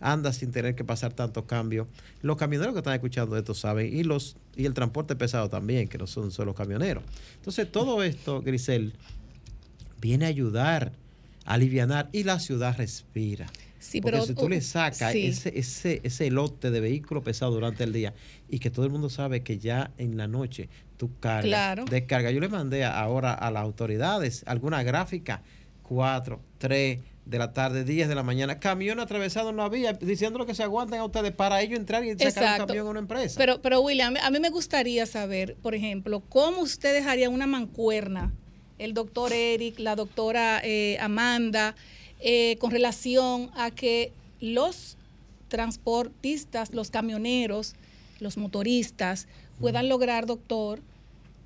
anda 0.00 0.32
sin 0.32 0.50
tener 0.50 0.74
que 0.74 0.84
pasar 0.84 1.12
tantos 1.12 1.44
cambios. 1.44 1.86
Los 2.22 2.38
camioneros 2.38 2.72
que 2.72 2.78
están 2.78 2.94
escuchando 2.94 3.36
esto 3.36 3.54
saben, 3.54 3.94
y 3.94 4.02
los 4.02 4.36
y 4.56 4.64
el 4.64 4.74
transporte 4.74 5.14
pesado 5.14 5.48
también, 5.48 5.86
que 5.86 5.98
no 5.98 6.06
son 6.06 6.32
solo 6.32 6.54
camioneros. 6.54 7.04
Entonces, 7.36 7.70
todo 7.70 8.02
esto, 8.02 8.40
Grisel, 8.40 8.94
viene 10.00 10.24
a 10.24 10.28
ayudar, 10.28 10.92
a 11.44 11.54
aliviar, 11.54 12.08
y 12.12 12.24
la 12.24 12.40
ciudad 12.40 12.76
respira. 12.76 13.46
Sí, 13.78 14.00
Porque 14.00 14.16
pero, 14.18 14.26
si 14.26 14.34
tú 14.34 14.48
le 14.48 14.60
sacas 14.60 15.12
sí. 15.12 15.26
ese, 15.26 15.56
ese, 15.58 16.00
ese 16.02 16.30
lote 16.30 16.70
de 16.70 16.80
vehículo 16.80 17.22
pesado 17.22 17.52
durante 17.52 17.84
el 17.84 17.92
día 17.92 18.14
y 18.48 18.58
que 18.58 18.70
todo 18.70 18.84
el 18.84 18.90
mundo 18.90 19.08
sabe 19.08 19.42
que 19.42 19.58
ya 19.58 19.90
en 19.98 20.16
la 20.16 20.26
noche 20.26 20.68
tú 20.96 21.10
cargas, 21.20 21.44
Claro. 21.44 21.84
descargas. 21.84 22.32
Yo 22.32 22.40
le 22.40 22.48
mandé 22.48 22.84
ahora 22.84 23.32
a 23.34 23.50
las 23.50 23.62
autoridades 23.62 24.42
alguna 24.46 24.82
gráfica, 24.82 25.42
4, 25.82 26.40
3 26.58 26.98
de 27.24 27.38
la 27.38 27.52
tarde, 27.52 27.84
10 27.84 28.08
de 28.08 28.14
la 28.14 28.22
mañana, 28.22 28.58
camión 28.58 29.00
atravesado 29.00 29.50
en 29.50 29.56
la 29.58 29.68
vía, 29.68 29.92
diciendo 29.92 30.44
que 30.46 30.54
se 30.54 30.62
aguanten 30.62 30.98
a 30.98 31.04
ustedes 31.04 31.30
para 31.32 31.60
ellos 31.60 31.78
entrar 31.78 32.02
y 32.04 32.18
sacar 32.18 32.62
un 32.62 32.66
camión 32.66 32.86
a 32.86 32.90
una 32.90 33.00
empresa. 33.00 33.34
Pero, 33.38 33.60
pero 33.60 33.80
William, 33.82 34.14
a 34.22 34.30
mí 34.30 34.40
me 34.40 34.48
gustaría 34.50 35.04
saber, 35.06 35.54
por 35.62 35.74
ejemplo, 35.74 36.20
cómo 36.28 36.62
ustedes 36.62 37.06
harían 37.06 37.32
una 37.32 37.46
mancuerna, 37.46 38.32
el 38.78 38.94
doctor 38.94 39.32
Eric, 39.32 39.78
la 39.78 39.94
doctora 39.94 40.60
eh, 40.64 40.96
Amanda, 41.00 41.74
eh, 42.20 42.56
con 42.58 42.70
relación 42.70 43.50
a 43.54 43.70
que 43.70 44.12
los 44.40 44.96
transportistas, 45.48 46.72
los 46.74 46.90
camioneros, 46.90 47.74
los 48.20 48.36
motoristas 48.36 49.26
puedan 49.60 49.88
lograr, 49.88 50.26
doctor, 50.26 50.80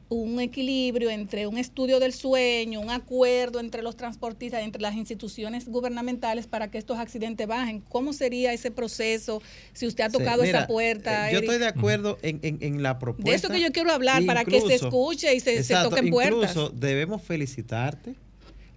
un 0.09 0.41
equilibrio 0.41 1.09
entre 1.09 1.47
un 1.47 1.57
estudio 1.57 1.99
del 1.99 2.13
sueño, 2.13 2.81
un 2.81 2.91
acuerdo 2.91 3.61
entre 3.61 3.81
los 3.83 3.97
transportistas, 3.97 4.63
entre 4.63 4.83
las 4.83 4.95
instituciones 4.95 5.67
gubernamentales 5.67 6.47
para 6.47 6.71
que 6.71 6.77
estos 6.77 6.99
accidentes 6.99 7.47
bajen. 7.47 7.81
¿Cómo 7.89 8.13
sería 8.13 8.53
ese 8.53 8.71
proceso 8.71 9.41
si 9.73 9.87
usted 9.87 10.05
ha 10.05 10.11
Sí, 10.11 10.19
tocado 10.19 10.43
mira, 10.43 10.59
esa 10.61 10.67
puerta? 10.67 11.31
eh, 11.31 11.33
Yo 11.33 11.39
estoy 11.39 11.59
de 11.59 11.67
acuerdo 11.67 12.19
en, 12.21 12.41
en- 12.43 12.59
en 12.61 12.83
la 12.83 12.99
propuesta. 12.99 13.31
De 13.31 13.37
eso 13.37 13.49
que 13.49 13.61
yo 13.63 13.73
quiero 13.73 13.91
hablar, 13.91 14.23
para 14.27 14.45
que 14.45 14.61
se 14.61 14.75
escuche 14.75 15.35
y 15.35 15.41
se- 15.41 15.63
se 15.63 15.75
toquen 15.83 16.11
puertas. 16.11 16.51
Incluso 16.51 16.69
debemos 16.71 17.23
felicitarte, 17.23 18.15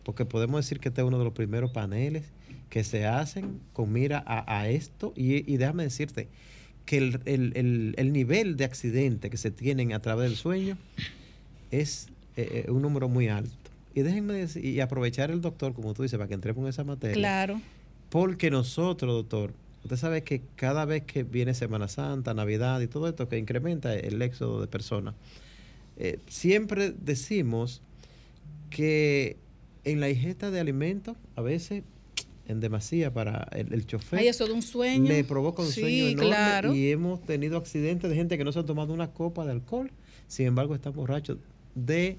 porque 0.05 0.23
podemos 0.23 0.63
decir 0.63 0.79
que 0.79 0.87
este 0.89 1.01
es 1.01 1.07
uno 1.07 1.17
de 1.17 1.25
los 1.25 1.33
primeros 1.33 1.71
paneles 1.71 2.23
que 2.69 2.83
se 2.85 3.05
hacen 3.05 3.59
con 3.73 3.91
mira 3.91 4.23
a, 4.25 4.59
a 4.59 4.69
esto. 4.69 5.11
Y, 5.15 5.51
y 5.51 5.57
déjame 5.57 5.83
decirte 5.83 6.29
que 6.85 6.97
el, 6.99 7.19
el- 7.25 7.51
el- 7.55 7.93
el 7.97 8.13
nivel 8.13 8.55
de 8.55 8.63
accidentes 8.65 9.29
que 9.31 9.37
se 9.37 9.51
tienen 9.51 9.91
a 9.91 9.99
través 10.01 10.29
del 10.29 10.37
sueño 10.37 10.77
es 11.71 12.07
eh, 12.37 12.65
eh, 12.67 12.71
un 12.71 12.81
número 12.81 13.09
muy 13.09 13.27
alto. 13.27 13.51
Y 13.93 14.01
déjenme 14.01 14.33
decir, 14.33 14.63
y 14.63 14.79
aprovechar 14.81 15.31
el 15.31 15.41
doctor, 15.41 15.73
como 15.73 15.93
tú 15.93 16.03
dices, 16.03 16.17
para 16.17 16.27
que 16.27 16.33
entremos 16.35 16.63
en 16.63 16.69
esa 16.69 16.83
materia. 16.83 17.15
Claro. 17.15 17.61
Porque 18.09 18.51
nosotros, 18.51 19.13
doctor, 19.13 19.53
usted 19.83 19.97
sabe 19.97 20.23
que 20.23 20.41
cada 20.55 20.85
vez 20.85 21.03
que 21.03 21.23
viene 21.23 21.53
Semana 21.53 21.87
Santa, 21.87 22.33
Navidad 22.33 22.81
y 22.81 22.87
todo 22.87 23.07
esto 23.07 23.27
que 23.29 23.37
incrementa 23.37 23.93
el 23.95 24.21
éxodo 24.21 24.61
de 24.61 24.67
personas, 24.67 25.15
eh, 25.97 26.19
siempre 26.27 26.91
decimos 26.91 27.81
que 28.69 29.37
en 29.85 29.99
la 29.99 30.09
ingesta 30.09 30.51
de 30.51 30.59
alimentos, 30.59 31.15
a 31.35 31.41
veces 31.41 31.83
en 32.47 32.59
demasía 32.59 33.11
para 33.13 33.47
el, 33.53 33.73
el 33.73 33.87
chofer, 33.87 34.19
Ay, 34.19 34.27
eso 34.27 34.45
de 34.45 34.53
un 34.53 34.61
sueño. 34.61 35.07
le 35.07 35.23
provoca 35.23 35.61
un 35.63 35.69
Sí, 35.69 35.81
sueño 35.81 36.07
enorme 36.09 36.27
claro. 36.27 36.75
y 36.75 36.91
hemos 36.91 37.21
tenido 37.25 37.57
accidentes 37.57 38.09
de 38.09 38.15
gente 38.15 38.37
que 38.37 38.43
no 38.43 38.51
se 38.51 38.59
ha 38.59 38.65
tomado 38.65 38.93
una 38.93 39.11
copa 39.11 39.45
de 39.45 39.51
alcohol, 39.53 39.89
sin 40.27 40.45
embargo 40.47 40.75
están 40.75 40.93
borrachos 40.93 41.37
de 41.73 42.17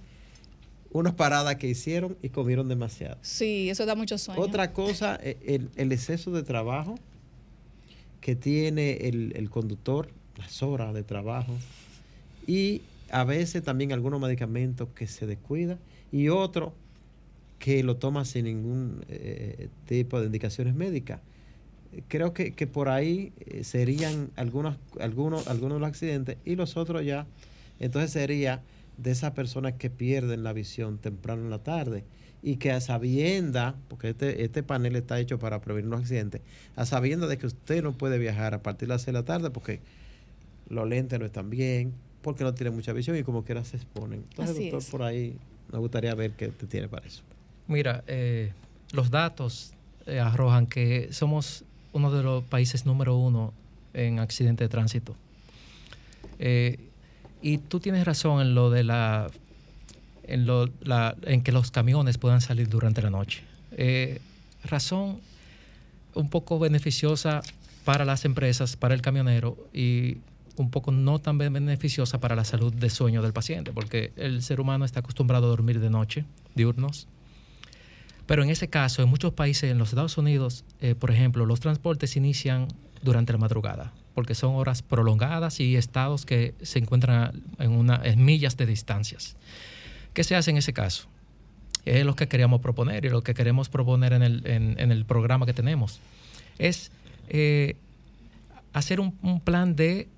unas 0.91 1.15
paradas 1.15 1.57
que 1.57 1.69
hicieron 1.69 2.17
y 2.23 2.31
comieron 2.31 2.69
demasiado. 2.69 3.19
Sí, 3.23 3.69
eso 3.71 3.85
da 3.87 3.95
mucho 3.95 4.17
sueño. 4.19 4.41
Otra 4.41 4.73
cosa, 4.73 5.19
eh, 5.23 5.37
el, 5.47 5.71
el 5.77 5.93
exceso 5.93 6.31
de 6.33 6.43
trabajo 6.43 6.97
que 8.21 8.35
tiene 8.35 8.93
el, 9.09 9.33
el 9.37 9.51
conductor, 9.51 10.09
las 10.37 10.63
horas 10.63 10.93
de 10.95 11.03
trabajo 11.05 11.53
y 12.47 12.83
a 13.11 13.25
veces 13.25 13.63
también 13.63 13.93
algunos 13.93 14.21
medicamentos 14.21 14.89
que 14.95 15.07
se 15.07 15.27
descuida 15.27 15.79
y 16.11 16.29
otro 16.29 16.73
que 17.59 17.83
lo 17.83 17.97
toma 17.97 18.25
sin 18.25 18.45
ningún 18.45 19.05
eh, 19.09 19.69
tipo 19.87 20.21
de 20.21 20.27
indicaciones 20.27 20.75
médicas. 20.75 21.21
Creo 22.09 22.35
que, 22.35 22.53
que 22.53 22.67
por 22.67 22.89
ahí 22.89 23.33
eh, 23.41 23.65
serían 23.65 24.31
algunos, 24.37 24.77
algunos, 25.01 25.47
algunos 25.49 25.77
de 25.77 25.81
los 25.81 25.89
accidentes 25.89 26.37
y 26.45 26.57
los 26.57 26.77
otros 26.77 27.05
ya, 27.05 27.27
entonces 27.81 28.11
sería 28.11 28.63
de 28.99 29.11
esas 29.11 29.33
personas 29.33 29.75
que 29.75 29.91
pierden 29.91 30.43
la 30.43 30.53
visión 30.53 30.99
temprano 30.99 31.43
en 31.43 31.51
la 31.51 31.63
tarde 31.63 32.05
y 32.43 32.57
que 32.57 32.71
a 32.71 32.81
sabienda, 32.81 33.77
porque 33.89 34.11
este, 34.11 34.45
este 34.45 34.63
panel 34.63 34.95
está 34.97 35.19
hecho 35.19 35.39
para 35.39 35.61
prevenir 35.61 35.91
los 35.91 36.01
accidentes, 36.01 36.43
a 36.77 36.87
sabienda 36.87 37.27
de 37.27 37.39
que 37.39 37.47
usted 37.47 37.83
no 37.83 37.93
puede 37.93 38.19
viajar 38.19 38.55
a 38.55 38.63
partir 38.63 38.89
de 38.89 38.95
las 38.95 39.03
6 39.03 39.07
de 39.07 39.13
la 39.13 39.25
tarde 39.25 39.51
porque 39.51 39.81
los 40.69 40.87
lentes 40.89 41.19
no 41.19 41.27
están 41.27 41.51
bien, 41.51 41.95
porque 42.23 42.45
no 42.45 42.55
tiene 42.55 42.71
mucha 42.71 42.93
visión 42.93 43.17
y 43.17 43.23
como 43.23 43.45
quiera 43.45 43.65
se 43.65 43.77
exponen. 43.77 44.25
Entonces, 44.31 44.55
Así 44.57 44.65
doctor, 44.65 44.83
es. 44.83 44.91
por 44.91 45.03
ahí 45.03 45.37
me 45.73 45.79
gustaría 45.79 46.15
ver 46.15 46.33
qué 46.33 46.49
te 46.49 46.67
tiene 46.67 46.89
para 46.89 47.07
eso. 47.07 47.23
Mira, 47.69 48.05
eh, 48.07 48.53
los 48.93 49.11
datos 49.11 49.73
eh, 50.07 50.21
arrojan 50.21 50.67
que 50.67 51.09
somos 51.13 51.65
uno 51.93 52.11
de 52.13 52.23
los 52.23 52.45
países 52.45 52.87
número 52.87 53.17
uno 53.17 53.53
en 53.95 54.19
accidentes 54.19 54.67
de 54.67 54.69
tránsito. 54.69 55.17
Eh, 56.39 56.79
y 57.43 57.59
tú 57.59 57.81
tienes 57.81 58.05
razón 58.05 58.41
en 58.41 58.55
lo 58.55 58.71
de 58.71 58.85
la 58.85 59.31
en, 60.25 60.47
lo, 60.47 60.69
en 61.23 61.43
que 61.43 61.53
los 61.53 61.71
camiones 61.71 62.19
puedan 62.19 62.41
salir 62.41 62.69
durante 62.69 63.01
la 63.01 63.11
noche. 63.11 63.43
Eh, 63.73 64.21
razón 64.65 65.21
un 66.15 66.29
poco 66.31 66.59
beneficiosa 66.59 67.43
para 67.85 68.05
las 68.05 68.25
empresas, 68.25 68.77
para 68.77 68.95
el 68.95 69.03
camionero 69.03 69.57
y 69.73 70.19
un 70.57 70.71
poco 70.71 70.91
no 70.91 71.19
tan 71.19 71.39
ben- 71.39 71.53
beneficiosa 71.53 72.19
para 72.19 72.35
la 72.35 72.45
salud 72.45 72.73
de 72.73 72.91
sueño 72.91 73.23
del 73.23 73.33
paciente, 73.33 73.73
porque 73.73 74.13
el 74.17 74.43
ser 74.43 74.61
humano 74.61 74.85
está 74.85 75.01
acostumbrado 75.01 75.47
a 75.47 75.51
dormir 75.51 75.81
de 75.81 75.91
noche, 75.91 76.25
diurnos. 76.55 77.07
Pero 78.27 78.43
en 78.43 78.51
ese 78.51 78.69
caso, 78.69 79.03
en 79.03 79.09
muchos 79.09 79.33
países, 79.33 79.71
en 79.71 79.79
los 79.79 79.91
Estados 79.91 80.19
Unidos, 80.19 80.65
eh, 80.81 80.95
por 80.95 81.11
ejemplo, 81.11 81.47
los 81.47 81.61
transportes 81.61 82.17
inician 82.17 82.69
durante 83.03 83.33
la 83.33 83.39
madrugada, 83.39 83.93
porque 84.15 84.35
son 84.35 84.57
horas 84.57 84.83
prolongadas 84.83 85.61
y 85.61 85.77
estados 85.77 86.27
que 86.27 86.55
se 86.63 86.79
encuentran 86.79 87.43
en, 87.59 87.71
una, 87.71 88.03
millas 88.17 88.57
de 88.57 88.67
distancias. 88.67 89.37
¿Qué 90.13 90.25
se 90.25 90.35
hace 90.35 90.51
en 90.51 90.57
ese 90.57 90.73
caso? 90.73 91.07
Es 91.85 92.05
lo 92.05 92.17
que 92.17 92.27
queríamos 92.27 92.61
proponer 92.61 93.05
y 93.05 93.11
lo 93.11 93.23
que 93.23 93.35
queremos 93.35 93.69
proponer 93.69 94.13
en 94.13 94.23
el, 94.23 94.43
en 94.45 94.91
el 94.91 95.05
programa 95.05 95.47
que 95.47 95.53
tenemos. 95.53 96.01
Es 96.59 96.91
eh, 97.29 97.77
hacer 98.73 99.01
un, 99.01 99.17
un 99.23 99.41
plan 99.41 99.77
de 99.77 100.09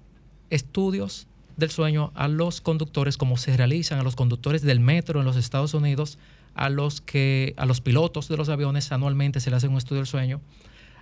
estudios 0.51 1.27
del 1.57 1.71
sueño 1.71 2.13
a 2.15 2.29
los 2.29 2.61
conductores, 2.61 3.17
como 3.17 3.37
se 3.37 3.57
realizan 3.57 3.99
a 3.99 4.03
los 4.03 4.17
conductores 4.17 4.63
del 4.63 4.81
metro 4.81 5.21
en 5.21 5.27
los 5.27 5.37
Estados 5.37 5.75
Unidos, 5.75 6.19
a 6.59 6.71
los 6.71 7.01
que 7.01 7.55
a 7.57 7.67
los 7.67 7.81
pilotos 7.81 8.27
de 8.29 8.37
los 8.37 8.49
aviones 8.49 8.91
anualmente 8.91 9.39
se 9.39 9.49
le 9.49 9.57
hace 9.57 9.69
un 9.69 9.77
estudio 9.77 10.01
del 10.01 10.09
sueño, 10.09 10.41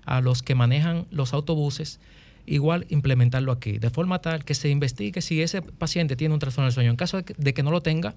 a 0.05 0.21
los 0.21 0.43
que 0.43 0.55
manejan 0.55 1.07
los 1.11 1.33
autobuses, 1.33 1.99
igual 2.45 2.85
implementarlo 2.91 3.53
aquí, 3.53 3.79
de 3.79 3.89
forma 3.89 4.21
tal 4.21 4.45
que 4.45 4.55
se 4.55 4.69
investigue 4.69 5.23
si 5.23 5.41
ese 5.41 5.63
paciente 5.63 6.15
tiene 6.15 6.35
un 6.35 6.41
trastorno 6.41 6.67
del 6.67 6.75
sueño. 6.75 6.91
En 6.91 6.97
caso 6.97 7.23
de 7.23 7.55
que, 7.55 7.63
no 7.63 7.71
lo 7.71 7.81
tenga, 7.81 8.15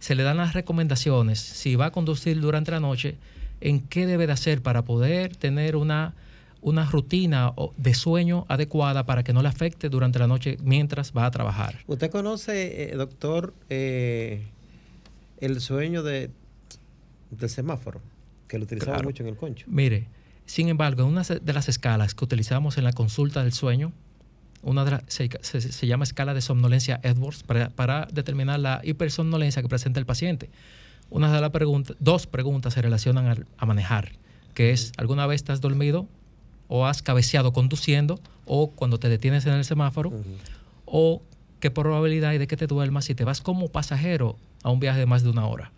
se 0.00 0.16
le 0.16 0.24
dan 0.24 0.38
las 0.38 0.52
recomendaciones, 0.52 1.38
si 1.38 1.76
va 1.76 1.86
a 1.86 1.90
conducir 1.92 2.40
durante 2.40 2.72
la 2.72 2.80
noche, 2.80 3.16
en 3.60 3.80
qué 3.80 4.06
debe 4.06 4.26
de 4.26 4.32
hacer 4.32 4.60
para 4.60 4.82
poder 4.82 5.36
tener 5.36 5.76
una, 5.76 6.14
una 6.60 6.86
rutina 6.86 7.52
de 7.76 7.94
sueño 7.94 8.46
adecuada 8.48 9.06
para 9.06 9.22
que 9.22 9.32
no 9.32 9.42
le 9.42 9.48
afecte 9.48 9.88
durante 9.88 10.18
la 10.18 10.26
noche 10.26 10.56
mientras 10.64 11.12
va 11.16 11.26
a 11.26 11.30
trabajar. 11.30 11.76
¿Usted 11.86 12.10
conoce, 12.10 12.90
eh, 12.90 12.96
doctor, 12.96 13.54
eh, 13.68 14.42
el 15.38 15.60
sueño 15.60 16.02
de, 16.02 16.30
del 17.30 17.48
semáforo? 17.48 18.00
Que 18.48 18.58
lo 18.58 18.64
utilizaba 18.64 18.94
Claro. 18.94 19.08
mucho 19.08 19.22
en 19.22 19.28
el 19.28 19.36
concho. 19.36 19.66
Mire, 19.68 20.06
sin 20.46 20.68
embargo, 20.68 21.02
en 21.02 21.08
una 21.08 21.22
de 21.22 21.52
las 21.52 21.68
escalas 21.68 22.14
que 22.14 22.24
utilizamos 22.24 22.76
en 22.78 22.84
la 22.84 22.92
consulta 22.92 23.42
del 23.42 23.52
sueño, 23.52 23.92
una 24.62 24.84
de 24.84 24.90
las- 24.92 25.02
se, 25.06 25.28
se- 25.42 25.60
se 25.60 25.86
llama 25.86 26.04
escala 26.04 26.34
de 26.34 26.40
somnolencia 26.40 27.00
Edwards 27.02 27.42
para, 27.44 27.70
para 27.70 28.06
determinar 28.12 28.58
la 28.60 28.80
hipersomnolencia 28.84 29.62
que 29.62 29.68
presenta 29.68 30.00
el 30.00 30.06
paciente. 30.06 30.50
Una 31.08 31.32
de 31.32 31.40
las 31.40 31.50
preguntas, 31.50 31.96
dos 32.00 32.26
preguntas 32.26 32.74
se 32.74 32.82
relacionan 32.82 33.26
al- 33.26 33.46
a 33.56 33.66
manejar, 33.66 34.12
que 34.54 34.70
es, 34.72 34.92
¿alguna 34.96 35.26
vez 35.26 35.36
estás 35.36 35.60
dormido 35.60 36.06
o 36.68 36.86
has 36.86 37.02
cabeceado 37.02 37.52
conduciendo 37.52 38.20
o 38.44 38.70
cuando 38.72 38.98
te 38.98 39.08
detienes 39.08 39.46
en 39.46 39.54
el 39.54 39.64
semáforo? 39.64 40.12
¿O 40.84 41.22
qué 41.60 41.70
probabilidad 41.70 42.30
hay 42.30 42.38
de 42.38 42.46
que 42.46 42.56
te 42.56 42.66
duermas 42.66 43.04
si 43.06 43.14
te 43.14 43.24
vas 43.24 43.40
como 43.40 43.68
pasajero 43.68 44.36
a 44.62 44.70
un 44.70 44.80
viaje 44.80 44.98
de 45.00 45.06
más 45.06 45.22
de 45.22 45.30
una 45.30 45.46
hora? 45.46 45.72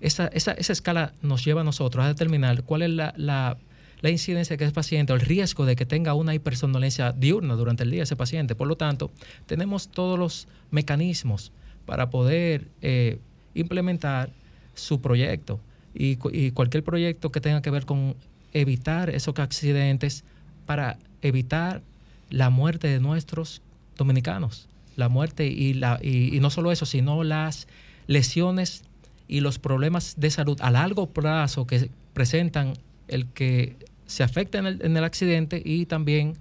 Esa, 0.00 0.26
esa, 0.28 0.52
esa 0.52 0.72
escala 0.72 1.14
nos 1.22 1.44
lleva 1.44 1.62
a 1.62 1.64
nosotros 1.64 2.04
a 2.04 2.08
determinar 2.08 2.62
cuál 2.64 2.82
es 2.82 2.90
la, 2.90 3.14
la, 3.16 3.56
la 4.00 4.10
incidencia 4.10 4.56
que 4.56 4.64
ese 4.64 4.72
paciente 4.72 5.12
el 5.12 5.20
riesgo 5.20 5.64
de 5.64 5.74
que 5.76 5.86
tenga 5.86 6.14
una 6.14 6.34
hipersomnolencia 6.34 7.12
diurna 7.12 7.54
durante 7.54 7.82
el 7.82 7.90
día 7.90 8.02
ese 8.02 8.16
paciente. 8.16 8.54
Por 8.54 8.68
lo 8.68 8.76
tanto, 8.76 9.10
tenemos 9.46 9.88
todos 9.88 10.18
los 10.18 10.48
mecanismos 10.70 11.52
para 11.86 12.10
poder 12.10 12.68
eh, 12.82 13.18
implementar 13.54 14.30
su 14.74 15.00
proyecto 15.00 15.60
y, 15.94 16.18
y 16.32 16.50
cualquier 16.50 16.84
proyecto 16.84 17.32
que 17.32 17.40
tenga 17.40 17.62
que 17.62 17.70
ver 17.70 17.86
con 17.86 18.16
evitar 18.52 19.08
esos 19.10 19.38
accidentes 19.38 20.24
para 20.66 20.98
evitar 21.22 21.82
la 22.28 22.50
muerte 22.50 22.88
de 22.88 23.00
nuestros 23.00 23.62
dominicanos. 23.96 24.68
La 24.96 25.08
muerte 25.08 25.46
y, 25.46 25.74
la, 25.74 25.98
y 26.02 26.38
no 26.40 26.50
solo 26.50 26.72
eso, 26.72 26.86
sino 26.86 27.22
las 27.22 27.68
lesiones 28.06 28.82
y 29.28 29.40
los 29.40 29.58
problemas 29.58 30.14
de 30.16 30.30
salud 30.30 30.58
a 30.60 30.70
largo 30.70 31.10
plazo 31.10 31.66
que 31.66 31.90
presentan 32.12 32.74
el 33.08 33.26
que 33.26 33.76
se 34.06 34.22
afecta 34.22 34.58
en 34.58 34.66
el, 34.66 34.84
en 34.84 34.96
el 34.96 35.04
accidente 35.04 35.60
y 35.64 35.86
también 35.86 36.34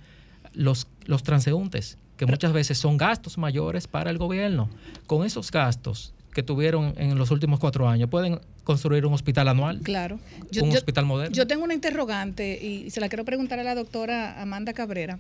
los, 0.53 0.88
los 1.06 1.24
transeúntes, 1.24 1.98
que 2.18 2.26
muchas 2.26 2.53
veces 2.53 2.78
son 2.78 2.98
gastos 2.98 3.38
mayores 3.38 3.88
para 3.88 4.10
el 4.10 4.18
gobierno. 4.18 4.70
Con 5.07 5.26
esos 5.26 5.52
gastos 5.52 6.14
que 6.34 6.44
tuvieron 6.44 6.94
en 6.98 7.18
los 7.18 7.32
últimos 7.32 7.60
cuatro 7.60 7.88
años, 7.88 8.10
pueden 8.10 8.40
construir 8.64 9.06
un 9.06 9.14
hospital 9.14 9.48
anual. 9.48 9.80
Claro. 9.82 10.20
un 10.62 10.70
hospital 10.72 11.06
moderno. 11.06 11.34
Yo 11.34 11.48
tengo 11.48 11.64
una 11.64 11.74
interrogante 11.74 12.60
y 12.62 12.90
se 12.90 12.99
la 12.99 13.10
quiero 13.10 13.26
preguntar 13.26 13.60
a 13.60 13.64
la 13.64 13.74
doctora 13.74 14.41
Amanda 14.41 14.74
Cabrera. 14.74 15.20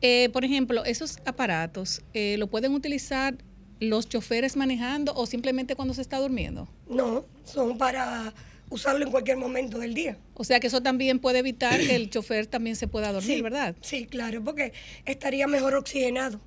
Eh, 0.00 0.28
por 0.32 0.44
ejemplo, 0.44 0.84
esos 0.84 1.18
aparatos, 1.24 2.02
eh, 2.14 2.36
¿lo 2.38 2.46
pueden 2.46 2.72
utilizar 2.72 3.36
los 3.80 4.08
choferes 4.08 4.56
manejando 4.56 5.14
o 5.14 5.26
simplemente 5.26 5.76
cuando 5.76 5.94
se 5.94 6.02
está 6.02 6.18
durmiendo? 6.18 6.68
No, 6.88 7.24
son 7.44 7.78
para 7.78 8.32
usarlo 8.70 9.04
en 9.04 9.10
cualquier 9.10 9.36
momento 9.38 9.78
del 9.78 9.94
día. 9.94 10.18
O 10.34 10.44
sea 10.44 10.60
que 10.60 10.66
eso 10.66 10.82
también 10.82 11.18
puede 11.20 11.38
evitar 11.38 11.78
que 11.80 11.94
el 11.96 12.10
chofer 12.10 12.46
también 12.46 12.76
se 12.76 12.86
pueda 12.88 13.12
dormir, 13.12 13.36
Sí, 13.36 13.42
¿verdad? 13.42 13.74
Sí, 13.80 14.06
claro, 14.06 14.42
porque 14.44 14.72
estaría 15.06 15.46
mejor 15.46 15.74
oxigenado. 15.74 16.40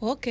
Ok. 0.00 0.26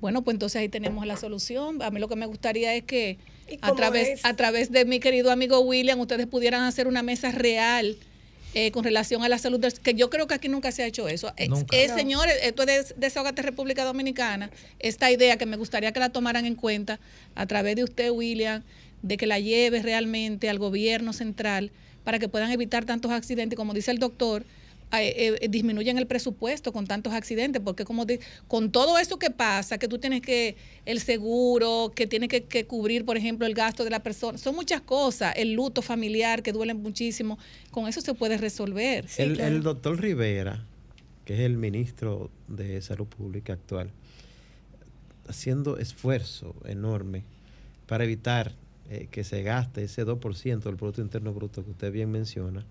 Bueno, 0.00 0.22
pues 0.22 0.34
entonces 0.34 0.60
ahí 0.60 0.68
tenemos 0.68 1.06
la 1.06 1.16
solución. 1.16 1.80
A 1.82 1.90
mí 1.90 1.98
lo 1.98 2.08
que 2.08 2.16
me 2.16 2.26
gustaría 2.26 2.74
es 2.74 2.82
que 2.84 3.16
¿Y 3.48 3.58
a 3.62 3.72
través, 3.74 4.08
es? 4.08 4.24
a 4.24 4.34
través 4.36 4.70
de 4.70 4.84
mi 4.84 5.00
querido 5.00 5.30
amigo 5.30 5.60
William, 5.60 5.98
ustedes 6.00 6.26
pudieran 6.26 6.62
hacer 6.64 6.88
una 6.88 7.02
mesa 7.02 7.30
real 7.32 7.96
eh, 8.54 8.70
con 8.70 8.84
relación 8.84 9.22
a 9.24 9.28
la 9.28 9.38
salud, 9.38 9.58
del- 9.60 9.72
que 9.80 9.94
yo 9.94 10.08
creo 10.10 10.26
que 10.26 10.34
aquí 10.34 10.48
nunca 10.48 10.70
se 10.72 10.82
ha 10.82 10.86
hecho 10.86 11.08
eso. 11.08 11.32
Eh, 11.36 11.48
Nunca. 11.48 11.76
eh, 11.76 11.88
No. 11.88 11.96
Señores, 11.96 12.34
esto 12.42 12.62
es 12.62 12.88
de 12.90 12.94
Desahogate 12.96 13.42
República 13.42 13.84
Dominicana, 13.84 14.50
esta 14.78 15.10
idea 15.10 15.36
que 15.36 15.44
me 15.46 15.56
gustaría 15.56 15.92
que 15.92 16.00
la 16.00 16.10
tomaran 16.10 16.46
en 16.46 16.54
cuenta 16.54 17.00
a 17.34 17.46
través 17.46 17.74
de 17.76 17.84
usted, 17.84 18.10
William, 18.10 18.62
de 19.02 19.16
que 19.16 19.26
la 19.26 19.38
lleve 19.40 19.82
realmente 19.82 20.48
al 20.48 20.58
gobierno 20.58 21.12
central 21.12 21.72
para 22.04 22.18
que 22.18 22.28
puedan 22.28 22.50
evitar 22.52 22.84
tantos 22.84 23.10
accidentes, 23.10 23.56
como 23.56 23.74
dice 23.74 23.90
el 23.90 23.98
doctor, 23.98 24.44
eh, 25.02 25.36
eh, 25.40 25.48
disminuyen 25.48 25.98
el 25.98 26.06
presupuesto 26.06 26.72
con 26.72 26.86
tantos 26.86 27.12
accidentes, 27.12 27.60
porque 27.64 27.84
como 27.84 28.04
di- 28.04 28.18
con 28.48 28.70
todo 28.70 28.98
eso 28.98 29.18
que 29.18 29.30
pasa, 29.30 29.78
que 29.78 29.88
tú 29.88 29.98
tienes 29.98 30.20
que, 30.22 30.56
el 30.86 31.00
seguro, 31.00 31.92
que 31.94 32.06
tienes 32.06 32.28
que, 32.28 32.44
que 32.44 32.66
cubrir, 32.66 33.04
por 33.04 33.16
ejemplo, 33.16 33.46
el 33.46 33.54
gasto 33.54 33.84
de 33.84 33.90
la 33.90 34.02
persona, 34.02 34.38
son 34.38 34.54
muchas 34.54 34.80
cosas, 34.80 35.34
el 35.36 35.54
luto 35.54 35.82
familiar 35.82 36.42
que 36.42 36.52
duele 36.52 36.74
muchísimo, 36.74 37.38
con 37.70 37.88
eso 37.88 38.00
se 38.00 38.14
puede 38.14 38.36
resolver. 38.38 39.06
el, 39.18 39.40
el 39.40 39.62
doctor 39.62 40.00
Rivera, 40.00 40.64
que 41.24 41.34
es 41.34 41.40
el 41.40 41.56
ministro 41.56 42.30
de 42.48 42.80
Salud 42.82 43.06
Pública 43.06 43.54
actual, 43.54 43.90
haciendo 45.28 45.78
esfuerzo 45.78 46.54
enorme 46.66 47.22
para 47.86 48.04
evitar 48.04 48.52
eh, 48.90 49.08
que 49.10 49.24
se 49.24 49.42
gaste 49.42 49.84
ese 49.84 50.04
2% 50.04 50.62
del 50.64 50.76
Producto 50.76 51.00
Interno 51.00 51.32
Bruto 51.32 51.64
que 51.64 51.70
usted 51.70 51.90
bien 51.92 52.10
menciona, 52.10 52.64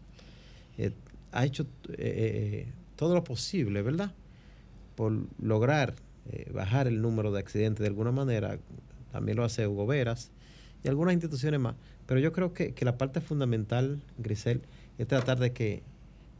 eh, 0.77 0.91
ha 1.34 1.45
hecho 1.45 1.64
eh, 1.89 1.95
eh, 1.97 2.68
todo 2.95 3.14
lo 3.15 3.23
posible, 3.23 3.81
¿verdad? 3.81 4.11
Por 4.95 5.27
lograr 5.41 5.95
eh, 6.31 6.49
bajar 6.53 6.88
el 6.88 7.01
número 7.01 7.31
de 7.31 7.39
accidentes 7.39 7.81
de 7.81 7.88
alguna 7.88 8.11
manera. 8.11 8.57
También 9.11 9.38
lo 9.38 9.43
hace 9.43 9.68
Hugo 9.68 9.85
Veras 9.85 10.31
y 10.84 10.88
algunas 10.88 11.14
instituciones 11.14 11.60
más. 11.60 11.76
Pero 12.05 12.19
yo 12.19 12.31
creo 12.31 12.53
que, 12.53 12.73
que 12.73 12.85
la 12.85 12.97
parte 12.97 13.22
fundamental, 13.22 13.99
Grisel, 14.18 14.61
es 14.97 15.07
tratar 15.07 15.39
de 15.39 15.51
que 15.53 15.81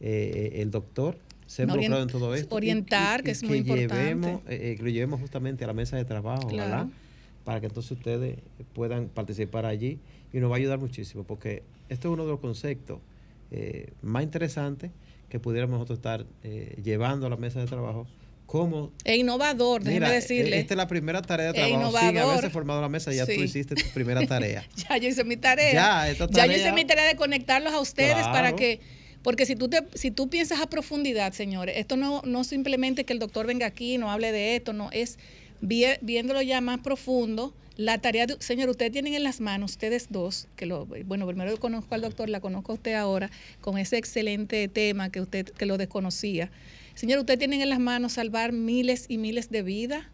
eh, 0.00 0.52
el 0.62 0.70
doctor 0.70 1.16
sea 1.46 1.66
Orient- 1.66 1.68
involucrado 1.74 2.02
en 2.02 2.08
todo 2.08 2.34
esto. 2.34 2.54
orientar, 2.54 3.20
y- 3.20 3.24
que 3.24 3.30
es 3.32 3.42
muy 3.42 3.58
importante. 3.58 3.94
Llevemos, 3.94 4.40
eh, 4.48 4.74
que 4.76 4.82
lo 4.82 4.88
llevemos 4.90 5.20
justamente 5.20 5.64
a 5.64 5.66
la 5.66 5.72
mesa 5.74 5.96
de 5.96 6.04
trabajo, 6.04 6.48
Claro. 6.48 6.90
para 7.44 7.60
que 7.60 7.66
entonces 7.66 7.92
ustedes 7.92 8.38
puedan 8.74 9.08
participar 9.08 9.66
allí 9.66 9.98
y 10.32 10.38
nos 10.38 10.50
va 10.50 10.54
a 10.56 10.58
ayudar 10.58 10.78
muchísimo, 10.78 11.24
porque 11.24 11.62
esto 11.88 12.08
es 12.08 12.12
uno 12.14 12.24
de 12.24 12.30
los 12.30 12.40
conceptos 12.40 12.98
eh, 13.56 13.92
más 14.02 14.22
interesantes 14.24 14.90
que 15.28 15.38
pudiéramos 15.38 15.74
nosotros 15.74 15.98
estar 15.98 16.26
eh, 16.42 16.76
llevando 16.82 17.26
a 17.26 17.30
la 17.30 17.36
mesa 17.36 17.60
de 17.60 17.66
trabajo. 17.66 18.06
Como 18.46 18.92
E 19.04 19.16
innovador, 19.16 19.82
déjeme 19.82 20.00
Mira, 20.06 20.12
decirle. 20.12 20.58
esta 20.58 20.74
es 20.74 20.78
la 20.78 20.86
primera 20.88 21.22
tarea 21.22 21.52
de 21.52 21.58
E 21.58 21.68
trabajo. 21.68 21.98
Sin 21.98 22.08
innovador. 22.10 22.30
haberse 22.32 22.50
formado 22.50 22.80
la 22.82 22.88
mesa, 22.88 23.12
ya 23.12 23.24
tú 23.24 23.32
Sí. 23.32 23.40
hiciste 23.42 23.74
tu 23.74 23.88
primera 23.94 24.26
tarea. 24.26 24.64
Ya 24.88 24.96
yo 24.98 25.08
hice 25.08 25.24
mi 25.24 25.36
tarea. 25.36 25.72
Ya, 25.72 26.10
esta 26.10 26.28
Ya 26.30 26.46
yo 26.46 26.52
hice 26.52 26.72
mi 26.72 26.84
tarea 26.84 27.04
de 27.04 27.16
conectarlos 27.16 27.72
a 27.72 27.80
ustedes 27.80 28.14
Claro. 28.14 28.32
para 28.32 28.54
que, 28.56 28.80
porque 29.22 29.46
si 29.46 29.56
tú 29.56 29.68
te, 29.68 29.78
si 29.94 30.10
tú 30.10 30.28
piensas 30.28 30.60
a 30.60 30.66
profundidad, 30.66 31.32
señores, 31.32 31.76
esto 31.78 31.96
no, 31.96 32.20
no 32.26 32.44
simplemente 32.44 33.04
que 33.04 33.12
el 33.14 33.18
doctor 33.18 33.46
venga 33.46 33.66
aquí 33.66 33.94
y 33.94 33.98
no 33.98 34.10
hable 34.10 34.30
de 34.32 34.56
esto, 34.56 34.72
no, 34.72 34.90
es 34.92 35.18
viéndolo 35.60 36.42
ya 36.42 36.60
más 36.60 36.80
profundo. 36.80 37.54
La 37.76 37.98
tarea, 37.98 38.26
de, 38.26 38.36
señor, 38.38 38.68
ustedes 38.68 38.92
tienen 38.92 39.14
en 39.14 39.24
las 39.24 39.40
manos, 39.40 39.72
ustedes 39.72 40.06
dos, 40.10 40.46
que 40.54 40.64
lo, 40.64 40.86
bueno, 40.86 41.26
primero 41.26 41.50
yo 41.50 41.58
conozco 41.58 41.94
al 41.94 42.02
doctor, 42.02 42.28
la 42.28 42.40
conozco 42.40 42.72
a 42.72 42.74
usted 42.76 42.94
ahora, 42.94 43.30
con 43.60 43.78
ese 43.78 43.96
excelente 43.96 44.68
tema 44.68 45.10
que 45.10 45.20
usted, 45.20 45.48
que 45.48 45.66
lo 45.66 45.76
desconocía. 45.76 46.50
Señor, 46.94 47.18
ustedes 47.18 47.40
tienen 47.40 47.60
en 47.60 47.70
las 47.70 47.80
manos 47.80 48.12
salvar 48.12 48.52
miles 48.52 49.06
y 49.08 49.18
miles 49.18 49.50
de 49.50 49.62
vidas. 49.62 50.06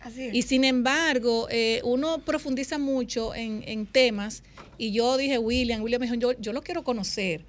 Así 0.00 0.24
es. 0.24 0.34
Y 0.34 0.42
sin 0.42 0.64
embargo, 0.64 1.46
eh, 1.50 1.80
uno 1.84 2.18
profundiza 2.24 2.78
mucho 2.78 3.34
en, 3.34 3.62
en 3.66 3.86
temas 3.86 4.42
y 4.76 4.90
yo 4.90 5.16
dije, 5.16 5.38
William, 5.38 5.82
William 5.82 6.00
me 6.00 6.06
dijo, 6.06 6.18
yo, 6.18 6.32
yo 6.40 6.52
lo 6.52 6.62
quiero 6.62 6.82
conocer, 6.82 7.44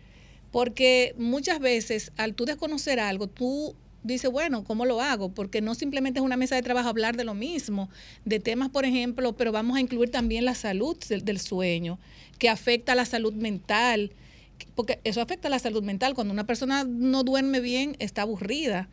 porque 0.51 1.15
muchas 1.17 1.59
veces 1.59 2.11
al 2.17 2.35
tú 2.35 2.45
desconocer 2.45 2.99
algo, 2.99 3.27
tú 3.27 3.75
dices, 4.05 4.31
bueno, 4.31 4.63
¿cómo 4.63 4.85
lo 4.85 5.01
hago? 5.01 5.29
Porque 5.29 5.61
no 5.61 5.75
simplemente 5.75 6.19
es 6.19 6.25
una 6.25 6.37
mesa 6.37 6.55
de 6.55 6.61
trabajo 6.61 6.89
hablar 6.89 7.17
de 7.17 7.23
lo 7.23 7.33
mismo, 7.33 7.89
de 8.23 8.39
temas, 8.39 8.69
por 8.69 8.85
ejemplo, 8.85 9.33
pero 9.33 9.51
vamos 9.51 9.77
a 9.77 9.81
incluir 9.81 10.11
también 10.11 10.45
la 10.45 10.55
salud 10.55 10.97
del, 11.09 11.25
del 11.25 11.39
sueño, 11.39 11.99
que 12.37 12.49
afecta 12.49 12.91
a 12.91 12.95
la 12.95 13.05
salud 13.05 13.33
mental, 13.33 14.11
porque 14.75 14.99
eso 15.03 15.21
afecta 15.21 15.47
a 15.47 15.51
la 15.51 15.59
salud 15.59 15.83
mental. 15.83 16.13
Cuando 16.13 16.33
una 16.33 16.45
persona 16.45 16.83
no 16.83 17.23
duerme 17.23 17.59
bien, 17.59 17.95
está 17.99 18.21
aburrida, 18.21 18.87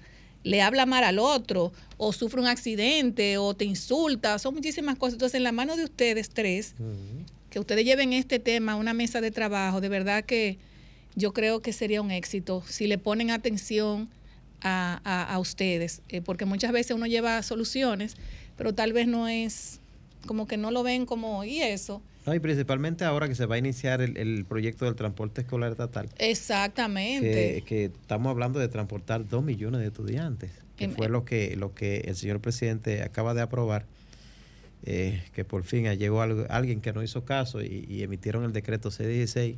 le 0.44 0.62
habla 0.62 0.86
mal 0.86 1.04
al 1.04 1.18
otro, 1.18 1.72
o 1.98 2.12
sufre 2.12 2.40
un 2.40 2.46
accidente, 2.46 3.38
o 3.38 3.54
te 3.54 3.64
insulta, 3.64 4.38
son 4.38 4.54
muchísimas 4.54 4.96
cosas. 4.96 5.14
Entonces, 5.14 5.36
en 5.36 5.44
la 5.44 5.52
mano 5.52 5.76
de 5.76 5.84
ustedes 5.84 6.30
tres, 6.30 6.74
que 7.50 7.60
ustedes 7.60 7.84
lleven 7.84 8.12
este 8.14 8.38
tema 8.38 8.72
a 8.72 8.76
una 8.76 8.94
mesa 8.94 9.20
de 9.20 9.30
trabajo, 9.30 9.80
de 9.80 9.88
verdad 9.88 10.24
que 10.24 10.58
yo 11.14 11.34
creo 11.34 11.60
que 11.60 11.74
sería 11.74 12.00
un 12.00 12.10
éxito 12.10 12.64
si 12.66 12.86
le 12.86 12.96
ponen 12.96 13.30
atención 13.30 14.08
a, 14.62 15.00
a- 15.04 15.34
a 15.34 15.38
ustedes, 15.38 16.02
eh, 16.08 16.20
porque 16.22 16.44
muchas 16.44 16.72
veces 16.72 16.96
uno 16.96 17.06
lleva 17.06 17.42
soluciones, 17.42 18.16
pero 18.56 18.74
tal 18.74 18.92
vez 18.92 19.06
no 19.06 19.28
es 19.28 19.80
como 20.26 20.46
que 20.46 20.56
no 20.56 20.70
lo 20.70 20.82
ven 20.82 21.06
como, 21.06 21.44
¿y 21.44 21.60
eso? 21.62 22.02
No, 22.26 22.34
y 22.34 22.38
principalmente 22.38 23.04
ahora 23.04 23.26
que 23.28 23.34
se 23.34 23.46
va 23.46 23.56
a 23.56 23.58
iniciar 23.58 24.00
el, 24.00 24.16
el 24.16 24.44
proyecto 24.44 24.84
del 24.84 24.94
transporte 24.94 25.40
escolar 25.40 25.72
estatal. 25.72 26.08
Exactamente. 26.18 27.32
que, 27.32 27.62
que 27.66 27.84
estamos 27.86 28.30
hablando 28.30 28.60
de 28.60 28.68
transportar 28.68 29.26
dos 29.28 29.42
millones 29.42 29.80
de 29.80 29.88
estudiantes, 29.88 30.52
que 30.76 30.88
fue 30.88 31.08
lo 31.08 31.24
que, 31.24 31.56
lo 31.56 31.74
que 31.74 31.98
el 32.06 32.14
señor 32.14 32.40
presidente 32.40 33.02
acaba 33.02 33.34
de 33.34 33.42
aprobar, 33.42 33.86
eh, 34.84 35.24
que 35.34 35.44
por 35.44 35.64
fin 35.64 35.84
llegó 35.98 36.22
algo- 36.22 36.46
alguien 36.48 36.80
que 36.80 36.92
no 36.92 37.02
hizo 37.02 37.24
caso 37.24 37.60
y, 37.62 37.86
y 37.88 38.02
emitieron 38.04 38.44
el 38.44 38.52
decreto 38.52 38.90
C16-22, 38.92 39.56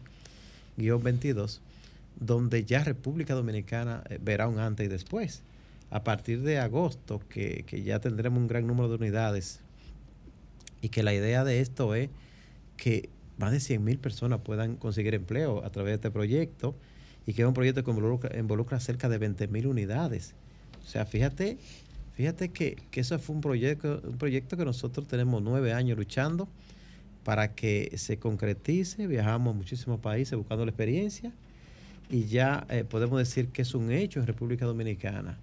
donde 2.19 2.65
ya 2.65 2.85
República 2.85 3.35
Dominicana 3.35 4.03
eh, 4.09 4.19
verá 4.21 4.49
un 4.49 4.59
antes 4.59 4.87
y 4.87 4.89
después. 4.89 5.43
A 5.91 6.03
partir 6.03 6.43
de 6.43 6.59
agosto, 6.59 7.21
que, 7.29 7.65
que 7.67 7.83
ya 7.83 8.01
tendremos 8.01 8.39
un 8.41 8.49
gran 8.49 8.67
número 8.67 8.89
de 8.89 8.97
unidades 8.97 9.61
y 10.81 10.89
que 10.89 11.03
la 11.03 11.15
idea 11.15 11.45
de 11.45 11.61
esto 11.61 11.95
es 11.95 12.11
que 12.77 13.09
más 13.39 13.53
de 13.53 13.61
100 13.61 13.85
mil 13.85 13.99
personas 13.99 14.41
puedan 14.41 14.77
conseguir 14.77 15.15
empleo 15.15 15.65
a 15.65 15.71
través 15.71 15.93
de 15.93 15.95
este 15.95 16.11
proyecto 16.11 16.75
y 17.27 17.33
que 17.33 17.43
es 17.43 17.49
un 17.49 17.55
proyecto 17.55 17.85
que 17.85 17.91
involucra, 17.91 18.39
involucra 18.39 18.81
cerca 18.81 19.09
de 19.09 19.19
20 19.19 19.49
mil 19.49 19.67
unidades. 19.67 20.35
O 20.85 20.87
sea, 20.87 21.07
fíjate, 21.07 21.59
fíjate 22.15 22.51
que, 22.51 22.77
que 22.91 23.01
eso 23.01 23.19
fue 23.19 23.35
un 23.35 23.41
proyecto, 23.41 24.03
un 24.05 24.19
proyecto 24.19 24.57
que 24.57 24.65
nosotros 24.65 25.09
tenemos 25.09 25.43
nueve 25.43 25.73
años 25.73 25.97
luchando 25.97 26.49
para 27.25 27.55
que 27.55 27.93
se 27.97 28.19
concretice. 28.19 29.07
Viajamos 29.07 29.55
a 29.55 29.57
muchísimos 29.57 30.01
países 30.01 30.37
buscando 30.37 30.65
la 30.65 30.71
experiencia 30.71 31.33
y 32.11 32.25
ya 32.27 32.67
eh, 32.71 32.85
podemos 32.85 33.19
decir 33.19 33.49
que 33.49 33.63
es 33.63 33.75
un 33.75 33.91
hecho 33.91 34.21
en 34.21 34.27
República 34.27 34.67
Dominicana. 34.67 35.39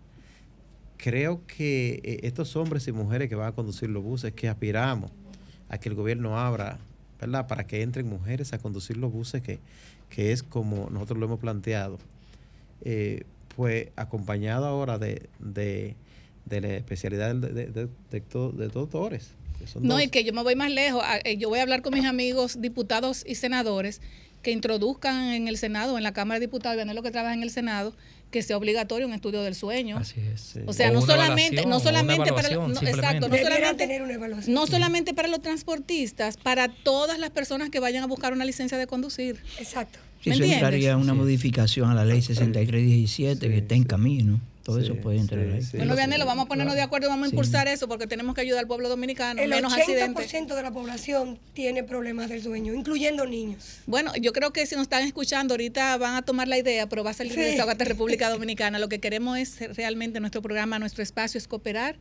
Creo 0.98 1.42
que 1.48 2.00
eh, 2.04 2.20
estos 2.24 2.56
hombres 2.56 2.88
y 2.88 2.92
mujeres 2.92 3.28
que 3.30 3.36
van 3.36 3.48
a 3.48 3.52
conducir 3.54 3.90
los 3.90 4.04
buses, 4.04 4.34
que 4.34 4.48
aspiramos 4.50 5.12
a 5.70 5.78
que 5.80 5.90
el 5.90 5.96
gobierno 5.96 6.38
abra, 6.40 6.78
¿verdad? 7.20 7.48
Para 7.48 7.66
que 7.66 7.82
entren 7.82 8.08
mujeres 8.08 8.54
a 8.54 8.60
conducir 8.60 8.98
los 8.98 9.12
buses, 9.12 9.42
que, 9.42 9.60
que 10.10 10.32
es 10.32 10.44
como 10.44 10.90
nosotros 10.92 11.18
lo 11.20 11.26
hemos 11.26 11.40
planteado. 11.40 11.98
Eh, 12.84 13.24
pues 13.56 13.90
acompañado 13.96 14.66
ahora 14.66 14.98
de, 14.98 15.28
de, 15.40 15.96
de 16.46 16.62
la 16.62 16.70
especialidad 16.76 17.36
de, 17.36 17.50
de, 17.50 17.66
de- 17.68 17.90
de 18.12 18.22
to- 18.22 18.52
de 18.52 18.68
doctores. 18.70 19.32
No, 19.80 20.00
y 20.02 20.08
que 20.08 20.24
yo 20.24 20.34
me 20.34 20.42
voy 20.42 20.56
más 20.56 20.72
lejos. 20.72 21.04
Ah, 21.06 21.20
eh, 21.24 21.38
Yo 21.38 21.50
voy 21.50 21.60
a 21.60 21.62
hablar 21.64 21.82
con 21.84 21.94
mis 21.94 22.06
amigos 22.06 22.60
diputados 22.62 23.24
y 23.28 23.36
senadores 23.36 24.02
que 24.42 24.52
introduzcan 24.52 25.30
en 25.34 25.48
el 25.48 25.58
Senado, 25.58 25.98
en 25.98 26.04
la 26.04 26.14
Cámara 26.14 26.40
de 26.40 26.48
Diputados, 26.48 26.84
y 26.84 26.94
lo 26.94 27.04
que 27.04 27.12
trabaja 27.12 27.34
en 27.34 27.44
el 27.44 27.52
Senado, 27.52 27.94
que 28.32 28.42
sea 28.42 28.58
obligatorio 28.58 29.08
un 29.08 29.14
estudio 29.14 29.42
del 29.44 29.56
sueño. 29.56 29.98
Así 29.98 30.20
es. 30.34 30.58
O 30.66 30.74
sea, 30.74 30.90
O 30.90 30.94
no 30.94 31.02
solamente, 31.02 31.66
no 31.66 31.80
solamente 31.80 32.32
para 32.32 32.50
no, 32.50 32.68
exacto, 32.70 33.28
solamente, 33.28 33.76
tener 33.76 34.02
una 34.02 34.14
evaluación. 34.14 34.54
no 34.56 34.66
solamente 34.68 35.14
para 35.14 35.28
los 35.28 35.42
transportistas, 35.42 36.38
para 36.38 36.70
todas 36.70 37.20
las 37.20 37.30
personas 37.30 37.70
que 37.70 37.80
vayan 37.80 38.04
a 38.04 38.08
buscar 38.08 38.34
una 38.34 38.46
licencia 38.46 38.78
de 38.78 38.88
conducir. 38.88 39.42
Exacto. 39.60 40.00
Sí, 40.22 40.30
¿Me 40.30 40.36
eso 40.36 40.44
entiendes? 40.44 40.64
entraría 40.64 40.98
una 40.98 41.14
modificación 41.14 41.90
a 41.90 41.96
la 41.96 42.06
ley 42.06 42.22
6317 42.22 43.50
que 43.50 43.58
está 43.58 43.76
en 43.76 43.84
camino. 43.84 44.40
Todo 44.64 44.80
eso 44.80 44.96
puede 44.96 45.18
entrar 45.18 45.40
ahí. 45.42 45.62
Bueno, 45.74 45.96
Vianelo, 45.96 46.26
vamos 46.26 46.46
a 46.46 46.48
ponernos 46.48 46.76
de 46.76 46.82
acuerdo, 46.82 47.10
vamos 47.10 47.26
a 47.26 47.30
Sí. 47.30 47.36
impulsar 47.36 47.68
eso 47.68 47.88
porque 47.88 48.06
tenemos 48.06 48.36
que 48.36 48.42
ayudar 48.42 48.60
al 48.62 48.68
pueblo 48.68 48.90
dominicano, 48.90 49.42
El 49.42 49.50
menos 49.50 49.74
80% 49.74 50.22
accidentes. 50.22 50.56
de 50.56 50.62
la 50.64 50.72
población 50.72 51.40
tiene 51.54 51.84
problemas 51.84 52.30
del 52.30 52.44
sueño, 52.44 52.74
incluyendo 52.74 53.26
niños. 53.26 53.80
Bueno, 53.88 54.12
yo 54.22 54.34
creo 54.34 54.54
que 54.54 54.66
si 54.68 54.76
nos 54.76 54.84
están 54.84 55.04
escuchando 55.04 55.54
ahorita 55.56 55.98
van 55.98 56.16
a 56.16 56.22
tomar 56.22 56.48
la 56.48 56.58
idea, 56.60 56.88
pero 56.88 57.04
va 57.04 57.10
a 57.10 57.14
salir 57.14 57.34
Sí. 57.34 57.40
de 57.40 57.46
Desahogate 57.48 57.86
República 57.86 58.30
Dominicana. 58.30 58.78
Lo 58.78 58.88
que 58.88 59.00
queremos 59.00 59.38
es 59.40 59.60
realmente 59.76 60.20
nuestro 60.20 60.42
programa, 60.44 60.78
nuestro 60.78 61.02
espacio 61.02 61.38
es 61.40 61.48
cooperar 61.48 61.96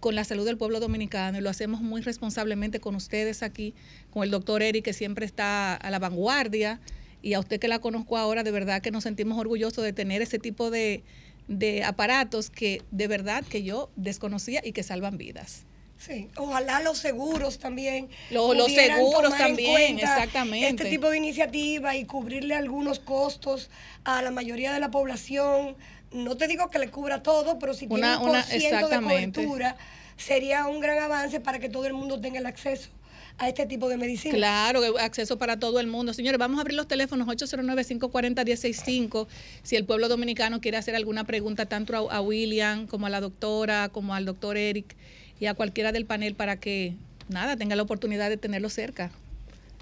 con 0.00 0.14
la 0.14 0.24
salud 0.24 0.46
del 0.46 0.56
pueblo 0.56 0.80
dominicano 0.80 1.38
y 1.38 1.40
lo 1.40 1.50
hacemos 1.50 1.80
muy 1.80 2.00
responsablemente 2.02 2.78
con 2.80 2.94
ustedes 2.94 3.42
aquí, 3.42 3.74
con 4.10 4.22
el 4.22 4.30
doctor 4.30 4.62
Eric 4.62 4.84
que 4.84 4.92
siempre 4.92 5.26
está 5.26 5.74
a 5.74 5.90
la 5.90 5.98
vanguardia 5.98 6.80
y 7.20 7.34
a 7.34 7.40
usted 7.40 7.58
que 7.58 7.66
la 7.66 7.80
conozco 7.80 8.16
ahora, 8.16 8.44
de 8.44 8.52
verdad 8.52 8.80
que 8.80 8.92
nos 8.92 9.02
sentimos 9.02 9.38
orgullosos 9.38 9.82
de 9.82 9.92
tener 9.92 10.22
ese 10.22 10.38
tipo 10.38 10.70
de, 10.70 11.02
de 11.48 11.82
aparatos 11.82 12.50
que 12.50 12.82
de 12.90 13.08
verdad 13.08 13.42
que 13.44 13.62
yo 13.62 13.90
desconocía 13.96 14.60
y 14.64 14.72
que 14.72 14.82
salvan 14.82 15.16
vidas. 15.18 15.64
Sí, 15.96 16.28
ojalá 16.36 16.80
los 16.80 16.98
seguros 16.98 17.58
también. 17.58 18.08
Lo- 18.30 18.54
los 18.54 18.70
seguros 18.72 19.36
también, 19.36 19.72
cuenta 19.72 20.14
exactamente. 20.14 20.68
Este 20.68 20.84
tipo 20.90 21.10
de 21.10 21.16
iniciativa 21.16 21.96
y 21.96 22.04
cubrirle 22.04 22.54
algunos 22.54 23.00
costos 23.00 23.68
a 24.04 24.22
la 24.22 24.30
mayoría 24.30 24.72
de 24.72 24.78
la 24.78 24.90
población. 24.92 25.76
No 26.12 26.36
te 26.36 26.46
digo 26.46 26.70
que 26.70 26.78
le 26.78 26.88
cubra 26.90 27.22
todo, 27.24 27.58
pero 27.58 27.74
si 27.74 27.88
tiene 27.88 27.94
Una- 28.00 28.20
un 28.20 28.28
por 28.28 28.42
ciento 28.44 28.88
de 28.88 29.00
cobertura, 29.00 29.76
sería 30.16 30.66
un 30.68 30.80
gran 30.80 30.98
avance 31.00 31.40
para 31.40 31.58
que 31.58 31.68
todo 31.68 31.86
el 31.86 31.94
mundo 31.94 32.20
tenga 32.20 32.38
el 32.38 32.46
acceso 32.46 32.90
a 33.38 33.48
este 33.48 33.66
tipo 33.66 33.88
de 33.88 33.96
medicina. 33.96 34.34
Claro, 34.34 34.80
que 34.80 35.00
acceso 35.00 35.38
para 35.38 35.58
todo 35.58 35.80
el 35.80 35.86
mundo. 35.86 36.12
Señores, 36.12 36.38
vamos 36.38 36.58
a 36.58 36.62
abrir 36.62 36.76
los 36.76 36.88
teléfonos 36.88 37.26
809-540-1065. 37.28 39.26
Si 39.62 39.76
el 39.76 39.84
pueblo 39.84 40.08
dominicano 40.08 40.60
quiere 40.60 40.76
hacer 40.76 40.94
alguna 40.96 41.24
pregunta 41.24 41.66
tanto 41.66 42.10
a, 42.10 42.16
a 42.16 42.20
William 42.20 42.86
como 42.86 43.06
a 43.06 43.10
la 43.10 43.20
doctora, 43.20 43.88
como 43.90 44.14
al 44.14 44.24
doctor 44.24 44.56
Eric 44.56 44.96
y 45.40 45.46
a 45.46 45.54
cualquiera 45.54 45.92
del 45.92 46.04
panel 46.04 46.34
para 46.34 46.56
que, 46.56 46.94
nada, 47.28 47.56
tenga 47.56 47.76
la 47.76 47.82
oportunidad 47.82 48.28
de 48.28 48.36
tenerlo 48.36 48.68
cerca. 48.68 49.10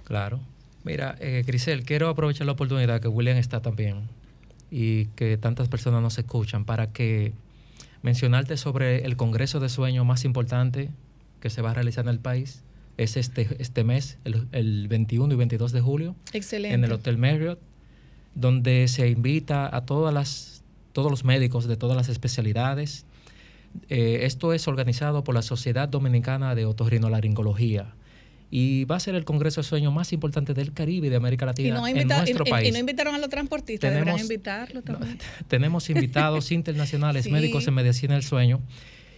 Claro. 0.04 0.40
Mira, 0.84 1.16
eh, 1.18 1.42
Grisel, 1.44 1.84
quiero 1.84 2.08
aprovechar 2.08 2.46
la 2.46 2.52
oportunidad 2.52 3.00
que 3.00 3.08
William 3.08 3.36
está 3.38 3.60
también 3.60 4.02
y 4.70 5.06
que 5.16 5.36
tantas 5.36 5.68
personas 5.68 6.02
nos 6.02 6.18
escuchan 6.18 6.64
para 6.64 6.92
que 6.92 7.32
mencionarte 8.02 8.56
sobre 8.56 9.04
el 9.04 9.16
Congreso 9.16 9.58
de 9.58 9.68
Sueño 9.68 10.04
más 10.04 10.24
importante 10.24 10.90
que 11.40 11.50
se 11.50 11.62
va 11.62 11.72
a 11.72 11.74
realizar 11.74 12.04
en 12.04 12.10
el 12.10 12.20
país. 12.20 12.62
Es 12.96 13.16
este, 13.16 13.48
este 13.58 13.84
mes, 13.84 14.18
el, 14.24 14.46
el 14.52 14.88
21 14.88 15.32
y 15.34 15.36
22 15.36 15.72
de 15.72 15.80
julio, 15.80 16.16
Excelente. 16.32 16.74
en 16.74 16.84
el 16.84 16.92
Hotel 16.92 17.18
Marriott, 17.18 17.58
donde 18.34 18.88
se 18.88 19.08
invita 19.08 19.74
a 19.74 19.84
todas 19.84 20.12
las, 20.14 20.62
todos 20.92 21.10
los 21.10 21.24
médicos 21.24 21.66
de 21.66 21.76
todas 21.76 21.96
las 21.96 22.08
especialidades. 22.08 23.04
Eh, 23.90 24.20
esto 24.22 24.54
es 24.54 24.66
organizado 24.68 25.24
por 25.24 25.34
la 25.34 25.42
Sociedad 25.42 25.88
Dominicana 25.88 26.54
de 26.54 26.64
Otorrinolaringología 26.64 27.94
y 28.50 28.84
va 28.84 28.96
a 28.96 29.00
ser 29.00 29.14
el 29.16 29.24
Congreso 29.24 29.60
de 29.60 29.66
Sueño 29.66 29.90
más 29.90 30.12
importante 30.14 30.54
del 30.54 30.72
Caribe 30.72 31.08
y 31.08 31.10
de 31.10 31.16
América 31.16 31.44
Y 31.44 31.48
Latina 31.48 31.74
no, 31.74 31.84
ha 31.84 31.90
en 31.90 32.06
nuestro 32.08 32.44
y- 32.44 32.48
y- 32.48 32.50
país. 32.50 32.68
y 32.68 32.72
no 32.72 32.78
invitaron 32.78 33.14
a 33.14 33.18
los 33.18 33.28
transportistas, 33.28 33.90
deberán 33.90 34.14
Tenemos- 34.16 34.22
invitarlo 34.22 34.82
también. 34.82 35.18
Tenemos 35.48 35.90
invitados 35.90 36.50
internacionales, 36.52 37.24
Sí. 37.24 37.30
médicos 37.32 37.66
en 37.66 37.74
medicina 37.74 38.14
del 38.14 38.22
sueño. 38.22 38.60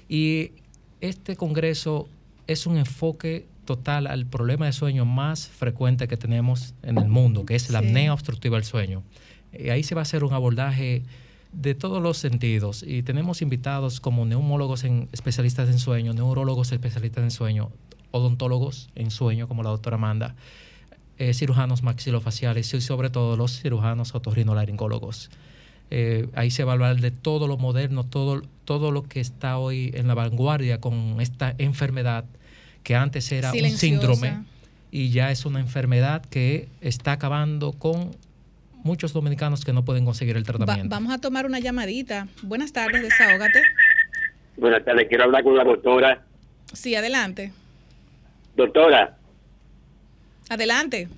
Y 0.09 0.53
este 1.01 1.37
congreso 1.37 2.09
es 2.49 2.67
un 2.67 2.79
enfoque 2.79 3.47
total 3.69 4.07
al 4.07 4.25
problema 4.25 4.65
de 4.65 4.73
sueño 4.73 5.05
más 5.05 5.47
frecuente 5.47 6.09
que 6.09 6.17
tenemos 6.17 6.73
en 6.83 6.97
el 6.97 7.09
mundo, 7.09 7.45
que 7.45 7.55
es 7.55 7.69
la 7.69 7.81
Sí. 7.81 7.87
apnea 7.89 8.15
obstructiva 8.15 8.57
del 8.57 8.65
sueño. 8.65 9.03
Y 9.53 9.69
ahí 9.69 9.83
se 9.83 9.95
va 9.95 10.01
a 10.01 10.09
hacer 10.09 10.25
un 10.25 10.33
abordaje 10.33 11.03
de 11.53 11.75
todos 11.75 12.03
los 12.03 12.17
sentidos. 12.17 12.83
Y 12.83 13.03
tenemos 13.03 13.43
invitados 13.43 14.01
como 14.01 14.25
neumólogos 14.25 14.85
en, 14.85 15.11
especialistas 15.13 15.69
en 15.69 15.79
sueño, 15.79 16.15
neurólogos 16.15 16.73
especialistas 16.73 17.23
en 17.25 17.31
sueño, 17.31 17.71
odontólogos 18.11 18.89
en 18.95 19.11
sueño, 19.11 19.49
como 19.49 19.63
la 19.63 19.69
doctora 19.69 19.97
Amanda, 19.97 20.35
eh, 21.19 21.35
cirujanos 21.35 21.83
maxilofaciales 21.83 22.73
y 22.73 22.81
sobre 22.81 23.11
todo 23.11 23.37
los 23.37 23.61
cirujanos 23.61 24.15
otorrinolaringólogos. 24.15 25.29
Eh, 25.91 26.31
ahí 26.35 26.51
se 26.51 26.65
va 26.65 26.73
a 26.73 26.75
hablar 26.75 27.01
de 27.03 27.11
todo 27.11 27.47
lo 27.49 27.59
moderno, 27.59 28.05
todo, 28.05 28.41
todo 28.65 28.93
lo 28.93 29.03
que 29.03 29.21
está 29.21 29.59
hoy 29.59 29.91
en 29.93 30.07
la 30.09 30.15
vanguardia 30.15 30.81
con 30.81 31.21
esta 31.21 31.55
enfermedad 31.59 32.25
que 32.89 32.97
antes 32.97 33.31
era 33.33 33.53
un 33.53 33.69
síndrome 33.77 34.45
y 34.91 35.11
ya 35.11 35.31
es 35.31 35.45
una 35.45 35.61
enfermedad 35.61 36.25
que 36.25 36.71
está 36.81 37.13
acabando 37.13 37.73
con 37.73 38.17
muchos 38.83 39.13
dominicanos 39.13 39.63
que 39.63 39.75
no 39.75 39.85
pueden 39.85 40.07
conseguir 40.07 40.39
el 40.39 40.43
Va- 40.43 40.47
tratamiento. 40.55 40.89
vamos 40.89 41.13
a 41.13 41.19
tomar 41.19 41.45
una 41.45 41.59
llamadita. 41.59 42.29
Buenas 42.43 42.73
tardes, 42.73 43.03
desahógate. 43.03 43.61
Buenas 44.57 44.83
tardes, 44.87 45.07
quiero 45.07 45.25
hablar 45.25 45.45
con 45.45 45.55
la 45.55 45.65
doctora. 45.65 46.25
Sí, 46.73 46.95
adelante. 46.95 47.53
Doctora, 48.57 49.19
Adelante. 50.49 51.09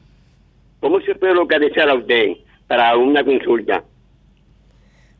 ¿cómo 0.80 1.00
se 1.02 1.14
puede 1.14 1.34
localizar 1.34 1.88
a 1.88 1.94
usted 1.94 2.32
para 2.66 2.96
una 2.96 3.22
consulta? 3.24 3.84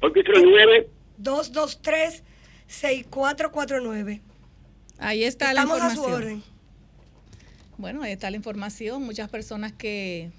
809 0.00 0.88
223-6449. 1.22 4.20
Ahí 4.98 5.24
está 5.24 5.50
Estamos 5.50 5.78
la 5.78 5.86
a 5.86 5.90
su 5.90 5.96
información. 5.96 6.22
orden. 6.22 6.42
Bueno, 7.76 8.02
ahí 8.02 8.12
está 8.12 8.30
la 8.30 8.36
información. 8.36 9.02
Muchas 9.02 9.28
personas 9.28 9.72
que, 9.72 10.30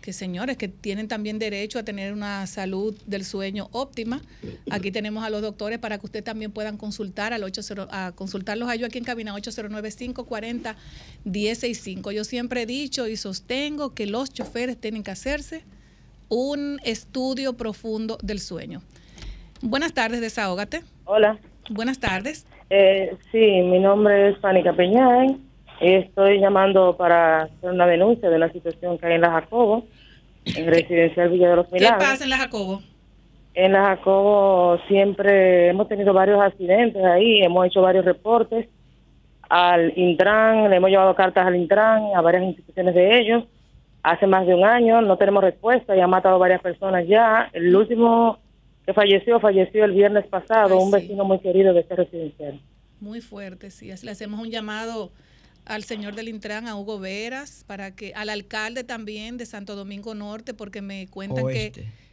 que, 0.00 0.12
señores, 0.12 0.56
que 0.56 0.68
tienen 0.68 1.08
también 1.08 1.40
derecho 1.40 1.80
a 1.80 1.82
tener 1.82 2.12
una 2.12 2.46
salud 2.46 2.96
del 3.06 3.24
sueño 3.24 3.68
óptima. 3.72 4.22
Aquí 4.70 4.92
tenemos 4.92 5.24
a 5.24 5.30
los 5.30 5.42
doctores 5.42 5.80
para 5.80 5.98
que 5.98 6.06
usted 6.06 6.22
también 6.22 6.52
puedan 6.52 6.76
consultar 6.76 7.32
al 7.32 7.42
80, 7.42 7.88
a 7.90 8.12
consultarlos 8.12 8.68
a 8.68 8.74
ellos 8.76 8.86
aquí 8.88 8.98
en 8.98 9.04
cabina 9.04 9.34
809-540-165. 9.34 12.12
Yo 12.12 12.22
siempre 12.24 12.62
he 12.62 12.66
dicho 12.66 13.08
y 13.08 13.16
sostengo 13.16 13.94
que 13.94 14.06
los 14.06 14.32
choferes 14.32 14.80
tienen 14.80 15.02
que 15.02 15.10
hacerse 15.10 15.64
un 16.28 16.78
estudio 16.84 17.56
profundo 17.56 18.16
del 18.22 18.38
sueño. 18.40 18.80
Buenas 19.60 19.92
tardes, 19.92 20.20
desahógate. 20.20 20.84
Hola. 21.04 21.40
Buenas 21.68 21.98
tardes. 21.98 22.46
Eh, 22.70 23.16
sí, 23.30 23.62
mi 23.62 23.78
nombre 23.78 24.30
es 24.30 24.38
Fanny 24.38 24.62
Capeñán. 24.62 25.40
Estoy 25.80 26.40
llamando 26.40 26.96
para 26.96 27.42
hacer 27.42 27.70
una 27.70 27.86
denuncia 27.86 28.30
de 28.30 28.36
una 28.36 28.50
situación 28.50 28.98
que 28.98 29.06
hay 29.06 29.14
en 29.14 29.20
la 29.20 29.30
Jacobo, 29.30 29.84
en 30.44 30.66
Residencial 30.66 31.28
Villa 31.28 31.50
de 31.50 31.56
los 31.56 31.66
¿Qué 31.66 31.74
Milagros. 31.74 32.02
pasa 32.02 32.24
en 32.24 32.30
la 32.30 32.38
Jacobo? 32.38 32.80
En 33.54 33.72
la 33.72 33.84
Jacobo 33.84 34.78
siempre 34.88 35.68
hemos 35.68 35.88
tenido 35.88 36.12
varios 36.12 36.40
accidentes 36.40 37.04
ahí, 37.04 37.40
hemos 37.42 37.66
hecho 37.66 37.82
varios 37.82 38.04
reportes 38.04 38.68
al 39.48 39.92
Intran, 39.96 40.68
le 40.70 40.76
hemos 40.76 40.90
llevado 40.90 41.14
cartas 41.14 41.46
al 41.46 41.56
Intran, 41.56 42.04
a 42.14 42.20
varias 42.20 42.42
instituciones 42.44 42.94
de 42.94 43.18
ellos. 43.20 43.44
Hace 44.02 44.26
más 44.26 44.46
de 44.46 44.54
un 44.54 44.64
año 44.64 45.00
no 45.02 45.16
tenemos 45.16 45.42
respuesta 45.42 45.96
y 45.96 46.00
han 46.00 46.10
matado 46.10 46.38
varias 46.38 46.60
personas 46.62 47.06
ya. 47.06 47.48
El 47.52 47.74
último 47.74 48.38
que 48.86 48.94
falleció, 48.94 49.40
falleció 49.40 49.84
el 49.84 49.92
viernes 49.92 50.26
pasado, 50.28 50.78
Ay, 50.78 50.84
un 50.84 50.90
sí. 50.92 51.00
vecino 51.00 51.24
muy 51.24 51.40
querido 51.40 51.74
de 51.74 51.80
este 51.80 51.96
residencial. 51.96 52.60
Muy 53.00 53.20
fuerte, 53.20 53.70
sí. 53.70 53.90
Así 53.90 54.06
Le 54.06 54.12
hacemos 54.12 54.40
un 54.40 54.50
llamado 54.50 55.12
al 55.64 55.82
señor 55.84 56.14
del 56.14 56.28
Intran, 56.28 56.68
a 56.68 56.76
Hugo 56.76 56.98
Veras, 57.00 57.64
para 57.66 57.94
que 57.94 58.14
al 58.14 58.28
alcalde 58.30 58.84
también 58.84 59.36
de 59.36 59.44
Santo 59.46 59.74
Domingo 59.74 60.14
Norte, 60.14 60.54
porque 60.54 60.80
me 60.80 61.08
cuentan 61.08 61.44
Oeste. 61.44 61.82
que 61.82 62.06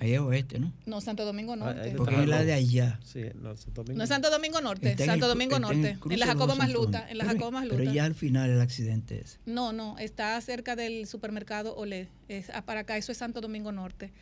Ahí 0.00 0.12
es 0.14 0.20
oeste, 0.20 0.60
¿no? 0.60 0.72
no 0.86 1.00
Santo 1.00 1.24
Domingo 1.24 1.56
Norte. 1.56 1.92
Porque 1.96 2.20
es 2.22 2.28
la 2.28 2.44
de 2.44 2.52
allá. 2.52 3.00
Sí, 3.04 3.22
no, 3.34 3.56
Santo 3.56 3.82
Domingo. 3.82 3.98
No 3.98 4.04
es 4.04 4.08
Santo 4.08 4.30
Domingo 4.30 4.60
Norte, 4.60 4.90
Está 4.92 5.02
en 5.04 5.10
Santo 5.10 5.26
el 5.26 5.30
Domingo 5.32 5.56
en 5.56 5.62
Norte, 5.62 5.96
cruce 5.98 6.14
en 6.14 6.20
la 6.20 6.26
de 6.26 6.32
Jacobo 6.32 6.46
los 6.46 6.58
más 6.58 6.66
Santos. 6.68 6.84
Luta, 6.86 7.10
en 7.10 7.18
la 7.18 7.24
Pero- 7.24 7.34
Jacobo 7.34 7.50
más 7.52 7.66
Pero 7.68 7.82
ya 7.84 8.04
al 8.04 8.14
final 8.14 8.50
el 8.50 8.60
accidente 8.60 9.18
es. 9.20 9.40
No, 9.44 9.72
no, 9.72 9.98
está 9.98 10.40
cerca 10.40 10.76
del 10.76 11.06
supermercado 11.08 11.74
Olé. 11.74 12.06
Es, 12.28 12.48
ah, 12.50 12.62
para 12.64 12.80
acá, 12.80 12.96
eso 12.96 13.10
es 13.10 13.18
Santo 13.18 13.40
Domingo 13.40 13.72
Norte. 13.72 14.12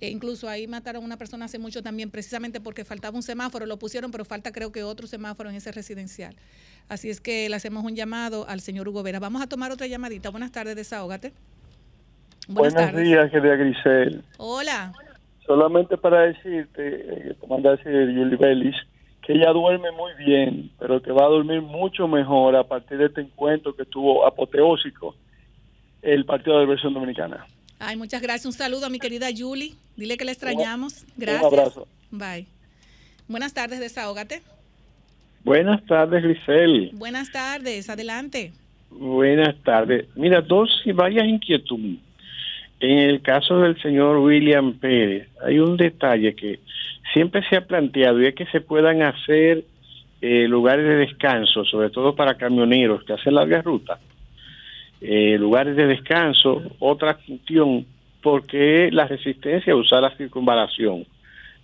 E 0.00 0.08
incluso 0.08 0.48
ahí 0.48 0.66
mataron 0.66 1.02
a 1.02 1.06
una 1.06 1.16
persona 1.18 1.44
hace 1.44 1.58
mucho 1.58 1.82
también, 1.82 2.10
precisamente 2.10 2.60
porque 2.60 2.84
faltaba 2.84 3.16
un 3.16 3.22
semáforo, 3.22 3.66
lo 3.66 3.78
pusieron, 3.78 4.10
pero 4.10 4.24
falta 4.24 4.50
creo 4.50 4.72
que 4.72 4.82
otro 4.82 5.06
semáforo 5.06 5.50
en 5.50 5.56
ese 5.56 5.72
residencial. 5.72 6.34
Así 6.88 7.10
es 7.10 7.20
que 7.20 7.48
le 7.48 7.56
hacemos 7.56 7.84
un 7.84 7.94
llamado 7.94 8.48
al 8.48 8.60
señor 8.60 8.88
Hugo 8.88 9.02
Vera. 9.02 9.20
Vamos 9.20 9.42
a 9.42 9.46
tomar 9.46 9.72
otra 9.72 9.86
llamadita. 9.86 10.30
Buenas 10.30 10.52
tardes, 10.52 10.74
desahógate. 10.74 11.32
Buenas 12.48 12.74
Buenos 12.74 12.90
tardes. 12.92 13.04
días, 13.04 13.30
querida 13.30 13.56
Grisel. 13.56 14.24
Hola. 14.38 14.92
Solamente 15.46 15.96
para 15.96 16.22
decirte, 16.22 17.30
eh, 17.30 17.34
te 17.38 17.46
manda 17.46 17.70
a 17.70 17.76
decir 17.76 17.92
Julie 17.92 18.36
Bellis, 18.36 18.76
que 19.22 19.34
ella 19.34 19.52
duerme 19.52 19.90
muy 19.92 20.12
bien, 20.14 20.70
pero 20.78 21.02
que 21.02 21.12
va 21.12 21.26
a 21.26 21.28
dormir 21.28 21.60
mucho 21.60 22.08
mejor 22.08 22.56
a 22.56 22.64
partir 22.64 22.98
de 22.98 23.06
este 23.06 23.20
encuentro 23.20 23.76
que 23.76 23.84
tuvo 23.84 24.26
apoteósico 24.26 25.14
el 26.02 26.24
Partido 26.24 26.56
de 26.56 26.64
la 26.64 26.70
Versión 26.70 26.94
Dominicana. 26.94 27.46
Ay, 27.80 27.96
muchas 27.96 28.20
gracias. 28.20 28.46
Un 28.46 28.52
saludo 28.52 28.86
a 28.86 28.90
mi 28.90 28.98
querida 28.98 29.28
Julie. 29.36 29.74
Dile 29.96 30.16
que 30.16 30.24
le 30.24 30.32
extrañamos. 30.32 31.04
Gracias. 31.16 31.42
Un 31.42 31.58
abrazo. 31.58 31.88
Bye. 32.10 32.46
Buenas 33.26 33.54
tardes, 33.54 33.80
desahógate. 33.80 34.42
Buenas 35.44 35.84
tardes, 35.86 36.22
Grisel. 36.22 36.90
Buenas 36.92 37.32
tardes, 37.32 37.88
adelante. 37.88 38.52
Buenas 38.90 39.56
tardes. 39.62 40.06
Mira, 40.14 40.42
dos 40.42 40.68
y 40.84 40.92
varias 40.92 41.26
inquietudes. 41.26 41.98
En 42.80 42.98
el 42.98 43.22
caso 43.22 43.60
del 43.60 43.80
señor 43.80 44.18
William 44.18 44.74
Pérez, 44.74 45.28
hay 45.42 45.58
un 45.58 45.76
detalle 45.76 46.34
que 46.34 46.60
siempre 47.14 47.42
se 47.48 47.56
ha 47.56 47.66
planteado 47.66 48.20
y 48.20 48.26
es 48.26 48.34
que 48.34 48.46
se 48.46 48.60
puedan 48.60 49.02
hacer 49.02 49.64
eh, 50.20 50.46
lugares 50.48 50.84
de 50.84 50.96
descanso, 50.96 51.64
sobre 51.64 51.90
todo 51.90 52.14
para 52.14 52.36
camioneros 52.36 53.04
que 53.04 53.14
hacen 53.14 53.34
largas 53.34 53.64
rutas, 53.64 53.98
eh, 55.00 55.36
lugares 55.38 55.76
de 55.76 55.86
descanso, 55.86 56.62
otra 56.78 57.14
cuestión, 57.14 57.86
porque 58.22 58.90
la 58.92 59.06
resistencia 59.06 59.72
a 59.72 59.76
usar 59.76 60.02
la 60.02 60.16
circunvalación. 60.16 61.06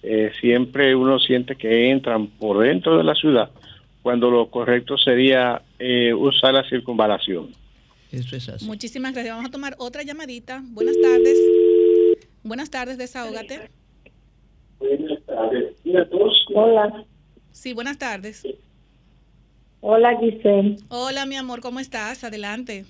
Eh, 0.03 0.31
siempre 0.41 0.95
uno 0.95 1.19
siente 1.19 1.57
que 1.57 1.91
entran 1.91 2.29
por 2.29 2.59
dentro 2.65 2.97
de 2.97 3.05
la 3.05 3.15
ciudad, 3.15 3.51
cuando 4.03 4.31
lo 4.31 4.49
correcto 4.51 4.97
sería 4.97 5.63
eh, 5.79 6.15
usar 6.15 6.55
la 6.55 6.69
circunvalación. 6.69 7.49
Eso 8.13 8.37
es 8.37 8.49
así. 8.49 8.65
Muchísimas 8.65 9.13
gracias. 9.13 9.35
Vamos 9.35 9.49
a 9.49 9.53
tomar 9.53 9.75
otra 9.79 10.03
llamadita. 10.03 10.63
Buenas 10.65 10.97
tardes. 11.01 11.39
Buenas 12.45 12.71
tardes, 12.71 12.97
desahógate. 12.99 13.69
Hola, 16.55 17.05
Sí, 17.51 17.73
buenas 17.73 17.99
tardes. 17.99 18.47
hola 19.81 20.19
Giselle. 20.21 20.77
Hola, 20.89 21.27
mi 21.27 21.37
amor, 21.37 21.61
¿cómo 21.61 21.81
estás? 21.81 22.23
Adelante. 22.23 22.85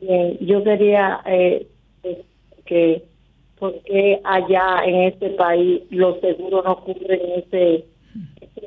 Bien, 0.00 0.38
yo 0.40 0.62
quería 0.64 1.20
eh, 1.26 1.68
eh, 2.02 2.24
que, 2.64 3.04
porque 3.58 4.20
allá 4.24 4.84
en 4.84 5.02
este 5.02 5.30
país 5.30 5.82
los 5.90 6.20
seguros 6.20 6.64
no 6.64 6.84
cubren 6.84 7.20
ese, 7.36 7.84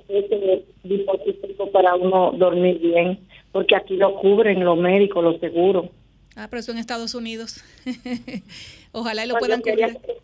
ese, 0.07 0.65
dispositivo 0.83 1.71
para 1.71 1.95
uno 1.95 2.31
dormir 2.31 2.79
bien, 2.79 3.19
porque 3.51 3.75
aquí 3.75 3.97
lo 3.97 4.15
cubren 4.19 4.63
los 4.63 4.77
médicos, 4.77 5.23
los 5.23 5.39
seguros. 5.39 5.87
Ah, 6.35 6.47
pero 6.49 6.59
eso 6.59 6.71
en 6.71 6.77
Estados 6.77 7.15
Unidos. 7.15 7.63
Ojalá 8.91 9.25
y 9.25 9.27
lo 9.27 9.33
Pues 9.33 9.41
puedan 9.41 9.59
yo 9.59 9.63
quería 9.63 9.93
cubrir. 9.93 10.17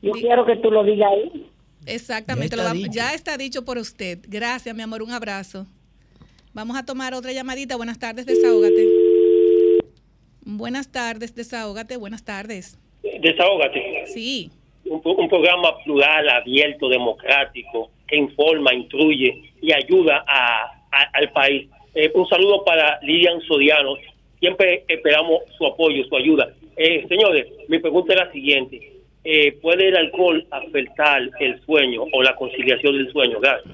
Yo 0.00 0.12
quiero 0.12 0.44
que 0.44 0.56
tú 0.56 0.70
lo 0.70 0.82
digas 0.82 1.10
ahí. 1.12 1.50
Exactamente, 1.86 2.56
Ya 2.56 2.62
lo 2.62 2.72
está 2.72 2.92
ya 2.92 3.14
está 3.14 3.36
dicho 3.36 3.64
por 3.64 3.78
usted. 3.78 4.18
Gracias, 4.26 4.74
mi 4.74 4.82
amor, 4.82 5.02
un 5.02 5.12
abrazo. 5.12 5.66
Vamos 6.54 6.76
a 6.76 6.84
tomar 6.84 7.14
otra 7.14 7.32
llamadita. 7.32 7.76
Buenas 7.76 7.98
tardes, 7.98 8.26
desahógate. 8.26 9.01
Buenas 10.44 10.90
tardes, 10.90 11.34
desahógate. 11.34 11.96
Buenas 11.96 12.24
tardes. 12.24 12.78
Desahógate. 13.20 14.04
Sí. 14.06 14.50
Un, 14.84 15.00
un 15.04 15.28
programa 15.28 15.76
plural, 15.84 16.28
abierto, 16.28 16.88
democrático, 16.88 17.90
que 18.08 18.16
informa, 18.16 18.74
instruye 18.74 19.52
y 19.60 19.72
ayuda 19.72 20.24
a, 20.26 20.64
a- 20.90 21.10
al 21.14 21.30
país. 21.32 21.68
Eh, 21.94 22.10
un 22.14 22.28
saludo 22.28 22.64
para 22.64 22.98
Lilian 23.02 23.40
Sodiano. 23.42 23.94
Siempre 24.40 24.84
esperamos 24.88 25.42
su 25.56 25.66
apoyo, 25.66 26.04
su 26.08 26.16
ayuda. 26.16 26.52
Eh, 26.76 27.06
señores, 27.08 27.46
mi 27.68 27.78
pregunta 27.78 28.14
es 28.14 28.18
la 28.20 28.32
siguiente. 28.32 28.88
Eh, 29.24 29.52
¿Puede 29.62 29.88
el 29.88 29.96
alcohol 29.96 30.44
afectar 30.50 31.22
el 31.38 31.64
sueño 31.64 32.02
o 32.12 32.22
la 32.24 32.34
conciliación 32.34 32.96
del 32.96 33.12
sueño? 33.12 33.38
Gracias. 33.40 33.72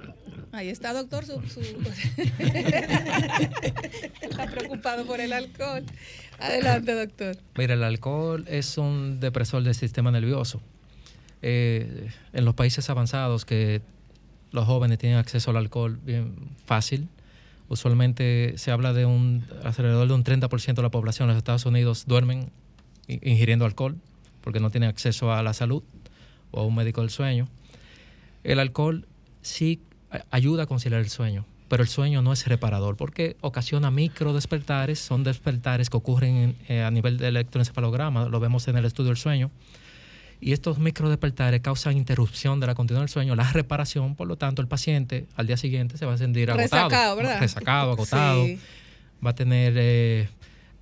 Ahí 0.52 0.68
está, 0.68 0.92
doctor. 0.92 1.24
Su, 1.24 1.40
su- 1.48 1.60
está 4.22 4.46
preocupado 4.50 5.06
por 5.06 5.20
el 5.20 5.32
alcohol. 5.32 5.84
Adelante, 6.38 6.94
doctor. 6.94 7.36
Mira, 7.56 7.74
el 7.74 7.82
alcohol 7.82 8.44
es 8.48 8.78
un 8.78 9.20
depresor 9.20 9.62
del 9.62 9.74
sistema 9.74 10.10
nervioso. 10.10 10.60
Eh, 11.42 12.08
en 12.32 12.44
los 12.44 12.54
países 12.54 12.88
avanzados 12.90 13.44
que 13.44 13.82
los 14.50 14.66
jóvenes 14.66 14.98
tienen 14.98 15.18
acceso 15.18 15.50
al 15.50 15.56
alcohol 15.56 15.98
bien 16.04 16.34
fácil, 16.64 17.08
usualmente 17.68 18.54
se 18.56 18.70
habla 18.70 18.92
de 18.92 19.04
un 19.06 19.44
alrededor 19.62 20.08
de 20.08 20.14
un 20.14 20.24
30% 20.24 20.74
de 20.74 20.82
la 20.82 20.90
población 20.90 21.28
en 21.28 21.34
los 21.34 21.38
Estados 21.38 21.66
Unidos 21.66 22.04
duermen 22.06 22.50
ingiriendo 23.06 23.64
alcohol 23.64 23.96
porque 24.42 24.60
no 24.60 24.70
tienen 24.70 24.88
acceso 24.88 25.32
a 25.32 25.42
la 25.42 25.52
salud 25.52 25.82
o 26.50 26.60
a 26.60 26.64
un 26.64 26.74
médico 26.74 27.00
del 27.02 27.10
sueño. 27.10 27.48
El 28.44 28.58
alcohol 28.60 29.06
sí 29.42 29.82
ayuda 30.30 30.64
a 30.64 30.66
conciliar 30.66 31.00
el 31.00 31.08
sueño, 31.08 31.44
pero 31.68 31.82
el 31.82 31.88
sueño 31.88 32.22
no 32.22 32.32
es 32.32 32.46
reparador 32.46 32.96
porque 32.96 33.36
ocasiona 33.40 33.90
micro 33.90 34.32
despertares, 34.32 34.98
son 34.98 35.22
despertares 35.24 35.90
que 35.90 35.96
ocurren 35.96 36.36
en- 36.36 36.56
eh, 36.68 36.82
a 36.82 36.90
nivel 36.90 37.18
de 37.18 37.28
electroencefalograma, 37.28 38.28
lo 38.28 38.40
vemos 38.40 38.66
en 38.68 38.76
el 38.76 38.84
estudio 38.84 39.08
del 39.08 39.16
sueño. 39.18 39.50
Y 40.40 40.52
estos 40.52 40.78
micro 40.78 41.08
despertares 41.08 41.60
causan 41.60 41.96
interrupción 41.96 42.60
de 42.60 42.68
la 42.68 42.74
continuidad 42.76 43.02
del 43.02 43.08
sueño, 43.08 43.34
la 43.34 43.52
reparación, 43.52 44.14
por 44.14 44.28
lo 44.28 44.36
tanto 44.36 44.62
el 44.62 44.68
paciente 44.68 45.26
al 45.36 45.46
día 45.48 45.56
siguiente 45.56 45.98
se 45.98 46.06
va 46.06 46.14
a 46.14 46.18
sentir 46.18 46.50
agotado, 46.50 46.88
Resacado, 46.88 47.16
¿verdad? 47.16 47.40
resacado, 47.40 47.92
agotado, 47.92 48.44
Sí. 48.46 48.58
va 49.24 49.30
a 49.30 49.34
tener 49.34 49.74
eh, 49.76 50.28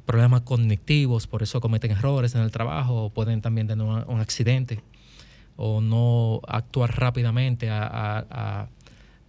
problemas 0.04 0.42
cognitivos, 0.42 1.26
por 1.26 1.42
eso 1.42 1.60
cometen 1.60 1.90
errores 1.92 2.34
en 2.34 2.42
el 2.42 2.50
trabajo, 2.50 3.04
o 3.06 3.10
pueden 3.10 3.40
también 3.40 3.66
tener 3.66 3.84
un, 3.84 4.04
un 4.06 4.20
accidente 4.20 4.82
o 5.56 5.80
no 5.80 6.42
actuar 6.46 6.94
rápidamente 7.00 7.70
a- 7.70 7.82
a- 7.86 8.26
a, 8.30 8.68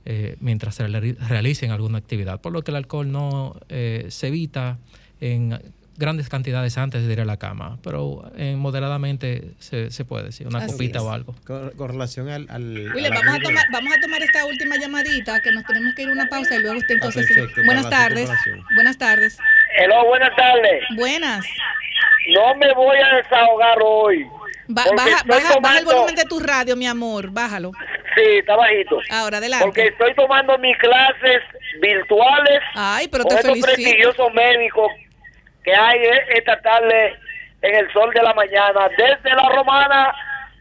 eh, 0.09 0.37
mientras 0.39 0.75
se 0.75 0.87
reali- 0.87 1.17
realicen 1.27 1.71
alguna 1.71 1.97
actividad. 1.97 2.39
Por 2.39 2.53
lo 2.53 2.61
que 2.63 2.71
el 2.71 2.77
alcohol 2.77 3.11
no 3.11 3.55
eh, 3.67 4.05
se 4.07 4.27
evita 4.27 4.77
en 5.19 5.59
grandes 5.97 6.29
cantidades 6.29 6.77
antes 6.77 7.05
de 7.05 7.11
ir 7.11 7.19
a 7.21 7.25
la 7.25 7.37
cama, 7.37 7.79
pero 7.83 8.31
eh, 8.37 8.55
moderadamente 8.55 9.51
se, 9.57 9.89
se 9.89 10.05
puede, 10.05 10.31
sí, 10.31 10.45
una 10.45 10.59
Así 10.59 10.71
copita 10.73 10.99
es. 10.99 11.03
o 11.05 11.11
algo. 11.11 11.35
Con, 11.45 11.71
con 11.71 11.89
relación 11.89 12.29
al... 12.29 12.45
al 12.49 12.91
William, 12.93 13.13
vamos 13.15 13.35
a, 13.35 13.39
tomar, 13.41 13.65
vamos 13.73 13.93
a 13.97 13.99
tomar 13.99 14.21
esta 14.21 14.45
última 14.45 14.77
llamadita, 14.77 15.41
que 15.41 15.51
nos 15.51 15.65
tenemos 15.65 15.93
que 15.95 16.03
ir 16.03 16.09
a 16.09 16.11
una 16.11 16.27
pausa 16.27 16.55
y 16.55 16.61
luego 16.61 16.77
usted 16.77 16.93
entonces... 16.93 17.25
sigue. 17.25 17.39
perfecto, 17.41 17.63
Buenas 17.65 17.89
tardes. 17.89 18.29
Buenas 18.75 18.97
tardes. 18.97 19.37
Hello, 19.79 20.05
buenas 20.07 20.35
tardes. 20.37 20.83
Buenas. 20.95 21.45
No 22.35 22.55
me 22.55 22.71
voy 22.75 22.97
a 22.97 23.15
desahogar 23.17 23.77
hoy. 23.83 24.23
Ba- 24.69 24.83
baja, 24.95 25.23
baja- 25.25 25.59
baja 25.61 25.79
el 25.79 25.85
volumen 25.85 26.13
de 26.13 26.25
tu 26.25 26.39
radio, 26.39 26.75
mi 26.75 26.85
amor. 26.85 27.31
Bájalo. 27.31 27.71
Sí, 28.17 28.37
está 28.39 28.55
bajito. 28.55 28.99
Ahora, 29.11 29.37
adelante. 29.37 29.65
Porque 29.65 29.87
estoy 29.87 30.13
tomando 30.15 30.57
mis 30.57 30.75
clases 30.77 31.43
virtuales 31.79 32.61
Ay, 32.73 33.07
pero 33.09 33.23
con 33.23 33.35
te 33.35 33.41
estos 33.41 33.59
prestigiosos 33.59 34.33
médicos 34.33 34.91
que 35.63 35.73
hay 35.75 35.99
e- 35.99 36.37
esta 36.37 36.59
tarde 36.61 37.15
en 37.61 37.75
el 37.75 37.93
sol 37.93 38.11
de 38.13 38.23
la 38.23 38.33
mañana. 38.33 38.89
Desde 38.97 39.35
la 39.35 39.49
romana, 39.49 40.13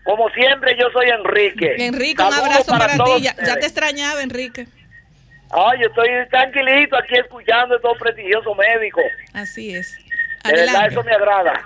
como 0.04 0.28
siempre, 0.30 0.76
yo 0.78 0.90
soy 0.90 1.08
Enrique. 1.08 1.76
Enrique, 1.78 2.22
un 2.22 2.34
abrazo 2.34 2.76
para, 2.78 2.96
todos 2.96 3.16
ti. 3.16 3.22
Ya, 3.22 3.34
te 3.56 3.66
extrañaba, 3.66 4.22
Enrique. 4.22 4.66
Ay, 5.50 5.80
yo 5.80 5.86
estoy 5.88 6.08
tranquilito 6.30 6.96
aquí 6.96 7.14
escuchando 7.14 7.74
a 7.74 7.76
estos 7.78 7.96
prestigiosos 7.98 8.56
médicos. 8.56 9.04
Así 9.32 9.74
es. 9.74 9.96
De 10.44 10.52
verdad, 10.52 10.66
Adelante. 10.68 10.94
eso 10.94 11.02
me 11.04 11.12
agrada. 11.12 11.64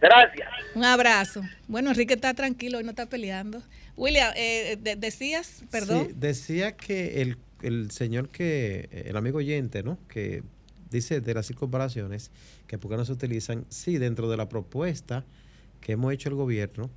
Gracias. 0.00 0.48
Un 0.74 0.84
abrazo. 0.84 1.42
Bueno, 1.66 1.90
Enrique 1.90 2.14
está 2.14 2.34
tranquilo 2.34 2.80
y 2.80 2.84
no 2.84 2.90
está 2.90 3.06
peleando. 3.06 3.62
William, 3.98 4.32
eh, 4.36 4.78
de- 4.80 4.96
decías, 4.96 5.62
perdón. 5.70 6.06
Sí, 6.08 6.14
decía 6.16 6.76
que 6.76 7.20
el, 7.20 7.36
el 7.62 7.90
señor 7.90 8.28
que, 8.28 8.88
el 9.06 9.16
amigo 9.16 9.38
oyente, 9.38 9.82
¿no? 9.82 9.98
Que 10.08 10.42
dice 10.90 11.20
de 11.20 11.34
las 11.34 11.46
circunvalaciones, 11.48 12.30
que 12.66 12.78
por 12.78 12.90
qué 12.90 12.96
no 12.96 13.04
se 13.04 13.12
utilizan, 13.12 13.66
sí, 13.68 13.98
dentro 13.98 14.30
de 14.30 14.36
la 14.36 14.48
propuesta 14.48 15.24
que 15.80 15.92
hemos 15.92 16.12
hecho 16.12 16.28
el 16.28 16.36
gobierno, 16.36 16.90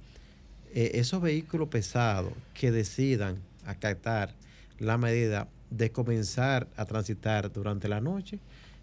eh, 0.73 0.91
esos 0.93 1.21
vehículos 1.21 1.67
pesados 1.69 2.33
que 2.53 2.71
decidan 2.71 3.39
acatar 3.65 4.33
la 4.79 4.97
medida 4.97 5.47
de 5.69 5.91
comenzar 5.91 6.67
a 6.77 6.85
transitar 6.85 7.51
durante 7.51 7.87
la 7.87 7.99
noche, 8.01 8.39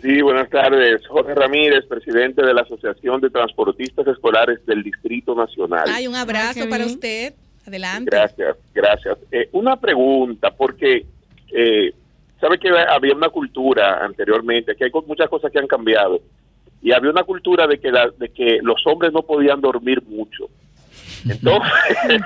Sí, 0.00 0.22
buenas 0.22 0.48
tardes. 0.48 1.04
Jorge 1.08 1.34
Ramírez, 1.34 1.84
presidente 1.88 2.46
de 2.46 2.54
la 2.54 2.60
Asociación 2.62 3.20
de 3.20 3.30
Transportistas 3.30 4.06
Escolares 4.06 4.64
del 4.64 4.84
Distrito 4.84 5.34
Nacional. 5.34 5.88
Hay 5.88 6.06
un 6.06 6.14
abrazo 6.14 6.68
para 6.70 6.86
usted. 6.86 7.34
Adelante. 7.66 8.10
Gracias, 8.12 8.56
gracias. 8.72 9.18
Eh, 9.32 9.48
una 9.52 9.74
pregunta, 9.76 10.52
porque 10.56 11.04
eh, 11.52 11.92
sabe 12.40 12.58
que 12.58 12.68
había 12.68 13.14
una 13.16 13.28
cultura 13.28 14.04
anteriormente, 14.04 14.76
que 14.76 14.84
hay 14.84 14.90
muchas 15.06 15.28
cosas 15.28 15.50
que 15.50 15.58
han 15.58 15.66
cambiado, 15.66 16.20
y 16.80 16.92
había 16.92 17.10
una 17.10 17.24
cultura 17.24 17.66
de 17.66 17.80
que, 17.80 17.90
la- 17.90 18.10
de 18.16 18.28
que 18.28 18.60
los 18.62 18.80
hombres 18.86 19.12
no 19.12 19.22
podían 19.22 19.60
dormir 19.60 20.00
mucho. 20.06 20.48
Entonces, 21.28 21.72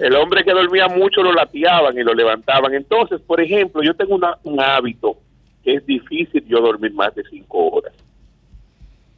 el 0.00 0.14
hombre 0.16 0.44
que 0.44 0.52
dormía 0.52 0.88
mucho 0.88 1.22
lo 1.22 1.32
lateaban 1.32 1.96
y 1.98 2.02
lo 2.02 2.14
levantaban. 2.14 2.74
Entonces, 2.74 3.20
por 3.20 3.40
ejemplo, 3.40 3.82
yo 3.82 3.94
tengo 3.94 4.14
una- 4.14 4.38
un 4.44 4.60
hábito 4.60 5.16
que 5.62 5.74
es 5.74 5.86
difícil 5.86 6.44
yo 6.46 6.60
dormir 6.60 6.92
más 6.92 7.14
de 7.14 7.22
cinco 7.30 7.68
horas. 7.68 7.92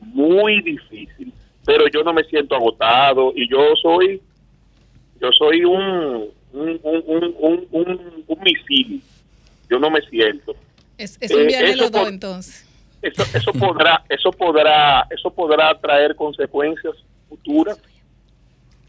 Muy 0.00 0.60
difícil. 0.62 1.32
Pero 1.64 1.86
yo 1.88 2.02
no 2.02 2.12
me 2.12 2.24
siento 2.24 2.54
agotado 2.54 3.32
y 3.34 3.48
yo 3.48 3.58
soy, 3.80 4.20
yo 5.20 5.30
soy 5.32 5.64
un, 5.64 6.28
un, 6.52 6.80
un, 6.82 7.34
un, 7.70 8.24
un, 8.26 8.40
misil. 8.42 9.02
Yo 9.70 9.78
no 9.78 9.90
me 9.90 10.02
siento. 10.02 10.54
Es, 10.98 11.16
es 11.20 11.30
un 11.32 11.40
Eh, 11.40 11.46
viaje 11.46 11.76
los 11.76 11.90
dos, 11.90 12.08
entonces. 12.08 12.66
Eso, 13.00 13.22
eso 13.36 13.52
podrá, 13.52 14.02
eso 14.08 14.30
podrá, 14.30 15.06
eso 15.10 15.30
podrá 15.30 15.78
traer 15.80 16.14
consecuencias 16.14 16.94
futuras. 17.36 17.78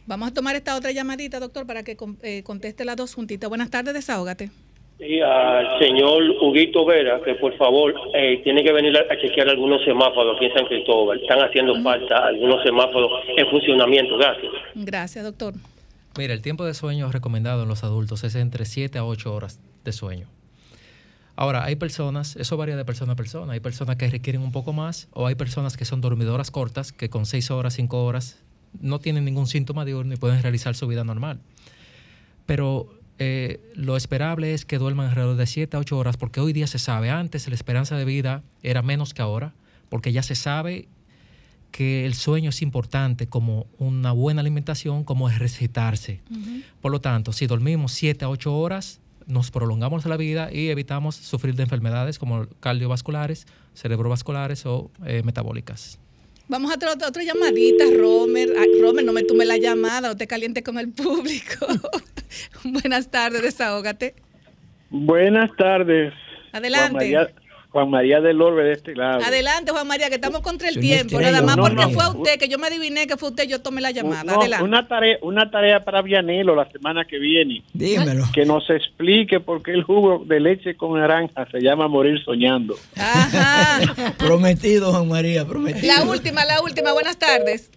Vamos 0.08 0.30
a 0.30 0.34
tomar 0.34 0.56
esta 0.56 0.76
otra 0.76 0.92
llamadita, 0.92 1.40
doctor, 1.40 1.66
para 1.66 1.84
que 1.84 1.98
eh, 2.22 2.44
conteste 2.44 2.86
las 2.86 2.96
dos 2.96 3.16
juntitas. 3.16 3.50
Buenas 3.50 3.72
tardes, 3.72 3.94
desahógate. 3.94 4.52
Y 5.00 5.20
al 5.20 5.80
señor 5.80 6.24
Huguito 6.42 6.86
Vera, 6.86 7.20
que 7.26 7.36
por 7.36 7.58
favor 7.58 7.94
eh, 8.14 8.40
tiene 8.44 8.64
que 8.64 8.72
venir 8.72 8.96
a, 8.96 9.02
a 9.12 9.20
chequear 9.20 9.50
algunos 9.50 9.84
semáforos 9.84 10.38
aquí 10.38 10.46
en 10.46 10.54
San 10.54 10.66
Cristóbal. 10.68 11.20
Están 11.20 11.40
haciendo 11.40 11.82
falta 11.84 12.28
algunos 12.28 12.64
semáforos 12.64 13.12
en 13.36 13.50
funcionamiento. 13.50 14.18
Gracias. 14.18 14.52
Gracias, 14.76 15.26
doctor. 15.26 15.54
Mira, 16.18 16.34
el 16.34 16.42
tiempo 16.42 16.64
de 16.64 16.74
sueño 16.74 17.12
recomendado 17.12 17.64
en 17.64 17.70
los 17.70 17.84
adultos 17.84 18.24
es 18.24 18.36
entre 18.36 18.64
7 18.64 19.00
a 19.00 19.06
8 19.06 19.36
horas 19.36 19.60
de 19.84 19.92
sueño. 19.92 20.28
Ahora, 21.36 21.66
hay 21.66 21.76
personas, 21.76 22.36
eso 22.38 22.56
varía 22.56 22.78
de 22.78 22.86
persona 22.86 23.14
a 23.14 23.16
persona, 23.16 23.54
hay 23.54 23.60
personas 23.60 23.98
que 23.98 24.10
requieren 24.10 24.42
un 24.42 24.52
poco 24.52 24.72
más 24.72 25.08
o 25.12 25.28
hay 25.28 25.36
personas 25.36 25.76
que 25.76 25.84
son 25.84 26.00
dormidoras 26.00 26.50
cortas 26.50 26.92
que 26.92 27.10
con 27.10 27.26
6 27.26 27.52
horas, 27.52 27.74
5 27.74 28.04
horas 28.06 28.38
no 28.80 29.00
tienen 29.00 29.26
ningún 29.26 29.48
síntoma 29.48 29.86
diurno 29.86 30.14
y 30.14 30.18
pueden 30.18 30.42
realizar 30.42 30.76
su 30.76 30.88
vida 30.88 31.04
normal. 31.04 31.42
Pero 32.46 32.90
eh, 33.20 33.60
lo 33.76 33.98
esperable 33.98 34.54
es 34.54 34.66
que 34.66 34.78
duerman 34.78 35.10
alrededor 35.10 35.36
de 35.36 35.48
7 35.48 35.76
a 35.76 35.80
8 35.80 35.98
horas 35.98 36.18
porque 36.18 36.40
hoy 36.40 36.54
día 36.54 36.68
se 36.68 36.80
sabe, 36.80 37.10
antes 37.10 37.48
la 37.48 37.56
esperanza 37.56 37.98
de 37.98 38.06
vida 38.06 38.44
era 38.64 38.82
menos 38.82 39.14
que 39.14 39.22
ahora, 39.22 39.54
porque 39.90 40.14
ya 40.14 40.24
se 40.24 40.36
sabe 40.36 40.88
que 41.72 42.06
el 42.06 42.14
sueño 42.14 42.52
es 42.52 42.62
importante 42.62 43.28
como 43.28 43.68
una 43.78 44.14
buena 44.14 44.40
alimentación, 44.40 45.04
como 45.04 45.30
ejercitarse. 45.30 46.22
Por 46.82 46.94
lo 46.94 47.02
tanto, 47.02 47.34
si 47.34 47.48
dormimos 47.48 47.92
7 47.92 48.24
a 48.24 48.30
8 48.30 48.58
horas, 48.58 49.02
nos 49.28 49.52
prolongamos 49.52 50.06
la 50.06 50.18
vida 50.18 50.50
y 50.52 50.70
evitamos 50.70 51.16
sufrir 51.16 51.56
de 51.56 51.64
enfermedades 51.64 52.20
como 52.20 52.48
cardiovasculares, 52.60 53.48
cerebrovasculares 53.74 54.66
o 54.66 54.92
eh, 55.06 55.22
metabólicas. 55.24 56.00
Vamos 56.48 56.72
a 56.72 56.76
otra, 56.76 56.94
otra 56.94 57.24
llamadita, 57.24 57.86
Romer. 57.98 58.50
Ay, 58.58 58.80
Romer, 58.80 59.04
no 59.04 59.14
me 59.14 59.24
tume 59.24 59.46
la 59.46 59.58
llamada, 59.58 60.10
no 60.10 60.18
te 60.18 60.28
calientes 60.28 60.64
con 60.64 60.78
el 60.78 60.92
público. 60.92 61.66
Buenas 62.64 63.10
tardes, 63.10 63.42
desahógate. 63.42 64.14
Buenas 64.92 65.50
tardes. 65.58 66.14
Adelante. 66.52 67.10
Juan 67.10 67.28
María, 67.28 67.45
Juan 67.76 67.90
María 67.90 68.22
del 68.22 68.42
Orbe 68.42 68.64
de 68.64 68.72
este 68.72 68.96
lado. 68.96 69.22
Adelante, 69.22 69.74
Juan 69.74 69.86
María, 69.86 70.08
que 70.08 70.16
estamos 70.16 70.40
contra 70.40 70.70
el 70.70 70.80
tiempo. 70.80 71.20
Nada 71.20 71.42
más 71.42 71.58
no, 71.58 71.64
porque 71.64 71.82
no. 71.82 71.90
fue 71.90 72.04
a 72.06 72.10
usted, 72.12 72.40
que 72.40 72.48
yo 72.48 72.58
me 72.58 72.68
adiviné 72.68 73.06
que 73.06 73.18
fue 73.18 73.32
usted, 73.32 73.50
yo 73.50 73.62
tomé 73.62 73.82
la 73.82 73.92
llamada. 73.92 74.24
No, 74.24 74.40
Adelante. 74.40 74.64
una 74.64 74.88
tarea, 74.88 75.18
una 75.22 75.52
tarea 75.52 75.84
para 75.84 76.02
Vianelo 76.02 76.56
la 76.56 76.72
semana 76.72 77.04
que 77.04 77.20
viene. 77.20 77.64
Dímelo. 77.74 78.28
Que 78.34 78.46
nos 78.46 78.70
explique 78.70 79.42
por 79.42 79.62
qué 79.62 79.72
el 79.72 79.84
jugo 79.84 80.24
de 80.26 80.40
leche 80.40 80.78
con 80.78 80.98
naranja 80.98 81.46
se 81.52 81.60
llama 81.60 81.90
morir 81.90 82.24
soñando. 82.24 82.78
Prometido, 84.20 84.94
Juan 84.94 85.10
María, 85.10 85.44
prometido. 85.44 85.86
La 85.86 86.06
última, 86.06 86.46
la 86.46 86.62
última. 86.62 86.94
Buenas 86.94 87.18
tardes. 87.18 87.72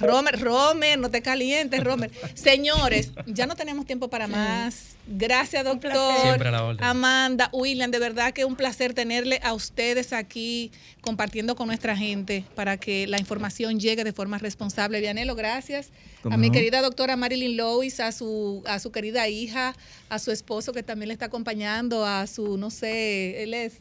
Romer, 0.00 0.40
Romer, 0.40 0.98
no 0.98 1.10
te 1.10 1.20
calientes, 1.22 1.82
Romer. 1.84 2.10
Señores, 2.34 3.12
ya 3.26 3.46
no 3.46 3.54
tenemos 3.54 3.84
tiempo 3.86 4.08
para 4.08 4.26
más. 4.26 4.96
Gracias, 5.06 5.64
doctor. 5.64 5.92
Siempre 6.22 6.48
a 6.48 6.52
la 6.52 6.64
orden. 6.64 6.82
Amanda, 6.84 7.50
William, 7.52 7.90
de 7.90 7.98
verdad 7.98 8.32
que 8.32 8.44
un 8.44 8.56
placer 8.56 8.94
tenerle 8.94 9.40
a 9.42 9.52
ustedes 9.52 10.12
aquí 10.12 10.72
compartiendo 11.00 11.54
con 11.56 11.66
nuestra 11.66 11.96
gente 11.96 12.44
para 12.54 12.76
que 12.78 13.06
la 13.06 13.18
información 13.18 13.78
llegue 13.78 14.04
de 14.04 14.12
forma 14.12 14.38
responsable. 14.38 15.00
Vianelo, 15.00 15.34
gracias. 15.34 15.90
¿Cómo 16.22 16.34
A 16.34 16.38
mi 16.38 16.48
no? 16.48 16.54
querida 16.54 16.80
doctora 16.80 17.16
Marilyn 17.16 17.56
Lois, 17.56 18.00
a 18.00 18.12
su, 18.12 18.62
a 18.66 18.78
su 18.78 18.92
querida 18.92 19.28
hija, 19.28 19.74
a 20.08 20.18
su 20.18 20.30
esposo 20.30 20.72
que 20.72 20.82
también 20.82 21.08
le 21.08 21.14
está 21.14 21.26
acompañando, 21.26 22.06
a 22.06 22.26
su, 22.26 22.56
no 22.56 22.70
sé, 22.70 23.42
él 23.42 23.54
es 23.54 23.80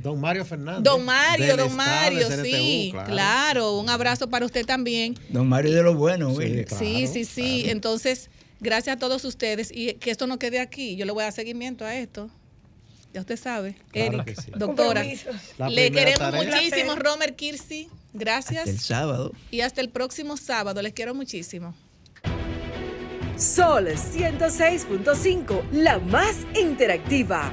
don 0.00 0.20
Mario 0.20 0.44
Fernández. 0.44 0.82
Don 0.82 1.04
Mario, 1.04 1.56
don 1.56 1.74
Mario, 1.74 2.28
CNTU, 2.28 2.44
sí, 2.44 2.92
claro. 3.06 3.78
Un 3.78 3.88
abrazo 3.88 4.28
para 4.28 4.46
usted 4.46 4.64
también. 4.66 5.14
Don 5.28 5.48
Mario 5.48 5.72
de 5.72 5.82
lo 5.82 5.94
bueno, 5.94 6.30
güey. 6.30 6.66
sí, 6.66 7.06
sí, 7.06 7.24
sí. 7.24 7.64
Entonces, 7.68 8.30
gracias 8.60 8.96
a 8.96 8.98
todos 8.98 9.24
ustedes 9.24 9.70
y 9.72 9.94
que 9.94 10.10
esto 10.10 10.26
no 10.26 10.38
quede 10.38 10.60
aquí. 10.60 10.96
Yo 10.96 11.06
le 11.06 11.12
voy 11.12 11.22
a 11.22 11.24
dar 11.24 11.32
seguimiento 11.32 11.84
a 11.84 11.94
esto. 11.96 12.30
Ya 13.12 13.20
usted 13.20 13.38
sabe. 13.38 13.76
Claro 13.90 14.22
Eric, 14.22 14.36
que 14.36 14.42
sí. 14.42 14.50
doctora, 14.54 15.02
le 15.02 15.90
queremos 15.90 16.18
tarea. 16.18 16.42
muchísimo, 16.42 16.94
Romer 16.96 17.36
Kirsi. 17.36 17.88
Gracias. 18.12 18.68
El 18.68 18.78
sábado. 18.78 19.32
Y 19.50 19.60
hasta 19.60 19.80
el 19.80 19.90
próximo 19.90 20.36
sábado. 20.36 20.82
Les 20.82 20.92
quiero 20.92 21.14
muchísimo. 21.14 21.74
Sol 23.36 23.86
106.5, 23.86 25.70
la 25.70 25.98
más 26.00 26.38
interactiva. 26.60 27.52